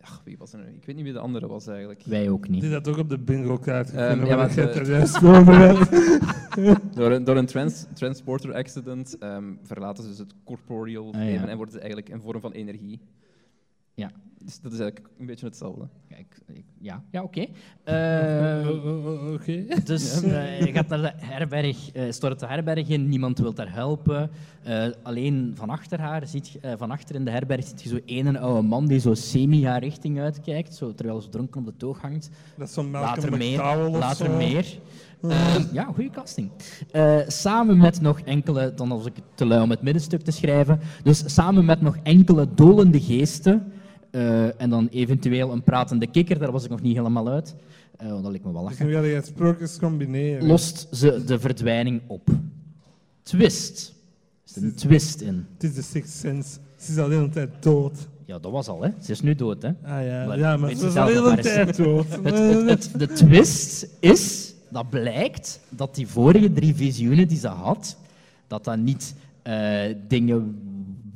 ach, 0.00 0.20
wie 0.24 0.38
was 0.38 0.52
er 0.52 0.58
nu? 0.58 0.64
Ik 0.64 0.84
weet 0.86 0.94
niet 0.96 1.04
wie 1.04 1.12
de 1.12 1.18
andere 1.18 1.46
was 1.46 1.66
eigenlijk. 1.66 2.02
Wij 2.04 2.30
ook 2.30 2.48
niet. 2.48 2.60
Die 2.60 2.70
dat 2.70 2.88
ook 2.88 2.96
op 2.96 3.08
de 3.08 3.18
bingo 3.18 3.58
kaart 3.58 3.90
gevonden, 3.90 4.26
ja, 4.26 4.36
maar 4.36 4.54
de- 4.54 4.62
er. 4.62 4.86
Door 6.94 7.10
een, 7.12 7.24
door 7.24 7.36
een 7.36 7.46
trans, 7.46 7.86
transporter 7.94 8.54
accident 8.54 9.18
ehm, 9.18 9.44
verlaten 9.62 10.02
ze 10.02 10.08
dus 10.08 10.18
het 10.18 10.34
corporeal 10.44 11.12
Ah, 11.14 11.32
ja. 11.32 11.46
en 11.48 11.56
worden 11.56 11.74
ze 11.74 11.80
eigenlijk 11.80 12.08
een 12.08 12.20
vorm 12.20 12.40
van 12.40 12.52
energie. 12.52 13.00
Ja. 13.94 14.10
Dus 14.44 14.60
dat 14.60 14.72
is 14.72 14.78
eigenlijk 14.78 15.10
een 15.18 15.26
beetje 15.26 15.46
hetzelfde. 15.46 15.88
Kijk, 16.08 16.38
ik- 16.52 16.64
ja, 16.80 17.02
ja 17.10 17.22
oké. 17.22 17.46
Eh, 17.84 18.68
Oké. 19.34 19.64
Dus 19.84 20.22
eh, 20.22 20.60
je 20.60 20.72
gaat 20.72 20.88
naar 20.88 21.02
de 21.02 21.12
herberg, 21.16 21.92
eh, 21.92 22.02
stort 22.10 22.40
de 22.40 22.46
herberg 22.46 22.88
in, 22.88 23.08
niemand 23.08 23.38
wil 23.38 23.52
haar 23.56 23.72
helpen. 23.72 24.30
Eh, 24.62 24.86
alleen 25.02 25.52
van 25.54 25.70
achter 25.70 26.00
haar, 26.00 26.26
ziet, 26.26 26.48
je- 26.48 26.58
eh, 26.60 26.72
van 26.76 26.90
achter 26.90 27.14
in 27.14 27.24
de 27.24 27.30
herberg, 27.30 27.66
ziet 27.66 27.82
je 27.82 27.88
zo 27.88 27.98
een 28.06 28.38
oude 28.38 28.62
man 28.68 28.86
die 28.86 28.98
zo 29.00 29.14
semi 29.14 29.66
haar 29.66 29.80
richting 29.82 30.20
uitkijkt, 30.20 30.74
zo, 30.74 30.94
terwijl 30.94 31.20
ze 31.20 31.28
dronken 31.28 31.60
op 31.60 31.66
de 31.66 31.76
toog 31.76 32.00
hangt. 32.00 32.30
Dat 32.56 32.68
is 32.68 32.74
zo'n 32.74 32.90
Later 32.90 33.36
meer, 33.36 33.58
McDowell 33.58 33.86
of 33.86 33.98
later 33.98 34.26
zo. 34.26 34.36
meer. 34.36 34.78
Eh, 35.22 35.54
ja, 35.72 35.84
goede 35.84 36.10
casting. 36.10 36.50
Eh, 36.90 37.16
samen 37.26 37.78
met 37.78 38.00
nog 38.00 38.20
enkele, 38.20 38.72
dan 38.74 38.90
als 38.92 39.06
ik 39.06 39.16
het 39.16 39.24
te 39.34 39.46
lui 39.46 39.62
om 39.62 39.70
het 39.70 39.82
middenstuk 39.82 40.20
te 40.22 40.30
schrijven, 40.30 40.80
dus 41.02 41.22
samen 41.34 41.64
met 41.64 41.80
nog 41.80 41.96
enkele 42.02 42.48
dolende 42.54 43.00
geesten, 43.00 43.72
eh, 44.10 44.60
en 44.62 44.70
dan 44.70 44.88
eventueel 44.90 45.52
een 45.52 45.62
pratende 45.62 46.06
kikker, 46.06 46.38
daar 46.38 46.52
was 46.52 46.64
ik 46.64 46.70
nog 46.70 46.82
niet 46.82 46.96
helemaal 46.96 47.28
uit, 47.28 47.54
want 47.98 48.22
dat 48.22 48.30
lijkt 48.30 48.46
me 48.46 48.52
wel 48.52 48.62
Dus 48.62 48.70
lachen 48.70 48.86
nu 48.86 48.92
ga 48.92 49.00
je 49.00 49.14
het 49.14 49.26
sprookjes 49.26 49.78
combineren. 49.78 50.46
lost 50.46 50.88
ze 50.92 51.24
de 51.24 51.38
verdwijning 51.38 52.00
op. 52.06 52.28
Twist. 53.22 53.94
Er 54.44 54.52
zit 54.54 54.62
een 54.62 54.74
twist 54.74 55.20
in. 55.20 55.46
Het 55.54 55.64
is 55.64 55.74
de 55.74 55.82
Sixth 55.82 56.14
Sense. 56.16 56.58
Ze 56.76 56.92
is 56.92 56.98
al 56.98 57.08
de 57.08 57.14
hele 57.14 57.28
tijd 57.28 57.50
dood. 57.60 58.08
Ja, 58.24 58.38
dat 58.38 58.52
was 58.52 58.68
al, 58.68 58.82
hè. 58.82 58.90
Ze 59.02 59.12
is 59.12 59.20
nu 59.20 59.34
dood, 59.34 59.62
hè. 59.62 59.68
Ah 59.68 60.06
ja, 60.06 60.24
Maar 60.26 60.38
ja 60.38 60.56
maar 60.56 60.74
ze 60.74 60.86
is 60.86 60.96
al 60.96 61.06
de 61.06 61.12
hele 61.12 61.36
tijd 61.36 61.76
dood. 61.76 62.06
Het, 62.22 62.38
het, 62.38 62.68
het- 62.68 62.90
de 62.98 63.06
twist 63.06 63.88
is, 64.00 64.54
dat 64.70 64.90
blijkt, 64.90 65.60
dat 65.68 65.94
die 65.94 66.06
vorige 66.06 66.52
drie 66.52 66.74
visioenen 66.74 67.28
die 67.28 67.38
ze 67.38 67.48
had, 67.48 67.96
dat 68.46 68.64
dat 68.64 68.78
niet 68.78 69.14
eh, 69.42 69.80
dingen 70.08 70.58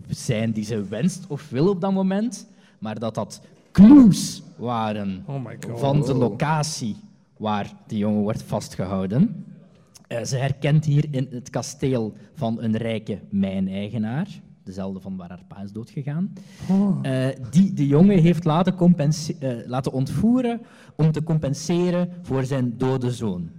zijn 0.08 0.52
die 0.52 0.64
ze 0.64 0.84
wenst 0.88 1.24
of 1.28 1.48
wil 1.50 1.68
op 1.68 1.80
dat 1.80 1.92
moment, 1.92 2.46
maar 2.82 2.98
dat 2.98 3.14
dat 3.14 3.40
clues 3.72 4.42
waren 4.56 5.22
Oh 5.26 5.44
my 5.44 5.56
god. 5.66 5.80
van 5.80 6.00
de 6.00 6.12
Oh. 6.12 6.18
locatie 6.18 6.96
waar 7.36 7.72
die 7.86 7.98
jongen 7.98 8.22
wordt 8.22 8.42
vastgehouden. 8.42 9.44
Eh, 10.08 10.22
ze 10.24 10.36
herkent 10.36 10.84
hier 10.84 11.06
in 11.10 11.26
het 11.30 11.50
kasteel 11.50 12.12
van 12.34 12.62
een 12.62 12.76
rijke 12.76 13.18
mijneigenaar, 13.30 14.28
dezelfde 14.64 15.00
van 15.00 15.16
waar 15.16 15.28
haar 15.28 15.44
pa 15.48 15.62
is 15.62 15.72
doodgegaan, 15.72 16.32
Oh. 16.70 16.98
eh, 17.02 17.36
die 17.50 17.72
de 17.72 17.86
jongen 17.86 18.18
heeft 18.18 18.44
laten, 18.44 18.74
eh, 19.38 19.50
laten 19.66 19.92
ontvoeren 19.92 20.60
om 20.96 21.12
te 21.12 21.22
compenseren 21.22 22.08
voor 22.22 22.44
zijn 22.44 22.74
dode 22.78 23.10
zoon. 23.10 23.50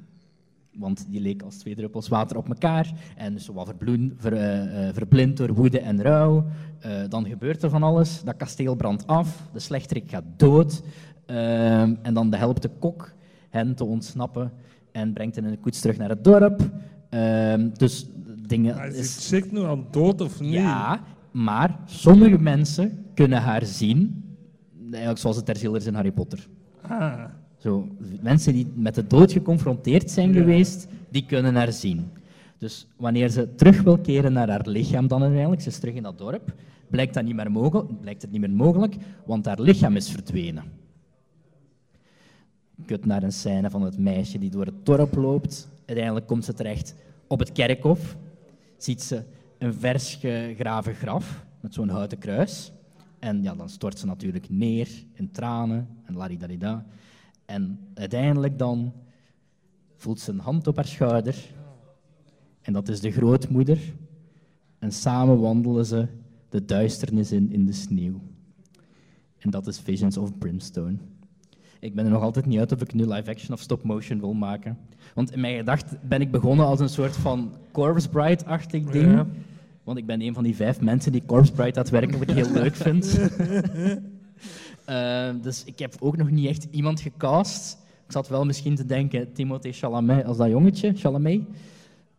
Want 0.76 1.05
die 1.09 1.21
leek 1.21 1.41
als 1.41 1.57
twee 1.57 1.76
druppels 1.76 2.07
water 2.07 2.38
op 2.38 2.47
elkaar 2.49 2.93
en 3.15 3.36
is 3.36 3.45
zo 3.45 3.53
wat 3.53 3.65
verbloen, 3.65 4.13
ver, 4.17 4.34
eh, 4.34 4.93
verblind 4.93 5.38
door 5.38 5.53
woede 5.53 5.80
en 5.80 6.01
rouw. 6.01 6.45
Eh, 6.80 6.91
dan 7.09 7.26
gebeurt 7.26 7.63
er 7.63 7.69
van 7.69 7.84
alles. 7.84 8.24
Dat 8.24 8.38
kasteel 8.38 8.76
brandt 8.76 9.07
af, 9.07 9.49
de 9.53 9.59
slechterik 9.59 10.09
gaat 10.09 10.24
dood. 10.38 10.84
en 11.26 12.13
dan 12.13 12.34
helpt 12.34 12.61
de 12.61 12.69
kok 12.80 13.13
hen 13.49 13.76
te 13.76 13.84
ontsnappen 13.84 14.51
en 14.91 15.13
brengt 15.13 15.36
hen 15.36 15.45
in 15.45 15.51
een 15.51 15.59
koets 15.59 15.80
terug 15.80 15.97
naar 15.97 16.09
het 16.09 16.24
dorp. 16.24 16.61
Dus 17.78 18.07
dingen... 18.47 18.76
Maar 18.76 18.88
is 18.88 18.97
is- 19.17 19.28
chick 19.30 19.51
nu 19.51 19.59
al 19.59 19.86
dood 19.91 20.21
of 20.21 20.39
niet? 20.39 20.51
ja, 20.53 21.01
maar 21.32 21.80
sommige 21.86 22.38
mensen 22.39 23.05
kunnen 23.13 23.41
haar 23.41 23.65
zien, 23.65 24.24
eigenlijk 24.89 25.19
zoals 25.19 25.36
de 25.36 25.43
Terzilers 25.43 25.86
in 25.86 25.93
Harry 25.93 26.11
Potter. 26.11 26.47
Ah. 26.82 27.24
Zo, 27.64 27.88
mensen 28.22 28.53
die 28.53 28.68
met 28.76 28.95
de 28.95 29.07
dood 29.07 29.32
geconfronteerd 29.32 30.11
zijn 30.11 30.34
Ja. 30.34 30.39
geweest, 30.39 30.88
die 31.09 31.26
kunnen 31.26 31.55
haar 31.55 31.72
zien. 31.74 32.11
Dus 32.57 32.88
wanneer 32.97 33.30
ze 33.30 33.55
terug 33.55 33.82
wil 33.82 33.97
keren 33.97 34.34
naar 34.34 34.49
haar 34.49 34.68
lichaam 34.68 35.07
dan 35.07 35.22
uiteindelijk, 35.22 35.61
ze 35.61 35.70
is 35.70 35.80
terug 35.80 35.93
in 35.95 36.03
dat 36.03 36.18
dorp, 36.18 36.53
blijkt, 36.89 37.14
dat 37.14 37.24
niet 37.24 37.36
meer 37.36 37.51
mogelijk, 37.51 37.99
blijkt 38.01 38.22
het 38.22 38.32
niet 38.32 38.41
meer 38.41 38.49
mogelijk, 38.51 38.95
want 39.26 39.45
haar 39.45 39.61
lichaam 39.61 39.95
is 39.95 40.09
verdwenen. 40.11 40.64
Kut 42.86 43.05
naar 43.05 43.24
een 43.24 43.32
scène 43.32 43.70
van 43.70 43.82
het 43.82 43.97
meisje 43.97 44.38
die 44.39 44.49
door 44.49 44.66
het 44.66 44.86
dorp 44.86 45.16
loopt. 45.16 45.70
Uiteindelijk 45.86 46.28
komt 46.28 46.45
ze 46.45 46.53
terecht 46.53 46.95
op 47.28 47.39
het 47.39 47.51
kerkhof. 47.51 48.18
Ziet 48.78 49.01
ze 49.01 49.24
een 49.57 49.74
vers 49.74 50.16
gegraven 50.16 50.93
graf 50.93 51.45
met 51.59 51.74
zo'n 51.74 51.89
houten 51.89 52.18
kruis. 52.18 52.72
En 53.20 53.43
ja, 53.43 53.55
dan 53.55 53.70
stort 53.70 53.99
ze 53.99 54.05
natuurlijk 54.05 54.49
neer 54.49 54.88
in 55.14 55.32
tranen 55.32 55.88
en 56.05 56.16
ladidadida. 56.16 56.86
En 57.45 57.79
uiteindelijk 57.93 58.57
dan 58.57 58.93
voelt 59.95 60.19
zijn 60.19 60.39
hand 60.39 60.67
op 60.67 60.75
haar 60.75 60.87
schouder. 60.87 61.35
En 62.61 62.73
dat 62.73 62.89
is 62.89 62.99
de 62.99 63.11
grootmoeder. 63.11 63.79
En 64.79 64.91
samen 64.91 65.39
wandelen 65.39 65.85
ze 65.85 66.07
de 66.49 66.65
duisternis 66.65 67.31
in 67.31 67.51
in 67.51 67.65
de 67.65 67.73
sneeuw. 67.73 68.21
En 69.37 69.49
dat 69.49 69.67
is 69.67 69.79
Visions 69.79 70.17
of 70.17 70.37
Brimstone. 70.37 70.97
Ik 71.79 71.95
ben 71.95 72.05
er 72.05 72.11
nog 72.11 72.21
altijd 72.21 72.45
niet 72.45 72.59
uit 72.59 72.71
of 72.71 72.81
ik 72.81 72.93
nu 72.93 73.05
live-action 73.05 73.53
of 73.53 73.59
stop-motion 73.59 74.19
wil 74.19 74.33
maken. 74.33 74.77
Want 75.13 75.31
in 75.31 75.39
mijn 75.39 75.57
gedachten 75.57 75.99
ben 76.07 76.21
ik 76.21 76.31
begonnen 76.31 76.65
als 76.65 76.79
een 76.79 76.89
soort 76.89 77.15
van 77.15 77.53
Corpse 77.71 78.09
Bride-achtig 78.09 78.83
ding. 78.83 79.11
Ja. 79.11 79.27
Want 79.83 79.97
ik 79.97 80.05
ben 80.05 80.21
een 80.21 80.33
van 80.33 80.43
die 80.43 80.55
vijf 80.55 80.81
mensen 80.81 81.11
die 81.11 81.25
Corpse 81.25 81.51
Bride 81.51 81.71
daadwerkelijk 81.71 82.31
heel 82.31 82.51
leuk 82.51 82.75
vindt. 82.75 83.17
Eh, 84.86 85.29
dus 85.41 85.63
ik 85.65 85.79
heb 85.79 85.95
ook 85.99 86.17
nog 86.17 86.29
niet 86.29 86.47
echt 86.47 86.67
iemand 86.71 87.01
gecast. 87.01 87.77
Ik 88.05 88.11
zat 88.11 88.27
wel 88.27 88.45
misschien 88.45 88.75
te 88.75 88.86
denken, 88.86 89.34
Timothée 89.34 89.73
Chalamet 89.73 90.25
als 90.25 90.38
dat 90.38 90.49
jongetje, 90.49 90.93
Chalamet. 90.95 91.41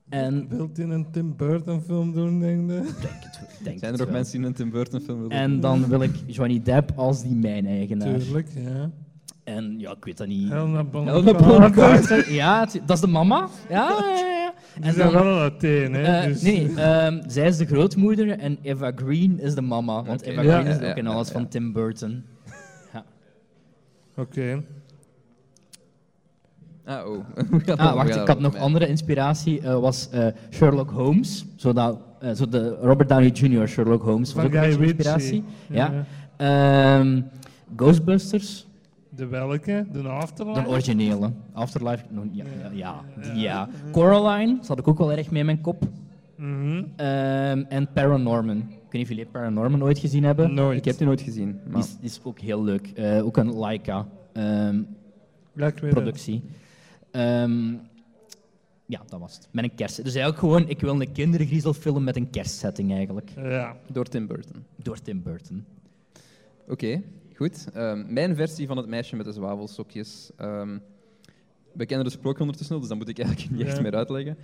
En 0.09 0.49
Wilt 0.49 0.77
je 0.77 0.83
een 0.83 1.11
Tim 1.11 1.37
Burton 1.37 1.81
film 1.81 2.13
doen, 2.13 2.41
denk 2.41 2.71
je? 2.71 2.81
denk 3.01 3.23
het, 3.23 3.41
denk 3.63 3.79
Zijn 3.79 3.95
er 3.95 4.03
ook 4.03 4.11
mensen 4.11 4.39
die 4.39 4.47
een 4.47 4.55
Tim 4.55 4.71
Burton 4.71 5.01
film 5.01 5.21
willen 5.21 5.37
En 5.37 5.61
dan 5.61 5.89
wil 5.89 6.03
ik 6.03 6.15
Johnny 6.27 6.63
Depp 6.63 6.93
als 6.97 7.23
die 7.23 7.35
mijn-eigenaar. 7.35 8.19
Tuurlijk, 8.19 8.49
ja. 8.55 8.91
En 9.45 9.79
ja, 9.79 9.91
ik 9.91 10.05
weet 10.05 10.17
dat 10.17 10.27
niet. 10.27 10.49
Helena 10.49 10.85
Bonham 10.85 11.75
ja, 12.29 12.67
dat 12.87 12.97
is 12.97 13.01
de 13.01 13.07
mama. 13.07 13.49
Ja, 13.69 13.89
ja, 13.89 14.19
ja, 14.19 14.27
ja. 14.27 14.55
Die 14.75 14.85
En 14.85 14.95
zijn 14.95 15.13
dan, 15.13 15.23
wel 15.23 15.37
een 15.37 15.53
Athene, 15.53 15.99
hè. 15.99 16.21
eh, 16.21 16.27
dus, 16.27 16.43
nee, 16.43 16.75
ehm, 16.77 17.23
zij 17.27 17.47
is 17.47 17.57
de 17.57 17.67
grootmoeder 17.67 18.39
en 18.39 18.59
Eva 18.63 18.93
Green 18.95 19.41
is 19.41 19.55
de 19.55 19.61
mama. 19.61 20.03
Want. 20.03 20.23
Eva 20.23 20.43
Ja, 20.43 20.61
Green 20.61 20.75
is 20.75 20.81
ja, 20.81 20.91
ook 20.91 20.97
in 20.97 21.07
alles 21.07 21.27
ja. 21.27 21.33
van 21.33 21.49
Tim 21.49 21.73
Burton. 21.73 22.25
Oké. 24.17 24.63
Ah, 26.85 27.09
oh. 27.09 27.19
We 27.51 27.61
gaan 27.61 27.77
Ah, 27.79 27.91
we 27.91 27.97
wacht, 27.97 28.17
ik 28.17 28.27
had 28.29 28.41
nog 28.41 28.57
andere 28.57 28.87
inspiratie. 28.89 29.61
eh, 29.61 29.79
was 29.81 30.11
eh, 30.11 30.27
Sherlock 30.51 30.91
Holmes. 30.91 31.45
Zo, 31.57 31.73
dat, 31.73 31.99
eh, 32.21 32.33
zo 32.33 32.49
de 32.49 32.77
Robert 32.83 33.09
Downey 33.09 33.29
Jr. 33.29 33.69
Sherlock 33.69 34.03
Holmes. 34.03 34.33
Was 34.33 34.45
Van 34.45 34.57
ook 34.59 34.65
een 34.65 34.81
inspiratie. 34.81 35.45
Ja. 35.69 36.05
Ehm, 36.37 37.21
Ghostbusters, 37.77 38.67
De 39.09 39.27
welke? 39.27 39.87
De 39.93 40.09
Afterlife? 40.09 40.63
de 40.63 40.69
originele. 40.69 41.31
Afterlife, 41.53 42.05
no, 42.11 42.23
ja, 42.33 42.45
ja, 42.63 42.71
ja, 42.73 43.01
die 43.33 43.41
ja. 43.43 43.69
Coraline, 43.93 44.59
zat 44.61 44.79
ik 44.79 44.89
ook 44.89 44.99
wel 44.99 45.13
erg 45.13 45.31
mee 45.31 45.41
in 45.41 45.47
mijn 45.47 45.61
kop. 45.61 45.83
Mhm. 46.37 46.83
Ehm, 46.97 47.63
en 47.69 47.89
Paranorman. 47.93 48.71
Weet 48.95 49.03
niet 49.03 49.13
of 49.13 49.19
jullie 49.19 49.33
Paranorman 49.33 49.83
ooit 49.83 49.99
gezien 49.99 50.25
hebben. 50.25 50.55
Nooit. 50.55 50.79
Ik 50.79 50.85
heb 50.85 50.97
die 50.97 51.07
nooit 51.07 51.21
gezien. 51.21 51.61
Die 51.65 51.73
Maar... 51.73 51.81
is, 51.81 51.97
die 51.97 52.11
is 52.11 52.21
ook 52.25 52.39
heel 52.39 52.65
leuk. 52.65 52.87
Eh, 52.95 53.25
ook 53.25 53.37
een 53.37 53.53
Laika 53.55 54.09
ehm, 54.33 54.83
productie. 55.79 56.43
Ehm, 57.11 57.73
ja, 58.87 59.03
dat 59.09 59.21
was 59.21 59.37
het. 59.37 59.49
Met 59.51 59.65
een 59.65 59.75
kerst. 59.75 59.97
Dus 59.97 60.15
eigenlijk 60.15 60.39
gewoon, 60.39 60.69
ik 60.69 60.81
wil 60.81 61.01
een 61.01 61.13
kindergriezelfilm 61.13 62.05
met 62.05 62.17
een 62.17 62.31
kerstsetting 62.31 62.93
eigenlijk. 62.93 63.31
Ja. 63.37 63.77
Door 63.93 64.05
Tim 64.05 64.27
Burton. 64.27 64.65
Door 64.77 65.01
Tim 65.01 65.23
Burton. 65.23 65.65
Oké, 66.69 67.03
goed. 67.37 67.67
Ehm, 67.73 68.13
mijn 68.13 68.37
versie 68.37 68.67
van 68.67 68.77
het 68.77 68.87
meisje 68.87 69.17
met 69.17 69.27
de 69.27 69.33
zwavelsokjes. 69.33 70.31
ehm, 70.37 70.79
we 71.73 71.87
kennen 71.87 72.07
de 72.07 72.13
sprookje 72.13 72.41
ondertussen, 72.41 72.79
dus 72.81 72.89
dat 72.89 72.99
moet 72.99 73.09
ik 73.09 73.19
eigenlijk 73.19 73.51
niet 73.51 73.67
echt 73.67 73.77
Ja. 73.77 73.83
meer 73.83 73.95
uitleggen. 73.95 74.37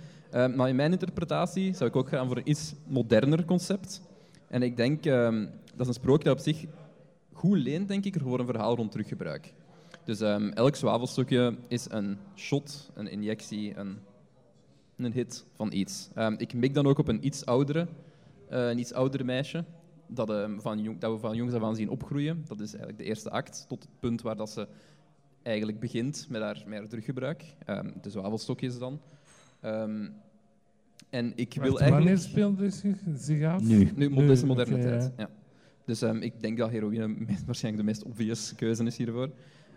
Maar 0.55 0.69
in 0.69 0.75
mijn 0.75 0.91
interpretatie 0.91 1.73
zou 1.73 1.89
ik 1.89 1.95
ook 1.95 2.07
gaan 2.09 2.27
voor 2.27 2.37
een 2.37 2.49
iets 2.49 2.73
moderner 2.87 3.45
concept. 3.45 4.01
En 4.51 4.61
ik 4.61 4.77
denk, 4.77 5.05
ehm, 5.05 5.45
dat 5.75 5.79
is 5.79 5.87
een 5.87 5.93
sprookje 5.93 6.23
dat 6.23 6.37
op 6.37 6.43
zich 6.43 6.65
goed 7.33 7.57
leent, 7.57 7.87
denk 7.87 8.05
ik, 8.05 8.15
voor 8.21 8.39
een 8.39 8.45
verhaal 8.45 8.75
rond 8.75 8.91
teruggebruik. 8.91 9.53
Dus 10.03 10.21
ehm, 10.21 10.47
elk 10.47 10.75
zwavelstokje 10.75 11.57
is 11.67 11.87
een 11.89 12.17
shot, 12.35 12.91
een 12.93 13.07
injectie, 13.07 13.77
een, 13.77 13.97
een 14.97 15.13
hit 15.13 15.45
van 15.55 15.71
iets. 15.71 16.09
Ehm, 16.15 16.35
ik 16.37 16.53
mik 16.53 16.73
dan 16.73 16.87
ook 16.87 16.97
op 16.97 17.07
een 17.07 17.25
iets 17.25 17.45
oudere, 17.45 17.87
eh, 18.49 18.69
een 18.69 18.79
iets 18.79 18.93
oudere 18.93 19.23
meisje, 19.23 19.63
dat, 20.07 20.49
van 20.57 20.81
jong, 20.81 20.99
dat 20.99 21.11
we 21.11 21.19
van 21.19 21.35
jongs 21.35 21.53
af 21.53 21.63
aan 21.63 21.75
zien 21.75 21.89
opgroeien. 21.89 22.43
Dat 22.47 22.59
is 22.59 22.69
eigenlijk 22.69 22.97
de 22.97 23.03
eerste 23.03 23.29
act, 23.29 23.65
tot 23.67 23.83
het 23.83 23.99
punt 23.99 24.21
waar 24.21 24.35
dat 24.35 24.49
ze 24.49 24.67
eigenlijk 25.41 25.79
begint 25.79 26.27
met 26.29 26.41
haar, 26.41 26.63
met 26.65 26.79
haar 26.79 26.87
teruggebruik. 26.87 27.43
De 28.01 28.09
zwavelstokjes 28.09 28.77
dan. 28.77 28.99
En 31.11 31.31
ik 31.35 31.53
wil 31.53 31.71
Wacht, 31.71 31.81
eigenlijk... 31.81 32.09
Wanneer 32.09 32.17
speelt 32.17 32.57
dit 32.57 32.73
zich, 32.73 32.97
zich 33.15 33.43
af? 33.43 33.61
Nu. 33.61 33.91
Nu, 33.95 34.27
deze 34.27 34.45
moderne 34.45 34.79
tijd. 34.79 35.03
ja. 35.03 35.11
Ja. 35.17 35.29
Dus 35.85 36.01
ehm, 36.01 36.17
ik 36.17 36.41
denk 36.41 36.57
dat 36.57 36.69
heroïne 36.69 37.15
waarschijnlijk 37.45 37.83
de 37.85 37.89
meest 37.91 38.03
obvious 38.03 38.55
keuze 38.55 38.83
is 38.83 38.97
hiervoor. 38.97 39.29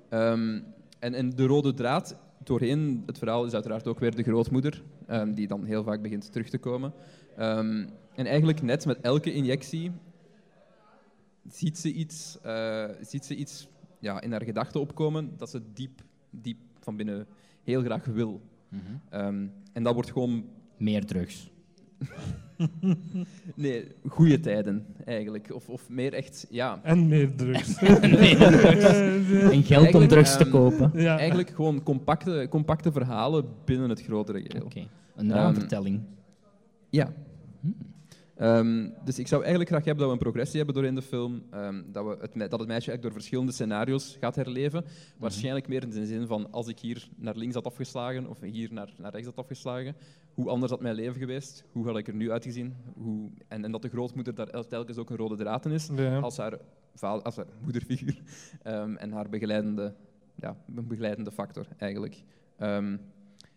Ehm, 0.08 0.60
en, 0.98 1.14
en 1.14 1.30
de 1.30 1.46
rode 1.46 1.74
draad 1.74 2.16
doorheen 2.44 3.02
het 3.06 3.18
verhaal 3.18 3.44
is 3.44 3.52
uiteraard 3.52 3.86
ook 3.86 3.98
weer 3.98 4.14
de 4.14 4.22
grootmoeder, 4.22 4.82
ehm, 5.06 5.34
die 5.34 5.46
dan 5.46 5.64
heel 5.64 5.82
vaak 5.82 6.02
begint 6.02 6.32
terug 6.32 6.48
te 6.48 6.58
komen. 6.58 6.92
Ehm, 7.36 7.86
en 8.14 8.26
eigenlijk 8.26 8.62
net 8.62 8.86
met 8.86 9.00
elke 9.00 9.32
injectie 9.32 9.92
ziet 11.48 11.78
ze 11.78 11.92
iets, 11.92 12.38
eh, 12.42 12.88
ziet 13.00 13.24
ze 13.24 13.36
iets 13.36 13.68
ja, 13.98 14.20
in 14.20 14.30
haar 14.30 14.44
gedachten 14.44 14.80
opkomen 14.80 15.36
dat 15.36 15.50
ze 15.50 15.62
diep, 15.72 16.02
diep 16.30 16.58
van 16.80 16.96
binnen 16.96 17.26
heel 17.62 17.82
graag 17.82 18.04
wil. 18.04 18.40
Ehm, 19.08 19.46
en 19.72 19.82
dat 19.82 19.94
wordt 19.94 20.12
gewoon 20.12 20.44
Meer 20.84 21.06
drugs. 21.06 21.50
Nee, 23.54 23.84
goede 24.08 24.40
tijden 24.40 24.86
eigenlijk. 25.04 25.54
Of, 25.54 25.68
of 25.68 25.88
meer 25.88 26.12
echt, 26.12 26.46
ja. 26.50 26.80
En 26.82 27.08
meer 27.08 27.34
drugs. 27.36 27.80
Meer 28.20 28.36
drugs. 28.36 28.84
En 29.56 29.62
geld 29.62 29.94
om 29.94 30.08
drugs 30.08 30.36
te 30.36 30.42
ehm, 30.42 30.50
kopen. 30.50 30.90
ja. 30.94 31.18
Eigenlijk 31.18 31.50
gewoon 31.50 31.82
compacte, 31.82 32.46
compacte 32.50 32.92
verhalen 32.92 33.44
binnen 33.64 33.88
het 33.88 34.02
grotere 34.02 34.40
geheel. 34.40 34.64
Oké, 34.64 34.80
een 35.16 35.30
Ehm, 35.30 35.36
raamvertelling. 35.38 36.00
Ja. 36.90 37.12
Ehm, 38.36 38.88
dus 39.04 39.18
ik 39.18 39.26
zou 39.28 39.40
eigenlijk 39.40 39.70
graag 39.70 39.84
hebben 39.84 39.98
dat 40.04 40.12
we 40.12 40.18
een 40.18 40.30
progressie 40.30 40.56
hebben 40.56 40.74
doorheen 40.74 40.94
de 40.94 41.02
film. 41.02 41.42
ehm, 41.50 41.82
dat, 41.92 42.04
we 42.04 42.10
het, 42.20 42.50
dat 42.50 42.58
het 42.58 42.68
meisje 42.68 42.68
eigenlijk 42.68 43.02
door 43.02 43.12
verschillende 43.12 43.52
scenario's 43.52 44.16
gaat 44.20 44.34
herleven. 44.36 44.84
Waarschijnlijk 45.18 45.68
meer 45.68 45.82
in 45.82 45.90
de 45.90 46.06
zin 46.06 46.26
van 46.26 46.50
als 46.52 46.68
ik 46.68 46.78
hier 46.78 47.08
naar 47.16 47.36
links 47.36 47.54
had 47.54 47.64
afgeslagen 47.64 48.26
of 48.26 48.40
hier 48.40 48.72
naar, 48.72 48.92
naar 48.98 49.10
rechts 49.12 49.26
had 49.26 49.36
afgeslagen, 49.36 49.96
hoe 50.34 50.48
anders 50.48 50.70
had 50.70 50.80
mijn 50.80 50.94
leven 50.94 51.20
geweest? 51.20 51.64
Hoe 51.72 51.86
had 51.86 51.98
ik 51.98 52.08
er 52.08 52.14
nu 52.14 52.30
uitgezien? 52.30 52.74
Hoe, 52.94 53.30
en, 53.48 53.64
en 53.64 53.70
dat 53.72 53.82
de 53.82 53.88
grootmoeder 53.88 54.34
daar 54.34 54.48
el- 54.48 54.66
telkens 54.66 54.98
ook 54.98 55.10
een 55.10 55.16
rode 55.16 55.36
draad 55.36 55.66
in 55.66 55.72
is. 55.72 55.88
Ja. 55.96 56.18
als 56.18 56.36
haar, 56.36 56.58
als 57.00 57.36
haar 57.36 57.46
moederfiguur 57.62 58.22
ehm, 58.62 58.94
en 58.96 59.12
haar 59.12 59.28
begeleidende, 59.28 59.94
ja, 60.34 60.56
begeleidende 60.66 61.32
factor 61.32 61.66
eigenlijk. 61.78 62.22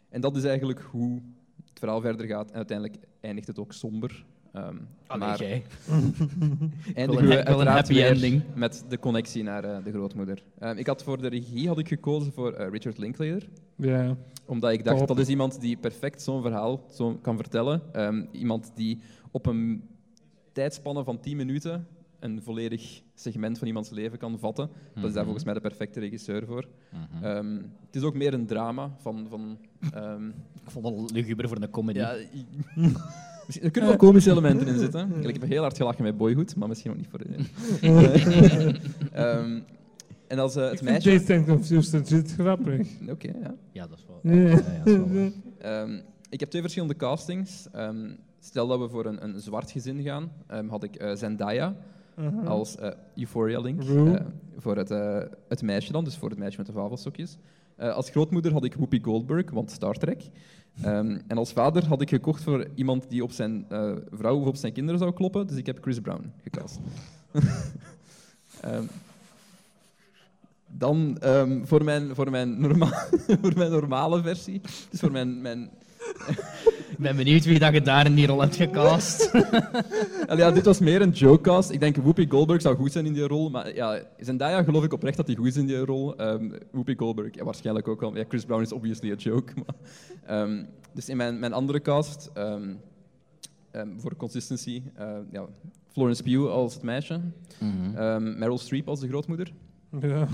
En 0.09 0.21
dat 0.21 0.36
is 0.36 0.43
eigenlijk 0.43 0.82
hoe 0.82 1.21
het 1.69 1.80
verhaal 1.80 2.01
verder 2.01 2.25
gaat. 2.28 2.49
En 2.49 2.55
uiteindelijk 2.55 2.97
eindigt 3.21 3.47
het 3.47 3.59
ook 3.59 3.73
somber. 3.73 4.25
Ehm, 4.58 4.76
Allee, 5.08 5.28
maar 5.28 5.39
jij. 5.39 5.64
eindigen 6.95 6.95
we 6.95 7.05
een- 7.05 7.28
wel 7.28 7.30
een 7.30 7.45
uiteraard 7.45 7.68
happy 7.68 7.93
weer 7.93 8.05
ending. 8.05 8.41
met 8.55 8.86
de 8.89 8.99
connectie 8.99 9.43
naar 9.43 9.64
eh, 9.64 9.84
de 9.84 9.91
grootmoeder. 9.91 10.43
Ehm, 10.60 10.78
ik 10.78 10.88
had 10.88 11.03
voor 11.03 11.22
de 11.22 11.28
regie 11.28 11.68
had 11.68 11.78
ik 11.80 11.88
gekozen 11.88 12.34
voor 12.34 12.53
eh, 12.53 12.70
Richard 12.72 12.97
Linklater 12.97 13.49
ja. 13.76 14.16
omdat 14.45 14.72
ik 14.72 14.84
dacht, 14.84 14.97
Top. 14.97 15.08
dat 15.08 15.18
is 15.20 15.28
iemand 15.28 15.62
die 15.62 15.78
perfect 15.78 16.22
zo'n 16.22 16.41
verhaal 16.41 16.84
zo 16.91 17.18
kan 17.22 17.36
vertellen. 17.36 17.82
Ehm, 17.91 18.26
iemand 18.32 18.72
die 18.76 18.99
op 19.32 19.45
een 19.45 19.84
tijdspanne 20.51 21.03
van 21.03 21.20
10 21.20 21.38
minuten 21.38 21.88
een 22.20 22.41
volledig 22.41 23.01
segment 23.14 23.58
van 23.58 23.68
iemands 23.68 23.89
leven 23.89 24.18
kan 24.18 24.39
vatten. 24.39 24.70
Dat 24.95 25.03
is 25.03 25.14
daar 25.14 25.24
volgens 25.24 25.43
mij 25.45 25.53
de 25.53 25.60
perfecte 25.60 25.99
regisseur 25.99 26.45
voor. 26.45 26.68
Ehm, 27.22 27.55
het 27.86 27.95
is 27.95 28.01
ook 28.01 28.16
meer 28.16 28.34
een 28.34 28.45
drama 28.45 28.95
van... 28.99 29.26
van 29.30 29.58
ehm, 29.93 30.28
Ik 30.28 30.72
vond 30.72 31.01
het 31.01 31.12
luguber 31.12 31.47
voor 31.47 31.58
een 31.62 31.70
comedy. 31.70 31.97
ja, 31.99 32.16
misschien- 33.47 33.65
er 33.65 33.71
kunnen 33.71 33.89
wel 33.89 33.99
komische 33.99 34.31
elementen 34.31 34.67
in 34.67 34.77
zitten. 34.79 35.11
Ik 35.23 35.33
heb 35.39 35.49
heel 35.49 35.61
hard 35.61 35.77
gelachen 35.77 36.03
met 36.03 36.17
Boyhood, 36.17 36.55
maar 36.55 36.67
misschien 36.67 36.91
ook 36.91 36.97
niet 36.97 37.07
voor 37.09 37.21
iedereen. 37.23 37.47
Ehm, 39.13 39.59
en 40.27 40.39
als 40.39 40.55
eh, 40.55 40.65
Ik 40.65 40.71
het 40.71 40.81
meisje... 40.81 41.33
And 41.35 41.45
Confused 41.45 41.93
legit 42.09 42.31
grappig. 42.33 42.87
Oké, 43.09 43.27
ja. 43.41 43.55
Ja, 43.71 43.87
dat 43.87 43.97
is 43.97 44.05
wel. 44.07 44.33
Ja, 44.35 44.41
ja, 44.49 44.55
dat 44.55 44.87
is 44.87 44.93
wel 44.95 45.07
waar. 45.13 45.31
Ehm, 45.81 45.99
ik 46.29 46.39
heb 46.39 46.49
twee 46.49 46.61
verschillende 46.61 46.95
castings. 46.95 47.67
Ehm, 47.71 48.09
stel 48.39 48.67
dat 48.67 48.79
we 48.79 48.89
voor 48.89 49.05
een, 49.05 49.23
een 49.23 49.39
zwart 49.39 49.71
gezin 49.71 50.01
gaan, 50.03 50.31
ehm, 50.47 50.67
had 50.67 50.83
ik 50.83 50.95
eh, 50.95 51.15
Zendaya 51.15 51.75
Aha. 52.15 52.41
als 52.43 52.75
eh, 52.75 52.89
Euphoria 53.15 53.59
Link. 53.59 53.83
Eh, 53.83 54.13
voor 54.57 54.77
het, 54.77 54.91
eh, 54.91 55.17
het 55.47 55.61
meisje 55.61 55.91
dan, 55.91 56.03
dus 56.03 56.15
voor 56.17 56.29
het 56.29 56.39
meisje 56.39 56.57
met 56.57 56.65
de 56.65 56.71
vavelstokjes. 56.73 57.37
Eh, 57.75 57.93
als 57.93 58.09
grootmoeder 58.09 58.51
had 58.51 58.63
ik 58.63 58.73
Whoopi 58.73 58.99
Goldberg, 59.03 59.51
want 59.51 59.71
Star 59.71 59.93
Trek. 59.93 60.21
Ehm, 60.82 61.17
en 61.28 61.38
als 61.38 61.51
vader 61.51 61.86
had 61.88 62.01
ik 62.01 62.09
gekocht 62.09 62.43
voor 62.43 62.67
iemand 62.75 63.09
die 63.09 63.23
op 63.23 63.32
zijn 63.32 63.65
eh, 63.69 63.91
vrouw 64.11 64.39
of 64.39 64.47
op 64.47 64.55
zijn 64.55 64.73
kinderen 64.73 64.99
zou 64.99 65.13
kloppen, 65.13 65.47
dus 65.47 65.57
ik 65.57 65.65
heb 65.65 65.78
Chris 65.82 65.99
Brown 65.99 66.32
gecast. 66.43 66.80
Ehm, 68.61 68.84
dan 70.67 71.17
ehm, 71.19 71.65
voor, 71.65 71.84
mijn, 71.84 72.15
voor, 72.15 72.30
mijn 72.30 72.57
voor 73.41 73.53
mijn 73.55 73.71
normale 73.71 74.21
versie, 74.21 74.61
dus 74.89 74.99
voor 74.99 75.11
mijn, 75.11 75.41
mijn 75.41 75.69
Ik 76.97 77.03
ben 77.03 77.15
benieuwd 77.15 77.45
wie 77.45 77.59
dat 77.59 77.73
je 77.73 77.81
daar 77.81 78.05
in 78.05 78.15
die 78.15 78.27
rol 78.27 78.41
hebt 78.41 78.55
gecast. 78.55 79.31
Ja, 80.35 80.51
dit 80.51 80.65
was 80.65 80.79
meer 80.79 81.01
een 81.01 81.09
jokecast. 81.09 81.69
Ik 81.69 81.79
denk 81.79 81.95
Whoopi 81.95 82.25
Goldberg 82.29 82.61
zou 82.61 82.75
goed 82.75 82.91
zijn 82.91 83.05
in 83.05 83.13
die 83.13 83.27
rol. 83.27 83.49
Maar 83.49 83.75
ja, 83.75 84.01
Zendaya 84.19 84.63
geloof 84.63 84.83
ik 84.83 84.93
oprecht 84.93 85.17
dat 85.17 85.27
hij 85.27 85.35
goed 85.35 85.47
is 85.47 85.57
in 85.57 85.65
die 85.65 85.85
rol. 85.85 86.15
Ehm 86.15 86.49
Whoopi 86.71 86.95
Goldberg 86.95 87.35
ja, 87.35 87.43
waarschijnlijk 87.43 87.87
ook 87.87 87.99
wel. 87.99 88.15
Ja, 88.15 88.23
Chris 88.27 88.45
Brown 88.45 88.61
is 88.61 88.71
obviously 88.71 89.11
a 89.11 89.15
joke. 89.15 89.53
Maar, 89.65 89.75
ehm, 90.25 90.63
dus 90.93 91.09
in 91.09 91.17
mijn, 91.17 91.39
mijn 91.39 91.53
andere 91.53 91.81
cast, 91.81 92.29
ehm, 92.33 92.73
ehm, 93.71 93.87
voor 93.97 94.15
consistency, 94.15 94.81
eh, 94.95 95.17
ja, 95.31 95.45
Florence 95.91 96.23
Pugh 96.23 96.49
als 96.49 96.73
het 96.73 96.83
meisje. 96.83 97.19
Mhm. 97.59 97.95
ehm, 97.97 98.37
Meryl 98.39 98.57
Streep 98.57 98.87
als 98.87 98.99
de 98.99 99.07
grootmoeder. 99.07 99.53
Ja. 100.01 100.27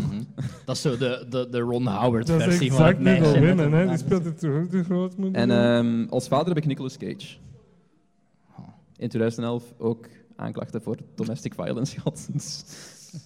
Dat 0.66 0.76
is 0.76 0.82
zo 0.82 0.98
de, 0.98 1.26
de, 1.30 1.48
de 1.50 1.60
Ron 1.60 1.84
Dat 1.84 1.94
is 1.94 2.00
Howard-versie 2.00 2.72
van 2.74 2.86
het 2.86 3.00
meisje. 3.00 3.32
Met 3.32 3.40
Winnen, 3.40 3.72
de 3.72 3.76
hè. 3.76 3.88
Die 3.88 3.98
speelt 3.98 4.26
het 4.26 4.40
de 4.40 4.84
grootmoeder? 4.84 5.42
En 5.42 5.52
ehm, 5.52 6.10
als 6.10 6.28
vader 6.28 6.48
heb 6.48 6.58
ik 6.58 6.66
Nicolas 6.66 6.98
Cage. 6.98 7.38
In 8.98 9.10
2011 9.10 9.74
ook 9.78 10.08
aanklachten 10.36 10.82
voor 10.82 10.98
domestic 11.16 11.54
violence 11.54 12.00
gehad. 12.00 12.28
Dus 12.34 12.64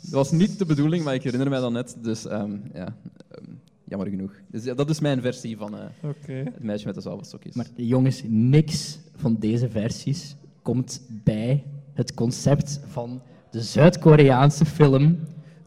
dat 0.02 0.12
was 0.12 0.32
niet 0.32 0.58
de 0.58 0.66
bedoeling, 0.66 1.04
maar 1.04 1.14
ik 1.14 1.24
herinner 1.24 1.50
mij 1.50 1.60
dat 1.60 1.72
net. 1.72 1.98
Dus 2.02 2.26
ehm, 2.26 2.58
ja, 2.74 2.96
ehm, 3.30 3.52
jammer 3.84 4.10
genoeg. 4.10 4.32
Dus 4.48 4.64
ja, 4.64 4.74
dat 4.74 4.90
is 4.90 5.00
mijn 5.00 5.22
versie 5.22 5.58
van 5.58 5.78
eh, 5.78 5.86
Oké. 6.02 6.34
het 6.34 6.64
meisje 6.64 6.86
met 6.86 6.96
de 6.96 7.02
zwavelstokjes. 7.02 7.56
Maar 7.56 7.68
jongens, 7.76 8.22
niks 8.26 9.00
van 9.16 9.36
deze 9.40 9.70
versies 9.70 10.36
komt 10.62 11.02
bij 11.24 11.64
het 11.94 12.14
concept 12.14 12.80
van 12.88 13.22
de 13.52 13.62
Zuid-Koreaanse 13.62 14.66
film 14.66 15.18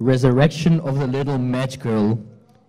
Resurrection 0.05 0.82
of 0.82 0.98
the 0.98 1.09
Little 1.09 1.38
Match 1.38 1.76
Girl. 1.82 2.11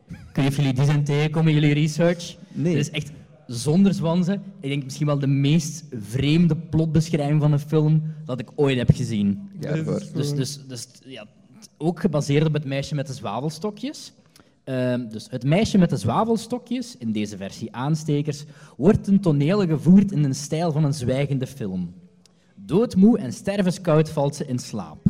Ik 0.09 0.17
weet 0.33 0.35
niet 0.37 0.47
of 0.47 0.55
jullie 0.55 0.73
die 0.73 0.85
zijn 0.85 1.03
tegengekomen 1.03 1.53
in 1.53 1.59
jullie 1.59 1.73
research. 1.73 2.35
Nee. 2.53 2.73
Dit 2.75 2.81
is 2.81 2.91
echt 2.91 3.11
zonder 3.47 3.93
zwanzen. 3.93 4.41
Ik 4.59 4.69
denk 4.69 4.83
misschien 4.83 5.05
wel 5.05 5.19
de 5.19 5.27
meest 5.27 5.83
vreemde 5.99 6.55
plotbeschrijving 6.55 7.41
van 7.41 7.51
een 7.51 7.59
film 7.59 8.01
dat 8.25 8.39
ik 8.39 8.49
ooit 8.55 8.77
heb 8.77 8.91
gezien. 8.95 9.49
Ja, 9.59 9.83
voor- 9.83 10.03
Dus, 10.13 10.33
dus, 10.35 10.59
dus 10.67 10.87
ja, 11.05 11.25
ook 11.77 11.99
gebaseerd 11.99 12.47
op 12.47 12.53
het 12.53 12.65
meisje 12.65 12.95
met 12.95 13.07
de 13.07 13.13
zwavelstokjes. 13.13 14.13
Ehm, 14.63 15.07
dus 15.09 15.27
het 15.29 15.43
meisje 15.43 15.77
met 15.77 15.89
de 15.89 15.97
zwavelstokjes, 15.97 16.95
in 16.97 17.11
deze 17.11 17.37
versie 17.37 17.75
aanstekers, 17.75 18.43
wordt 18.77 19.03
ten 19.03 19.19
toneel 19.19 19.67
gevoerd 19.67 20.11
in 20.11 20.23
een 20.23 20.35
stijl 20.35 20.71
van 20.71 20.83
een 20.83 20.93
zwijgende 20.93 21.47
film. 21.47 21.93
Doodmoe 22.55 23.17
en 23.17 23.33
stervenskoud 23.33 24.09
valt 24.09 24.35
ze 24.35 24.45
in 24.45 24.59
slaap. 24.59 25.03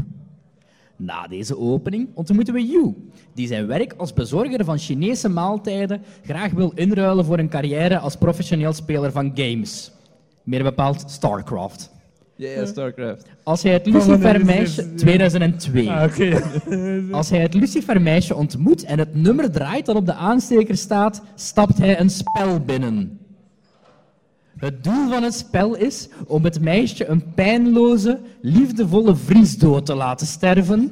Na 1.04 1.28
deze 1.28 1.58
opening 1.58 2.10
ontmoeten 2.14 2.54
we 2.54 2.66
Yu, 2.66 2.96
die 3.34 3.48
zijn 3.48 3.68
werk 3.68 3.94
als 3.98 4.14
bezorger 4.14 4.66
van 4.66 4.78
Chinese 4.78 5.30
maaltijden 5.30 6.02
graag 6.24 6.52
wil 6.52 6.72
inruilen 6.76 7.26
voor 7.26 7.40
een 7.40 7.50
carrière 7.50 8.00
als 8.00 8.16
professioneel 8.16 8.74
speler 8.74 9.12
van 9.12 9.32
games. 9.36 9.92
Meer 10.44 10.64
bepaald 10.64 11.04
StarCraft. 11.08 11.92
Ja, 12.36 12.50
ja, 12.50 12.66
StarCraft. 12.66 13.26
Als 13.44 13.64
hij 13.64 13.74
het 13.74 13.86
Lucifer-meisje... 13.86 14.90
dit? 14.90 14.98
2002. 14.98 15.90
Ah, 15.90 16.04
oké. 16.04 16.42
Als 17.12 17.30
hij 17.30 17.40
het 17.40 17.54
Lucifer-meisje 17.54 18.36
ontmoet 18.36 18.84
en 18.84 19.00
het 19.00 19.16
nummer 19.16 19.52
draait 19.52 19.86
dat 19.86 19.96
op 19.96 20.06
de 20.06 20.14
aansteker 20.14 20.78
staat, 20.78 21.22
stapt 21.36 21.78
hij 21.78 22.00
een 22.00 22.10
spel 22.10 22.60
binnen. 22.60 23.21
Het 24.62 24.84
doel 24.84 25.10
van 25.10 25.24
het 25.24 25.34
spel 25.34 25.76
is 25.76 26.08
om 26.28 26.44
het 26.44 26.62
meisje 26.62 27.06
een 27.06 27.34
pijnloze, 27.34 28.20
liefdevolle 28.42 29.16
vriesdood 29.16 29.86
te 29.86 29.96
laten 29.96 30.28
sterven. 30.28 30.92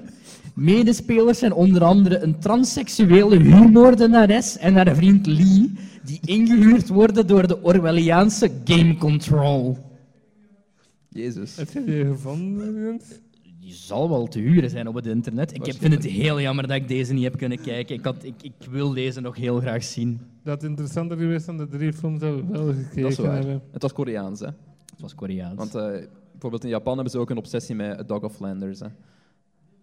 Medespelers 0.55 1.39
zijn 1.39 1.53
onder 1.53 1.84
andere 1.84 2.20
een 2.20 2.39
transseksuele 2.39 3.38
huurmoordenares 3.38 4.57
en 4.57 4.76
haar 4.76 4.95
vriend 4.95 5.26
Lee, 5.26 5.74
die 6.03 6.20
ingehuurd 6.26 6.88
worden 6.88 7.28
door 7.28 7.47
de 7.47 7.63
Orwelliaanse 7.63 8.51
Game 8.63 8.97
Control. 8.97 9.78
Jezus. 11.09 11.55
Heb 11.55 11.72
je 11.72 11.84
die 11.84 12.05
gevonden? 12.05 13.01
Die 13.70 13.78
zal 13.78 14.09
wel 14.09 14.28
te 14.28 14.39
huren 14.39 14.70
zijn 14.70 14.88
op 14.88 14.95
het 14.95 15.05
internet. 15.05 15.53
Ik 15.55 15.65
heb- 15.65 15.76
vind 15.76 15.93
het 15.93 16.03
heel 16.05 16.41
jammer 16.41 16.67
dat 16.67 16.76
ik 16.76 16.88
deze 16.88 17.13
niet 17.13 17.24
heb 17.24 17.38
kunnen 17.38 17.61
kijken. 17.61 17.95
Ik, 17.95 18.03
had, 18.03 18.24
ik, 18.24 18.34
ik 18.41 18.53
wil 18.70 18.93
deze 18.93 19.22
nog 19.22 19.36
heel 19.36 19.59
graag 19.59 19.84
zien. 19.84 20.20
Dat 20.43 20.63
interessanter 20.63 21.17
geweest 21.17 21.45
dan 21.45 21.57
de 21.57 21.67
drie 21.67 21.93
films 21.93 22.20
dat 22.20 22.36
we 22.36 22.45
wel 22.45 22.65
Dat 22.65 22.76
is 22.76 22.86
gekeken 22.88 23.24
waar. 23.24 23.36
hebben. 23.38 23.61
Het 23.72 23.82
was 23.82 23.93
Koreaans, 23.93 24.39
hè. 24.39 24.45
Het 24.91 25.01
was 25.01 25.15
Koreaans. 25.15 25.55
Want 25.57 25.76
eh, 25.76 26.07
bijvoorbeeld 26.32 26.63
in 26.63 26.70
Japan 26.70 26.93
hebben 26.93 27.11
ze 27.11 27.20
ook 27.20 27.30
een 27.30 27.38
obsessie 27.38 27.76
met 27.76 27.99
A 27.99 28.03
Dog 28.03 28.22
of 28.24 28.36
Flanders. 28.36 28.80
Hè. 28.80 28.86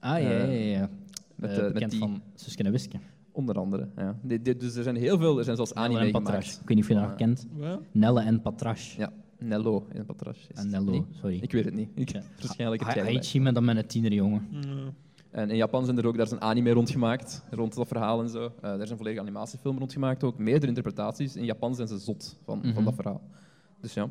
ah, 0.01 0.23
ja, 0.23 0.31
ja, 0.31 0.45
ja. 0.45 0.79
ja. 0.79 0.89
Met, 1.35 1.51
Eh, 1.51 1.57
eh, 1.57 1.63
met 1.63 1.73
bekend 1.73 1.91
die, 1.91 2.01
van 2.01 2.23
Suske 2.35 2.63
en 2.63 2.73
Wiske. 2.73 2.97
onder 3.33 3.55
andere. 3.59 3.89
Ja. 3.97 4.17
Dus 4.57 4.75
er 4.77 4.83
zijn 4.83 4.97
heel 4.97 5.19
veel, 5.19 5.39
er 5.39 5.45
zijn 5.45 5.57
zelfs 5.57 5.73
Nelle 5.73 5.87
anime 5.87 6.01
en 6.01 6.15
gemaakt. 6.15 6.47
Ik 6.63 6.69
weet 6.69 6.77
niet 6.77 6.79
of 6.85 6.89
je 6.89 6.95
dat 6.95 7.03
nog 7.03 7.15
kent. 7.17 7.47
Nelle 7.93 8.21
en 8.21 8.41
Patrash. 8.41 8.97
Ja, 8.97 9.13
Nello 9.39 9.87
in 9.93 10.05
het 10.09 10.71
Nello, 10.71 10.91
niet? 10.93 11.05
sorry. 11.21 11.39
Ik 11.43 11.53
weet 11.53 11.65
het 11.65 11.75
niet. 11.75 11.89
Ik, 11.95 12.13
Ja. 12.13 12.23
Waarschijnlijk 12.41 12.83
het 12.85 12.93
jij 12.93 12.99
erbij. 13.03 13.15
Haichi 13.15 13.41
met 13.41 13.55
dan 13.55 13.65
met 13.65 13.77
een 13.77 13.87
tienerjongen. 13.87 14.49
En 15.31 15.51
in 15.51 15.57
Japan 15.57 15.85
zijn 15.85 15.99
er 15.99 16.07
ook, 16.07 16.17
daar 16.17 16.27
is 16.27 16.33
een 16.33 16.41
anime 16.41 16.71
rondgemaakt, 16.71 17.43
rond 17.51 17.75
dat 17.75 17.89
verhaal 17.89 18.21
en 18.23 18.29
zo. 18.29 18.45
Eh 18.45 18.51
daar 18.61 18.81
is 18.81 18.91
een 18.91 18.97
volledige 18.97 19.23
animatiefilm 19.23 19.79
rondgemaakt 19.79 20.25
ook, 20.25 20.39
meerdere 20.39 20.67
interpretaties. 20.67 21.37
In 21.37 21.45
Japan 21.45 21.75
zijn 21.75 21.89
ze 21.89 21.99
zot 21.99 22.37
van, 22.45 22.59
Mhm. 22.59 22.73
van 22.75 22.85
dat 22.85 22.95
verhaal. 22.95 23.21
Dus 23.81 23.95
ja, 23.95 24.09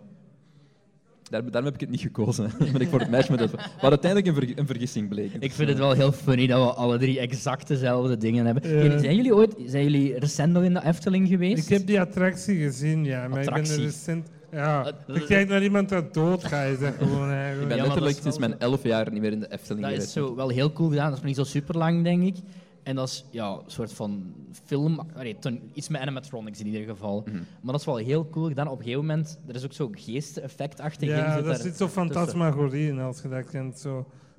daar, 1.30 1.41
daarom 1.43 1.63
heb 1.65 1.73
ik 1.73 1.80
het 1.80 1.89
niet 1.89 2.01
gekozen. 2.01 2.51
ben 2.73 2.82
ik 2.82 2.88
voor 2.88 2.99
het 2.99 3.09
meisje 3.09 3.32
met 3.32 3.39
het... 3.39 3.51
Wat 3.82 3.89
uiteindelijk 3.89 4.28
een, 4.28 4.47
ver- 4.47 4.59
een 4.59 4.67
vergissing 4.67 5.09
bleek. 5.09 5.34
Ik 5.39 5.51
vind 5.51 5.69
het 5.69 5.78
wel 5.78 5.91
heel 5.91 6.11
funny 6.11 6.47
dat 6.47 6.63
we 6.67 6.73
alle 6.73 6.97
drie 6.97 7.19
exact 7.19 7.67
dezelfde 7.67 8.17
dingen 8.17 8.45
hebben. 8.45 8.69
Ja. 8.84 8.97
Zijn 8.99 9.15
jullie 9.15 9.36
ooit 9.36 9.55
zijn 9.65 9.84
jullie 9.84 10.19
recent 10.19 10.53
nog 10.53 10.63
in 10.63 10.73
de 10.73 10.84
Efteling 10.84 11.28
geweest? 11.28 11.63
Ik 11.69 11.78
heb 11.78 11.88
die 11.88 11.99
attractie 11.99 12.55
gezien, 12.57 13.03
ja. 13.05 13.28
Maar 13.28 13.39
ik 13.39 13.45
ben 13.53 13.55
er 13.65 13.80
recent... 13.82 14.28
Ja, 14.55 14.91
ik 15.07 15.25
kijk 15.25 15.47
naar 15.47 15.63
iemand 15.63 15.89
dat 15.89 16.13
doodgaat, 16.13 16.67
is 16.71 16.79
dat 16.79 16.93
gewoon 16.99 17.29
Ik 17.31 17.67
ben 17.67 17.77
Ja, 17.77 17.83
letterlijk 17.83 17.95
dat 17.95 18.07
is 18.15 18.21
sinds 18.21 18.37
mijn 18.37 18.59
elf 18.59 18.83
jaar 18.83 19.11
niet 19.11 19.21
meer 19.21 19.31
in 19.31 19.39
de 19.39 19.51
Efteling 19.51 19.81
Dat 19.85 19.91
is 19.91 19.97
geweest. 19.97 20.11
zo 20.29 20.35
wel 20.35 20.49
heel 20.49 20.71
cool 20.71 20.89
gedaan. 20.89 21.05
Dat 21.05 21.13
is 21.13 21.19
nog 21.19 21.27
niet 21.27 21.35
zo 21.35 21.43
super 21.43 21.77
lang, 21.77 22.03
denk 22.03 22.23
ik. 22.23 22.35
En 22.83 22.95
dat 22.95 23.07
is 23.07 23.25
ja, 23.31 23.49
een 23.51 23.59
soort 23.65 23.93
van 23.93 24.33
film, 24.65 24.99
allee, 25.15 25.37
ten- 25.39 25.61
iets 25.73 25.87
met 25.89 26.01
animatronics 26.01 26.59
in 26.59 26.65
ieder 26.65 26.87
geval. 26.87 27.21
Mhm. 27.25 27.35
Maar 27.35 27.71
dat 27.71 27.79
is 27.79 27.85
wel 27.85 27.95
heel 27.97 28.29
cool 28.29 28.47
gedaan. 28.47 28.67
Op 28.67 28.77
een 28.77 28.83
gegeven 28.83 29.05
moment, 29.05 29.39
er 29.47 29.55
is 29.55 29.63
ook 29.65 29.73
zo'n 29.73 29.97
geesteffectachtig 29.97 31.09
in. 31.09 31.15
Ja, 31.15 31.35
zit 31.35 31.45
dat 31.45 31.59
zit 31.61 31.77
zo 31.77 31.87
fantasmagorie 31.87 32.87
in, 32.87 32.99
als 32.99 33.21
je 33.21 33.27
dat 33.29 33.45
kent. 33.49 33.79
Zo. 33.79 33.93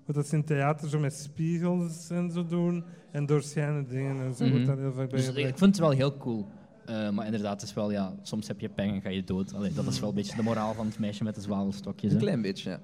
Want 0.04 0.18
dat 0.18 0.26
ze 0.26 0.34
in 0.36 0.44
theater 0.44 0.88
zo 0.88 0.98
met 0.98 1.14
spiegels 1.14 2.10
en 2.10 2.30
zo 2.30 2.46
doen. 2.46 2.84
En 3.10 3.26
doorschijnende 3.26 3.88
dingen 3.90 4.24
en 4.24 4.34
zo 4.34 4.42
Mhm. 4.44 4.52
wordt 4.52 4.66
daar 4.66 4.78
heel 4.78 4.92
vaak 4.92 5.08
bij 5.10 5.18
Dus 5.18 5.28
ik 5.28 5.44
vind 5.58 5.60
het 5.60 5.78
wel 5.78 5.90
heel 5.90 6.16
cool. 6.16 6.46
Eh, 6.87 7.11
maar 7.11 7.24
inderdaad, 7.24 7.61
het 7.61 7.68
is 7.68 7.74
wel, 7.74 7.91
ja, 7.91 8.14
soms 8.22 8.49
heb 8.49 8.61
je 8.61 8.68
pech 8.68 8.87
en 8.87 9.01
ga 9.01 9.09
je 9.09 9.24
dood. 9.24 9.55
Allee, 9.55 9.72
dat 9.72 9.87
is 9.87 10.01
wel 10.01 10.09
een 10.09 10.14
beetje 10.14 10.37
de 10.37 10.43
moraal 10.43 10.74
van 10.74 10.87
het 10.87 10.99
meisje 10.99 11.24
met 11.24 11.34
de 11.34 11.41
zwavelstokjes. 11.41 12.11
Een 12.11 12.16
hè. 12.16 12.22
klein 12.22 12.43
beetje, 12.43 12.70
ja. 12.70 12.80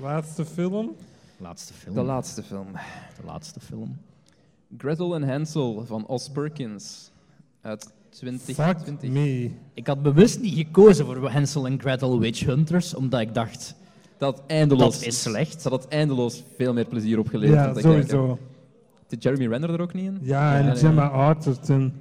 Laatste 0.00 0.44
film. 0.44 0.96
Laatste 1.36 1.74
film. 1.74 1.94
De 1.94 2.02
laatste 2.02 2.42
film. 2.42 2.72
De 3.16 3.24
laatste 3.24 3.60
film. 3.60 3.98
Gretel 4.78 5.14
en 5.14 5.28
Hansel 5.28 5.84
van 5.86 6.06
Os 6.06 6.28
Perkins 6.28 7.10
uit 7.60 7.82
Fuck 7.82 7.92
2020. 8.10 9.10
me. 9.10 9.50
Ik 9.74 9.86
had 9.86 10.02
bewust 10.02 10.40
niet 10.40 10.54
gekozen 10.54 11.04
voor 11.04 11.30
Hansel 11.30 11.66
en 11.66 11.80
Gretel 11.80 12.18
Witch 12.18 12.44
Hunters, 12.44 12.94
omdat 12.94 13.20
ik 13.20 13.34
dacht, 13.34 13.74
Dat 14.18 14.42
eindeloos, 14.46 14.98
Dat 14.98 15.06
is 15.06 15.22
slecht. 15.22 15.62
Dat 15.62 15.72
had 15.72 15.88
eindeloos 15.88 16.42
veel 16.56 16.72
meer 16.72 16.84
plezier 16.84 17.18
opgeleverd. 17.18 17.74
Ja, 17.74 17.80
sowieso. 17.80 18.38
Zit 19.06 19.22
Jeremy 19.22 19.46
Renner 19.46 19.70
er 19.70 19.80
ook 19.80 19.94
niet 19.94 20.04
in? 20.04 20.18
Ja, 20.22 20.58
en. 20.58 20.76
Gemma 20.76 21.08
Arterton. 21.08 21.92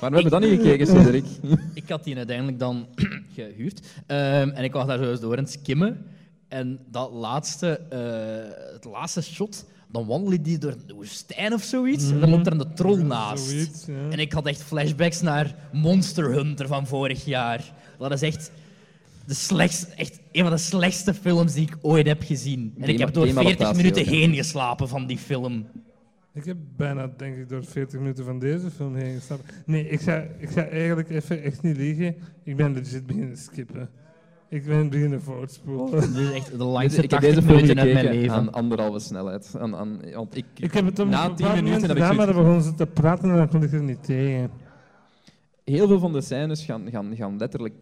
hebben 0.00 0.22
we 0.22 0.30
dat 0.30 0.40
niet 0.40 0.60
gekeken, 0.60 0.86
Cedric? 0.86 1.24
ik 1.74 1.88
had 1.88 2.04
die 2.04 2.16
uiteindelijk 2.16 2.58
dan 2.58 2.86
gehuurd. 3.34 3.80
Ehm, 4.06 4.48
en 4.48 4.64
ik 4.64 4.72
was 4.72 4.86
daar 4.86 4.98
zo 4.98 5.10
eens 5.10 5.20
door 5.20 5.36
aan 5.36 5.44
het 5.44 5.52
skimmen. 5.52 6.06
En 6.48 6.78
dat 6.90 7.12
laatste, 7.12 7.80
eh, 7.90 8.72
het 8.72 8.84
laatste 8.84 9.22
shot, 9.22 9.64
dan 9.92 10.06
wandelen 10.06 10.42
die 10.42 10.58
door 10.58 10.74
de 10.86 10.94
woestijn 10.94 11.52
of 11.52 11.62
zoiets. 11.62 12.10
En 12.10 12.20
dan 12.20 12.30
loopt 12.30 12.46
er 12.46 12.52
een 12.52 12.74
troll 12.74 13.02
naast. 13.02 13.44
Zoiets, 13.44 13.86
ja. 13.86 14.10
En 14.10 14.18
ik 14.18 14.32
had 14.32 14.46
echt 14.46 14.62
flashbacks 14.62 15.20
naar 15.20 15.54
Monster 15.72 16.32
Hunter 16.32 16.66
van 16.66 16.86
vorig 16.86 17.24
jaar. 17.24 17.72
Dat 17.98 18.12
is 18.12 18.22
echt, 18.22 18.50
de 19.26 19.34
slechtste, 19.34 19.86
echt 19.94 20.20
een 20.32 20.42
van 20.42 20.50
de 20.50 20.58
slechtste 20.58 21.14
films 21.14 21.52
die 21.52 21.62
ik 21.62 21.76
ooit 21.82 22.06
heb 22.06 22.22
gezien. 22.22 22.74
En 22.80 22.88
ik 22.88 22.98
heb 22.98 23.12
door 23.12 23.24
40 23.24 23.42
game-adaptatie 23.42 23.76
minuten 23.76 24.06
heen 24.06 24.34
geslapen 24.34 24.88
van 24.88 25.06
die 25.06 25.18
film. 25.18 25.66
Ik 26.36 26.44
heb 26.44 26.56
bijna, 26.76 27.10
denk 27.16 27.36
ik, 27.36 27.48
door 27.48 27.64
40 27.64 27.98
minuten 28.00 28.24
van 28.24 28.38
deze 28.38 28.70
film 28.70 28.94
heen 28.94 29.14
gestapt. 29.14 29.42
Nee, 29.66 29.88
ik 29.88 30.00
ga, 30.00 30.16
ik 30.38 30.48
ga 30.48 30.64
eigenlijk 30.68 31.10
even 31.10 31.42
echt 31.42 31.62
niet 31.62 31.76
liegen. 31.76 32.16
Ik 32.42 32.56
ben 32.56 32.72
legit 32.72 33.06
beginnen 33.06 33.36
skippen. 33.36 33.88
Ik 34.48 34.66
ben 34.66 34.88
beginnen 34.90 35.22
voortspoelen. 35.22 36.00
Dit 36.00 36.16
is 36.16 36.32
echt 36.32 36.58
de 36.58 36.64
langste 36.64 37.02
ik 37.02 37.10
heb 37.10 37.20
80 37.20 37.34
deze 37.34 37.46
film 37.46 37.60
minuten 37.60 37.78
uit 37.84 37.92
mijn 37.92 38.14
leven. 38.14 38.34
aan 38.36 38.52
anderhalve 38.52 38.98
snelheid. 38.98 39.54
Aan, 39.58 39.76
aan, 39.76 40.00
want 40.14 40.36
ik, 40.36 40.44
Ik 40.54 40.72
heb 40.72 40.84
het 40.84 40.98
op 40.98 41.08
Na 41.08 41.24
een 41.24 41.34
tien 41.34 41.36
bepaald 41.36 41.54
moment 41.54 41.64
minuten 41.64 41.88
heb 41.88 41.96
ik 41.96 42.02
gedaan, 42.02 42.16
maar 42.16 42.26
zoiets- 42.26 42.34
dan 42.34 42.44
begonnen 42.44 42.62
ze 42.62 42.74
te 42.74 42.86
praten 43.02 43.30
en 43.30 43.36
dan 43.36 43.48
kon 43.48 43.62
ik 43.62 43.72
er 43.72 43.82
niet 43.82 44.04
tegen. 44.04 44.50
heel 45.64 45.86
veel 45.88 45.98
van 45.98 46.12
de 46.12 46.20
scènes 46.20 46.64
gaan, 46.64 46.90
gaan, 46.90 47.16
gaan 47.16 47.36
letterlijk 47.38 47.74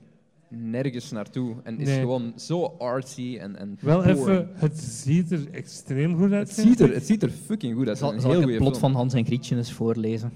nergens 0.56 1.10
naartoe. 1.10 1.54
En 1.62 1.78
is 1.78 1.86
Nee. 1.88 1.98
gewoon 2.00 2.32
zo 2.36 2.62
artsy 2.64 3.36
en, 3.40 3.56
en 3.56 3.78
Wel 3.80 3.96
boring. 4.02 4.18
even, 4.18 4.48
het 4.54 4.78
ziet 4.78 5.30
er 5.30 5.50
extreem 5.50 6.16
goed 6.16 6.32
uit. 6.32 6.48
Het 6.56 6.66
ziet, 6.66 6.80
er, 6.80 6.94
het 6.94 7.06
ziet 7.06 7.22
er 7.22 7.30
fucking 7.30 7.76
goed 7.76 7.88
uit. 7.88 7.98
Zal, 7.98 8.20
zal 8.20 8.30
een 8.34 8.42
ik 8.42 8.48
het 8.48 8.56
plot 8.56 8.68
film. 8.76 8.80
van 8.80 8.94
Hans 9.00 9.14
en 9.14 9.24
Grietje 9.26 9.56
eens 9.56 9.72
voorlezen? 9.72 10.32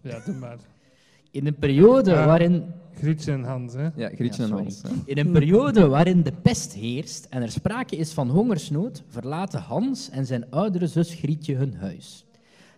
Ja, 0.00 0.20
doe 0.24 0.34
maar. 0.34 0.58
In 1.30 1.46
een 1.46 1.54
periode 1.56 2.10
Ja. 2.10 2.26
waarin 2.26 2.64
Grietje 2.94 3.32
en 3.32 3.42
Hans, 3.44 3.72
hè? 3.72 3.88
Ja, 3.94 4.08
Grietje 4.08 4.42
Ja, 4.42 4.48
en. 4.48 4.54
Hans. 4.54 4.80
ja. 4.82 4.90
In 5.04 5.18
een 5.18 5.30
periode 5.32 5.86
waarin 5.88 6.22
de 6.22 6.32
pest 6.42 6.72
heerst 6.72 7.26
en 7.30 7.42
er 7.42 7.50
sprake 7.50 7.96
is 7.96 8.12
van 8.12 8.28
hongersnood, 8.30 9.02
verlaten 9.08 9.60
Hans 9.60 10.10
en 10.10 10.26
zijn 10.26 10.50
oudere 10.50 10.86
zus 10.86 11.14
Grietje 11.14 11.54
hun 11.54 11.74
huis. 11.74 12.24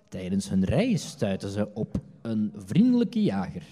Tijdens 0.08 0.48
hun 0.48 0.64
reis 0.64 1.06
stuiten 1.08 1.48
ze 1.50 1.68
op 1.74 1.96
een 2.22 2.52
vriendelijke 2.56 3.22
jager. 3.22 3.62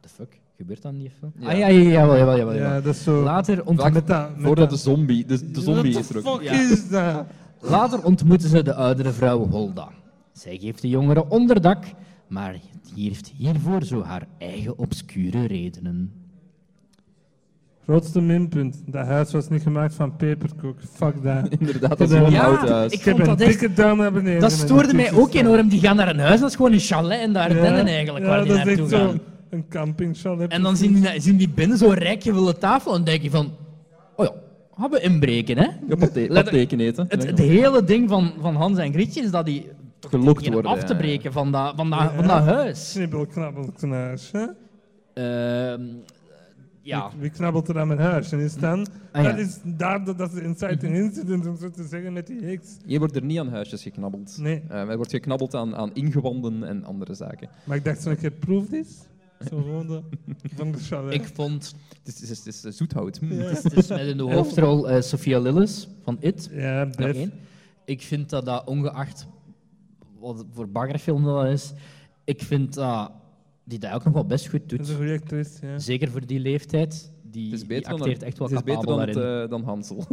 The 0.00 0.08
fuck? 0.08 0.40
Gebeurt 0.56 0.82
dat 0.82 0.92
niet 0.92 1.06
even? 1.06 1.32
Ja. 1.38 1.48
Ah 1.50 1.58
ja, 1.58 1.66
ja, 1.66 1.80
ja, 1.80 1.90
jawel, 1.90 2.16
jawel, 2.16 2.36
jawel. 2.36 2.54
Ja, 2.54 2.80
dat 2.80 2.94
is 2.94 3.02
zo... 3.02 3.22
Later, 3.22 3.64
ont- 3.64 3.80
Vlak 3.80 3.92
met 3.92 4.06
dat, 4.06 4.28
Voordat 4.38 4.70
de 4.70 4.76
zombie, 4.76 5.24
de, 5.26 5.50
de 5.50 5.60
zombie 5.60 5.98
is 5.98 6.08
er 6.10 6.28
ook. 6.28 6.42
Ja. 6.42 6.52
fuck 6.54 6.70
is 6.70 6.88
dat? 6.88 7.24
later 7.60 8.04
ontmoeten 8.04 8.48
ze 8.48 8.62
de 8.62 8.74
oudere 8.74 9.12
vrouw 9.12 9.48
Holda. 9.48 9.88
Zij 10.32 10.58
geeft 10.58 10.82
de 10.82 10.88
jongeren 10.88 11.30
onderdak, 11.30 11.84
maar 12.28 12.56
die 12.94 13.08
heeft 13.08 13.32
hiervoor 13.36 13.84
zo 13.84 14.02
haar 14.02 14.26
eigen 14.38 14.78
obscure 14.78 15.46
redenen. 15.46 16.12
Grootste 17.84 18.20
minpunt. 18.20 18.82
Dat 18.86 19.06
huis 19.06 19.32
was 19.32 19.48
niet 19.48 19.62
gemaakt 19.62 19.94
van 19.94 20.16
peperkoek. 20.16 20.78
Fuck 20.92 21.22
dat. 21.22 21.48
Inderdaad, 21.58 21.98
dat 21.98 22.00
is 22.00 22.10
Ja, 22.10 22.16
gewoon 22.16 22.26
een 22.26 22.32
ja, 22.32 22.44
oud 22.46 22.68
huis. 22.68 22.92
ik- 22.92 22.98
Ik 22.98 23.04
heb 23.04 23.16
vond 23.16 23.28
een 23.28 23.36
dat 23.36 23.46
echt- 23.48 23.60
dikke 23.60 23.74
duim 23.74 23.96
naar 23.96 24.12
beneden. 24.12 24.40
Dat 24.40 24.50
en 24.52 24.56
stoorde 24.58 24.94
mij 24.94 25.12
ook 25.12 25.34
enorm. 25.34 25.68
Die 25.68 25.80
gaan 25.80 25.96
naar 25.96 26.08
een 26.08 26.18
huis, 26.18 26.40
dat 26.40 26.48
is 26.50 26.56
gewoon 26.56 26.72
een 26.72 26.78
chalet 26.80 27.20
in 27.22 27.32
de 27.32 27.38
Ardennen 27.40 27.86
eigenlijk, 27.86 28.24
Ja, 28.24 28.30
waar 28.30 28.42
die 28.44 28.48
dat 28.52 28.58
is 28.58 28.64
naartoe 28.64 28.84
echt 28.84 28.94
zo 28.94 29.06
gaan. 29.08 29.20
Een 29.50 29.68
campingchalet. 29.68 30.50
En 30.50 30.62
dan 30.62 30.76
zien 30.76 30.94
die, 30.94 31.20
zien 31.20 31.36
die 31.36 31.48
binnen 31.48 31.78
zo'n 31.78 31.94
rijkgevulde 31.94 32.58
tafel 32.58 32.94
en 32.94 33.04
denk 33.04 33.22
je 33.22 33.30
van... 33.30 33.50
Oh 34.16 34.24
ja, 34.26 34.32
gaan 34.78 34.90
we 34.90 35.00
inbreken, 35.00 35.56
hè? 35.58 35.68
Ja, 35.88 35.96
pateken 36.28 36.80
eten. 36.80 37.06
Het, 37.08 37.26
het 37.26 37.38
hele 37.38 37.84
ding 37.84 38.08
van, 38.08 38.32
van 38.40 38.54
Hans 38.54 38.78
en 38.78 38.92
Grietje 38.92 39.22
is 39.22 39.30
dat 39.30 39.46
die 39.46 39.68
toch 39.98 40.10
Gelokt 40.10 40.48
worden, 40.48 40.70
af 40.70 40.84
te 40.84 40.92
ja. 40.92 40.98
breken 40.98 41.32
van 41.32 41.52
dat, 41.52 41.72
van 41.76 41.90
dat, 41.90 41.98
Ja. 41.98 42.12
van 42.14 42.26
dat 42.26 42.44
huis. 42.44 42.90
Snibbel, 42.90 43.26
knabbel. 43.26 43.72
Hè? 44.32 44.46
Ehm, 45.14 45.82
ja. 46.82 47.10
Wie, 47.10 47.20
wie 47.20 47.30
knabbelt 47.30 47.68
er 47.68 47.78
aan 47.78 47.86
mijn 47.86 47.98
huis? 48.00 48.32
En 48.32 48.38
is 48.38 48.54
dan... 48.56 48.86
Ah, 49.12 49.22
ja. 49.22 49.30
Dat 49.30 49.38
is 49.38 49.58
daar 49.64 50.04
dat 50.04 50.18
dat 50.18 50.30
ze 50.32 50.42
inciting 50.42 50.94
incident, 50.94 51.46
om 51.46 51.56
zo 51.56 51.70
te 51.70 51.84
zeggen, 51.84 52.12
met 52.12 52.26
die 52.26 52.42
heks. 52.44 52.76
Hier 52.86 52.98
wordt 52.98 53.16
er 53.16 53.24
niet 53.24 53.38
aan 53.38 53.48
huisjes 53.48 53.82
geknabbeld. 53.82 54.36
Nee, 54.40 54.62
Eh, 54.68 54.88
er 54.88 54.96
wordt 54.96 55.10
geknabbeld 55.10 55.54
aan, 55.54 55.76
aan 55.76 55.90
ingewanden 55.94 56.64
en 56.64 56.84
andere 56.84 57.14
zaken. 57.14 57.48
maar 57.64 57.76
ik 57.76 57.84
dacht 57.84 58.02
zo'n 58.02 58.16
keer 58.16 58.30
proefd 58.30 58.72
is. 58.72 58.88
Zo 59.50 59.56
gewoon 59.56 59.86
de, 59.86 60.02
van 60.54 60.72
de 60.72 60.78
chalet. 60.78 61.14
Ik 61.14 61.24
vond... 61.34 61.74
Het 62.04 62.14
is, 62.14 62.20
het 62.20 62.30
is, 62.30 62.38
het 62.38 62.46
is, 62.46 62.64
eh, 62.64 62.72
zoethout. 62.72 63.18
Hm. 63.18 63.32
Ja. 63.32 63.42
Het 63.42 63.56
is, 63.56 63.62
het 63.62 63.76
is 63.76 63.88
met 63.88 64.00
in 64.06 64.16
de 64.16 64.22
hoofdrol 64.22 64.88
eh, 64.90 65.02
Sophia 65.02 65.38
Lillis 65.38 65.88
van 66.02 66.16
It. 66.20 66.48
Ja. 66.52 66.90
Ik 67.84 68.02
vind 68.02 68.30
dat 68.30 68.44
dat 68.44 68.66
ongeacht 68.66 69.26
wat 70.18 70.44
voor 70.52 70.68
baggerfilm 70.68 71.24
dat 71.24 71.46
is, 71.46 71.72
ik 72.24 72.42
vind 72.42 72.74
dat 72.74 73.10
die 73.64 73.78
dat 73.78 73.92
ook 73.92 74.04
nog 74.04 74.14
wel 74.14 74.26
best 74.26 74.48
goed 74.48 74.70
Dat 74.70 74.80
is 74.80 74.88
een 74.88 74.94
doet. 74.94 74.96
goede 74.96 75.12
actrice, 75.12 75.66
ja. 75.66 75.78
Zeker 75.78 76.10
voor 76.10 76.26
die 76.26 76.40
leeftijd. 76.40 77.12
Die, 77.22 77.44
Het 77.44 77.52
is 77.52 77.58
die 77.58 77.68
beter 77.68 77.90
dan, 77.90 78.00
acteert 78.00 78.22
echt 78.22 78.38
wel 78.38 78.48
het 78.48 78.56
is 78.56 78.62
beter 78.62 78.80
capabel 78.80 79.06
dan, 79.06 79.22
het, 79.22 79.44
eh, 79.44 79.50
dan 79.50 79.62
Hansel. 79.64 80.06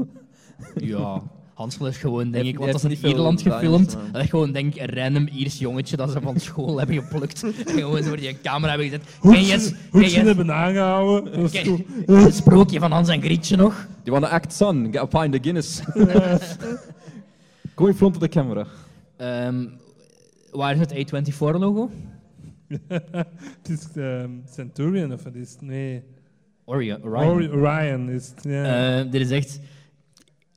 Ja, 0.75 1.23
Hansel 1.53 1.87
is 1.87 1.97
gewoon, 1.97 2.31
denk 2.31 2.45
ik, 2.45 2.57
want 2.57 2.71
dat 2.71 2.83
is 2.91 2.99
in 3.01 3.09
Ierland 3.09 3.41
gefilmd. 3.41 3.97
Dat 4.11 4.23
is 4.23 4.29
gewoon, 4.29 4.51
denk 4.51 4.75
ik, 4.75 4.81
een 4.81 4.95
random 4.97 5.27
Iers 5.27 5.59
jongetje 5.59 5.97
dat 5.97 6.11
ze 6.11 6.21
van 6.21 6.39
school 6.39 6.77
hebben 6.77 6.95
geplukt. 7.03 7.43
En 7.43 7.51
gewoon 7.65 8.01
door 8.03 8.17
die 8.17 8.41
camera 8.41 8.69
hebben 8.77 8.89
gezet. 8.89 9.03
Het- 9.91 10.11
je 10.11 10.17
het- 10.17 10.25
hebben 10.25 10.53
aangehouden. 10.53 11.41
Het 12.23 12.35
sprookje 12.35 12.79
van 12.79 12.91
Hans 12.91 13.09
en 13.09 13.21
Grietje 13.21 13.55
nog? 13.55 13.87
You 14.03 14.19
wanna 14.19 14.35
act 14.35 14.53
son? 14.53 14.85
Get 14.91 14.95
a 15.01 15.05
pint 15.05 15.35
of 15.35 15.41
Guinness. 15.41 15.81
Go 17.75 17.85
in 17.87 17.93
front 17.95 18.15
of 18.15 18.21
the 18.21 18.27
camera. 18.27 18.65
Ehm, 19.17 19.65
waar 20.51 20.73
is 20.73 20.79
het 20.79 20.93
A24-logo? 20.93 21.89
Het 22.77 23.69
is 23.69 23.87
ehm, 23.95 24.29
Centurion 24.51 25.13
of 25.13 25.23
wat 25.23 25.35
is 25.35 25.51
het? 25.51 25.61
Nee. 25.61 26.03
Orion. 26.65 27.03
Orion. 27.03 27.27
Ori- 27.29 27.49
Orion 27.49 28.09
is 28.09 28.27
het, 28.35 28.43
ja. 28.43 28.97
Eh, 28.99 29.11
dit 29.11 29.21
is 29.21 29.31
echt... 29.31 29.59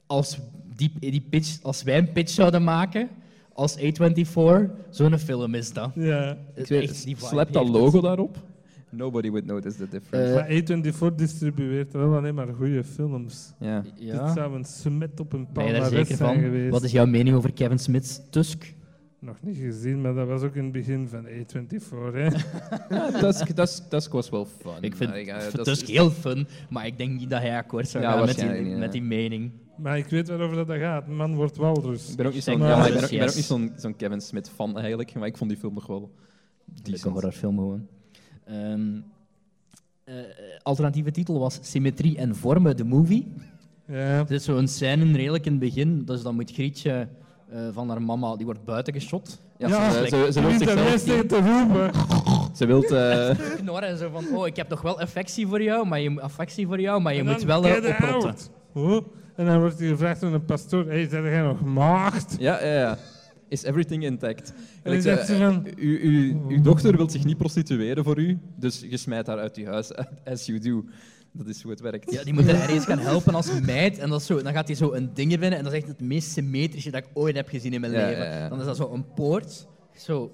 Als, 0.07 0.39
die, 0.77 0.93
die 0.99 1.27
pitch, 1.31 1.63
als 1.63 1.83
wij 1.83 1.99
een 1.99 2.13
pitch 2.13 2.31
zouden 2.33 2.65
maken, 2.65 3.09
als 3.53 3.79
A24, 3.79 4.71
zo'n 4.91 5.19
film 5.19 5.55
is 5.55 5.73
dat. 5.73 5.91
ja. 5.95 6.37
Vibe 6.55 6.93
slap 7.17 7.53
dat 7.53 7.69
logo 7.69 8.01
daarop. 8.01 8.37
Nobody 8.91 9.29
would 9.31 9.47
notice 9.47 9.77
the 9.77 9.89
difference. 9.89 10.29
Eh, 10.29 10.35
Maar 10.35 10.83
A24 11.13 11.15
distribueert 11.15 11.93
wel 11.93 12.17
alleen 12.17 12.35
maar 12.35 12.47
goede 12.59 12.85
films. 12.85 13.53
ja. 13.61 13.81
Dit 13.81 13.93
Ja, 13.97 14.33
zou 14.35 14.55
een 14.55 14.65
smet 14.65 15.21
op 15.21 15.33
een 15.33 15.47
palmares 15.53 15.89
zeker 15.89 16.07
zijn 16.07 16.19
van? 16.19 16.39
geweest. 16.43 16.71
Wat 16.71 16.83
is 16.83 16.93
jouw 16.93 17.07
mening 17.07 17.37
over 17.37 17.53
Kevin 17.53 17.79
Smith's 17.79 18.21
Tusk? 18.31 18.75
Nog 19.27 19.37
niet 19.43 19.57
gezien, 19.57 20.01
maar 20.01 20.15
dat 20.15 20.27
was 20.27 20.43
ook 20.43 20.55
in 20.55 20.63
het 20.63 20.73
begin 20.73 21.09
van 21.09 21.27
A24. 21.27 22.13
Hè. 22.13 22.31
Tusk, 23.21 23.47
Tusk, 23.51 23.83
Tusk 23.89 24.13
was 24.13 24.29
wel 24.31 24.45
fun. 24.45 24.83
Ik 24.83 24.97
vind 24.97 25.11
Eh, 25.11 25.37
Tusk 25.39 25.57
dat 25.57 25.67
is- 25.67 25.89
heel 25.89 26.11
fun, 26.11 26.47
maar 26.71 26.87
ik 26.87 26.99
denk 26.99 27.19
niet 27.19 27.31
dat 27.31 27.41
hij 27.41 27.57
akkoord 27.57 27.89
zou 27.89 28.05
Ja, 28.05 28.13
gaan 28.13 28.27
met 28.27 28.37
die, 28.39 28.77
met 28.77 28.93
die 28.93 29.03
mening. 29.03 29.51
maar 29.77 29.99
ik 29.99 30.07
weet 30.07 30.29
waarover 30.29 30.67
dat 30.67 30.77
gaat. 30.79 31.07
Man 31.07 31.35
wordt 31.35 31.57
walrus. 31.57 32.11
Ik 32.11 32.17
ben 32.17 32.27
ook 32.27 32.33
niet 32.35 32.43
zo'n 32.43 32.59
ja, 32.59 32.83
ben 32.83 32.95
ook, 33.03 33.11
ben 33.11 33.29
ook 33.29 33.35
niet 33.35 33.45
zo'n 33.45 33.73
zo'n 33.77 33.97
Kevin 33.97 34.21
Smith 34.21 34.51
fan 34.55 34.79
eigenlijk, 34.79 35.15
maar 35.15 35.27
ik 35.29 35.37
vond 35.37 35.51
die 35.51 35.59
film 35.59 35.75
nog 35.75 35.87
wel 35.87 36.11
Leuke 36.75 36.91
decent. 36.91 37.13
horrorfilm 37.13 37.57
gewoon. 37.57 37.87
Ehm, 38.45 38.97
eh, 40.05 40.15
alternatieve 40.63 41.11
titel 41.11 41.39
was 41.39 41.59
Symmetrie 41.63 42.17
en 42.17 42.35
Vormen, 42.37 42.77
de 42.77 42.85
movie. 42.85 43.33
Ja. 43.89 43.97
Er 43.97 44.31
is 44.33 44.45
zo'n 44.45 44.69
scène 44.69 45.13
redelijk 45.17 45.45
in 45.47 45.51
het 45.53 45.61
begin, 45.61 46.05
dus 46.05 46.23
dan 46.23 46.35
moet 46.35 46.51
Grietje 46.53 47.09
eh, 47.57 47.63
van 47.73 47.89
haar 47.89 48.03
mama, 48.03 48.37
die 48.37 48.45
wordt 48.45 48.65
buiten 48.65 48.93
geschot. 48.93 49.41
Ja, 49.59 49.69
Ja, 49.69 49.91
ze, 49.91 49.99
ze, 50.09 50.29
ze 50.33 50.41
wil 50.41 50.51
Niet 50.51 50.59
de 50.59 50.65
zichzelf 50.65 50.91
rest 50.91 51.07
niet- 51.07 51.29
te 51.29 51.37
roepen. 51.37 51.91
Ze 52.57 52.67
wil 52.67 52.83
eh, 52.83 53.37
Knorren 53.61 53.89
en 53.89 53.99
zo 53.99 54.09
van, 54.13 54.25
oh, 54.35 54.47
ik 54.47 54.57
heb 54.57 54.69
nog 54.69 54.83
wel 54.83 55.01
affectie 55.01 55.47
voor 55.47 55.63
jou, 55.63 55.87
maar 55.87 56.01
je, 56.01 56.11
moet- 56.11 56.23
affectie 56.23 56.67
voor 56.67 56.81
jou, 56.81 57.01
maar 57.01 57.15
je 57.15 57.23
moet 57.23 57.43
wel 57.43 57.65
eh, 57.65 57.73
get 57.73 57.87
oprotten. 57.89 58.35
Huh? 58.75 59.01
En 59.37 59.47
dan 59.47 59.61
wordt 59.61 59.79
hij 59.79 59.89
gevraagd 59.89 60.21
door 60.21 60.33
een 60.33 60.45
pastoor: 60.45 60.87
Hey, 60.87 61.09
zijn 61.09 61.25
jij 61.25 61.41
nog 61.43 61.61
maagd? 61.65 62.37
ja, 62.39 62.65
ja, 62.65 62.73
ja. 62.79 62.99
Is 63.49 63.63
everything 63.63 64.05
intact? 64.05 64.53
En 64.83 64.93
Ik 64.93 65.01
zei, 65.03 65.17
zegt 65.17 65.27
ze 65.29 65.37
van: 65.37 65.67
eh, 65.67 65.73
uw, 65.77 65.99
uw, 66.01 66.41
uw 66.49 66.61
dochter 66.61 66.97
wil 66.97 67.11
zich 67.11 67.25
niet 67.25 67.37
prostitueren 67.39 68.05
voor 68.05 68.19
u, 68.19 68.39
dus 68.57 68.85
je 68.91 68.97
smijt 68.97 69.27
haar 69.27 69.39
uit 69.39 69.57
uw 69.57 69.65
huis, 69.67 69.93
as 70.33 70.47
you 70.47 70.59
do. 70.59 70.85
Dat 71.37 71.47
is 71.47 71.63
hoe 71.63 71.71
het 71.71 71.81
werkt. 71.81 72.13
Ja, 72.13 72.25
die 72.25 72.33
moet 72.33 72.49
er 72.49 72.55
ergens 72.55 72.85
gaan 72.85 72.99
helpen 72.99 73.35
als 73.35 73.61
meid. 73.61 73.99
En 73.99 74.09
dat 74.11 74.21
is 74.21 74.27
zo, 74.27 74.43
dan 74.43 74.53
gaat 74.53 74.67
hij 74.67 74.77
zo 74.77 74.93
een 74.93 75.11
ding 75.15 75.31
binnen 75.31 75.53
en 75.59 75.65
dat 75.65 75.73
is 75.73 75.79
echt 75.79 75.89
het 75.89 76.01
meest 76.01 76.31
symmetrische 76.33 76.91
dat 76.91 77.03
ik 77.05 77.11
ooit 77.15 77.37
heb 77.37 77.49
gezien 77.49 77.73
in 77.73 77.81
mijn 77.81 77.93
Ja, 77.93 77.99
leven. 78.07 78.25
ja, 78.25 78.39
ja. 78.39 78.49
Dan 78.49 78.59
is 78.59 78.65
dat 78.65 78.77
zo 78.77 78.91
een 78.93 79.05
poort, 79.15 79.67
zo 79.97 80.31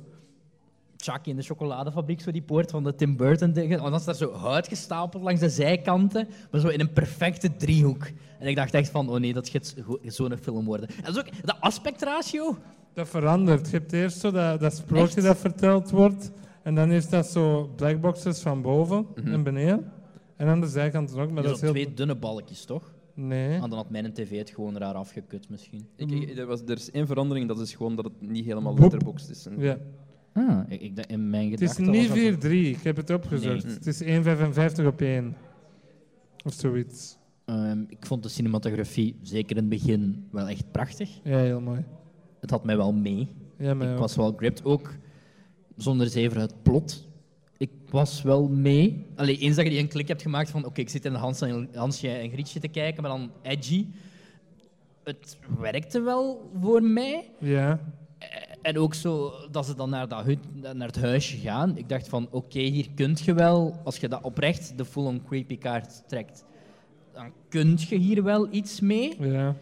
Chucky 0.97 1.29
in 1.31 1.37
de 1.37 1.43
chocoladefabriek, 1.43 2.21
zo 2.21 2.31
die 2.31 2.43
poort 2.43 2.71
van 2.71 2.85
de 2.85 2.95
Tim 2.95 3.17
Burton 3.17 3.53
dingen. 3.53 3.79
En 3.79 3.85
dan 3.85 3.95
is 3.95 4.05
daar 4.05 4.15
zo 4.15 4.33
hout 4.33 4.69
gestapeld 4.69 5.23
langs 5.23 5.41
de 5.41 5.49
zijkanten, 5.49 6.29
maar 6.51 6.61
zo 6.61 6.69
in 6.69 6.81
een 6.81 6.93
perfecte 6.93 7.57
driehoek. 7.57 8.07
En 8.39 8.47
ik 8.49 8.57
dacht 8.57 8.75
echt 8.75 8.91
van, 8.91 9.09
oh 9.09 9.21
nee, 9.21 9.33
dat 9.33 9.49
gaat 9.49 9.75
zo- 9.87 9.99
zo'n 10.03 10.37
film 10.43 10.65
worden. 10.65 10.89
En 10.89 10.95
dat 11.13 11.17
is 11.17 11.21
ook 11.21 11.45
de 11.47 11.61
aspectratio. 11.61 12.57
Dat 12.95 13.09
verandert. 13.09 13.71
Je 13.71 13.77
hebt 13.77 13.93
eerst 13.93 14.19
zo 14.21 14.31
dat, 14.31 14.61
dat 14.61 14.75
sprookje 14.77 15.17
Echt? 15.17 15.27
dat 15.27 15.39
verteld 15.39 15.91
wordt. 15.91 16.31
En 16.63 16.75
dan 16.75 16.91
is 16.91 17.09
dat 17.09 17.27
zo 17.27 17.71
blackboxes 17.77 18.41
van 18.41 18.63
boven 18.63 19.07
Mhm. 19.15 19.33
en 19.33 19.43
beneden. 19.43 19.93
En 20.43 20.49
aan 20.49 20.61
de 20.61 20.67
zijkanten 20.67 21.19
ook. 21.19 21.31
Maar 21.31 21.43
dat 21.43 21.55
is 21.55 21.61
heel... 21.61 21.71
twee 21.71 21.95
dunne 21.95 22.15
balkjes, 22.17 22.65
toch? 22.65 22.95
Nee. 23.15 23.55
En 23.55 23.61
dan 23.61 23.73
had 23.73 23.91
mijn 23.91 24.13
tv 24.13 24.39
het 24.39 24.51
gewoon 24.51 24.77
raar 24.77 24.95
afgekut 24.95 25.49
misschien. 25.49 25.87
Ik, 25.97 26.11
ik- 26.11 26.39
er, 26.39 26.47
was, 26.47 26.61
er 26.63 26.77
is 26.77 26.91
één 26.91 27.07
verandering, 27.07 27.49
dat 27.49 27.61
is 27.61 27.75
gewoon 27.75 27.97
dat 27.97 28.05
het 28.05 28.21
niet 28.31 28.45
helemaal 28.45 28.73
Boep. 28.75 28.81
letterboxd 28.83 29.31
is. 29.31 29.47
En- 29.47 29.61
Ja. 29.61 29.79
Ah, 30.33 30.61
ik, 30.69 30.81
ik, 30.81 30.97
dacht- 30.97 31.11
in 31.11 31.31
mijn 31.31 31.51
Het 31.51 31.61
is 31.61 31.71
gedachten 31.73 31.95
niet 32.01 32.09
was 32.09 32.41
dat- 32.41 32.51
4-3. 32.51 32.55
Ik 32.55 32.83
heb 32.83 32.97
het 32.97 33.11
opgezocht. 33.11 33.65
Nee. 33.65 33.75
Het 33.75 33.87
is 33.87 34.03
1,55 34.03 34.87
op 34.87 35.01
1. 35.01 35.37
Of 36.45 36.53
zoiets. 36.53 37.17
Ehm, 37.45 37.85
ik 37.89 38.07
vond 38.07 38.23
de 38.23 38.29
cinematografie, 38.29 39.17
zeker 39.23 39.51
in 39.57 39.57
het 39.57 39.69
begin, 39.69 40.25
wel 40.31 40.49
echt 40.49 40.71
prachtig. 40.71 41.21
Ja, 41.25 41.39
heel 41.39 41.61
mooi. 41.61 41.85
Het 42.41 42.51
had 42.51 42.65
mij 42.65 42.77
wel 42.77 42.93
mee. 42.93 43.29
Ja, 43.59 43.75
maar 43.75 43.87
Ik 43.87 43.93
ook. 43.93 43.99
was 43.99 44.17
wel 44.17 44.33
gripped. 44.37 44.65
Ook 44.65 44.95
zonder 45.77 46.09
zeven 46.09 46.41
het 46.41 46.63
plot. 46.63 47.09
Was 47.93 48.23
wel 48.23 48.49
mee. 48.49 49.07
Alleen 49.17 49.37
eens 49.39 49.57
dat 49.57 49.65
je 49.65 49.71
die 49.71 49.81
een 49.81 49.89
klik 49.89 50.09
hebt 50.09 50.23
gemaakt 50.23 50.51
van 50.51 50.65
oké, 50.65 50.81
ik 50.81 50.89
zit 50.89 51.05
in 51.05 51.15
Hans 51.15 51.41
en, 51.41 51.69
Hansje 51.75 52.09
en 52.09 52.31
Grietje 52.31 52.61
te 52.61 52.69
kijken, 52.69 53.03
maar 53.03 53.11
dan 53.11 53.31
edgy. 53.43 53.87
Het 55.05 55.39
werkte 55.59 56.01
wel 56.01 56.51
voor 56.61 56.83
mij. 56.83 57.31
Ja. 57.39 57.79
En 58.63 58.79
ook 58.79 58.95
zo 58.95 59.33
dat 59.51 59.67
ze 59.67 59.75
dan 59.75 59.91
naar, 59.91 60.09
dat 60.09 60.25
hut, 60.25 60.39
naar 60.75 60.87
het 60.87 61.01
huisje 61.01 61.37
gaan. 61.37 61.77
Ik 61.77 61.89
dacht 61.89 62.09
van 62.09 62.29
oké, 62.31 62.59
hier 62.61 62.87
kunt 62.95 63.21
je 63.21 63.35
wel, 63.35 63.81
als 63.85 63.97
je 63.97 64.09
dat 64.09 64.23
oprecht 64.23 64.79
de 64.79 64.85
full-on 64.85 65.23
creepy 65.27 65.59
kaart 65.59 66.09
trekt, 66.09 66.45
dan 67.13 67.33
kun 67.49 67.77
je 67.89 67.97
hier 67.97 68.23
wel 68.23 68.49
iets 68.51 68.81
mee. 68.81 69.17
Ja. 69.23 69.55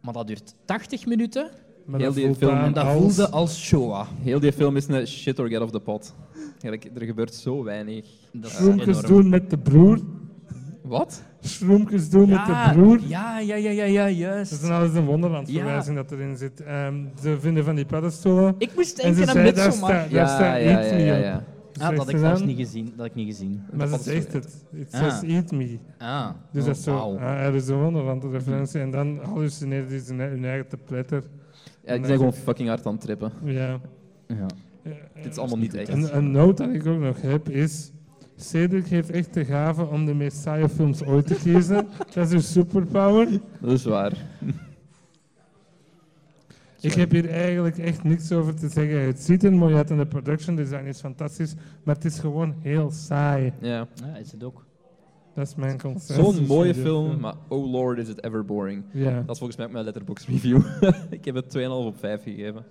Maar 0.00 0.12
dat 0.14 0.26
duurt 0.26 0.54
80 0.64 1.06
minuten 1.06 1.50
Maar 1.84 2.00
Heel 2.00 2.08
dat 2.08 2.16
die 2.16 2.34
film- 2.34 2.56
en 2.58 2.72
dat 2.72 2.84
als- 2.84 2.96
voelde 2.96 3.30
als 3.30 3.60
Shoah. 3.64 4.08
Heel 4.22 4.40
die 4.40 4.52
film 4.52 4.76
is 4.76 4.88
een 4.88 5.06
shit 5.06 5.38
or 5.38 5.48
get 5.48 5.60
off 5.60 5.70
the 5.70 5.80
pot. 5.80 6.14
Eigenlijk, 6.66 7.00
er 7.00 7.06
gebeurt 7.06 7.34
zo 7.34 7.62
weinig. 7.64 8.06
Dat 8.32 8.50
is 8.50 8.56
Schroemkes 8.56 8.86
enorm. 8.86 9.06
doen 9.06 9.28
met 9.28 9.50
de 9.50 9.58
broer. 9.58 9.98
Wat? 10.82 11.22
Schroemkes 11.40 12.10
doen 12.10 12.28
met 12.28 12.46
de 12.46 12.70
broer. 12.72 13.00
Ja, 13.06 13.38
ja, 13.38 13.54
ja, 13.56 13.70
ja, 13.70 13.84
ja, 13.84 14.06
Dat 14.06 14.16
juist. 14.16 14.52
is 14.52 14.62
een 14.62 14.70
alles 14.70 14.94
een 14.94 15.04
wonderlandverwijzing 15.04 15.96
dat 15.96 16.12
erin 16.12 16.36
zit. 16.36 16.60
Ehm, 16.62 16.94
ze 17.22 17.36
vinden 17.40 17.64
van 17.64 17.74
die 17.74 17.84
paddenstoelen. 17.86 18.54
Ik 18.58 18.70
moest 18.76 19.02
denken 19.02 19.28
aan 19.28 19.34
daar 19.34 19.44
Midsommar. 19.44 19.72
staat, 19.90 20.10
daar 20.10 20.28
staat 20.28 20.62
ja, 20.62 20.80
iets 20.80 21.36
op. 21.36 21.42
Ah, 21.80 21.88
dat 21.88 21.98
had 21.98 22.08
ik 22.08 22.18
zelfs 22.18 22.42
niet 22.42 22.56
gezien. 22.56 22.84
Dat 22.84 22.94
had 22.96 23.06
ik 23.06 23.14
niet 23.14 23.26
gezien. 23.26 23.62
Maar 23.72 23.86
ze 23.86 23.92
Dat 23.92 24.00
is 24.06 24.12
zegt 24.12 24.32
het. 24.32 24.64
It 24.72 24.92
Ah. 24.94 25.00
says 25.00 25.30
eat 25.34 25.50
me. 25.50 25.78
Ah, 25.98 26.28
Dus 26.52 26.62
oh, 26.62 26.68
dat 26.68 26.76
is 26.76 26.82
zo 26.82 26.92
wauw. 26.94 27.16
ah, 27.16 27.22
Arizona, 27.22 28.02
want 28.02 28.22
de 28.22 28.30
referentie. 28.30 28.80
En 28.80 28.90
dan 28.90 29.18
hallucineert 29.22 29.88
hij 29.90 29.98
zijn 29.98 30.20
hun 30.20 30.44
eigen 30.44 30.68
te 30.68 30.76
pletter. 30.76 31.22
Ja, 31.84 31.92
ik 31.92 32.02
ben 32.02 32.16
gewoon 32.16 32.32
fucking 32.32 32.68
hard 32.68 32.86
aan 32.86 32.92
het 32.92 33.00
trippen. 33.00 33.32
Ja. 33.44 33.78
Ja. 34.26 34.46
Dit 35.14 35.32
is 35.32 35.38
allemaal 35.38 35.58
niet 35.58 35.74
echt. 35.74 35.88
Een, 35.88 36.16
een 36.16 36.30
noot 36.30 36.56
dat 36.56 36.72
ik 36.72 36.86
ook 36.86 37.00
nog 37.00 37.20
heb 37.20 37.48
is... 37.48 37.90
Cedric 38.38 38.86
heeft 38.86 39.10
echt 39.10 39.34
de 39.34 39.44
gave 39.44 39.86
om 39.86 40.06
de 40.06 40.14
meest 40.14 40.36
saaie 40.36 40.68
films 40.68 41.04
ooit 41.04 41.26
te 41.26 41.34
kiezen. 41.34 41.86
dat 42.14 42.26
is 42.26 42.32
uw 42.32 42.40
superpower. 42.40 43.28
Dat 43.60 43.72
is 43.72 43.84
waar. 43.84 44.12
Ik 46.80 46.92
heb 46.92 47.10
hier 47.10 47.30
eigenlijk 47.30 47.78
echt 47.78 48.04
niks 48.04 48.32
over 48.32 48.54
te 48.54 48.68
zeggen. 48.68 49.00
Het 49.00 49.20
ziet 49.20 49.44
er 49.44 49.52
mooi 49.52 49.74
uit 49.74 49.90
en 49.90 49.96
de 49.96 50.06
production 50.06 50.56
design 50.56 50.84
is 50.84 51.00
fantastisch. 51.00 51.54
Maar 51.82 51.94
het 51.94 52.04
is 52.04 52.18
gewoon 52.18 52.54
heel 52.60 52.90
saai. 52.90 53.52
Ja. 53.60 53.86
ja, 53.94 54.16
is 54.16 54.32
het 54.32 54.44
ook. 54.44 54.64
Dat 55.34 55.46
is 55.46 55.54
mijn 55.54 55.80
consensus. 55.80 56.36
Zo'n 56.36 56.46
mooie 56.46 56.74
film, 56.74 57.20
maar 57.20 57.34
oh 57.48 57.70
lord 57.72 57.98
is 57.98 58.08
it 58.08 58.24
ever 58.24 58.44
boring. 58.44 58.84
Ja. 58.92 59.14
Dat 59.14 59.30
is 59.30 59.38
volgens 59.38 59.56
mij 59.56 59.66
ook 59.66 59.72
mijn 59.72 59.84
letterbox 59.84 60.26
review. 60.26 60.60
ik 61.10 61.24
heb 61.24 61.34
het 61.34 61.58
2,5 61.58 61.62
op 61.68 61.98
5 61.98 62.22
gegeven. 62.22 62.64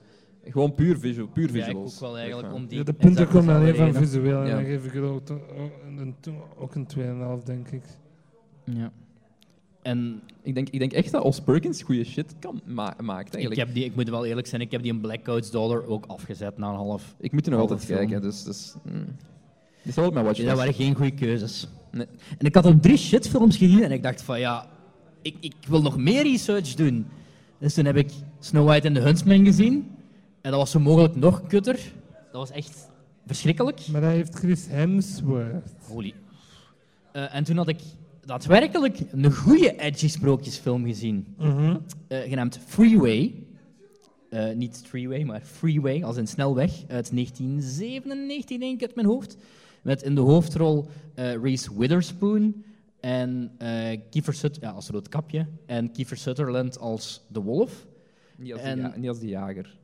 Gewoon 0.45 0.73
puur, 0.75 0.99
visual, 0.99 1.27
puur 1.27 1.47
Ja, 1.53 1.57
ik 1.59 1.63
visuals. 1.65 1.93
ook 1.93 1.99
wel 1.99 2.17
eigenlijk 2.17 2.53
om 2.53 2.67
die... 2.67 2.77
Ja, 2.77 2.83
de 2.83 2.93
punten 2.93 3.27
komen 3.27 3.55
alleen 3.55 3.71
dezelfde 3.71 3.93
van 3.93 4.03
visueel. 4.03 4.41
En 4.41 4.47
Ja. 4.47 4.55
dan 4.55 4.63
geef 4.65 4.85
ik 4.85 4.95
er 4.95 5.03
ook, 5.03 5.25
to- 5.25 5.41
een, 5.97 6.15
ook 6.57 6.75
een 6.75 6.87
2,5 7.39 7.43
denk 7.45 7.69
ik. 7.69 7.83
Ja. 8.63 8.91
En 9.81 10.21
Ik 10.43 10.53
denk, 10.55 10.69
ik 10.69 10.79
denk 10.79 10.93
echt 10.93 11.11
dat 11.11 11.23
Os 11.23 11.39
Perkins 11.41 11.81
goede 11.81 12.03
shit 12.03 12.35
kan 12.39 12.61
ma 12.65 12.93
maakt. 13.01 13.27
ik, 13.27 13.33
Eigenlijk. 13.33 13.65
heb 13.67 13.73
die, 13.75 13.85
ik 13.85 13.95
moet 13.95 14.09
wel 14.09 14.25
eerlijk 14.25 14.47
zijn, 14.47 14.61
ik 14.61 14.71
heb 14.71 14.81
die 14.83 14.91
een 14.91 15.01
Blackouts 15.01 15.51
Dollar 15.51 15.85
ook 15.85 16.05
afgezet 16.05 16.57
na 16.57 16.69
een 16.69 16.75
half. 16.75 17.15
Ik 17.19 17.31
moet 17.31 17.45
er 17.45 17.51
nog 17.51 17.59
altijd 17.61 17.85
film. 17.85 17.97
kijken, 17.97 18.21
dus... 18.21 18.43
dus 18.43 18.75
mm. 18.83 18.93
Dit 18.93 19.05
is 19.83 19.95
wel 19.95 20.03
mijn 20.11 20.15
Dat 20.25 20.25
watchlist. 20.25 20.57
waren 20.57 20.73
geen 20.73 20.95
goede 20.95 21.11
keuzes. 21.13 21.67
Nee. 21.91 22.05
En 22.37 22.45
ik 22.45 22.55
had 22.55 22.65
ook 22.65 22.81
drie 22.81 22.97
shitfilms 22.97 23.57
gezien 23.57 23.83
en 23.83 23.91
ik 23.91 24.03
dacht 24.03 24.21
van 24.21 24.39
ja, 24.39 24.67
ik, 25.21 25.35
ik 25.39 25.53
wil 25.67 25.81
nog 25.81 25.97
meer 25.97 26.23
research 26.23 26.73
doen. 26.73 27.05
Dus 27.59 27.73
toen 27.73 27.85
heb 27.85 27.95
ik 27.95 28.11
Snow 28.39 28.65
White 28.67 28.87
en 28.87 28.93
the 28.93 28.99
Huntsman 28.99 29.45
gezien. 29.45 29.91
En 30.45 30.51
dat 30.51 30.59
was 30.59 30.71
zo 30.71 30.79
mogelijk 30.79 31.15
nog 31.15 31.47
kutter. 31.47 31.79
Dat 32.31 32.49
was 32.49 32.51
echt 32.51 32.89
verschrikkelijk. 33.25 33.87
Maar 33.91 34.01
hij 34.01 34.15
heeft 34.15 34.35
Chris 34.35 34.67
Hemsworth. 34.67 35.75
Holy. 35.87 36.13
Eh, 37.11 37.35
en 37.35 37.43
toen 37.43 37.57
had 37.57 37.67
ik 37.67 37.79
daadwerkelijk 38.25 38.99
een 39.11 39.33
goede 39.33 39.75
edgy 39.75 40.07
sprookjesfilm 40.07 40.85
gezien. 40.85 41.35
Mhm. 41.37 41.77
eh, 42.07 42.19
genaamd 42.19 42.59
Freeway. 42.65 43.33
Eh, 44.29 44.55
niet 44.55 44.81
Freeway, 44.85 45.23
maar 45.23 45.41
Freeway, 45.41 46.03
als 46.03 46.17
een 46.17 46.27
snelweg, 46.27 46.71
uit 46.87 47.11
1997 47.11 48.57
denk 48.59 48.73
ik 48.75 48.81
uit 48.87 48.95
mijn 48.95 49.07
hoofd. 49.07 49.37
Met 49.81 50.01
in 50.01 50.15
de 50.15 50.21
hoofdrol 50.21 50.85
eh, 51.13 51.35
Reese 51.35 51.77
Witherspoon 51.77 52.63
en 52.99 53.51
eh 53.57 53.99
Kiefer 54.09 54.33
Sut 54.33 54.57
ja, 54.61 54.69
als 54.69 54.89
Roodkapje 54.89 55.47
en 55.65 55.91
Kiefer 55.91 56.17
Sutherland 56.17 56.79
als 56.79 57.21
de 57.27 57.41
wolf. 57.41 57.85
Niet, 58.37 58.53
als 58.53 58.61
En- 58.61 58.77
ja, 58.79 58.93
niet 58.97 59.09
als 59.09 59.19
de 59.19 59.27
jager. 59.27 59.77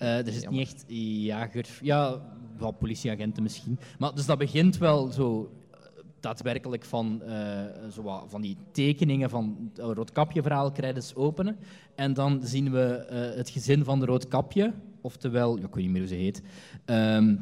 Eh, 0.00 0.26
er 0.26 0.32
zit 0.32 0.42
Jammer. 0.42 0.60
niet 0.60 0.68
echt 0.68 0.84
jager, 1.24 1.66
ja, 1.82 2.20
wel 2.58 2.72
politieagenten 2.72 3.42
misschien. 3.42 3.78
Maar 3.98 4.14
dus 4.14 4.26
dat 4.26 4.38
begint 4.38 4.78
wel 4.78 5.06
zo 5.12 5.52
eh, 5.70 5.78
daadwerkelijk 6.20 6.84
van, 6.84 7.22
eh, 7.22 7.64
zo 7.92 8.02
wat, 8.02 8.24
van 8.28 8.40
die 8.40 8.56
tekeningen 8.72 9.30
van 9.30 9.70
het 9.74 9.96
Roodkapje-verhaal 9.96 10.72
credits 10.72 11.14
openen. 11.14 11.56
En 11.94 12.14
dan 12.14 12.40
zien 12.42 12.70
we 12.70 13.06
het 13.36 13.50
gezin 13.50 13.84
van 13.84 14.00
de 14.00 14.06
Roodkapje, 14.06 14.72
oftewel, 15.00 15.56
ik 15.56 15.74
weet 15.74 15.74
niet 15.74 15.90
meer 15.90 16.00
hoe 16.00 16.08
ze 16.10 16.14
heet. 16.14 16.42
Ehm, 16.84 17.36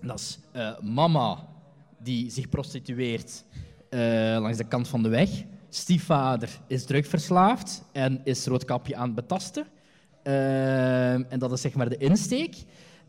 dat 0.00 0.18
is 0.18 0.38
mama 0.82 1.48
die 2.02 2.30
zich 2.30 2.48
prostitueert 2.48 3.44
langs 4.38 4.58
de 4.58 4.68
kant 4.68 4.88
van 4.88 5.02
de 5.02 5.08
weg. 5.08 5.44
Stiefvader 5.68 6.60
is 6.66 6.84
drugverslaafd 6.84 7.84
en 7.92 8.20
is 8.24 8.46
Roodkapje 8.46 8.96
aan 8.96 9.06
het 9.06 9.14
betasten. 9.14 9.66
Ehm, 10.26 11.22
en 11.28 11.38
dat 11.38 11.52
is 11.52 11.60
zeg 11.60 11.74
maar 11.74 11.88
de 11.88 11.96
insteek. 11.96 12.54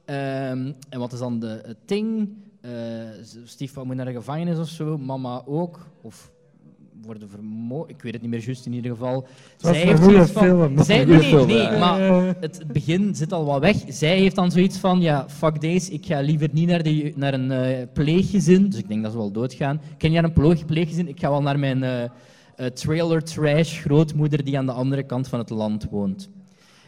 Ehm, 0.06 0.72
en 0.90 1.00
wat 1.00 1.14
is 1.14 1.20
dan 1.20 1.40
de, 1.40 1.62
het 1.66 1.78
ding? 1.86 2.30
Eh 2.62 2.72
stiefvader 3.46 3.86
moet 3.88 3.96
naar 3.96 4.06
de 4.06 4.14
gevangenis 4.14 4.58
of 4.60 4.68
zo, 4.68 4.98
mama 4.98 5.42
ook. 5.46 5.88
Of 6.02 6.32
worden 7.02 7.30
vermoord. 7.30 7.90
Ik 7.90 8.02
weet 8.02 8.14
het 8.14 8.22
niet 8.22 8.32
meer 8.32 8.44
juist 8.46 8.66
in 8.66 8.74
ieder 8.74 8.92
geval. 8.92 9.28
Een 9.62 9.74
heeft 9.74 10.04
zoiets 10.04 10.32
van- 10.32 10.44
film. 10.44 10.84
Zij, 10.84 11.06
nee, 11.06 11.46
nee, 11.46 11.78
maar 11.80 12.36
het 12.40 12.64
begin 12.74 13.16
zit 13.16 13.34
al 13.34 13.46
wat 13.46 13.60
weg. 13.60 13.76
Zij 13.88 14.18
heeft 14.20 14.36
dan 14.36 14.52
zoiets 14.52 14.78
van, 14.78 15.02
ja, 15.02 15.30
fuck 15.30 15.62
deze, 15.62 15.92
ik 15.92 16.06
ga 16.06 16.20
liever 16.20 16.50
niet 16.52 16.68
naar, 16.68 16.84
de, 16.84 17.14
naar 17.16 17.34
een 17.34 17.52
eh, 17.52 17.88
pleeggezin. 17.94 18.70
Dus 18.70 18.80
ik 18.80 18.88
denk 18.88 19.04
dat 19.04 19.12
ze 19.12 19.18
wel 19.18 19.32
doodgaan. 19.32 19.82
Ken 19.98 20.10
je 20.12 20.16
naar 20.16 20.24
een 20.30 20.34
pleeg- 20.34 20.66
pleeggezin? 20.66 21.08
Ik 21.08 21.20
ga 21.20 21.30
wel 21.30 21.42
naar 21.42 21.60
mijn 21.60 21.84
eh, 21.84 22.66
trailer 22.74 23.24
trash 23.24 23.80
grootmoeder 23.82 24.44
die 24.44 24.58
aan 24.58 24.66
de 24.66 24.72
andere 24.72 25.04
kant 25.04 25.28
van 25.28 25.40
het 25.40 25.50
land 25.50 25.88
woont. 25.90 26.30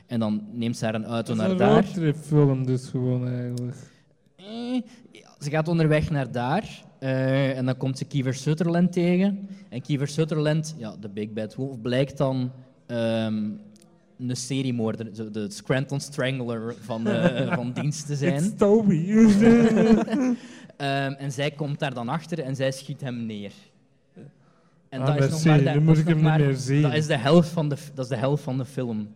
En 0.10 0.20
dan 0.20 0.44
neemt 0.52 0.78
ze 0.78 0.86
haar 0.86 0.96
een 0.96 1.06
auto 1.06 1.18
het 1.18 1.30
is 1.30 1.36
naar 1.38 1.50
een 1.50 1.58
daar. 1.58 1.72
roadtripfilm 1.74 2.66
dus 2.66 2.88
gewoon 2.88 3.28
eigenlijk. 3.28 3.76
Eh, 4.36 4.82
ze 5.40 5.50
gaat 5.50 5.68
onderweg 5.68 6.10
naar 6.10 6.32
daar. 6.32 6.84
eh, 7.00 7.58
en 7.58 7.66
dan 7.66 7.78
komt 7.78 7.98
ze 7.98 8.06
Kiefer 8.06 8.34
Sutherland 8.34 8.92
tegen. 8.92 9.48
En 9.70 9.82
Kiefer 9.82 10.08
Sutherland, 10.08 10.76
ja, 10.78 10.96
de 11.00 11.10
Big 11.10 11.34
Bad 11.34 11.56
Wolf, 11.56 11.82
blijkt 11.82 12.18
dan 12.18 12.52
ehm, 12.86 13.44
een 14.20 14.36
seriemoorder, 14.36 15.32
de 15.32 15.50
Scranton 15.52 16.00
Strangler 16.00 16.76
van, 16.82 17.08
van 17.56 17.72
dienst 17.74 18.06
te 18.06 18.16
zijn. 18.16 18.44
It's 18.44 18.56
Toby. 18.58 19.06
Ehm, 20.78 21.12
en 21.12 21.32
zij 21.32 21.52
komt 21.52 21.80
daar 21.80 21.94
dan 21.94 22.10
achter 22.10 22.40
en 22.40 22.56
zij 22.56 22.72
schiet 22.72 23.02
hem 23.02 23.26
neer. 23.26 23.52
En 24.90 25.02
Ah, 25.02 25.08
dat 25.08 25.24
is 25.24 25.30
nog 25.32 25.44
maar, 25.46 25.58
de, 25.58 25.64
Nu 25.64 25.74
dat 25.74 25.84
moet 25.84 25.94
is 25.96 26.00
ik 26.00 26.06
nog 26.06 26.14
hem 26.14 26.16
niet 26.24 26.26
maar- 26.32 26.40
meer 26.40 26.56
zien. 26.56 26.82
Dat 26.82 26.94
is, 26.94 27.08
de 27.08 27.18
helft 27.18 27.50
van 27.50 27.70
de, 27.70 27.76
dat 27.94 28.06
is 28.06 28.10
de 28.12 28.18
helft 28.18 28.44
van 28.44 28.58
de 28.58 28.66
film. 28.66 29.08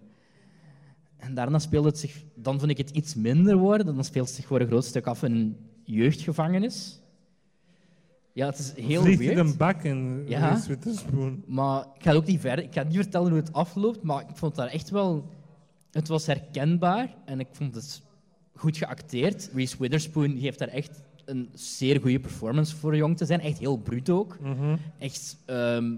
En 1.23 1.33
daarna 1.33 1.59
speelt 1.59 1.85
het 1.85 1.97
zich... 1.99 2.23
Dan 2.35 2.59
vind 2.59 2.71
ik 2.71 2.77
het 2.77 2.89
iets 2.89 3.15
minder 3.15 3.57
worden. 3.57 3.95
Dan 3.95 4.03
speelt 4.03 4.27
het 4.27 4.35
zich 4.35 4.45
voor 4.45 4.59
een 4.59 4.67
groot 4.67 4.85
stuk 4.85 5.07
af 5.07 5.23
in 5.23 5.31
een 5.35 5.57
jeugdgevangenis. 5.83 6.99
Ja, 8.33 8.45
het 8.45 8.59
is 8.59 8.73
heel 8.85 9.01
Vliegt 9.01 9.19
weird. 9.19 9.37
in 9.37 9.45
een 9.45 9.57
bak 9.57 9.83
in 9.83 10.23
Ja. 10.27 10.49
Reese 10.49 10.67
Witherspoon. 10.67 11.43
Maar 11.47 11.85
ik 11.95 12.03
ga 12.03 12.13
ook 12.13 12.25
niet 12.25 12.39
verder. 12.39 12.65
Ik 12.65 12.73
ga 12.73 12.83
niet 12.83 12.95
vertellen 12.95 13.29
hoe 13.29 13.39
het 13.39 13.53
afloopt, 13.53 14.03
maar 14.03 14.21
ik 14.29 14.35
vond 14.35 14.55
daar 14.55 14.67
echt 14.67 14.89
wel... 14.89 15.29
Het 15.91 16.07
was 16.07 16.25
herkenbaar 16.25 17.15
en 17.25 17.39
ik 17.39 17.47
vond 17.51 17.75
het 17.75 18.01
goed 18.55 18.77
geacteerd. 18.77 19.49
Reese 19.53 19.75
Witherspoon 19.79 20.37
geeft 20.39 20.59
daar 20.59 20.67
echt 20.67 21.01
een 21.25 21.49
zeer 21.53 22.01
goede 22.01 22.19
performance 22.19 22.75
voor 22.75 22.95
jong 22.95 23.17
te 23.17 23.25
zijn. 23.25 23.39
Echt 23.39 23.59
heel 23.59 23.77
bruut 23.77 24.09
ook. 24.09 24.37
Mhm. 24.39 24.75
Echt 24.99 25.37
ehm 25.45 25.95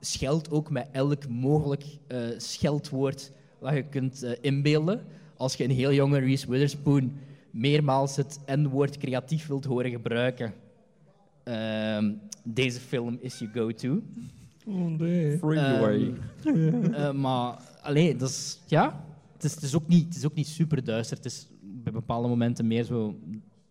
scheldt 0.00 0.50
ook 0.50 0.70
met 0.70 0.88
elk 0.92 1.28
mogelijk 1.28 1.84
eh, 2.06 2.18
scheldwoord 2.36 3.32
dat 3.60 3.74
je 3.74 3.82
kunt 3.82 4.22
eh, 4.22 4.32
inbeelden. 4.40 5.04
Als 5.36 5.54
je 5.54 5.64
een 5.64 5.70
heel 5.70 5.92
jonge 5.92 6.18
Reese 6.18 6.50
Witherspoon 6.50 7.12
meermaals 7.50 8.16
het 8.16 8.40
N-woord 8.46 8.96
creatief 8.98 9.46
wilt 9.46 9.64
horen 9.64 9.90
gebruiken. 9.90 10.52
Ehm, 11.44 12.12
deze 12.44 12.80
film 12.80 13.18
is 13.20 13.38
je 13.38 13.48
go-to. 13.52 14.02
Oh 14.66 14.86
nee. 14.86 15.38
Freeway. 15.38 16.14
Ehm, 16.44 16.92
eh, 16.92 17.12
maar 17.12 17.58
alleen, 17.82 18.18
dat 18.18 18.28
is, 18.28 18.60
ja, 18.66 19.04
het 19.32 19.44
is, 19.44 19.54
het, 19.54 19.62
is 19.62 19.74
ook 19.74 19.88
niet, 19.88 20.04
het 20.04 20.16
is 20.16 20.24
ook 20.26 20.34
niet 20.34 20.46
super 20.46 20.84
duister. 20.84 21.16
Het 21.16 21.26
is 21.26 21.46
bij 21.60 21.92
bepaalde 21.92 22.28
momenten 22.28 22.66
meer 22.66 22.84
zo 22.84 23.18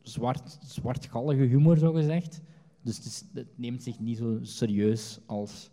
zwart, 0.02 0.58
zwartgallige 0.66 1.42
humor, 1.42 1.78
zo 1.78 1.92
gezegd. 1.94 2.42
Dus 2.82 2.96
het, 2.98 3.06
is- 3.06 3.24
het 3.34 3.48
neemt 3.56 3.84
zich 3.84 4.00
niet 4.00 4.18
zo 4.18 4.38
serieus 4.42 5.20
als 5.26 5.70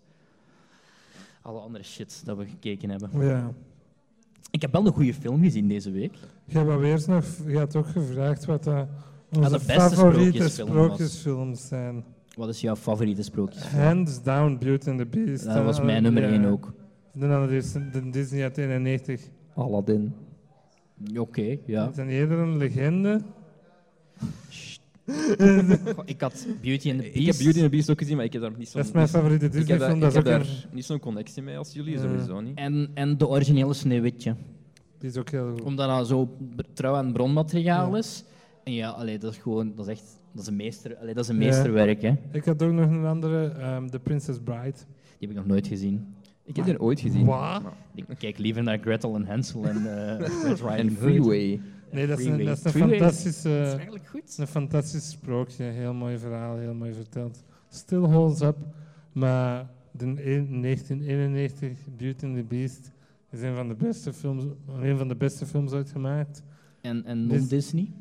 alle 1.42 1.60
andere 1.60 1.84
shit 1.84 2.22
dat 2.24 2.36
we 2.36 2.46
gekeken 2.46 2.90
hebben. 2.90 3.10
Ja. 3.26 3.52
Ik 4.54 4.60
heb 4.62 4.72
wel 4.72 4.86
een 4.86 4.92
goede 4.92 5.14
film 5.14 5.42
gezien 5.42 5.68
deze 5.68 5.90
week. 5.90 6.14
Je 6.44 6.58
hebt 6.58 6.82
eerst 6.82 7.06
nog, 7.06 7.24
je 7.46 7.58
had 7.58 7.76
ook 7.76 7.86
gevraagd 7.86 8.44
wat 8.44 8.66
onze 8.66 9.50
de 9.50 9.64
beste 9.66 9.74
favoriete 9.74 10.48
sprookjesfilm 10.48 10.68
sprookjesfilms 10.68 11.68
zijn. 11.68 12.04
Wat 12.36 12.48
is 12.48 12.60
jouw 12.60 12.76
favoriete 12.76 13.22
sprookjes? 13.22 13.62
Hands 13.62 14.22
down, 14.22 14.56
Beauty 14.60 14.90
and 14.90 14.98
the 14.98 15.06
Beast. 15.06 15.44
Dat 15.44 15.64
was 15.64 15.78
Eh, 15.78 15.84
mijn 15.84 16.02
nummer 16.02 16.22
ja. 16.22 16.28
1 16.28 16.44
ook. 16.44 16.72
De 17.12 17.26
andere 17.26 17.56
is 17.56 17.72
de 17.72 18.10
Disney 18.10 18.42
uit 18.42 18.58
91. 18.58 19.20
Aladdin. 19.54 20.12
Oké, 21.16 21.56
ja. 21.66 21.88
Is 21.88 21.96
dat 21.96 22.06
eerder 22.06 22.38
een 22.38 22.56
legende? 22.56 23.20
Goh, 25.06 26.02
Ik 26.04 26.20
had 26.20 26.46
Beauty 26.62 26.90
and 26.90 26.98
the 27.02 27.10
Beast. 27.12 27.16
Ik 27.16 27.26
heb 27.26 27.36
Beauty 27.36 27.58
and 27.58 27.64
the 27.64 27.68
Beast 27.68 27.90
ook 27.90 27.98
gezien, 27.98 28.16
maar 28.16 28.24
ik 28.24 28.32
heb 28.32 28.42
daar 28.42 28.52
niet 28.58 28.68
zo'n... 28.68 28.80
Dat 28.80 28.88
is 28.88 28.94
mijn 28.94 29.08
favoriete 29.08 29.44
ik 29.46 29.52
heb, 29.52 29.60
Disney 29.60 29.78
daar, 29.78 29.88
film. 29.88 29.94
ik 29.98 30.00
Dat 30.02 30.10
is 30.10 30.16
heb 30.16 30.26
ook 30.26 30.30
daar 30.32 30.40
een, 30.70 30.74
niet 30.74 30.84
zo'n 30.84 30.98
connectie 30.98 31.42
mee 31.42 31.58
als 31.58 31.72
jullie, 31.72 31.92
Ja. 31.94 32.00
sowieso 32.00 32.40
niet. 32.40 32.58
En, 32.58 32.90
en 32.94 33.18
de 33.18 33.26
originele 33.28 33.74
Sneeuwwitje. 33.74 34.34
die 34.98 35.08
is 35.10 35.16
ook 35.16 35.30
heel 35.30 35.50
goed. 35.50 35.62
Omdat 35.62 35.88
dat 35.88 36.06
zo 36.08 36.36
trouw 36.72 36.94
aan 36.94 37.12
bronmateriaal 37.12 37.90
Ja. 37.92 37.98
is. 37.98 38.24
En 38.64 38.72
ja, 38.72 38.88
allee, 38.90 39.18
dat 39.18 39.32
is 39.32 39.38
gewoon, 39.38 39.72
dat 39.76 39.86
is 39.86 39.92
echt, 39.92 40.20
dat 40.32 40.42
is 40.42 40.48
een, 40.48 40.56
meester, 40.56 40.96
allee, 40.96 41.14
dat 41.14 41.22
is 41.24 41.30
een 41.30 41.38
Ja. 41.40 41.44
meesterwerk. 41.46 42.02
Hè. 42.02 42.14
Ik 42.32 42.44
had 42.44 42.62
ook 42.62 42.72
nog 42.72 42.90
een 42.90 43.04
andere, 43.04 43.46
ehm, 43.48 43.86
The 43.88 43.98
Princess 43.98 44.38
Bride. 44.44 44.72
Die 44.72 45.28
heb 45.28 45.30
ik 45.30 45.36
nog 45.36 45.46
nooit 45.46 45.66
gezien. 45.66 46.14
Ik 46.44 46.56
heb 46.56 46.64
die 46.64 46.80
ooit 46.80 47.00
gezien. 47.00 47.24
Wat? 47.26 47.62
Ik 47.94 48.04
kijk 48.18 48.38
liever 48.38 48.62
naar 48.62 48.78
Gretel 48.78 49.14
en 49.14 49.24
Hansel 49.26 49.64
en 49.64 49.76
eh 49.76 50.18
Red 50.48 50.60
En 50.60 50.68
Riding 50.68 50.88
Hood. 50.88 50.98
Freeway. 50.98 51.60
Nee, 51.94 52.06
dat 52.06 52.18
is 52.18 52.24
een, 52.26 52.44
dat 52.44 52.58
is 52.58 52.64
een 52.64 52.70
Freeway 52.70 52.98
fantastische... 52.98 53.48
Dat 53.48 53.66
is 53.66 53.72
eigenlijk 53.74 54.06
goed. 54.06 54.38
Een 54.38 54.46
fantastisch 54.46 55.10
sprookje, 55.10 55.64
heel 55.64 55.94
mooi 55.94 56.18
verhaal, 56.18 56.56
heel 56.56 56.74
mooi 56.74 56.92
verteld. 56.92 57.44
Still 57.68 57.98
holds 57.98 58.40
up, 58.40 58.56
maar 59.12 59.70
de 59.90 60.04
een- 60.04 60.60
1991 60.62 61.78
Beauty 61.96 62.24
and 62.26 62.36
the 62.36 62.42
Beast 62.44 62.90
is 63.30 63.40
een 63.42 63.54
van 63.54 63.68
de 63.68 63.74
beste 63.74 64.12
films, 64.12 64.44
een 64.80 64.98
van 64.98 65.08
de 65.08 65.16
beste 65.16 65.46
films 65.46 65.72
ooit 65.72 65.90
gemaakt. 65.90 66.42
En, 66.80 67.04
en 67.04 67.28
Dis- 67.28 67.38
non-Disney? 67.38 67.92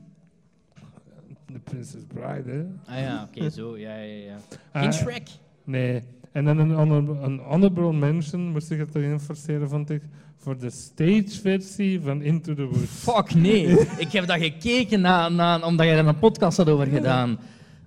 The 1.53 1.59
Princess 1.59 2.03
Bride, 2.07 2.51
hè? 2.51 2.65
Ah 2.85 2.99
ja, 2.99 3.23
oké, 3.23 3.49
zo. 3.49 3.77
Ja, 3.77 3.95
ja, 3.95 4.23
ja. 4.25 4.37
Ah, 4.71 4.91
Shrek. 4.91 5.27
Nee. 5.63 6.03
En 6.33 6.45
dan 6.45 6.57
een, 6.57 6.71
honor, 6.71 7.23
een 7.23 7.39
honorable 7.39 7.93
mention, 7.93 8.51
moest 8.51 8.71
ik 8.71 8.79
het 8.79 8.95
erin 8.95 9.19
forceren, 9.19 9.69
vond 9.69 9.89
ik, 9.89 10.01
voor 10.37 10.57
de 10.57 10.69
stageversie 10.69 12.01
van 12.01 12.21
Into 12.21 12.53
the 12.53 12.65
Woods. 12.65 12.91
Fuck, 12.91 13.35
nee. 13.35 13.79
ik 13.97 14.11
heb 14.11 14.27
dat 14.27 14.37
gekeken 14.37 15.01
na, 15.01 15.29
na, 15.29 15.59
omdat 15.59 15.85
jij 15.85 15.97
er 15.97 16.07
een 16.07 16.19
podcast 16.19 16.57
had 16.57 16.69
over 16.69 16.87
gedaan. 16.87 17.39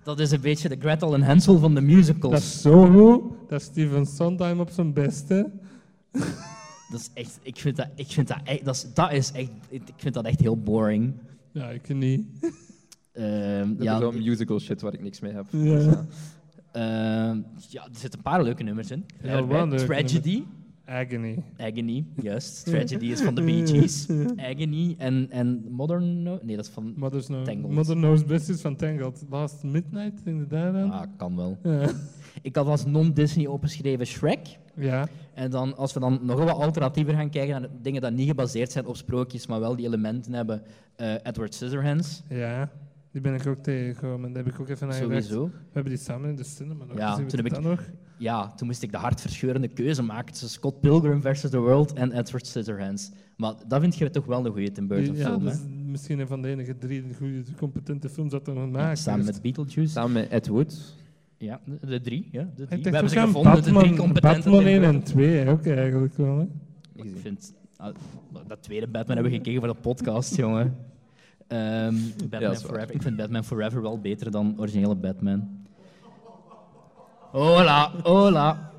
Dat 0.03 0.21
is 0.21 0.31
een 0.31 0.41
beetje 0.41 0.69
de 0.69 0.77
Gretel 0.79 1.15
en 1.15 1.23
Hansel 1.23 1.59
van 1.59 1.75
de 1.75 1.81
musicals. 1.81 2.33
Dat 2.33 2.43
is 2.43 2.61
zo 2.61 2.87
goed. 2.87 3.23
Dat 3.49 3.61
is 3.61 3.67
Steven 3.67 4.07
Sondheim 4.07 4.61
op 4.61 4.71
zijn 4.71 4.93
beste. 4.93 5.51
Dat 6.91 7.01
is 7.01 7.11
echt, 7.15 7.39
ik 7.43 7.57
vind 7.57 7.77
dat, 7.77 7.89
ik 7.95 8.07
vind 8.07 8.29
dat 8.29 8.39
echt, 8.45 8.65
dat 8.65 8.75
is, 8.75 8.87
dat 8.95 9.13
is 9.13 9.33
echt, 9.33 9.51
ik 9.69 9.83
vind 9.97 10.15
dat 10.15 10.25
echt 10.25 10.41
heel 10.41 10.57
boring. 10.57 11.15
Ja, 11.53 11.71
ik 11.71 11.95
niet. 11.95 12.27
Ehm, 13.13 13.75
Dat 13.75 13.85
ja, 13.85 13.95
is 13.95 14.03
zo'n 14.03 14.23
musical 14.23 14.61
shit 14.61 14.81
waar 14.81 14.93
ik 14.93 15.03
niks 15.03 15.21
mee 15.21 15.33
heb. 15.33 15.47
Ja. 15.51 15.59
Dus, 15.59 15.85
ja. 15.85 16.07
Ehm, 16.77 17.41
ja, 17.69 17.83
er 17.85 17.99
zitten 17.99 18.19
een 18.19 18.23
paar 18.23 18.43
leuke 18.43 18.63
nummers 18.63 18.91
in. 18.91 19.05
Eh, 19.23 19.69
Tragedy, 19.71 20.43
Agony. 20.85 21.43
Agony, 21.59 22.05
juist. 22.23 22.65
Tragedy 22.65 23.07
is 23.07 23.21
van 23.21 23.35
de 23.35 23.43
Bee 23.43 23.67
Gees. 23.67 24.07
Agony 24.53 24.95
en, 24.99 25.27
en 25.31 25.67
Modern, 25.71 26.23
No- 26.23 26.39
nee, 26.43 26.57
dat 26.57 26.65
is 26.65 26.71
van, 26.71 26.93
Mother's 26.97 27.29
no 27.29 27.43
Tangled. 27.43 27.71
Mother 27.71 27.97
Knows 27.97 28.25
Best 28.25 28.49
is 28.49 28.61
van 28.61 28.77
Tangled. 28.77 29.25
Last 29.31 29.63
Midnight, 29.63 30.21
je 30.25 30.47
daar 30.49 30.75
aan? 30.77 30.91
ah, 30.91 31.07
kan 31.17 31.37
wel. 31.37 31.59
Ja. 31.63 31.91
Ik 32.43 32.57
had 32.57 32.67
als 32.67 32.87
non-Disney 32.87 33.47
opgeschreven 33.47 34.07
Shrek. 34.07 34.59
ja. 34.75 35.09
En 35.35 35.51
dan, 35.51 35.77
als 35.77 35.93
we 35.93 36.01
dan 36.01 36.19
nog 36.23 36.39
wat 36.39 36.49
alternatiever 36.49 37.15
gaan 37.15 37.31
kijken 37.31 37.61
naar 37.61 37.71
dingen 37.83 38.03
die 38.03 38.11
niet 38.11 38.29
gebaseerd 38.29 38.73
zijn 38.73 38.87
op 38.87 38.97
sprookjes, 38.97 39.47
maar 39.47 39.61
wel 39.61 39.77
die 39.77 39.87
elementen 39.87 40.33
hebben, 40.33 40.63
eh, 40.97 41.15
Edward 41.23 41.55
Scissorhands, 41.55 42.23
ja, 42.29 42.71
die 43.17 43.25
ben 43.31 43.35
ik 43.35 43.47
ook 43.47 43.63
tegengekomen. 43.63 44.33
Daar 44.33 44.45
heb 44.45 44.55
ik 44.55 44.61
ook 44.61 44.69
even 44.69 44.87
naar 44.89 44.97
gedacht. 44.97 45.25
sowieso. 45.25 45.45
We 45.49 45.73
hebben 45.73 45.93
die 45.93 46.03
samen 46.03 46.29
in 46.31 46.37
de 46.37 46.45
cinema 46.45 46.85
nog 46.85 46.97
Ja, 46.99 47.11
gezien. 47.11 47.27
toen 47.27 47.45
heb 47.45 47.53
dat 47.53 47.63
nog? 47.63 47.83
Ja, 48.19 48.53
toen 48.55 48.67
moest 48.67 48.83
ik 48.83 48.91
de 48.93 48.97
hartverscheurende 48.99 49.69
keuze 49.69 50.03
maken 50.03 50.31
tussen 50.33 50.49
Scott 50.49 50.81
Pilgrim 50.81 51.21
versus 51.21 51.51
The 51.51 51.59
World 51.59 51.93
en 51.93 52.13
Edward 52.13 52.47
Scissorhands. 52.47 53.11
Maar 53.37 53.55
dat 53.69 53.81
vind 53.81 53.97
je 53.97 54.11
toch 54.11 54.25
wel 54.27 54.47
een 54.47 54.53
goede 54.53 54.73
Tim 54.73 54.87
Burton 54.87 55.17
ja, 55.17 55.27
film, 55.27 55.45
dat 55.45 55.53
hè? 55.53 55.59
is 55.59 55.65
misschien 55.87 56.19
een 56.19 56.27
van 56.27 56.43
de 56.43 56.49
enige 56.49 56.79
drie 56.79 57.05
goede, 57.19 57.43
competente 57.59 58.09
films 58.09 58.31
dat 58.31 58.47
er 58.47 58.55
nog 58.55 58.65
Ja, 58.65 58.71
gemaakt 58.71 58.99
samen 58.99 59.25
met 59.25 59.43
Beetlejuice. 59.43 59.93
Samen 59.93 60.13
met 60.13 60.29
Ed 60.29 60.47
Wood. 60.47 60.95
Ja, 61.39 61.61
de, 61.65 61.87
de 61.87 62.01
drie. 62.01 62.29
Ja, 62.33 62.49
de 62.57 62.63
Ik 62.63 62.69
drie. 62.69 62.83
We 62.83 62.91
hebben 62.91 63.11
ze 63.11 63.19
gevonden, 63.19 63.55
de 63.55 63.61
drie 63.73 63.97
competente 63.97 64.21
Batman 64.21 64.59
Tim 64.59 64.67
1 64.67 64.81
Burton. 64.81 64.95
en 65.01 65.03
2 65.03 65.49
ook 65.49 65.67
eigenlijk 65.67 66.15
wel. 66.17 66.39
Hè? 66.39 66.47
Ik 67.03 67.13
vind... 67.21 67.55
ah, 67.77 67.95
dat 68.47 68.63
tweede 68.63 68.87
Batman 68.87 69.15
hebben 69.17 69.33
we 69.33 69.39
gekeken 69.39 69.61
voor 69.61 69.73
de 69.75 69.81
podcast, 69.81 70.37
jongen. 70.45 70.77
Ehm, 71.49 71.95
Batman. 72.31 72.57
Forever. 72.57 72.95
Ik 72.95 73.03
vind 73.03 73.17
Batman 73.17 73.45
Forever 73.45 73.83
wel 73.83 74.01
beter 74.01 74.31
dan 74.31 74.55
originele 74.59 74.95
Batman. 74.95 75.65
Hola, 77.31 77.91
hola. 78.03 78.71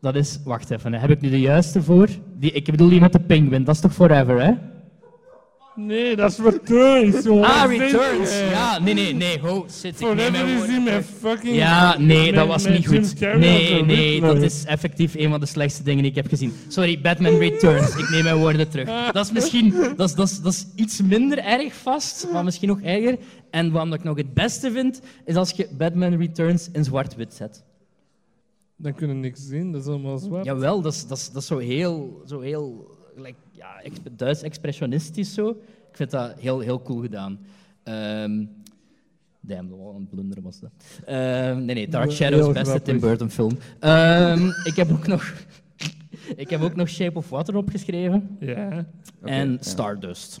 Dat 0.00 0.14
is... 0.14 0.40
Wacht 0.44 0.70
even, 0.70 0.92
hè. 0.92 0.98
heb 0.98 1.10
ik 1.10 1.20
nu 1.20 1.30
de 1.30 1.40
juiste 1.40 1.82
voor? 1.82 2.08
Die, 2.36 2.52
ik 2.52 2.64
bedoel 2.64 2.88
die 2.88 3.00
met 3.00 3.12
de 3.12 3.20
penguin, 3.20 3.64
dat 3.64 3.74
is 3.74 3.80
toch 3.80 3.92
Forever, 3.92 4.42
hè? 4.42 4.52
Nee, 5.76 6.16
dat 6.16 6.30
is 6.30 6.38
Returns, 6.38 7.24
jongen. 7.24 7.44
Ah, 7.44 7.68
Returns. 7.68 8.40
Ja, 8.50 8.78
nee, 8.78 8.94
nee, 8.94 9.14
nee. 9.14 9.38
Ho, 9.40 9.66
shit, 9.70 10.00
ik 10.00 10.06
neem 10.06 10.16
Forever 10.16 10.32
mijn 10.32 10.46
is 10.46 10.56
woorden 10.56 10.82
met 10.82 11.04
fucking... 11.20 11.54
Ja, 11.56 11.98
nee, 11.98 12.32
dat 12.32 12.46
was 12.46 12.66
niet 12.66 12.86
goed. 12.86 13.20
Nee, 13.20 13.84
nee, 13.84 14.20
dat 14.20 14.42
is 14.42 14.64
effectief 14.64 15.14
een 15.14 15.30
van 15.30 15.40
de 15.40 15.46
slechtste 15.46 15.82
dingen 15.82 16.02
die 16.02 16.10
ik 16.10 16.16
heb 16.16 16.28
gezien. 16.28 16.52
Sorry, 16.68 17.00
Batman 17.00 17.38
Returns. 17.38 17.96
Ik 17.96 18.10
neem 18.10 18.22
mijn 18.22 18.36
woorden 18.36 18.68
terug. 18.68 19.12
Dat 19.12 19.24
is 19.24 19.32
misschien 19.32 19.74
dat 19.96 20.08
is, 20.08 20.14
dat 20.14 20.28
is, 20.28 20.40
dat 20.40 20.52
is 20.52 20.66
iets 20.76 21.02
minder 21.02 21.38
erg 21.38 21.74
vast, 21.74 22.26
maar 22.32 22.44
misschien 22.44 22.68
nog 22.68 22.80
erger. 22.80 23.18
En 23.50 23.70
wat 23.70 23.94
ik 23.94 24.04
nog 24.04 24.16
het 24.16 24.34
beste 24.34 24.72
vind, 24.72 25.00
is 25.24 25.34
als 25.34 25.50
je 25.50 25.68
Batman 25.78 26.16
Returns 26.16 26.68
in 26.72 26.84
zwart-wit 26.84 27.34
zet. 27.34 27.64
Dan 28.76 28.94
kunnen 28.94 29.16
we 29.16 29.22
niks 29.22 29.46
zien, 29.46 29.72
dat 29.72 29.80
is 29.80 29.86
allemaal 29.86 30.18
zwart. 30.18 30.44
Jawel, 30.44 30.80
dat 30.80 30.92
is, 30.92 31.06
dat 31.06 31.18
is, 31.18 31.30
dat 31.30 31.42
is 31.42 31.48
zo 31.48 31.58
heel, 31.58 32.22
zo 32.26 32.40
heel 32.40 32.90
like, 33.16 33.38
ja, 33.56 33.82
Duits 34.12 34.42
expressionistisch 34.42 35.34
zo. 35.34 35.48
Ik 35.90 35.96
vind 35.96 36.10
dat 36.10 36.38
heel, 36.38 36.60
heel 36.60 36.82
cool 36.82 37.00
gedaan. 37.00 37.38
Ehm 37.82 38.44
damn, 39.46 39.68
dat 39.68 39.78
was 39.78 39.94
een 39.94 40.08
blunder 40.08 40.42
was 40.42 40.60
dat. 40.60 40.70
Ehm, 41.04 41.64
nee, 41.64 41.74
nee, 41.74 41.88
Dark 41.88 42.10
Shadows, 42.10 42.52
beste. 42.52 42.82
Tim 42.82 43.00
Burton 43.00 43.30
film. 43.30 43.58
Ehm, 43.78 44.48
ik, 44.64 44.76
heb 44.76 44.90
ook 44.90 45.06
nog, 45.06 45.32
ik 46.36 46.50
heb 46.50 46.60
ook 46.60 46.74
nog 46.74 46.88
Shape 46.88 47.18
of 47.18 47.28
Water 47.28 47.56
opgeschreven. 47.56 48.36
Ja. 48.40 48.86
En. 49.22 49.56
Stardust. 49.60 50.40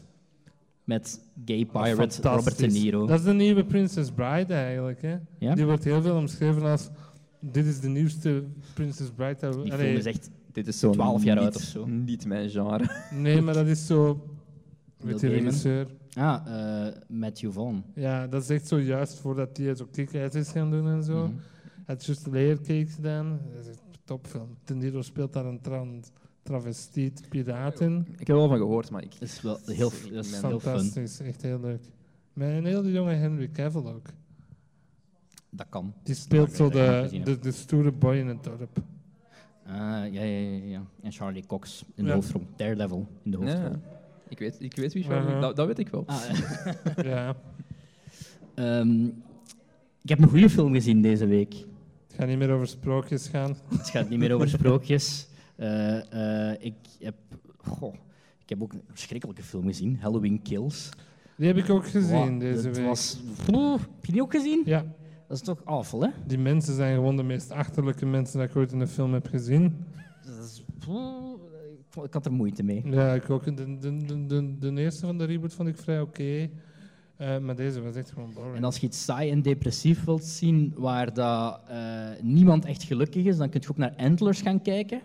Met 0.84 1.20
gay 1.44 1.56
is 1.56 1.66
pirate 1.72 2.28
Robert 2.28 2.58
De. 2.58 2.66
Niro. 2.66 3.06
Dat 3.06 3.18
is 3.18 3.24
de 3.24 3.32
nieuwe 3.32 3.64
Princess 3.64 4.10
Bride 4.10 4.54
eigenlijk. 4.54 5.02
Hè? 5.02 5.16
Ja? 5.38 5.54
Die 5.54 5.64
wordt 5.64 5.84
heel 5.84 6.02
veel 6.02 6.16
omschreven 6.16 6.62
als... 6.62 6.90
Dit 7.40 7.66
is 7.66 7.80
de 7.80 7.88
nieuwste 7.88 8.44
Princess 8.74 9.10
Bride. 9.16 9.62
Die 9.62 9.72
film 9.72 9.96
is 9.96 10.04
echt... 10.04 10.30
Dit 10.54 10.66
is 10.66 10.78
zo 10.78 10.90
12 10.90 11.24
jaar 11.24 11.34
niet, 11.36 11.44
oud 11.44 11.56
of 11.56 11.62
zo. 11.62 11.86
Niet 11.86 12.26
mijn 12.26 12.50
genre. 12.50 12.90
Nee, 13.10 13.40
maar 13.40 13.54
dat 13.54 13.66
is 13.66 13.86
zo... 13.86 14.06
Je, 15.06 15.18
Gaiman. 15.18 15.38
regisseur. 15.38 15.86
Ah, 16.12 16.86
eh, 16.86 16.94
Matthew 17.08 17.52
Vaughn. 17.52 17.84
Ja, 17.94 18.26
dat 18.26 18.42
is 18.42 18.48
echt 18.48 18.66
zo 18.68 18.80
juist 18.80 19.18
voordat 19.18 19.56
hij 19.56 19.74
zo 19.74 19.86
kick 19.92 20.12
is 20.12 20.48
gaan 20.50 20.70
doen 20.70 20.88
en 20.88 21.02
zo. 21.04 21.26
Mhm. 21.26 21.32
Hij 21.74 21.94
had 21.94 22.04
juist 22.04 22.26
Layer 22.26 22.56
Cake 22.56 22.86
gedaan. 22.86 23.40
Dat 23.54 23.60
is 23.64 23.68
echt 23.68 23.78
een 23.78 23.98
topfilm. 24.04 24.56
De 24.64 24.74
Niro 24.74 25.02
speelt 25.02 25.32
daar 25.32 25.44
een 25.44 25.60
tran- 25.60 26.04
travestiet 26.42 27.28
piraat 27.28 27.80
in. 27.80 28.06
Ik 28.10 28.18
heb 28.18 28.28
er 28.28 28.34
wel 28.34 28.48
van 28.48 28.56
gehoord, 28.58 28.90
maar 28.90 29.02
ik... 29.02 29.10
Dat 29.12 29.28
is 29.28 29.42
wel 29.42 29.58
heel, 29.64 29.90
dat 29.90 30.24
is 30.24 30.40
heel 30.40 30.50
fun. 30.50 30.60
Fantastisch, 30.60 31.20
echt 31.20 31.42
heel 31.42 31.60
leuk. 31.60 31.82
Met 32.32 32.48
een 32.48 32.64
hele 32.64 32.90
jonge 32.92 33.12
Henry 33.14 33.50
Cavill 33.50 33.84
ook. 33.84 34.06
Dat 35.50 35.66
kan. 35.68 35.94
Die 36.02 36.14
speelt 36.14 36.52
zo 36.52 36.68
de, 36.68 37.20
de, 37.24 37.38
de 37.38 37.52
stoere 37.52 37.92
boy 37.92 38.14
in 38.16 38.26
het 38.26 38.44
dorp. 38.44 38.82
Ah, 39.66 39.72
ja, 40.12 40.22
ja, 40.22 40.22
ja, 40.22 40.64
ja. 40.64 40.82
En 41.02 41.12
Charlie 41.12 41.46
Cox 41.46 41.84
in 41.94 42.02
de 42.04 42.08
Ja. 42.10 42.14
hoofdrol. 42.14 42.42
Daredevil 42.56 43.06
in 43.22 43.30
de 43.30 43.36
hoofdrol. 43.36 43.62
Ja, 43.62 43.80
ik, 44.28 44.38
weet, 44.38 44.56
ik 44.60 44.76
weet 44.76 44.92
wie 44.92 45.04
Charlie... 45.04 45.40
Dat, 45.40 45.56
dat 45.56 45.66
weet 45.66 45.78
ik 45.78 45.88
wel. 45.88 46.04
Ah, 46.06 46.22
ja, 47.04 47.36
ehm, 48.54 49.04
ik 50.02 50.08
heb 50.08 50.18
een 50.18 50.28
goede 50.28 50.50
film 50.50 50.72
gezien 50.72 51.02
deze 51.02 51.26
week. 51.26 51.54
het 52.06 52.16
gaat 52.16 52.26
niet 52.28 52.38
meer 52.38 52.50
over 52.50 52.66
sprookjes 52.66 53.28
gaan. 53.28 53.56
Het 53.78 53.90
gaat 53.90 54.08
niet 54.08 54.18
meer 54.18 54.32
over 54.34 54.48
sprookjes. 54.48 55.26
Eh, 55.56 56.50
eh, 56.50 56.56
ik, 56.60 56.74
heb, 57.00 57.14
goh, 57.56 57.94
ik 58.42 58.48
heb 58.48 58.62
ook 58.62 58.72
een 58.72 58.82
verschrikkelijke 58.92 59.42
film 59.42 59.66
gezien, 59.66 59.98
Halloween 60.00 60.42
Kills. 60.42 60.88
Die 61.36 61.46
heb 61.46 61.56
ik 61.56 61.70
ook 61.70 61.86
gezien 61.88 62.30
Wow, 62.30 62.40
deze 62.40 62.66
het 62.68 62.76
week. 62.76 62.86
Was, 62.86 63.20
Oeh, 63.52 63.80
heb 63.80 64.04
je 64.04 64.12
die 64.12 64.22
ook 64.22 64.30
gezien? 64.32 64.62
Ja, 64.64 64.84
Dat 65.28 65.36
is 65.36 65.42
toch 65.42 65.64
awful, 65.64 66.02
hè? 66.02 66.08
die 66.26 66.38
mensen 66.38 66.74
zijn 66.74 66.94
gewoon 66.94 67.16
de 67.16 67.22
meest 67.22 67.50
achterlijke 67.50 68.06
mensen 68.06 68.38
die 68.38 68.48
ik 68.48 68.56
ooit 68.56 68.72
in 68.72 68.80
een 68.80 68.88
film 68.88 69.12
heb 69.12 69.26
gezien. 69.26 69.84
Dat 70.24 70.44
is, 70.44 70.64
ik, 72.02 72.12
had 72.12 72.26
er 72.26 72.32
moeite 72.32 72.62
mee. 72.62 72.82
Ja, 72.84 73.14
ik 73.14 73.30
ook. 73.30 73.44
De, 73.44 73.78
de, 73.78 73.96
de, 73.96 74.26
de, 74.26 74.58
de 74.58 74.80
eerste 74.80 75.06
van 75.06 75.18
de 75.18 75.24
reboot 75.24 75.54
vond 75.54 75.68
ik 75.68 75.76
vrij 75.76 76.00
oké. 76.00 76.48
Eh, 77.16 77.38
maar 77.38 77.56
deze 77.56 77.82
was 77.82 77.94
echt 77.94 78.10
gewoon 78.10 78.32
boring. 78.34 78.56
En 78.56 78.64
als 78.64 78.76
je 78.76 78.86
iets 78.86 79.04
saai 79.04 79.30
en 79.30 79.42
depressief 79.42 80.04
wilt 80.04 80.24
zien, 80.24 80.72
waar 80.76 81.14
dat, 81.14 81.60
eh, 81.68 82.08
niemand 82.22 82.64
echt 82.64 82.82
gelukkig 82.82 83.24
is, 83.24 83.36
dan 83.36 83.48
kun 83.48 83.60
je 83.60 83.68
ook 83.70 83.76
naar 83.76 83.94
Antlers 83.96 84.40
gaan 84.40 84.62
kijken. 84.62 85.00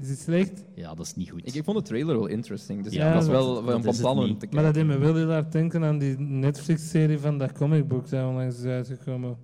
Is 0.00 0.08
het 0.08 0.18
slecht? 0.18 0.64
Ja, 0.74 0.94
dat 0.94 1.06
is 1.06 1.14
niet 1.14 1.30
goed. 1.30 1.46
Ik, 1.48 1.54
ik 1.54 1.64
vond 1.64 1.76
de 1.76 1.82
trailer 1.82 2.16
wel 2.16 2.26
interesting, 2.26 2.84
dus 2.84 2.92
Ja, 2.92 3.08
ik 3.08 3.14
was 3.14 3.26
dat- 3.26 3.32
wel, 3.34 3.68
een 3.74 3.78
is 3.78 3.84
het 3.84 4.00
plan 4.00 4.18
om 4.18 4.24
niet. 4.26 4.40
te 4.40 4.46
Maar 4.50 4.62
dat 4.62 4.74
deed 4.74 4.86
me 4.86 4.98
wel 4.98 5.14
heel 5.14 5.30
hard 5.30 5.52
denken 5.52 5.84
aan 5.84 5.98
die 5.98 6.18
Netflix-serie 6.18 7.18
van 7.18 7.38
dat 7.38 7.52
comicboek 7.52 8.08
dat 8.10 8.26
onlangs 8.28 8.58
is 8.58 8.64
uitgekomen. 8.64 9.36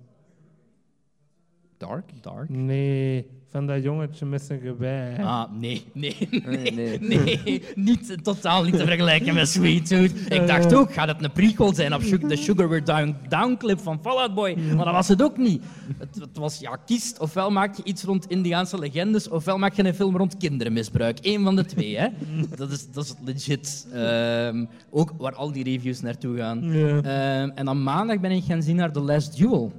Dark? 1.77 2.09
Dark. 2.21 2.49
Nee, 2.49 3.27
van 3.53 3.67
dat 3.67 3.83
jongetje 3.83 4.25
met 4.25 4.41
zijn 4.41 4.59
geweer. 4.59 5.23
Ah, 5.23 5.43
nee, 5.59 5.85
nee, 5.93 6.27
Nee, 6.45 6.99
nee, 7.01 7.63
niet, 7.75 8.17
totaal 8.23 8.63
niet 8.63 8.77
te 8.77 8.85
vergelijken 8.85 9.33
met 9.33 9.49
Sweet 9.49 9.87
Tooth. 9.87 10.31
Ik 10.31 10.47
dacht 10.47 10.73
ook, 10.73 10.93
gaat 10.93 11.07
het 11.07 11.23
een 11.23 11.31
prequel 11.31 11.73
zijn 11.73 11.93
op 11.93 12.01
de 12.01 12.35
Sugar 12.35 12.69
We're 12.69 12.83
Down, 12.83 13.15
Down 13.29 13.55
clip 13.57 13.79
van 13.79 13.99
Fallout 14.01 14.33
Boy? 14.33 14.57
Maar 14.75 14.85
dat 14.85 14.93
was 14.93 15.07
het 15.07 15.21
ook 15.21 15.37
niet. 15.37 15.63
Het, 15.97 16.15
het 16.15 16.37
was, 16.37 16.59
ja, 16.59 16.75
kiest, 16.85 17.19
ofwel 17.19 17.51
maak 17.51 17.75
je 17.75 17.83
iets 17.83 18.03
rond 18.03 18.25
Indiaanse 18.29 18.79
legendes, 18.79 19.29
ofwel 19.29 19.57
maak 19.57 19.73
je 19.73 19.83
een 19.83 19.93
film 19.93 20.17
rond 20.17 20.37
kindermisbruik. 20.37 21.17
Eén 21.21 21.43
van 21.43 21.55
de 21.55 21.65
twee, 21.65 21.97
hè. 21.97 22.07
Dat 22.55 22.71
is, 22.71 22.91
dat 22.91 23.03
is 23.03 23.13
legit. 23.25 23.87
Ehm, 23.93 24.65
ook 24.89 25.13
waar 25.17 25.35
al 25.35 25.51
die 25.51 25.63
reviews 25.63 26.01
naartoe 26.01 26.37
gaan. 26.37 26.63
Ehm, 26.71 27.49
en 27.55 27.65
dan 27.65 27.83
maandag 27.83 28.19
ben 28.19 28.31
ik 28.31 28.43
gaan 28.43 28.61
zien 28.61 28.75
naar 28.75 28.91
The 28.91 29.01
Last 29.01 29.37
Duel. 29.37 29.71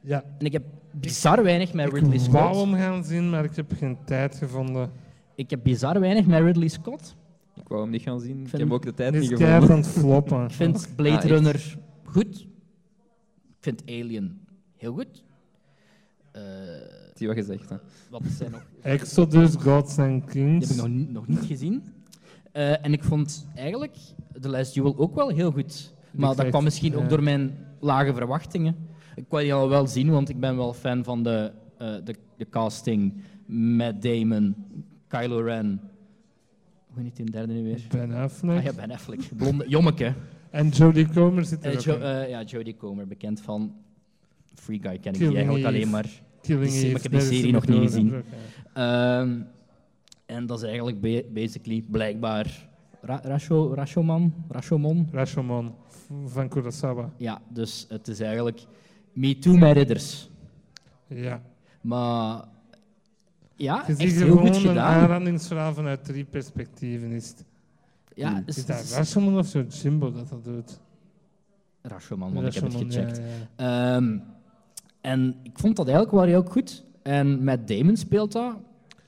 ja. 0.00 0.24
En 0.38 0.46
ik 0.46 0.52
heb 0.52 0.62
bizar 0.90 1.42
weinig 1.42 1.72
met 1.72 1.92
Ridley 1.92 2.16
Ik 2.16 2.30
wou 2.30 2.54
Scott. 2.54 2.66
hem 2.70 2.78
gaan 2.78 3.04
zien, 3.04 3.30
maar 3.30 3.44
ik 3.44 3.56
heb 3.56 3.72
geen 3.76 3.98
tijd 4.04 4.34
gevonden. 4.36 4.90
Ik 5.34 5.50
heb 5.50 5.60
bizar 5.62 6.00
weinig 6.00 6.26
met 6.26 6.42
Ridley 6.42 6.68
Scott. 6.68 7.16
Ik 7.56 7.68
wou 7.68 7.80
hem 7.82 7.90
niet 7.90 8.02
gaan 8.02 8.20
zien. 8.20 8.46
Ik 8.46 8.58
heb 8.58 8.72
ook 8.72 8.84
de 8.84 8.94
tijd 8.94 9.12
Die 9.12 9.20
niet 9.20 9.30
is 9.30 9.36
gevonden. 9.38 9.58
keihard 9.68 9.70
aan 9.86 9.92
het 9.92 10.00
floppen. 10.02 10.44
Ik 10.44 10.50
vind 10.50 10.88
Blade 10.96 11.16
Ah? 11.16 11.24
Runner 11.24 11.76
goed. 12.04 12.40
Ik 13.48 13.66
vind 13.66 13.82
Alien 13.86 14.40
heel 14.76 14.92
goed. 14.92 15.24
Eh, 16.32 16.42
Die 17.14 17.26
wat 17.26 17.36
gezegd, 17.36 17.68
hè. 17.70 17.76
wat 18.10 18.22
zijn 18.38 18.50
nog? 18.50 18.62
Exodus, 18.82 19.54
Gods 19.54 19.98
and 19.98 20.22
Die 20.22 20.30
Kings. 20.30 20.68
heb 20.68 20.76
ik 20.76 20.82
nog, 20.82 20.92
niet- 20.92 21.10
nog 21.12 21.26
niet 21.28 21.44
gezien. 21.46 21.82
Eh, 22.52 22.84
en 22.84 22.92
ik 22.92 23.04
vond 23.04 23.46
eigenlijk 23.54 23.96
The 24.40 24.48
Last 24.48 24.74
Duel 24.74 24.98
ook 24.98 25.14
wel 25.14 25.28
heel 25.28 25.50
goed. 25.52 25.94
Maar 26.10 26.36
dat 26.36 26.48
kwam 26.48 26.64
misschien 26.64 26.96
ook 26.96 27.08
door 27.08 27.22
mijn 27.22 27.58
lage 27.80 28.14
verwachtingen. 28.14 28.76
Ik 29.20 29.26
wou 29.28 29.42
die 29.42 29.54
al 29.54 29.68
wel 29.68 29.86
zien, 29.86 30.10
want 30.10 30.28
ik 30.28 30.40
ben 30.40 30.56
wel 30.56 30.72
fan 30.72 31.04
van 31.04 31.22
de, 31.22 31.52
eh, 31.78 31.94
de, 32.04 32.14
de 32.36 32.48
casting. 32.50 33.14
Matt 33.46 34.02
Damon, 34.02 34.54
Kylo 35.08 35.40
Ren. 35.40 35.80
Hoe 36.86 37.02
heet 37.02 37.16
die 37.16 37.30
derde 37.30 37.52
nu 37.52 37.62
weer? 37.64 37.80
Ben 37.90 38.12
Affleck. 38.12 38.56
Ah 38.58 38.62
ja, 38.64 38.72
Ben 38.72 38.90
Affleck. 38.90 39.20
Blonde, 39.36 39.68
jommeke. 39.68 40.14
En 40.50 40.68
Jodie 40.68 41.08
Comer 41.08 41.44
zit 41.44 41.64
er 41.64 41.70
Eh, 41.70 41.76
ook 41.78 41.82
Jo- 41.84 41.94
in. 41.94 42.02
eh, 42.02 42.28
ja, 42.28 42.42
Jodie 42.42 42.76
Comer, 42.76 43.06
bekend 43.06 43.40
van 43.40 43.74
Free 44.54 44.78
Guy, 44.82 44.98
ken 44.98 45.12
ik 45.12 45.18
die 45.18 45.26
eigenlijk 45.28 45.58
Eve. 45.58 45.66
alleen 45.66 45.90
maar. 45.90 46.06
Killing 46.42 46.70
die- 46.72 46.90
ik 46.94 47.02
heb 47.02 47.12
die 47.12 47.20
serie 47.20 47.52
nog 47.52 47.66
niet 47.66 47.80
gezien. 47.82 48.14
Ehm, 48.74 49.40
en 50.26 50.46
dat 50.46 50.58
is 50.58 50.64
eigenlijk 50.64 51.00
ba- 51.00 51.32
basically 51.40 51.84
blijkbaar 51.90 52.68
Ra 53.02 53.20
Rasho, 53.22 53.74
Rashomon, 53.74 54.34
Rashomon. 54.48 55.08
Rashomon 55.12 55.72
van 56.24 56.48
Kurosawa. 56.48 57.12
Ja, 57.16 57.40
dus 57.48 57.86
het 57.88 58.08
is 58.08 58.20
eigenlijk 58.20 58.60
Me 59.12 59.38
Too 59.38 59.56
met 59.56 59.76
ridders. 59.76 60.30
Ja. 61.06 61.42
Maar 61.80 62.44
ja, 63.56 63.88
echt 63.88 63.98
ziet 63.98 64.10
heel 64.12 64.20
gewoon 64.26 64.38
goed 64.46 64.48
een 64.56 64.60
gedaan. 64.68 64.76
aanrandingsverhaal 65.02 65.74
vanuit 65.74 66.04
drie 66.04 66.24
perspectieven. 66.24 67.10
Is, 67.12 67.28
het. 67.28 67.44
Ja, 68.14 68.30
Mm. 68.30 68.42
is, 68.46 68.56
is 68.56 68.66
dat 68.66 68.80
is- 68.80 68.94
Rashomon 68.94 69.38
of 69.38 69.46
zo 69.46 69.60
Jimbo 69.68 70.12
dat 70.12 70.28
dat 70.28 70.44
doet? 70.44 70.80
Rashomon, 71.82 72.32
want 72.34 72.46
ik 72.46 72.54
heb 72.54 72.62
het 72.62 72.72
Rashomon, 72.72 72.92
gecheckt. 72.92 73.16
ja, 73.18 73.24
ja. 73.66 73.96
Ehm, 73.96 74.18
en 75.00 75.36
ik 75.42 75.58
vond 75.58 75.76
dat 75.76 75.86
eigenlijk 75.88 76.16
wel 76.16 76.26
heel 76.26 76.42
goed. 76.50 76.84
En 77.02 77.44
met 77.44 77.68
Damon 77.68 77.96
speelt 77.96 78.32
dat. 78.32 78.56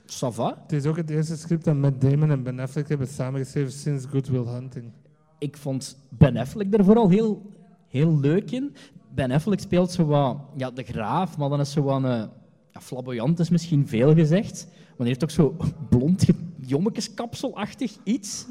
Ça 0.05 0.27
va. 0.33 0.57
Het 0.61 0.71
is 0.71 0.85
ook 0.85 0.97
het 0.97 1.09
eerste 1.09 1.37
script 1.37 1.63
dat 1.65 1.75
Matt 1.75 2.01
Damon 2.01 2.31
en 2.31 2.43
Ben 2.43 2.59
Affleck 2.59 2.89
hebben 2.89 3.07
samengeschreven 3.07 3.71
sinds 3.71 4.05
Good 4.05 4.27
Will 4.27 4.45
Hunting. 4.45 4.91
Ik 5.37 5.57
vond 5.57 5.97
Ben 6.09 6.37
Affleck 6.37 6.73
er 6.73 6.83
vooral 6.85 7.09
heel, 7.09 7.51
heel 7.93 8.19
leuk 8.19 8.51
in. 8.51 8.75
Ben 9.13 9.31
Affleck 9.31 9.59
speelt 9.59 9.91
zo 9.91 10.05
wat 10.05 10.37
ja, 10.57 10.71
de 10.71 10.83
graaf, 10.83 11.37
maar 11.37 11.49
dan 11.49 11.59
is 11.59 11.71
zo 11.71 11.81
wat 11.83 12.03
een... 12.03 12.29
Ja, 12.71 12.81
flamboyant 12.81 13.39
is 13.39 13.49
misschien 13.49 13.87
veel 13.87 14.13
gezegd. 14.15 14.67
Maar 14.67 14.97
hij 14.97 15.07
heeft 15.07 15.23
ook 15.23 15.29
zo 15.31 15.55
blond, 15.89 16.25
jommekeskapselachtig 16.59 17.97
iets. 18.03 18.45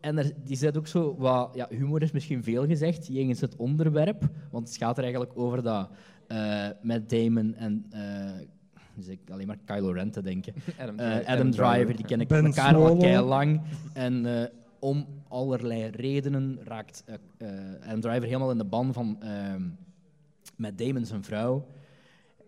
En 0.00 0.18
er, 0.18 0.32
die 0.44 0.56
zet 0.56 0.76
ook 0.76 0.86
zo 0.86 1.14
wat... 1.18 1.50
Ja, 1.54 1.66
humor 1.70 2.02
is 2.02 2.10
misschien 2.10 2.42
veel 2.42 2.66
gezegd, 2.66 3.06
jegens 3.06 3.40
het 3.40 3.56
onderwerp. 3.56 4.28
Want 4.50 4.68
het 4.68 4.76
gaat 4.76 4.96
er 4.96 5.02
eigenlijk 5.02 5.32
over 5.38 5.62
dat 5.62 5.88
eh 6.26 6.68
met 6.82 7.10
Damon 7.10 7.54
en... 7.54 7.86
eh 7.90 8.46
dus 8.94 9.06
ik 9.08 9.18
alleen 9.30 9.46
maar 9.46 9.58
Kylo 9.64 9.90
Ren 9.90 10.10
te 10.10 10.22
denken. 10.22 10.54
Adam, 10.80 10.98
Eh, 10.98 11.16
Dri- 11.16 11.24
Adam, 11.26 11.50
Driver, 11.50 11.96
die 11.96 12.04
ken 12.04 12.20
ik 12.20 12.28
Ben 12.28 12.44
elkaar 12.46 12.74
al 12.74 12.96
kei 12.96 13.20
lang. 13.20 13.60
En 13.92 14.26
eh, 14.26 14.46
om 14.82 15.06
allerlei 15.28 15.86
redenen 15.86 16.58
raakt 16.64 17.04
eh, 17.06 17.14
eh, 17.38 17.88
Adam 17.88 18.00
Driver 18.00 18.22
helemaal 18.22 18.50
in 18.50 18.58
de 18.58 18.64
ban 18.64 18.92
van 18.92 19.16
ehm 19.20 19.62
met 20.56 20.78
Damon 20.78 21.04
zijn 21.04 21.24
vrouw. 21.24 21.66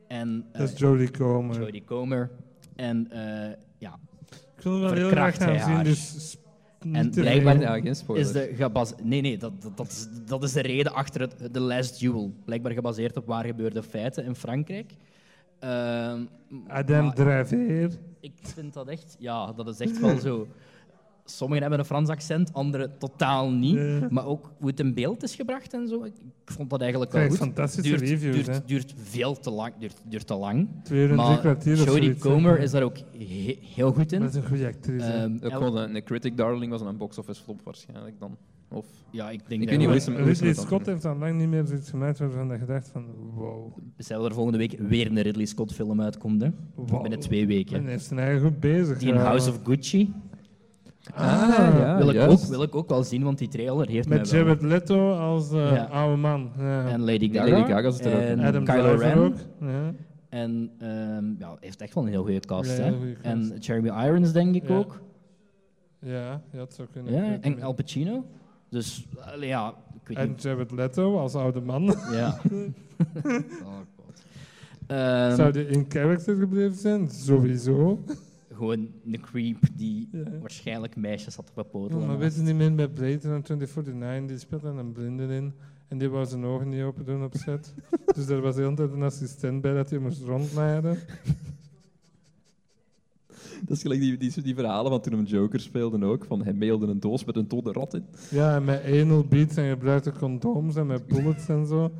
En 0.08 0.46
eh, 0.52 0.60
Dat 0.60 0.68
is 0.68 0.78
Jodie 0.78 1.10
Comer. 1.10 1.60
Jodie 1.60 1.84
Comer. 1.84 2.30
En 2.76 3.10
eh, 3.10 3.56
ja, 3.78 3.98
Ik 4.56 4.62
wil 4.62 4.72
het 4.72 4.82
wel 4.82 4.92
heel 4.92 5.08
graag 5.08 5.36
gaan 5.36 5.60
zien, 5.60 5.84
dus 5.84 6.36
En 6.92 7.10
blijkbaar-. 7.10 7.60
Ja, 7.60 7.80
geen 7.80 8.16
is 8.16 8.32
de 8.32 8.52
gebas 8.54 8.94
nee, 9.02 9.20
nee, 9.20 9.38
dat, 9.38 9.62
dat, 9.62 9.76
dat, 9.76 9.86
is, 9.86 10.08
dat 10.26 10.42
is 10.42 10.52
de 10.52 10.60
reden 10.60 10.92
achter 10.92 11.20
het 11.20 11.52
The 11.52 11.60
Last 11.60 12.00
Duel. 12.00 12.34
Blijkbaar 12.44 12.72
gebaseerd 12.72 13.16
op 13.16 13.26
waar 13.26 13.44
gebeurde 13.44 13.82
feiten 13.82 14.24
in 14.24 14.34
Frankrijk. 14.34 14.92
Ehm, 15.58 16.24
Adam 16.66 17.14
Driver. 17.14 17.90
Ik 18.20 18.32
vind 18.42 18.72
dat 18.72 18.88
echt, 18.88 19.16
ja, 19.18 19.52
dat 19.52 19.68
is 19.68 19.78
echt 19.78 20.00
wel 20.00 20.18
zo. 20.18 20.46
Sommigen 21.26 21.62
hebben 21.62 21.78
een 21.80 21.84
Frans 21.86 22.08
accent, 22.08 22.52
anderen 22.52 22.98
totaal 22.98 23.50
niet. 23.50 23.74
Ja. 23.74 24.06
Maar 24.10 24.26
ook 24.26 24.52
hoe 24.58 24.68
het 24.70 24.80
in 24.80 24.94
beeld 24.94 25.22
is 25.22 25.34
gebracht 25.34 25.72
en 25.74 25.88
zo, 25.88 26.04
ik, 26.04 26.12
vond 26.44 26.70
dat 26.70 26.80
eigenlijk 26.80 27.12
wel 27.12 27.20
Krijgt 27.22 27.38
goed. 27.42 27.46
fantastische 27.54 27.90
duurt, 27.96 28.10
reviews, 28.10 28.46
duurt, 28.46 28.68
duurt 28.68 28.94
veel 28.96 29.40
te 29.40 29.50
lang. 29.50 29.72
Duurt, 29.78 29.96
duurt 30.08 30.26
te 30.26 30.34
lang. 30.34 30.68
Twee 30.82 31.00
uur 31.02 31.10
en 31.10 31.16
drie 31.16 31.28
Maar 31.28 31.38
kwartier 31.38 31.80
of 31.80 31.84
Jodie. 31.84 32.16
Comer 32.16 32.58
is 32.60 32.70
daar 32.70 32.82
ook 32.82 32.96
he- 33.18 33.58
heel 33.74 33.92
goed 33.92 34.12
in. 34.12 34.20
Dat 34.20 34.28
is 34.28 34.34
een 34.36 34.46
goede 34.48 34.66
actrice. 34.66 35.06
hè. 35.06 35.22
Ehm, 35.24 35.54
Ook 35.64 35.74
een, 35.74 35.94
een 35.94 36.02
critic 36.04 36.36
darling 36.36 36.70
was 36.70 36.80
en 36.80 36.86
een 36.86 36.96
box 36.96 37.18
office 37.18 37.42
flop 37.42 37.60
waarschijnlijk 37.64 38.18
dan. 38.20 38.36
Of 38.68 38.86
ja, 39.10 39.30
ik 39.30 39.40
denk 39.48 39.62
Ik 39.62 39.68
dat 39.68 39.78
weet 39.92 40.06
niet 40.08 40.26
Ridley 40.26 40.54
Scott 40.54 40.86
heeft 40.86 41.04
al 41.04 41.16
lang 41.16 41.38
niet 41.38 41.48
meer 41.48 41.64
zoiets 41.66 41.90
gemaakt 41.90 42.18
waarvan 42.18 42.48
je 42.48 42.58
gedacht 42.58 42.88
van 42.88 43.04
wow. 43.34 43.76
Stel 43.98 44.24
er 44.24 44.34
volgende 44.34 44.58
week 44.58 44.76
weer 44.78 45.06
een 45.06 45.20
Ridley 45.20 45.44
Scott 45.46 45.72
film 45.72 46.00
uitkomt, 46.00 46.42
hè. 46.42 46.48
wow. 46.74 47.00
binnen 47.02 47.20
twee 47.20 47.40
En 47.40 47.46
weken. 47.46 47.84
hij 47.84 47.94
is 47.94 48.06
zijn 48.06 48.20
eigen 48.20 48.40
goed 48.40 48.60
bezig. 48.60 48.98
Die 48.98 49.08
in. 49.08 49.16
House 49.16 49.50
of 49.50 49.60
Gucci 49.64 50.12
Ah, 51.14 51.48
ja. 51.78 51.96
wil, 51.96 52.08
ik 52.08 52.14
juist. 52.14 52.44
ook, 52.44 52.50
wil 52.50 52.62
ik 52.62 52.74
ook 52.74 52.88
wel 52.88 53.02
zien, 53.02 53.22
want 53.22 53.38
die 53.38 53.48
trailer 53.48 53.88
heeft 53.88 54.08
mij 54.08 54.18
Met 54.18 54.30
wel. 54.30 54.40
Jared 54.40 54.62
Leto 54.62 55.12
als 55.12 55.52
eh, 55.52 55.72
Ja. 55.74 55.84
oude 55.84 56.16
man. 56.16 56.50
Ja. 56.58 56.88
En 56.88 57.00
Lady 57.00 57.32
Gaga. 57.32 57.50
Lady 57.50 57.70
Gaga 57.72 57.90
zit 57.90 58.04
er 58.04 58.14
ook 58.14 58.20
in. 58.20 58.26
en 58.26 58.40
Adam 58.40 58.64
Kylo 58.64 58.82
Driver 58.96 59.06
Ren. 59.06 59.18
ook. 59.18 59.34
Ja. 59.60 59.92
En 60.28 60.70
ehm 60.78 61.24
ja, 61.38 61.56
heeft 61.60 61.80
echt 61.80 61.94
wel 61.94 62.04
een 62.04 62.10
heel 62.10 62.22
goede 62.22 62.40
cast. 62.40 62.70
Ja, 62.70 62.76
hè? 62.76 62.82
heel 62.84 62.96
goede 62.98 63.12
cast. 63.12 63.24
En 63.24 63.56
Jeremy 63.58 63.88
Irons, 64.06 64.32
denk 64.32 64.54
ik 64.54 64.68
Ja. 64.68 64.76
ook. 64.76 65.00
ja, 65.98 66.42
ja, 66.52 66.58
het 66.60 66.74
zou 66.74 66.88
kunnen. 66.92 67.12
Ja, 67.12 67.38
en. 67.40 67.62
Al 67.62 67.72
Pacino. 67.72 68.24
Dus 68.70 69.06
allee, 69.20 69.48
ja, 69.48 69.74
ik 70.00 70.08
weet 70.08 70.16
En 70.16 70.28
niet. 70.28 70.42
Jared 70.42 70.70
Leto 70.70 71.18
als 71.18 71.34
oude 71.34 71.60
man. 71.60 71.82
Ja. 72.12 72.38
oh, 73.64 73.76
God. 73.96 74.24
Ehm, 74.86 75.34
Zou 75.34 75.52
die 75.52 75.66
in 75.66 75.84
character 75.88 76.36
gebleven 76.36 76.76
zijn? 76.78 77.10
Sowieso. 77.10 78.04
Gewoon 78.54 78.88
een 79.06 79.20
creep 79.20 79.58
die 79.76 80.08
Ja. 80.12 80.22
waarschijnlijk 80.40 80.96
meisjes 80.96 81.36
had 81.36 81.46
Ja, 81.54 81.62
bepotelen. 81.62 82.06
maar 82.06 82.18
weet 82.18 82.34
je 82.34 82.40
niet 82.42 82.54
meer 82.54 82.74
bij 82.74 82.88
Blade 82.88 83.18
Runner 83.18 83.42
2049, 83.42 84.26
die 84.28 84.38
speelt 84.38 84.62
dan 84.62 84.78
een 84.78 84.92
blinde 84.92 85.34
in. 85.34 85.52
En 85.88 85.98
die 85.98 86.08
wou 86.08 86.26
zijn 86.26 86.44
ogen 86.44 86.68
niet 86.68 86.82
open 86.82 87.04
doen 87.04 87.24
op 87.24 87.34
set. 87.36 87.74
dus 88.16 88.28
er 88.28 88.40
was 88.40 88.54
de 88.54 88.62
hele 88.62 88.74
tijd 88.74 88.92
een 88.92 89.02
assistent 89.02 89.60
bij 89.62 89.74
dat 89.74 89.90
hij 89.90 89.98
moest 89.98 90.22
rondleiden. 90.22 90.98
Dat 93.66 93.76
is 93.76 93.82
gelijk 93.82 94.00
die, 94.00 94.16
die, 94.16 94.42
die 94.42 94.54
verhalen 94.54 94.90
van 94.90 95.00
toen 95.00 95.12
hem 95.12 95.24
Joker 95.24 95.60
speelde 95.60 96.04
ook. 96.06 96.24
Van 96.24 96.42
hij 96.44 96.52
mailde 96.52 96.86
een 96.86 97.00
doos 97.00 97.24
met 97.24 97.36
een 97.36 97.48
dode 97.48 97.72
rat 97.72 97.94
in. 97.94 98.04
Ja, 98.30 98.54
en 98.56 98.64
met 98.64 98.84
anal 98.84 99.24
beats 99.24 99.56
en 99.56 99.68
gebruikte 99.70 100.12
condooms 100.12 100.76
en 100.76 100.86
met 100.86 101.06
bullets 101.06 101.48
en 101.48 101.66
zo. 101.66 101.92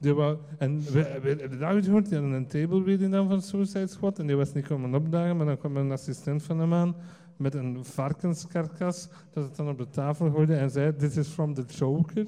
Die 0.00 0.14
wou, 0.14 0.38
en 0.58 0.80
we, 0.80 1.20
we, 1.22 1.28
heb 1.28 1.52
je 1.52 1.58
dat 1.58 1.84
gehoord? 1.84 2.08
Die 2.08 2.18
hadden 2.18 2.32
een 2.32 2.46
table 2.46 2.84
reading 2.84 3.12
dan 3.12 3.28
van 3.28 3.42
Suicide 3.42 3.86
Squad 3.86 4.18
en 4.18 4.26
die 4.26 4.36
was 4.36 4.52
niet 4.52 4.66
komen 4.66 4.94
opdagen, 4.94 5.36
maar 5.36 5.46
dan 5.46 5.58
kwam 5.58 5.76
een 5.76 5.92
assistent 5.92 6.42
van 6.42 6.58
hem 6.58 6.74
aan 6.74 6.94
met 7.36 7.54
een 7.54 7.84
varkenskarkas 7.84 9.08
dat 9.32 9.44
het 9.44 9.56
dan 9.56 9.68
op 9.68 9.78
de 9.78 9.88
tafel 9.88 10.30
gooide 10.30 10.56
en 10.56 10.70
zei, 10.70 10.96
this 10.96 11.16
is 11.16 11.28
from 11.28 11.54
the 11.54 11.62
Joker. 11.62 12.26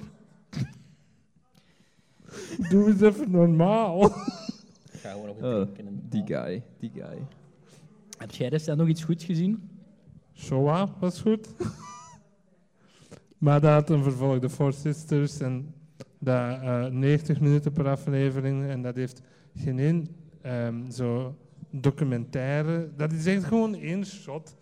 Doe 2.71 2.87
eens 2.87 3.01
even 3.01 3.31
normaal. 3.31 4.05
Ik 4.05 4.13
ga 4.93 5.11
gewoon 5.11 5.29
op 5.29 5.43
Oh, 5.43 5.67
die 6.09 6.23
guy, 6.27 6.63
die 6.79 6.91
guy. 6.95 7.27
Heb 8.19 8.31
jij 8.31 8.51
destijds 8.51 8.81
nog 8.81 8.89
iets 8.89 9.05
goeds 9.05 9.25
gezien? 9.25 9.71
Showa 10.35 10.95
was 11.01 11.21
goed. 11.21 11.49
maar 13.39 13.61
dat 13.61 13.73
had 13.73 13.91
een 13.91 14.03
vervolg, 14.03 14.39
The 14.39 14.51
Four 14.51 14.73
Sisters, 14.73 15.41
en 15.41 15.75
dat 16.19 16.61
eh 16.61 16.87
90 16.87 17.41
minuten 17.41 17.73
per 17.73 17.89
aflevering. 17.89 18.69
En 18.69 18.83
dat 18.83 18.97
heeft 18.97 19.23
geen 19.55 19.79
één 19.79 20.07
ehm, 20.43 20.91
zo 20.91 21.37
documentaire. 21.71 22.89
Dat 22.97 23.13
is 23.13 23.27
echt 23.27 23.45
gewoon 23.45 23.75
één 23.75 24.07
shot 24.07 24.57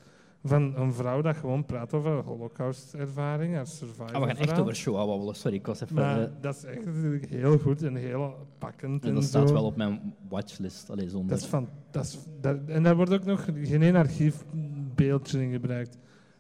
van 0.47 0.77
een 0.77 0.93
vrouw 0.93 1.23
dat 1.23 1.37
gewoon 1.37 1.65
praat 1.65 1.93
over 1.93 2.11
haar 2.11 2.23
Holocaust-ervaring, 2.23 3.55
haar 3.55 3.67
survival. 3.67 4.07
Ah, 4.07 4.21
we 4.21 4.27
gaan 4.27 4.37
echt 4.37 4.59
over 4.59 4.77
Shoah 4.77 5.07
babbelen. 5.07 5.35
Sorry, 5.35 5.57
ik 5.57 5.67
was 5.67 5.81
even... 5.81 5.95
Maar 5.95 6.23
eh, 6.23 6.29
dat 6.41 6.57
is 6.57 6.65
echt 6.65 6.85
heel 7.29 7.59
goed 7.59 7.83
en 7.83 7.95
heel 7.95 8.35
pakkend. 8.59 9.03
en 9.03 9.09
en 9.09 9.15
dat 9.15 9.25
staat 9.25 9.51
wel 9.51 9.65
op 9.65 9.77
mijn 9.77 10.15
watchlist. 10.29 10.91
Allee, 10.91 11.09
zonder... 11.09 11.29
Dat 11.29 11.39
is 11.39 11.47
van, 11.47 11.69
dat 11.91 12.05
is, 12.05 12.19
dat, 12.41 12.59
en 12.67 12.83
daar 12.83 12.97
wordt 12.97 13.13
ook 13.13 13.25
nog 13.25 13.45
geen 13.63 13.83
één 13.83 13.97
archiefbeeldje 13.97 15.43
in 15.43 15.53
gebruikt. 15.53 15.99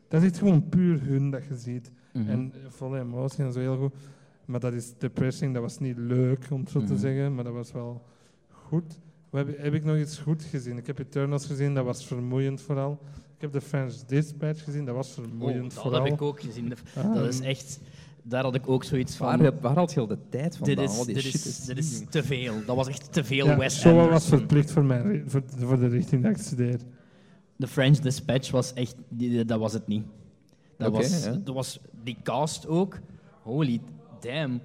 Dat 0.09 0.22
is 0.22 0.28
echt 0.28 0.38
gewoon 0.38 0.68
puur 0.68 1.02
hun 1.02 1.30
dat 1.30 1.44
je 1.44 1.56
ziet. 1.56 1.90
Mhm. 2.12 2.28
En 2.28 2.52
volle 2.68 2.98
emotie 2.98 3.44
en 3.44 3.52
zo 3.52 3.60
heel 3.60 3.76
goed. 3.76 3.94
Maar 4.47 4.60
dat 4.60 4.73
is 4.73 4.93
depressing, 4.98 5.52
dat 5.52 5.62
was 5.62 5.78
niet 5.78 5.97
leuk 5.98 6.47
om 6.51 6.60
het 6.60 6.70
zo 6.70 6.78
te 6.85 6.93
Mhm. 6.93 7.01
zeggen, 7.01 7.35
maar 7.35 7.44
dat 7.44 7.52
was 7.52 7.73
wel 7.73 8.02
goed. 8.51 8.98
Heb, 9.31 9.59
heb 9.59 9.74
ik 9.74 9.85
nog 9.85 9.97
iets 9.97 10.18
goed 10.18 10.43
gezien? 10.43 10.77
Ik 10.78 10.86
heb 10.86 10.98
Eternals 10.98 11.47
gezien, 11.47 11.74
dat 11.74 11.85
was 11.85 12.06
vermoeiend 12.06 12.60
vooral. 12.60 12.98
Ik 13.36 13.40
heb 13.43 13.52
The 13.52 13.60
French 13.60 13.93
Dispatch 13.94 14.64
gezien, 14.64 14.85
dat 14.85 14.94
was 14.94 15.09
Oh, 15.18 15.24
vermoeiend 15.24 15.74
dat 15.74 15.82
vooral. 15.82 16.05
heb 16.05 16.12
ik 16.12 16.23
ook 16.23 16.40
gezien. 16.40 16.73
Ah, 16.97 17.14
Dat 17.14 17.27
is 17.35 17.40
echt... 17.40 17.81
Daar 18.23 18.43
had 18.43 18.55
ik 18.55 18.68
ook 18.68 18.85
zoiets 18.85 19.16
van... 19.16 19.27
Waar, 19.27 19.39
heb- 19.39 19.62
waar 19.62 19.74
haalt 19.74 19.93
je 19.93 20.01
al 20.01 20.06
de 20.06 20.18
tijd 20.28 20.64
dit 20.64 20.78
is, 20.81 21.05
die 21.05 21.14
dit, 21.14 21.24
is, 21.24 21.64
dit 21.64 21.78
is 21.78 22.02
te 22.10 22.23
veel. 22.23 22.55
Dat 22.66 22.77
was 22.77 22.89
echt 22.89 23.12
te 23.12 23.24
veel 23.24 23.47
ja, 23.47 23.56
Wes 23.59 23.81
Showa 23.81 24.09
was 24.09 24.28
verplicht 24.28 24.70
voor, 24.70 24.85
mijn, 24.85 25.02
ri- 25.10 25.23
voor, 25.27 25.43
voor 25.56 25.78
de 25.78 25.86
richting 25.89 26.23
dat 26.23 26.31
ik 26.31 26.39
studeer. 26.43 26.78
The 27.59 27.66
French 27.66 27.98
Dispatch 27.98 28.51
was 28.51 28.73
echt... 28.73 28.94
die- 29.09 29.44
Dat 29.44 29.59
was 29.59 29.73
het 29.73 29.86
niet. 29.86 30.05
Dat, 30.77 30.89
Oké, 30.89 30.97
was, 30.97 31.24
ja. 31.24 31.32
dat 31.32 31.55
was 31.55 31.81
die 32.05 32.16
cast 32.23 32.66
ook. 32.66 32.98
Holy 33.43 33.81
damn. 34.27 34.61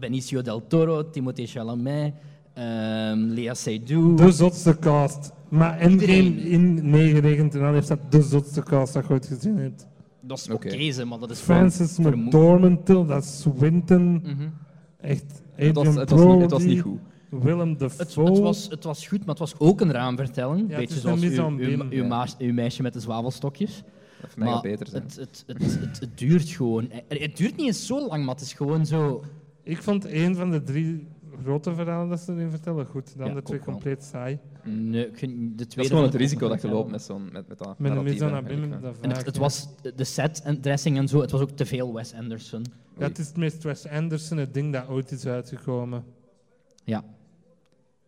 Benicio 0.00 0.42
del 0.42 0.66
Toro, 0.66 1.10
Timothée 1.10 1.46
Chalamet, 1.46 2.14
ehm, 2.54 3.18
Lea 3.18 3.54
Seydoux. 3.54 4.16
De 4.22 4.32
zotste 4.32 4.78
cast. 4.78 5.32
Maar 5.48 5.80
in, 5.80 5.90
Iedereen. 5.90 6.38
in, 6.38 6.78
in 6.78 6.90
meegerekend 6.90 7.54
en 7.54 7.60
dan 7.60 7.74
heeft 7.74 7.88
dat 7.88 8.12
de 8.12 8.22
zotste 8.22 8.62
cast 8.62 8.92
dat 8.92 9.06
je 9.06 9.12
ooit 9.12 9.26
gezien 9.26 9.56
hebt. 9.56 9.86
Dat 10.20 10.38
is 10.38 10.50
Oké. 10.50 10.92
ze, 10.92 11.04
maar 11.04 11.18
dat 11.18 11.30
is 11.30 11.38
Francis 11.40 11.98
McDormand, 11.98 12.86
dat 12.86 13.22
is 13.22 13.40
Swinton. 13.40 14.12
Mhm. 14.12 14.48
Echt, 15.00 15.42
Het 15.54 15.74
was, 15.74 15.86
het, 15.86 16.10
was 16.10 16.20
niet, 16.20 16.40
het 16.40 16.50
was 16.50 16.62
Brody, 16.62 16.74
niet 16.74 16.80
goed. 16.80 16.98
Willem 17.30 17.68
Het, 17.68 17.78
Dafoe. 17.78 18.24
het, 18.24 18.38
was, 18.38 18.66
het 18.70 18.84
was 18.84 19.06
goed, 19.06 19.18
maar 19.18 19.28
het 19.28 19.38
was 19.38 19.54
ook 19.58 19.80
een 19.80 19.92
raamvertelling. 19.92 20.70
Ja, 20.70 20.76
Beetje 20.76 20.94
is 20.94 21.00
zoals 21.00 21.22
een 21.22 21.58
uw, 21.60 21.80
uw, 21.90 22.04
uw, 22.04 22.24
uw 22.38 22.52
meisje 22.52 22.82
met 22.82 22.92
de 22.92 23.00
zwavelstokjes. 23.00 23.82
Voor 24.20 24.28
mij 24.38 24.48
maar 24.48 24.60
beter 24.60 24.86
zijn. 24.86 25.02
het, 25.02 25.16
het, 25.16 25.44
het, 25.46 25.80
het, 25.80 26.00
het 26.00 26.18
duurt 26.18 26.48
gewoon. 26.48 26.88
Het, 26.90 27.18
het 27.20 27.36
duurt 27.36 27.56
niet 27.56 27.66
eens 27.66 27.86
zo 27.86 28.06
lang, 28.08 28.24
maar 28.24 28.34
het 28.34 28.44
is 28.44 28.52
gewoon 28.52 28.86
zo... 28.86 29.24
Ik 29.62 29.82
vond 29.82 30.04
een 30.04 30.34
van 30.36 30.50
de 30.50 30.62
drie 30.62 31.06
grote 31.42 31.74
verhalen 31.74 32.08
dat 32.08 32.20
ze 32.20 32.32
erin 32.32 32.50
vertellen 32.50 32.86
goed. 32.86 33.06
De 33.06 33.12
Ja, 33.16 33.20
andere 33.22 33.38
ik 33.40 33.44
twee 33.46 33.58
ook 33.58 33.64
wel. 33.66 33.74
compleet 33.74 34.04
saai. 34.04 34.38
Nee, 34.64 35.06
ik 35.08 35.16
vind 35.18 35.32
de 35.32 35.66
tweede... 35.66 35.74
Dat 35.74 35.84
is 35.84 35.88
gewoon 35.88 36.04
het 36.04 36.14
risico 36.14 36.48
dat 36.48 36.62
je 36.62 36.68
loopt 36.68 36.90
met, 36.90 37.02
zo'n, 37.02 37.28
met, 37.32 37.48
met 37.48 37.58
dat 37.58 37.78
Met 37.78 37.92
een 37.96 38.02
mise 38.02 38.24
en 38.24 38.32
eigenlijk, 38.32 38.82
dat 38.82 38.96
En 39.00 39.08
het, 39.08 39.16
vaak, 39.16 39.26
het 39.26 39.36
was 39.36 39.68
de 39.96 40.04
set 40.04 40.42
en 40.42 40.60
dressing 40.60 40.96
en 40.96 41.08
zo, 41.08 41.20
het 41.20 41.30
was 41.30 41.40
ook 41.40 41.50
te 41.50 41.66
veel 41.66 41.94
Wes 41.94 42.14
Anderson. 42.14 42.64
Ja, 42.98 43.06
het 43.06 43.18
is 43.18 43.26
het 43.26 43.36
meest 43.36 43.62
Wes 43.62 43.86
Anderson 43.88 44.38
het 44.38 44.54
ding 44.54 44.72
dat 44.72 44.88
ooit 44.88 45.10
is 45.12 45.26
uitgekomen. 45.26 46.04
Ja. 46.84 47.00
Dat 47.00 47.06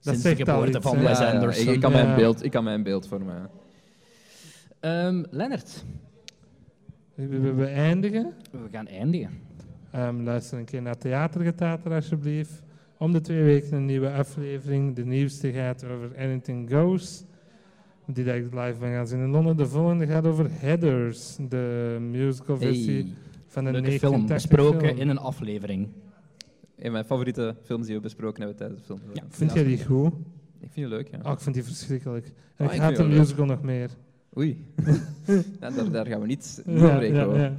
Sinds 0.01 0.23
de 0.23 0.29
zegt 0.29 0.49
al 0.49 0.55
geboorte 0.55 0.79
iets, 0.79 0.87
van 0.89 0.99
Wes 0.99 1.19
ja, 1.19 1.25
ja. 1.27 1.33
Anderson. 1.33 1.69
Ik, 1.69 1.75
ik 1.75 1.81
kan 1.81 1.91
Ja. 1.93 2.03
mijn 2.05 2.17
beeld, 2.17 2.45
ik 2.45 2.51
kan 2.51 2.65
mijn 2.65 2.83
beeld 2.83 3.07
vormen. 3.09 3.51
Ehm, 4.81 5.23
Lennart, 5.31 5.85
We, 7.15 7.27
we, 7.27 7.53
we 7.55 7.67
eindigen. 7.67 8.33
we 8.51 8.59
gaan 8.73 8.87
eindigen. 8.87 9.31
Ehm, 9.91 10.23
luister 10.23 10.59
een 10.59 10.65
keer 10.65 10.83
naar 10.83 10.99
Theatergetater 10.99 11.93
alsjeblieft. 11.93 12.63
Om 12.99 13.13
de 13.13 13.21
twee 13.21 13.43
weken 13.43 13.73
een 13.77 13.85
nieuwe 13.85 14.11
aflevering. 14.11 14.95
De 14.97 15.05
nieuwste 15.05 15.53
gaat 15.53 15.85
over 15.85 16.17
Anything 16.19 16.71
Goes. 16.71 17.25
Die 18.07 18.25
dat 18.25 18.35
ik 18.35 18.43
live 18.55 18.79
ben 18.81 18.93
gaan 18.93 19.07
zien 19.07 19.19
in 19.21 19.29
Londen. 19.31 19.57
De 19.57 19.67
volgende 19.67 20.07
gaat 20.07 20.27
over 20.27 20.47
Headers. 20.51 21.37
De 21.49 21.97
musical 22.01 22.57
versie 22.57 23.03
Hey, 23.03 23.13
van 23.47 23.65
een 23.67 23.73
leuke 23.73 23.99
film, 23.99 24.13
1980 24.13 24.35
besproken 24.35 24.89
film. 24.89 25.01
in 25.01 25.09
een 25.09 25.19
aflevering. 25.19 25.89
Een 26.77 26.83
van 26.83 26.93
mijn 26.93 27.05
favoriete 27.05 27.55
films 27.63 27.87
die 27.87 27.95
we 27.95 28.01
besproken 28.01 28.39
hebben 28.41 28.57
tijdens 28.59 28.81
de 28.81 28.87
film. 28.87 29.01
Ja. 29.15 29.23
Vind 29.29 29.53
jij 29.53 29.65
die 29.65 29.85
goed? 29.85 30.13
Ik 30.61 30.71
vind 30.73 30.75
je 30.75 30.89
leuk, 30.89 31.09
ja. 31.09 31.19
Oh, 31.23 31.33
ik 31.33 31.41
vind 31.41 31.55
die 31.55 31.65
verschrikkelijk. 31.65 32.33
En 32.57 32.69
Ah, 32.69 32.75
ik 32.75 32.81
haat 32.81 32.97
de 32.97 33.07
die 33.09 33.19
musical 33.19 33.45
nog 33.47 33.63
meer. 33.63 33.91
Oei. 34.39 34.65
ja, 35.61 35.71
daar, 35.71 35.91
daar 35.91 36.07
gaan 36.07 36.21
we 36.21 36.27
niet, 36.27 36.63
over 36.67 37.05
ja, 37.15 37.25
ja. 37.37 37.53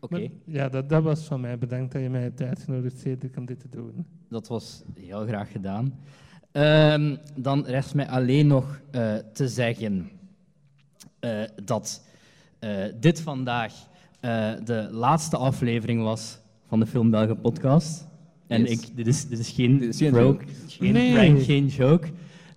Oké, 0.00 0.28
ja, 0.44 0.68
dat, 0.68 0.88
dat 0.88 1.02
was 1.02 1.24
van 1.24 1.40
mij. 1.40 1.58
Bedankt 1.58 1.92
dat 1.92 2.02
je 2.02 2.08
mij 2.10 2.22
hebt 2.22 2.42
uitgenodigd, 2.42 2.98
Cedric, 2.98 3.36
om 3.36 3.44
dit 3.46 3.60
te 3.60 3.68
doen. 3.70 4.06
dat 4.28 4.48
was 4.48 4.82
heel 4.94 5.26
graag 5.26 5.52
gedaan. 5.52 5.94
Ehm, 6.52 7.16
dan 7.36 7.64
rest 7.66 7.94
mij 7.94 8.08
alleen 8.08 8.46
nog 8.46 8.80
eh, 8.90 9.14
te 9.32 9.48
zeggen 9.48 10.10
eh, 11.20 11.42
dat 11.64 12.04
eh, 12.58 12.84
dit 13.00 13.20
vandaag 13.20 13.72
de 14.64 14.88
laatste 14.90 15.36
aflevering 15.36 16.02
was 16.02 16.38
van 16.66 16.80
de 16.80 16.86
Film 16.86 17.10
Belgen 17.10 17.40
podcast. 17.40 18.06
En 18.46 18.60
Yes. 18.60 18.70
ik, 18.70 18.96
dit, 18.96 19.06
is, 19.06 19.28
dit 19.28 19.38
is 19.38 19.50
geen, 19.50 19.78
Dit 19.78 19.88
is 19.88 19.98
geen 19.98 20.12
joke, 20.12 20.44
joke. 20.44 20.52
geen 20.66 20.92
Nee. 20.92 21.12
prank, 21.12 21.42
geen 21.42 21.66
joke. 21.66 22.08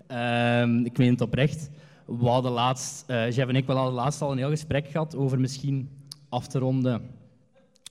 Ehm, 0.07 0.85
ik 0.85 0.97
meen 0.97 1.11
het 1.11 1.21
oprecht. 1.21 1.69
We 2.07 2.25
hadden 2.25 2.51
laatst, 2.51 3.03
Jeff 3.07 3.47
en 3.47 3.55
ik 3.55 3.65
wel 3.65 3.77
al 3.77 3.91
laatst 3.91 4.21
al 4.21 4.31
een 4.31 4.37
heel 4.37 4.49
gesprek 4.49 4.87
gehad 4.87 5.15
over 5.15 5.39
misschien 5.39 5.89
af 6.29 6.47
te 6.47 6.59
ronden 6.59 7.01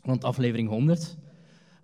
rond 0.03 0.25
aflevering 0.25 0.69
100. 0.69 1.17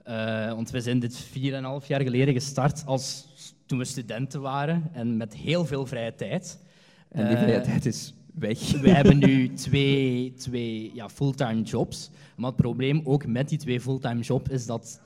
Eh, 0.02 0.52
want 0.52 0.70
we 0.70 0.80
zijn 0.80 0.98
dit 0.98 1.24
4,5 1.24 1.86
jaar 1.86 2.00
geleden 2.00 2.34
gestart 2.34 2.82
als 2.86 3.26
toen 3.66 3.78
we 3.78 3.84
studenten 3.84 4.40
waren 4.40 4.90
en 4.92 5.16
met 5.16 5.34
heel 5.34 5.64
veel 5.64 5.86
vrije 5.86 6.14
tijd. 6.14 6.58
En 7.08 7.26
die 7.26 7.36
Eh, 7.36 7.42
vrije 7.42 7.60
tijd 7.60 7.86
is 7.86 8.14
weg. 8.34 8.70
we 8.80 8.90
hebben 8.98 9.18
nu 9.18 9.52
twee, 9.52 10.32
twee 10.34 10.90
ja, 10.94 11.08
fulltime 11.08 11.62
jobs. 11.62 12.10
Maar 12.36 12.46
het 12.46 12.56
probleem 12.56 13.00
ook 13.04 13.26
met 13.26 13.48
die 13.48 13.58
twee 13.58 13.80
fulltime 13.80 14.20
jobs 14.20 14.50
is 14.50 14.66
dat 14.66 15.00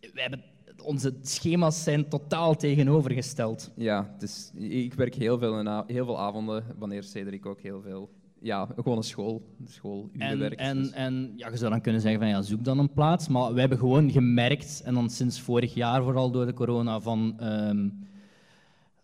we 0.00 0.20
hebben, 0.20 0.42
onze 0.88 1.14
schema's 1.22 1.82
zijn 1.82 2.08
totaal 2.08 2.56
tegenovergesteld. 2.56 3.70
Ja, 3.76 4.14
dus 4.18 4.50
ik 4.54 4.94
werk 4.94 5.14
heel 5.14 5.38
veel, 5.38 5.58
in 5.58 5.82
heel 5.86 6.04
veel 6.04 6.20
avonden, 6.20 6.64
wanneer 6.78 7.02
Cedric 7.02 7.46
ook 7.46 7.60
heel 7.60 7.80
veel... 7.80 8.10
Ja, 8.40 8.68
gewoon 8.76 8.96
een 8.96 9.02
school, 9.04 9.42
schooluren 9.66 10.20
En, 10.20 10.38
werkt. 10.38 10.60
en, 10.60 10.76
dus- 10.82 10.90
en 10.90 11.32
ja, 11.36 11.48
je 11.48 11.56
zou 11.56 11.70
dan 11.70 11.80
kunnen 11.80 12.00
zeggen 12.00 12.20
van 12.20 12.28
ja, 12.28 12.42
zoek 12.42 12.64
dan 12.64 12.78
een 12.78 12.92
plaats. 12.92 13.28
Maar 13.28 13.54
we 13.54 13.60
hebben 13.60 13.78
gewoon 13.78 14.10
gemerkt, 14.10 14.82
en 14.84 14.94
dan 14.94 15.10
sinds 15.10 15.40
vorig 15.40 15.74
jaar 15.74 16.02
vooral 16.02 16.30
door 16.30 16.46
de 16.46 16.52
corona, 16.52 17.00
van 17.00 17.34
ehm, 17.38 17.88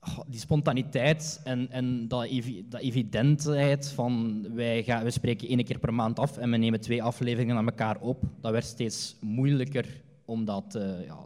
oh, 0.00 0.18
die 0.26 0.40
spontaniteit 0.40 1.40
en, 1.44 1.70
en 1.70 2.08
dat, 2.08 2.24
evi 2.24 2.64
dat 2.68 2.80
evidentheid 2.80 3.88
van 3.88 4.42
wij, 4.54 4.82
gaan, 4.82 5.04
we 5.04 5.10
spreken 5.10 5.48
één 5.48 5.64
keer 5.64 5.78
per 5.78 5.94
maand 5.94 6.18
af 6.18 6.36
en 6.38 6.50
we 6.50 6.56
nemen 6.56 6.80
twee 6.80 7.02
afleveringen 7.02 7.56
aan 7.56 7.66
elkaar 7.66 8.00
op. 8.00 8.22
Dat 8.40 8.52
werd 8.52 8.64
steeds 8.64 9.16
moeilijker 9.20 10.02
om 10.24 10.44
dat 10.44 10.74
eh, 10.74 11.04
ja, 11.06 11.16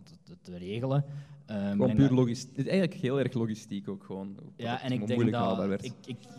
te, 0.51 0.57
regelen. 0.59 1.05
Ehm, 1.47 1.71
Gewoon 1.71 1.95
puur 1.95 2.11
logistiek. 2.11 2.57
Het 2.57 2.67
is 2.67 2.71
eigenlijk 2.73 3.01
heel 3.01 3.19
erg 3.19 3.33
logistiek 3.33 3.89
ook 3.89 4.05
gewoon. 4.05 4.35
ja, 4.57 4.83
en 4.83 4.93
ik 4.93 5.07
denk 5.07 5.31
dat 5.31 5.67
werd. 5.67 5.85
ik, 5.85 5.93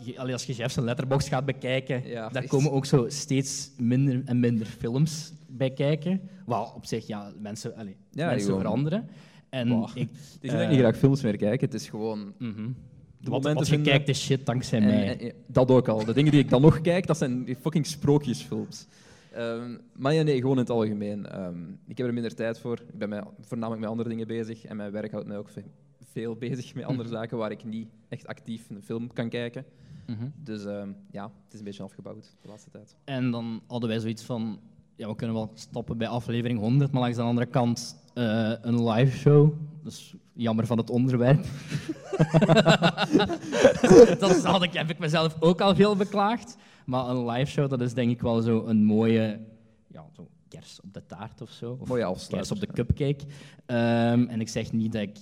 ik, 0.04 0.16
allee, 0.18 0.32
als 0.32 0.44
je 0.44 0.52
Jeff 0.52 0.72
zijn 0.72 0.84
letterbox 0.84 1.28
gaat 1.28 1.44
bekijken, 1.44 2.08
Ja, 2.08 2.28
daar 2.28 2.46
komen 2.46 2.72
ook 2.72 2.86
zo 2.86 3.04
steeds 3.08 3.70
minder 3.78 4.22
en 4.24 4.40
minder 4.40 4.66
films 4.66 5.32
bij 5.48 5.70
kijken. 5.70 6.20
Wat 6.46 6.72
op 6.74 6.86
zich, 6.86 7.06
ja, 7.06 7.32
mensen, 7.40 7.76
allee, 7.76 7.96
Ja, 8.10 8.26
mensen 8.30 8.54
veranderen. 8.58 9.08
En 9.48 9.68
Wow. 9.68 9.90
ik, 9.94 10.08
Het 10.08 10.38
is 10.40 10.50
eh, 10.52 10.62
ik 10.62 10.68
niet 10.68 10.78
graag 10.78 10.96
films 10.96 11.22
meer 11.22 11.36
kijk, 11.36 11.60
het 11.60 11.74
is 11.74 11.88
gewoon... 11.88 12.32
mhm. 12.38 12.68
De 13.22 13.30
Wat, 13.30 13.52
wat 13.52 13.68
je 13.68 13.80
kijkt 13.80 14.08
is 14.08 14.20
shit 14.24 14.46
dankzij 14.46 14.78
En- 14.80 14.86
mij. 14.86 15.18
en- 15.18 15.32
dat 15.46 15.70
ook 15.70 15.88
al. 15.88 16.04
De 16.04 16.12
dingen 16.12 16.30
die 16.32 16.40
ik 16.40 16.48
dan 16.50 16.60
nog 16.62 16.80
kijk, 16.90 17.06
dat 17.06 17.16
zijn 17.18 17.56
fucking 17.60 17.86
sprookjesfilms. 17.86 18.86
Ehm, 19.32 19.76
maar 19.96 20.14
ja, 20.14 20.22
nee, 20.22 20.36
gewoon 20.40 20.54
in 20.54 20.60
het 20.62 20.70
algemeen. 20.70 21.26
Ehm, 21.26 21.68
ik 21.86 21.98
heb 21.98 22.06
er 22.06 22.12
minder 22.12 22.34
tijd 22.34 22.58
voor. 22.58 22.80
Ik 22.92 22.98
ben 22.98 23.08
mij 23.08 23.22
voornamelijk 23.40 23.80
met 23.80 23.90
andere 23.90 24.08
dingen 24.08 24.26
bezig. 24.26 24.64
En 24.64 24.76
mijn 24.76 24.92
werk 24.92 25.10
houdt 25.12 25.26
mij 25.26 25.38
ook 25.38 25.48
ve- 25.48 25.64
veel 26.12 26.36
bezig 26.46 26.74
met 26.74 26.84
andere 26.84 27.08
Mhm. 27.08 27.16
zaken 27.18 27.38
waar 27.38 27.50
ik 27.50 27.64
niet 27.64 27.88
echt 28.08 28.26
actief 28.26 28.70
een 28.70 28.82
film 28.82 29.12
kan 29.12 29.28
kijken. 29.28 29.64
Mhm. 30.06 30.28
Dus 30.36 30.64
ehm, 30.64 30.88
ja, 31.10 31.22
het 31.44 31.52
is 31.52 31.58
een 31.58 31.64
beetje 31.64 31.82
afgebouwd 31.82 32.34
de 32.42 32.48
laatste 32.48 32.70
tijd. 32.70 32.96
En 33.04 33.30
dan 33.30 33.60
hadden 33.66 33.88
wij 33.88 33.98
zoiets 33.98 34.22
van, 34.22 34.60
ja, 34.96 35.08
we 35.08 35.14
kunnen 35.16 35.36
wel 35.36 35.50
stoppen 35.54 35.98
bij 35.98 36.08
aflevering 36.08 36.58
100, 36.58 36.92
maar 36.92 37.00
langs 37.00 37.16
de 37.16 37.22
andere 37.22 37.46
kant 37.46 37.96
eh, 38.14 38.52
een 38.60 38.88
live 38.88 39.16
show. 39.16 39.52
Dus 39.82 40.14
jammer 40.32 40.66
van 40.66 40.78
het 40.78 40.90
onderwerp. 40.90 41.44
dat 44.18 44.44
had 44.44 44.62
ik, 44.62 44.72
heb 44.72 44.90
ik 44.90 44.98
mezelf 44.98 45.36
ook 45.40 45.60
al 45.60 45.74
veel 45.74 45.96
beklaagd. 45.96 46.56
Maar 46.90 47.08
een 47.08 47.26
live 47.26 47.50
show, 47.50 47.70
dat 47.70 47.80
is 47.80 47.94
denk 47.94 48.10
ik 48.10 48.20
wel 48.20 48.40
zo 48.40 48.66
een 48.66 48.84
mooie 48.84 49.40
ja, 49.86 50.06
zo 50.16 50.28
kers 50.48 50.80
op 50.80 50.94
de 50.94 51.06
taart 51.06 51.40
of 51.40 51.50
zo. 51.50 51.76
Of 51.80 51.88
Mooie 51.88 52.00
kers 52.02 52.12
afsluiter. 52.14 52.52
op 52.52 52.60
de 52.60 52.66
cupcake. 52.66 53.24
Ehm, 53.66 54.24
en 54.28 54.40
ik 54.40 54.48
zeg 54.48 54.72
niet 54.72 54.92
dat 54.92 55.02
ik 55.02 55.16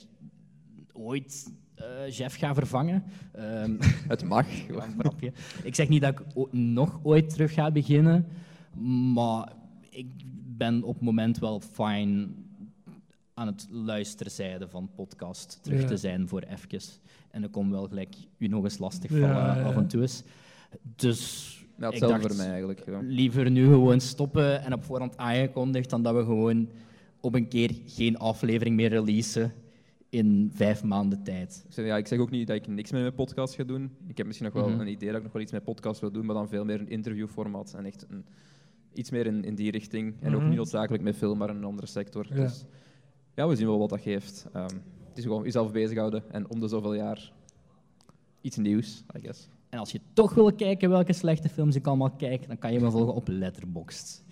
ooit 0.92 1.52
eh 1.74 2.10
Jeff 2.10 2.36
ga 2.36 2.54
vervangen. 2.54 3.04
Ehm, 3.32 3.76
Het 4.12 4.24
mag. 4.24 4.46
ja, 4.68 4.84
een 4.84 4.94
grapje. 4.98 5.32
Ik 5.62 5.74
zeg 5.74 5.88
niet 5.88 6.00
dat 6.02 6.12
ik 6.20 6.52
nog 6.52 7.00
ooit 7.02 7.30
terug 7.30 7.52
ga 7.52 7.70
beginnen, 7.70 8.26
maar 9.14 9.52
ik 9.90 10.06
ben 10.56 10.82
op 10.82 10.94
het 10.94 11.04
moment 11.04 11.38
wel 11.38 11.60
fijn 11.60 12.34
aan 13.34 13.46
het 13.46 13.66
luisterzijde 13.70 14.68
van 14.68 14.90
podcast 14.94 15.58
terug 15.62 15.80
Ja. 15.80 15.86
te 15.86 15.96
zijn 15.96 16.28
voor 16.28 16.40
even. 16.42 16.80
En 17.30 17.44
ik 17.44 17.50
kom 17.52 17.70
wel 17.70 17.88
gelijk 17.88 18.14
u 18.38 18.46
nog 18.46 18.64
eens 18.64 18.78
lastig 18.78 19.10
Ja, 19.10 19.18
vallen 19.18 19.56
ja. 19.56 19.62
af 19.62 19.76
en 19.76 19.88
toe 19.88 20.00
eens. 20.00 20.22
Dus 20.96 21.56
Ja, 21.78 21.88
hetzelfde 21.88 22.18
dacht, 22.20 22.26
voor 22.26 22.36
mij 22.36 22.46
eigenlijk. 22.52 22.84
Ja. 22.86 22.98
liever 23.02 23.50
nu 23.50 23.64
gewoon 23.66 24.00
stoppen 24.00 24.62
en 24.64 24.72
op 24.72 24.84
voorhand 24.84 25.16
aangekondigd 25.16 25.90
dan 25.90 26.02
dat 26.02 26.14
we 26.14 26.20
gewoon 26.24 26.68
op 27.20 27.34
een 27.34 27.48
keer 27.48 27.70
geen 27.86 28.18
aflevering 28.18 28.76
meer 28.76 28.88
releasen 28.88 29.52
in 30.10 30.50
vijf 30.54 30.82
maanden 30.84 31.22
tijd. 31.22 31.64
Ik 31.68 31.72
zeg, 31.74 31.86
ja, 31.86 31.96
ik 31.96 32.06
zeg 32.06 32.18
ook 32.18 32.30
niet 32.30 32.46
dat 32.46 32.56
ik 32.56 32.66
niks 32.66 32.90
met 32.90 33.00
mijn 33.00 33.14
podcast 33.14 33.54
ga 33.54 33.64
doen. 33.64 33.90
Ik 34.06 34.16
heb 34.16 34.26
misschien 34.26 34.46
nog 34.52 34.56
wel 34.62 34.68
Mhm. 34.70 34.80
een 34.80 34.88
idee 34.88 35.08
dat 35.08 35.16
ik 35.16 35.22
nog 35.22 35.32
wel 35.32 35.42
iets 35.42 35.52
met 35.52 35.64
podcast 35.64 36.00
wil 36.00 36.10
doen, 36.10 36.26
maar 36.26 36.34
dan 36.34 36.48
veel 36.48 36.64
meer 36.64 36.80
een 36.80 36.88
interviewformat 36.88 37.74
en 37.76 37.84
echt 37.84 38.06
een, 38.08 38.24
iets 38.94 39.10
meer 39.10 39.26
in, 39.26 39.44
in 39.44 39.54
die 39.54 39.70
richting. 39.70 40.14
En 40.20 40.32
ook 40.34 40.38
Mhm. 40.40 40.48
niet 40.48 40.56
noodzakelijk 40.58 41.02
met 41.02 41.16
film, 41.16 41.38
maar 41.38 41.48
in 41.50 41.56
een 41.56 41.64
andere 41.64 41.86
sector. 41.86 42.26
Ja. 42.28 42.34
Dus 42.34 42.64
ja, 43.34 43.48
we 43.48 43.56
zien 43.56 43.66
wel 43.66 43.78
wat 43.78 43.88
dat 43.88 44.00
geeft. 44.00 44.46
Ehm, 44.52 44.74
het 45.08 45.18
is 45.18 45.22
gewoon 45.24 45.42
jezelf 45.44 45.72
bezighouden 45.72 46.22
en 46.30 46.50
om 46.50 46.60
de 46.60 46.68
zoveel 46.68 46.94
jaar 46.94 47.32
iets 48.40 48.56
nieuws, 48.56 49.04
I 49.16 49.20
guess. 49.20 49.48
En 49.68 49.78
als 49.78 49.92
je 49.92 50.00
toch 50.12 50.34
wil 50.34 50.52
kijken 50.52 50.90
welke 50.90 51.12
slechte 51.12 51.48
films 51.48 51.74
ik 51.74 51.86
allemaal 51.86 52.10
kijk, 52.10 52.46
dan 52.46 52.58
kan 52.58 52.72
je 52.72 52.80
me 52.80 52.90
volgen 52.90 53.14
op 53.14 53.28
Letterboxd. 53.28 54.24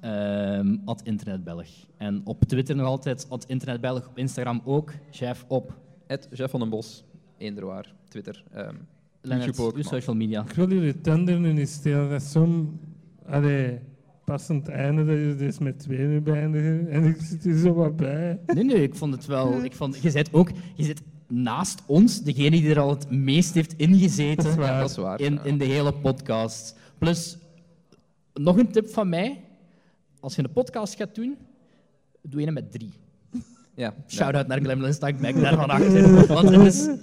Ehm 0.00 0.76
at 0.84 1.02
Internetbelg. 1.02 1.68
En 1.96 2.20
op 2.24 2.44
Twitter 2.44 2.76
nog 2.76 2.86
altijd 2.86 3.26
at 3.28 3.44
Internetbelg. 3.44 4.08
Op 4.08 4.18
Instagram 4.18 4.60
ook. 4.64 4.92
Chef 5.10 5.44
op. 5.48 5.80
Jeff 6.30 6.50
van 6.50 6.60
den 6.60 6.68
Bos, 6.68 7.04
eender 7.38 7.66
waar, 7.66 7.94
Twitter. 8.08 8.44
ehm, 8.52 8.74
Lennart, 9.20 9.44
YouTube 9.44 9.68
ook, 9.68 9.76
uw 9.76 9.82
social 9.82 10.16
media. 10.16 10.42
Ik 10.42 10.52
wil 10.52 10.72
jullie 10.72 11.00
tender 11.00 11.40
nu 11.40 11.52
niet 11.52 11.68
stelen. 11.68 12.10
Dat 12.10 12.20
is 12.20 12.32
zo'n 12.32 12.80
passend 14.24 14.68
einde 14.68 15.04
dat 15.04 15.16
je 15.16 15.34
dus 15.38 15.58
met 15.58 15.78
twee 15.78 16.06
nu 16.06 16.20
beëindigen. 16.20 16.88
En 16.88 17.04
ik 17.04 17.16
zit 17.20 17.44
hier 17.44 17.56
zo 17.56 17.74
wat 17.74 17.96
bij. 17.96 18.40
Nee, 18.46 18.64
nee, 18.64 18.82
ik 18.82 18.94
vond 18.94 19.14
het 19.14 19.26
wel. 19.26 19.64
Ik 19.64 19.74
vond, 19.74 20.02
je 20.02 20.10
zit 20.10 20.32
ook 20.32 20.50
je 20.74 20.84
zit 20.84 21.02
naast 21.32 21.82
ons, 21.86 22.22
degene 22.22 22.60
die 22.60 22.70
er 22.70 22.78
al 22.78 22.90
het 22.90 23.10
meest 23.10 23.54
heeft 23.54 23.70
Dat 23.78 23.80
is 23.80 23.86
ingezeten 23.86 24.56
waar. 24.56 24.80
Dat 24.80 24.90
is 24.90 24.96
waar. 24.96 25.20
in, 25.20 25.40
in 25.44 25.58
de 25.58 25.64
hele 25.64 25.92
podcast. 25.92 26.76
Plus, 26.98 27.36
nog 28.34 28.56
een 28.56 28.72
tip 28.72 28.88
van 28.88 29.08
mij. 29.08 29.40
Als 30.20 30.34
je 30.34 30.42
een 30.42 30.52
podcast 30.52 30.94
gaat 30.94 31.14
doen, 31.14 31.36
doe 32.22 32.40
je 32.40 32.46
hem 32.46 32.54
met 32.54 32.72
drie. 32.72 32.92
Ja. 33.74 33.94
Shout-out 34.06 34.46
naar 34.46 34.60
Glemlin 34.60 34.94
Stankback 34.94 35.40
daar 35.40 35.54
van 35.54 35.70
achter. 35.70 36.26
Want 36.34 36.48
het 36.48 36.66
is 36.66 36.86
eh, 36.86 36.96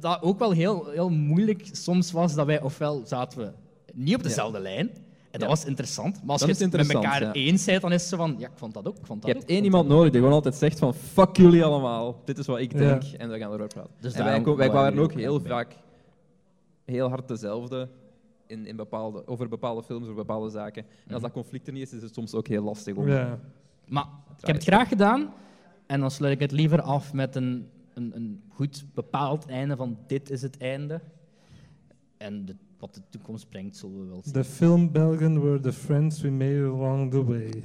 dat 0.00 0.22
ook 0.22 0.38
wel 0.38 0.50
heel, 0.50 0.90
heel 0.90 1.10
moeilijk 1.10 1.68
soms 1.72 2.12
was 2.12 2.34
dat 2.34 2.46
wij, 2.46 2.60
ofwel 2.60 3.02
zaten 3.06 3.38
we 3.38 3.52
niet 3.92 4.14
op 4.14 4.22
dezelfde 4.22 4.60
lijn, 4.60 4.90
en 5.32 5.38
dat 5.40 5.42
Ja. 5.42 5.46
was 5.48 5.64
interessant. 5.64 6.20
Maar 6.22 6.30
als 6.30 6.40
Dat 6.40 6.58
je 6.58 6.64
het 6.64 6.72
met 6.76 6.90
elkaar 6.90 7.22
ja. 7.22 7.32
eens 7.32 7.64
bent, 7.64 7.82
dan 7.82 7.92
is 7.92 8.08
zo 8.08 8.16
van, 8.16 8.34
ja, 8.38 8.46
ik 8.48 8.56
vond 8.58 8.74
dat 8.74 8.86
ook, 8.86 8.98
ik 8.98 9.06
vond 9.06 9.22
dat 9.22 9.30
Je 9.30 9.36
ook. 9.36 9.40
hebt 9.42 9.52
één 9.52 9.64
iemand 9.64 9.88
nodig 9.88 10.10
die 10.10 10.18
gewoon 10.20 10.34
altijd 10.34 10.54
zegt 10.54 10.78
van 10.78 10.94
fuck 10.94 11.36
jullie 11.36 11.64
allemaal. 11.64 12.20
Dit 12.24 12.38
is 12.38 12.46
wat 12.46 12.58
ik 12.58 12.72
Ja. 12.72 12.78
denk 12.78 13.02
en 13.02 13.30
we 13.30 13.38
gaan 13.38 13.48
erover 13.52 13.66
praten. 13.68 13.90
Dus 14.00 14.12
en 14.12 14.24
wij, 14.24 14.70
wij 14.72 14.98
ook 14.98 15.12
heel 15.12 15.40
vaak 15.40 15.76
heel 16.84 17.08
hard 17.08 17.28
dezelfde 17.28 17.88
in, 18.46 18.66
in 18.66 18.76
bepaalde, 18.76 19.26
over 19.26 19.48
bepaalde 19.48 19.82
films 19.82 20.08
of 20.08 20.14
bepaalde 20.14 20.50
zaken. 20.50 20.82
En 20.82 20.88
Mhm. 21.04 21.12
als 21.12 21.22
dat 21.22 21.32
conflict 21.32 21.66
er 21.66 21.72
niet 21.72 21.82
is, 21.86 21.92
is 21.92 22.02
het 22.02 22.14
soms 22.14 22.34
ook 22.34 22.46
heel 22.46 22.62
lastig 22.62 22.94
om... 22.94 23.08
Ja. 23.08 23.38
Maar 23.86 24.06
ik 24.40 24.46
heb 24.46 24.54
het 24.56 24.64
graag 24.64 24.88
gedaan 24.88 25.32
en 25.86 26.00
dan 26.00 26.10
sluit 26.10 26.32
ik 26.32 26.40
het 26.40 26.52
liever 26.52 26.80
af 26.82 27.12
met 27.12 27.36
een, 27.36 27.68
een, 27.94 28.12
een 28.14 28.42
goed 28.48 28.84
bepaald 28.94 29.46
einde 29.46 29.76
van 29.76 29.98
dit 30.06 30.30
is 30.30 30.42
het 30.42 30.56
einde. 30.58 31.00
En 32.16 32.44
de- 32.44 32.56
wat 32.82 32.94
de 32.94 33.00
toekomst 33.10 33.48
brengt, 33.48 33.76
zullen 33.76 34.00
we 34.00 34.06
wel 34.06 34.22
zien. 34.22 34.32
The 34.32 34.44
film 34.44 34.92
Belgen 34.92 35.42
were 35.42 35.60
the 35.60 35.72
friends 35.72 36.20
we 36.20 36.30
made 36.30 36.64
along 36.64 37.10
the 37.10 37.24
way. 37.24 37.50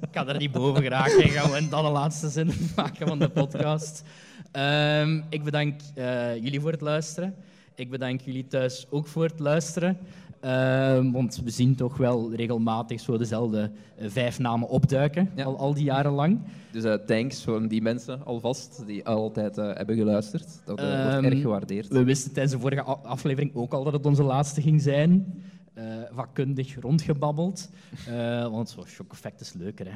Ik 0.00 0.08
kan 0.10 0.28
er 0.28 0.38
niet 0.38 0.52
boven 0.52 0.82
geraken 0.82 1.22
en 1.22 1.28
gaan 1.28 1.50
we 1.50 1.68
dan 1.68 1.84
de 1.84 1.90
laatste 1.90 2.28
zin 2.28 2.52
maken 2.76 3.06
van 3.06 3.18
de 3.18 3.28
podcast. 3.28 4.02
Ehm, 4.50 5.22
ik 5.28 5.44
bedank 5.44 5.80
eh, 5.94 6.34
jullie 6.34 6.60
voor 6.60 6.70
het 6.70 6.80
luisteren. 6.80 7.34
Ik 7.74 7.90
bedank 7.90 8.20
jullie 8.20 8.46
thuis 8.46 8.86
ook 8.90 9.06
voor 9.06 9.24
het 9.24 9.38
luisteren. 9.38 9.98
Ehm, 10.42 11.10
want 11.10 11.40
we 11.44 11.50
zien 11.50 11.74
toch 11.74 11.96
wel 11.96 12.34
regelmatig 12.34 13.00
zo 13.00 13.18
dezelfde 13.18 13.70
eh, 13.96 14.08
vijf 14.10 14.38
namen 14.38 14.68
opduiken, 14.68 15.30
Ja. 15.36 15.44
al, 15.44 15.58
al 15.58 15.74
die 15.74 15.84
jaren 15.84 16.12
lang. 16.12 16.40
Dus 16.70 16.84
eh, 16.84 16.94
thanks 16.94 17.44
voor 17.44 17.68
die 17.68 17.82
mensen 17.82 18.24
alvast 18.24 18.82
die 18.86 19.06
altijd 19.06 19.58
eh, 19.58 19.74
hebben 19.74 19.96
geluisterd. 19.96 20.48
Dat 20.64 20.78
eh, 20.78 20.84
wordt 20.84 21.14
Ehm, 21.14 21.24
erg 21.24 21.40
gewaardeerd. 21.40 21.88
We 21.88 22.04
wisten 22.04 22.32
tijdens 22.32 22.54
de 22.54 22.60
vorige 22.60 22.82
aflevering 22.82 23.54
ook 23.54 23.72
al 23.72 23.84
dat 23.84 23.92
het 23.92 24.06
onze 24.06 24.22
laatste 24.22 24.60
ging 24.62 24.82
zijn. 24.82 25.42
Eh 25.74 25.84
vakkundig 26.12 26.80
rondgebabbeld. 26.80 27.70
Eh, 28.08 28.48
want 28.48 28.70
zo'n 28.70 28.86
shock 28.86 29.12
effect 29.12 29.40
is 29.40 29.52
leuker. 29.52 29.86
Hè. 29.86 29.92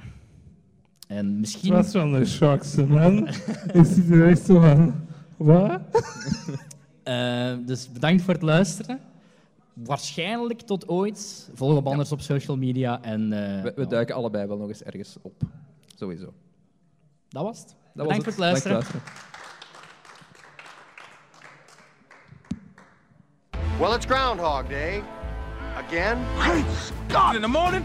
En 1.16 1.27
Het 1.27 1.35
misschien... 1.39 1.73
was 1.73 1.93
wel 1.93 2.14
een 2.16 2.27
shock, 2.27 2.62
ze, 2.64 2.86
man. 2.86 3.28
ik 3.73 3.85
zit 3.85 4.10
er 4.10 4.28
echt 4.28 4.44
zo 4.47 4.60
van... 4.60 4.94
Wat? 5.36 5.81
Dus 7.66 7.93
bedankt 7.93 8.23
voor 8.23 8.35
het 8.35 8.43
luisteren. 8.43 8.98
Waarschijnlijk 9.85 10.61
tot 10.61 10.89
ooit. 10.89 11.51
Volg 11.55 11.77
op 11.77 11.86
anders 11.86 12.12
op 12.12 12.20
social 12.20 12.57
media. 12.57 13.03
En, 13.03 13.32
eh, 13.32 13.62
We, 13.62 13.73
we 13.77 13.86
duiken 13.86 14.15
allebei 14.15 14.47
wel 14.47 14.57
nog 14.57 14.69
eens 14.69 14.82
ergens 14.82 15.16
op. 15.23 15.43
Sowieso. 15.97 16.32
Dat 17.28 17.43
was 17.43 17.59
het. 17.59 17.77
Dat 17.94 18.07
bedankt 18.07 18.24
was 18.24 18.35
voor 18.35 18.44
het 18.44 18.62
voor 18.62 18.70
het 18.70 18.74
luisteren. 18.74 19.03
Well, 23.78 23.94
it's 23.94 24.07
Groundhog 24.07 24.69
Day. 24.69 25.03
Again? 25.77 26.19
In 27.35 27.40
the 27.40 27.48
morning, 27.48 27.85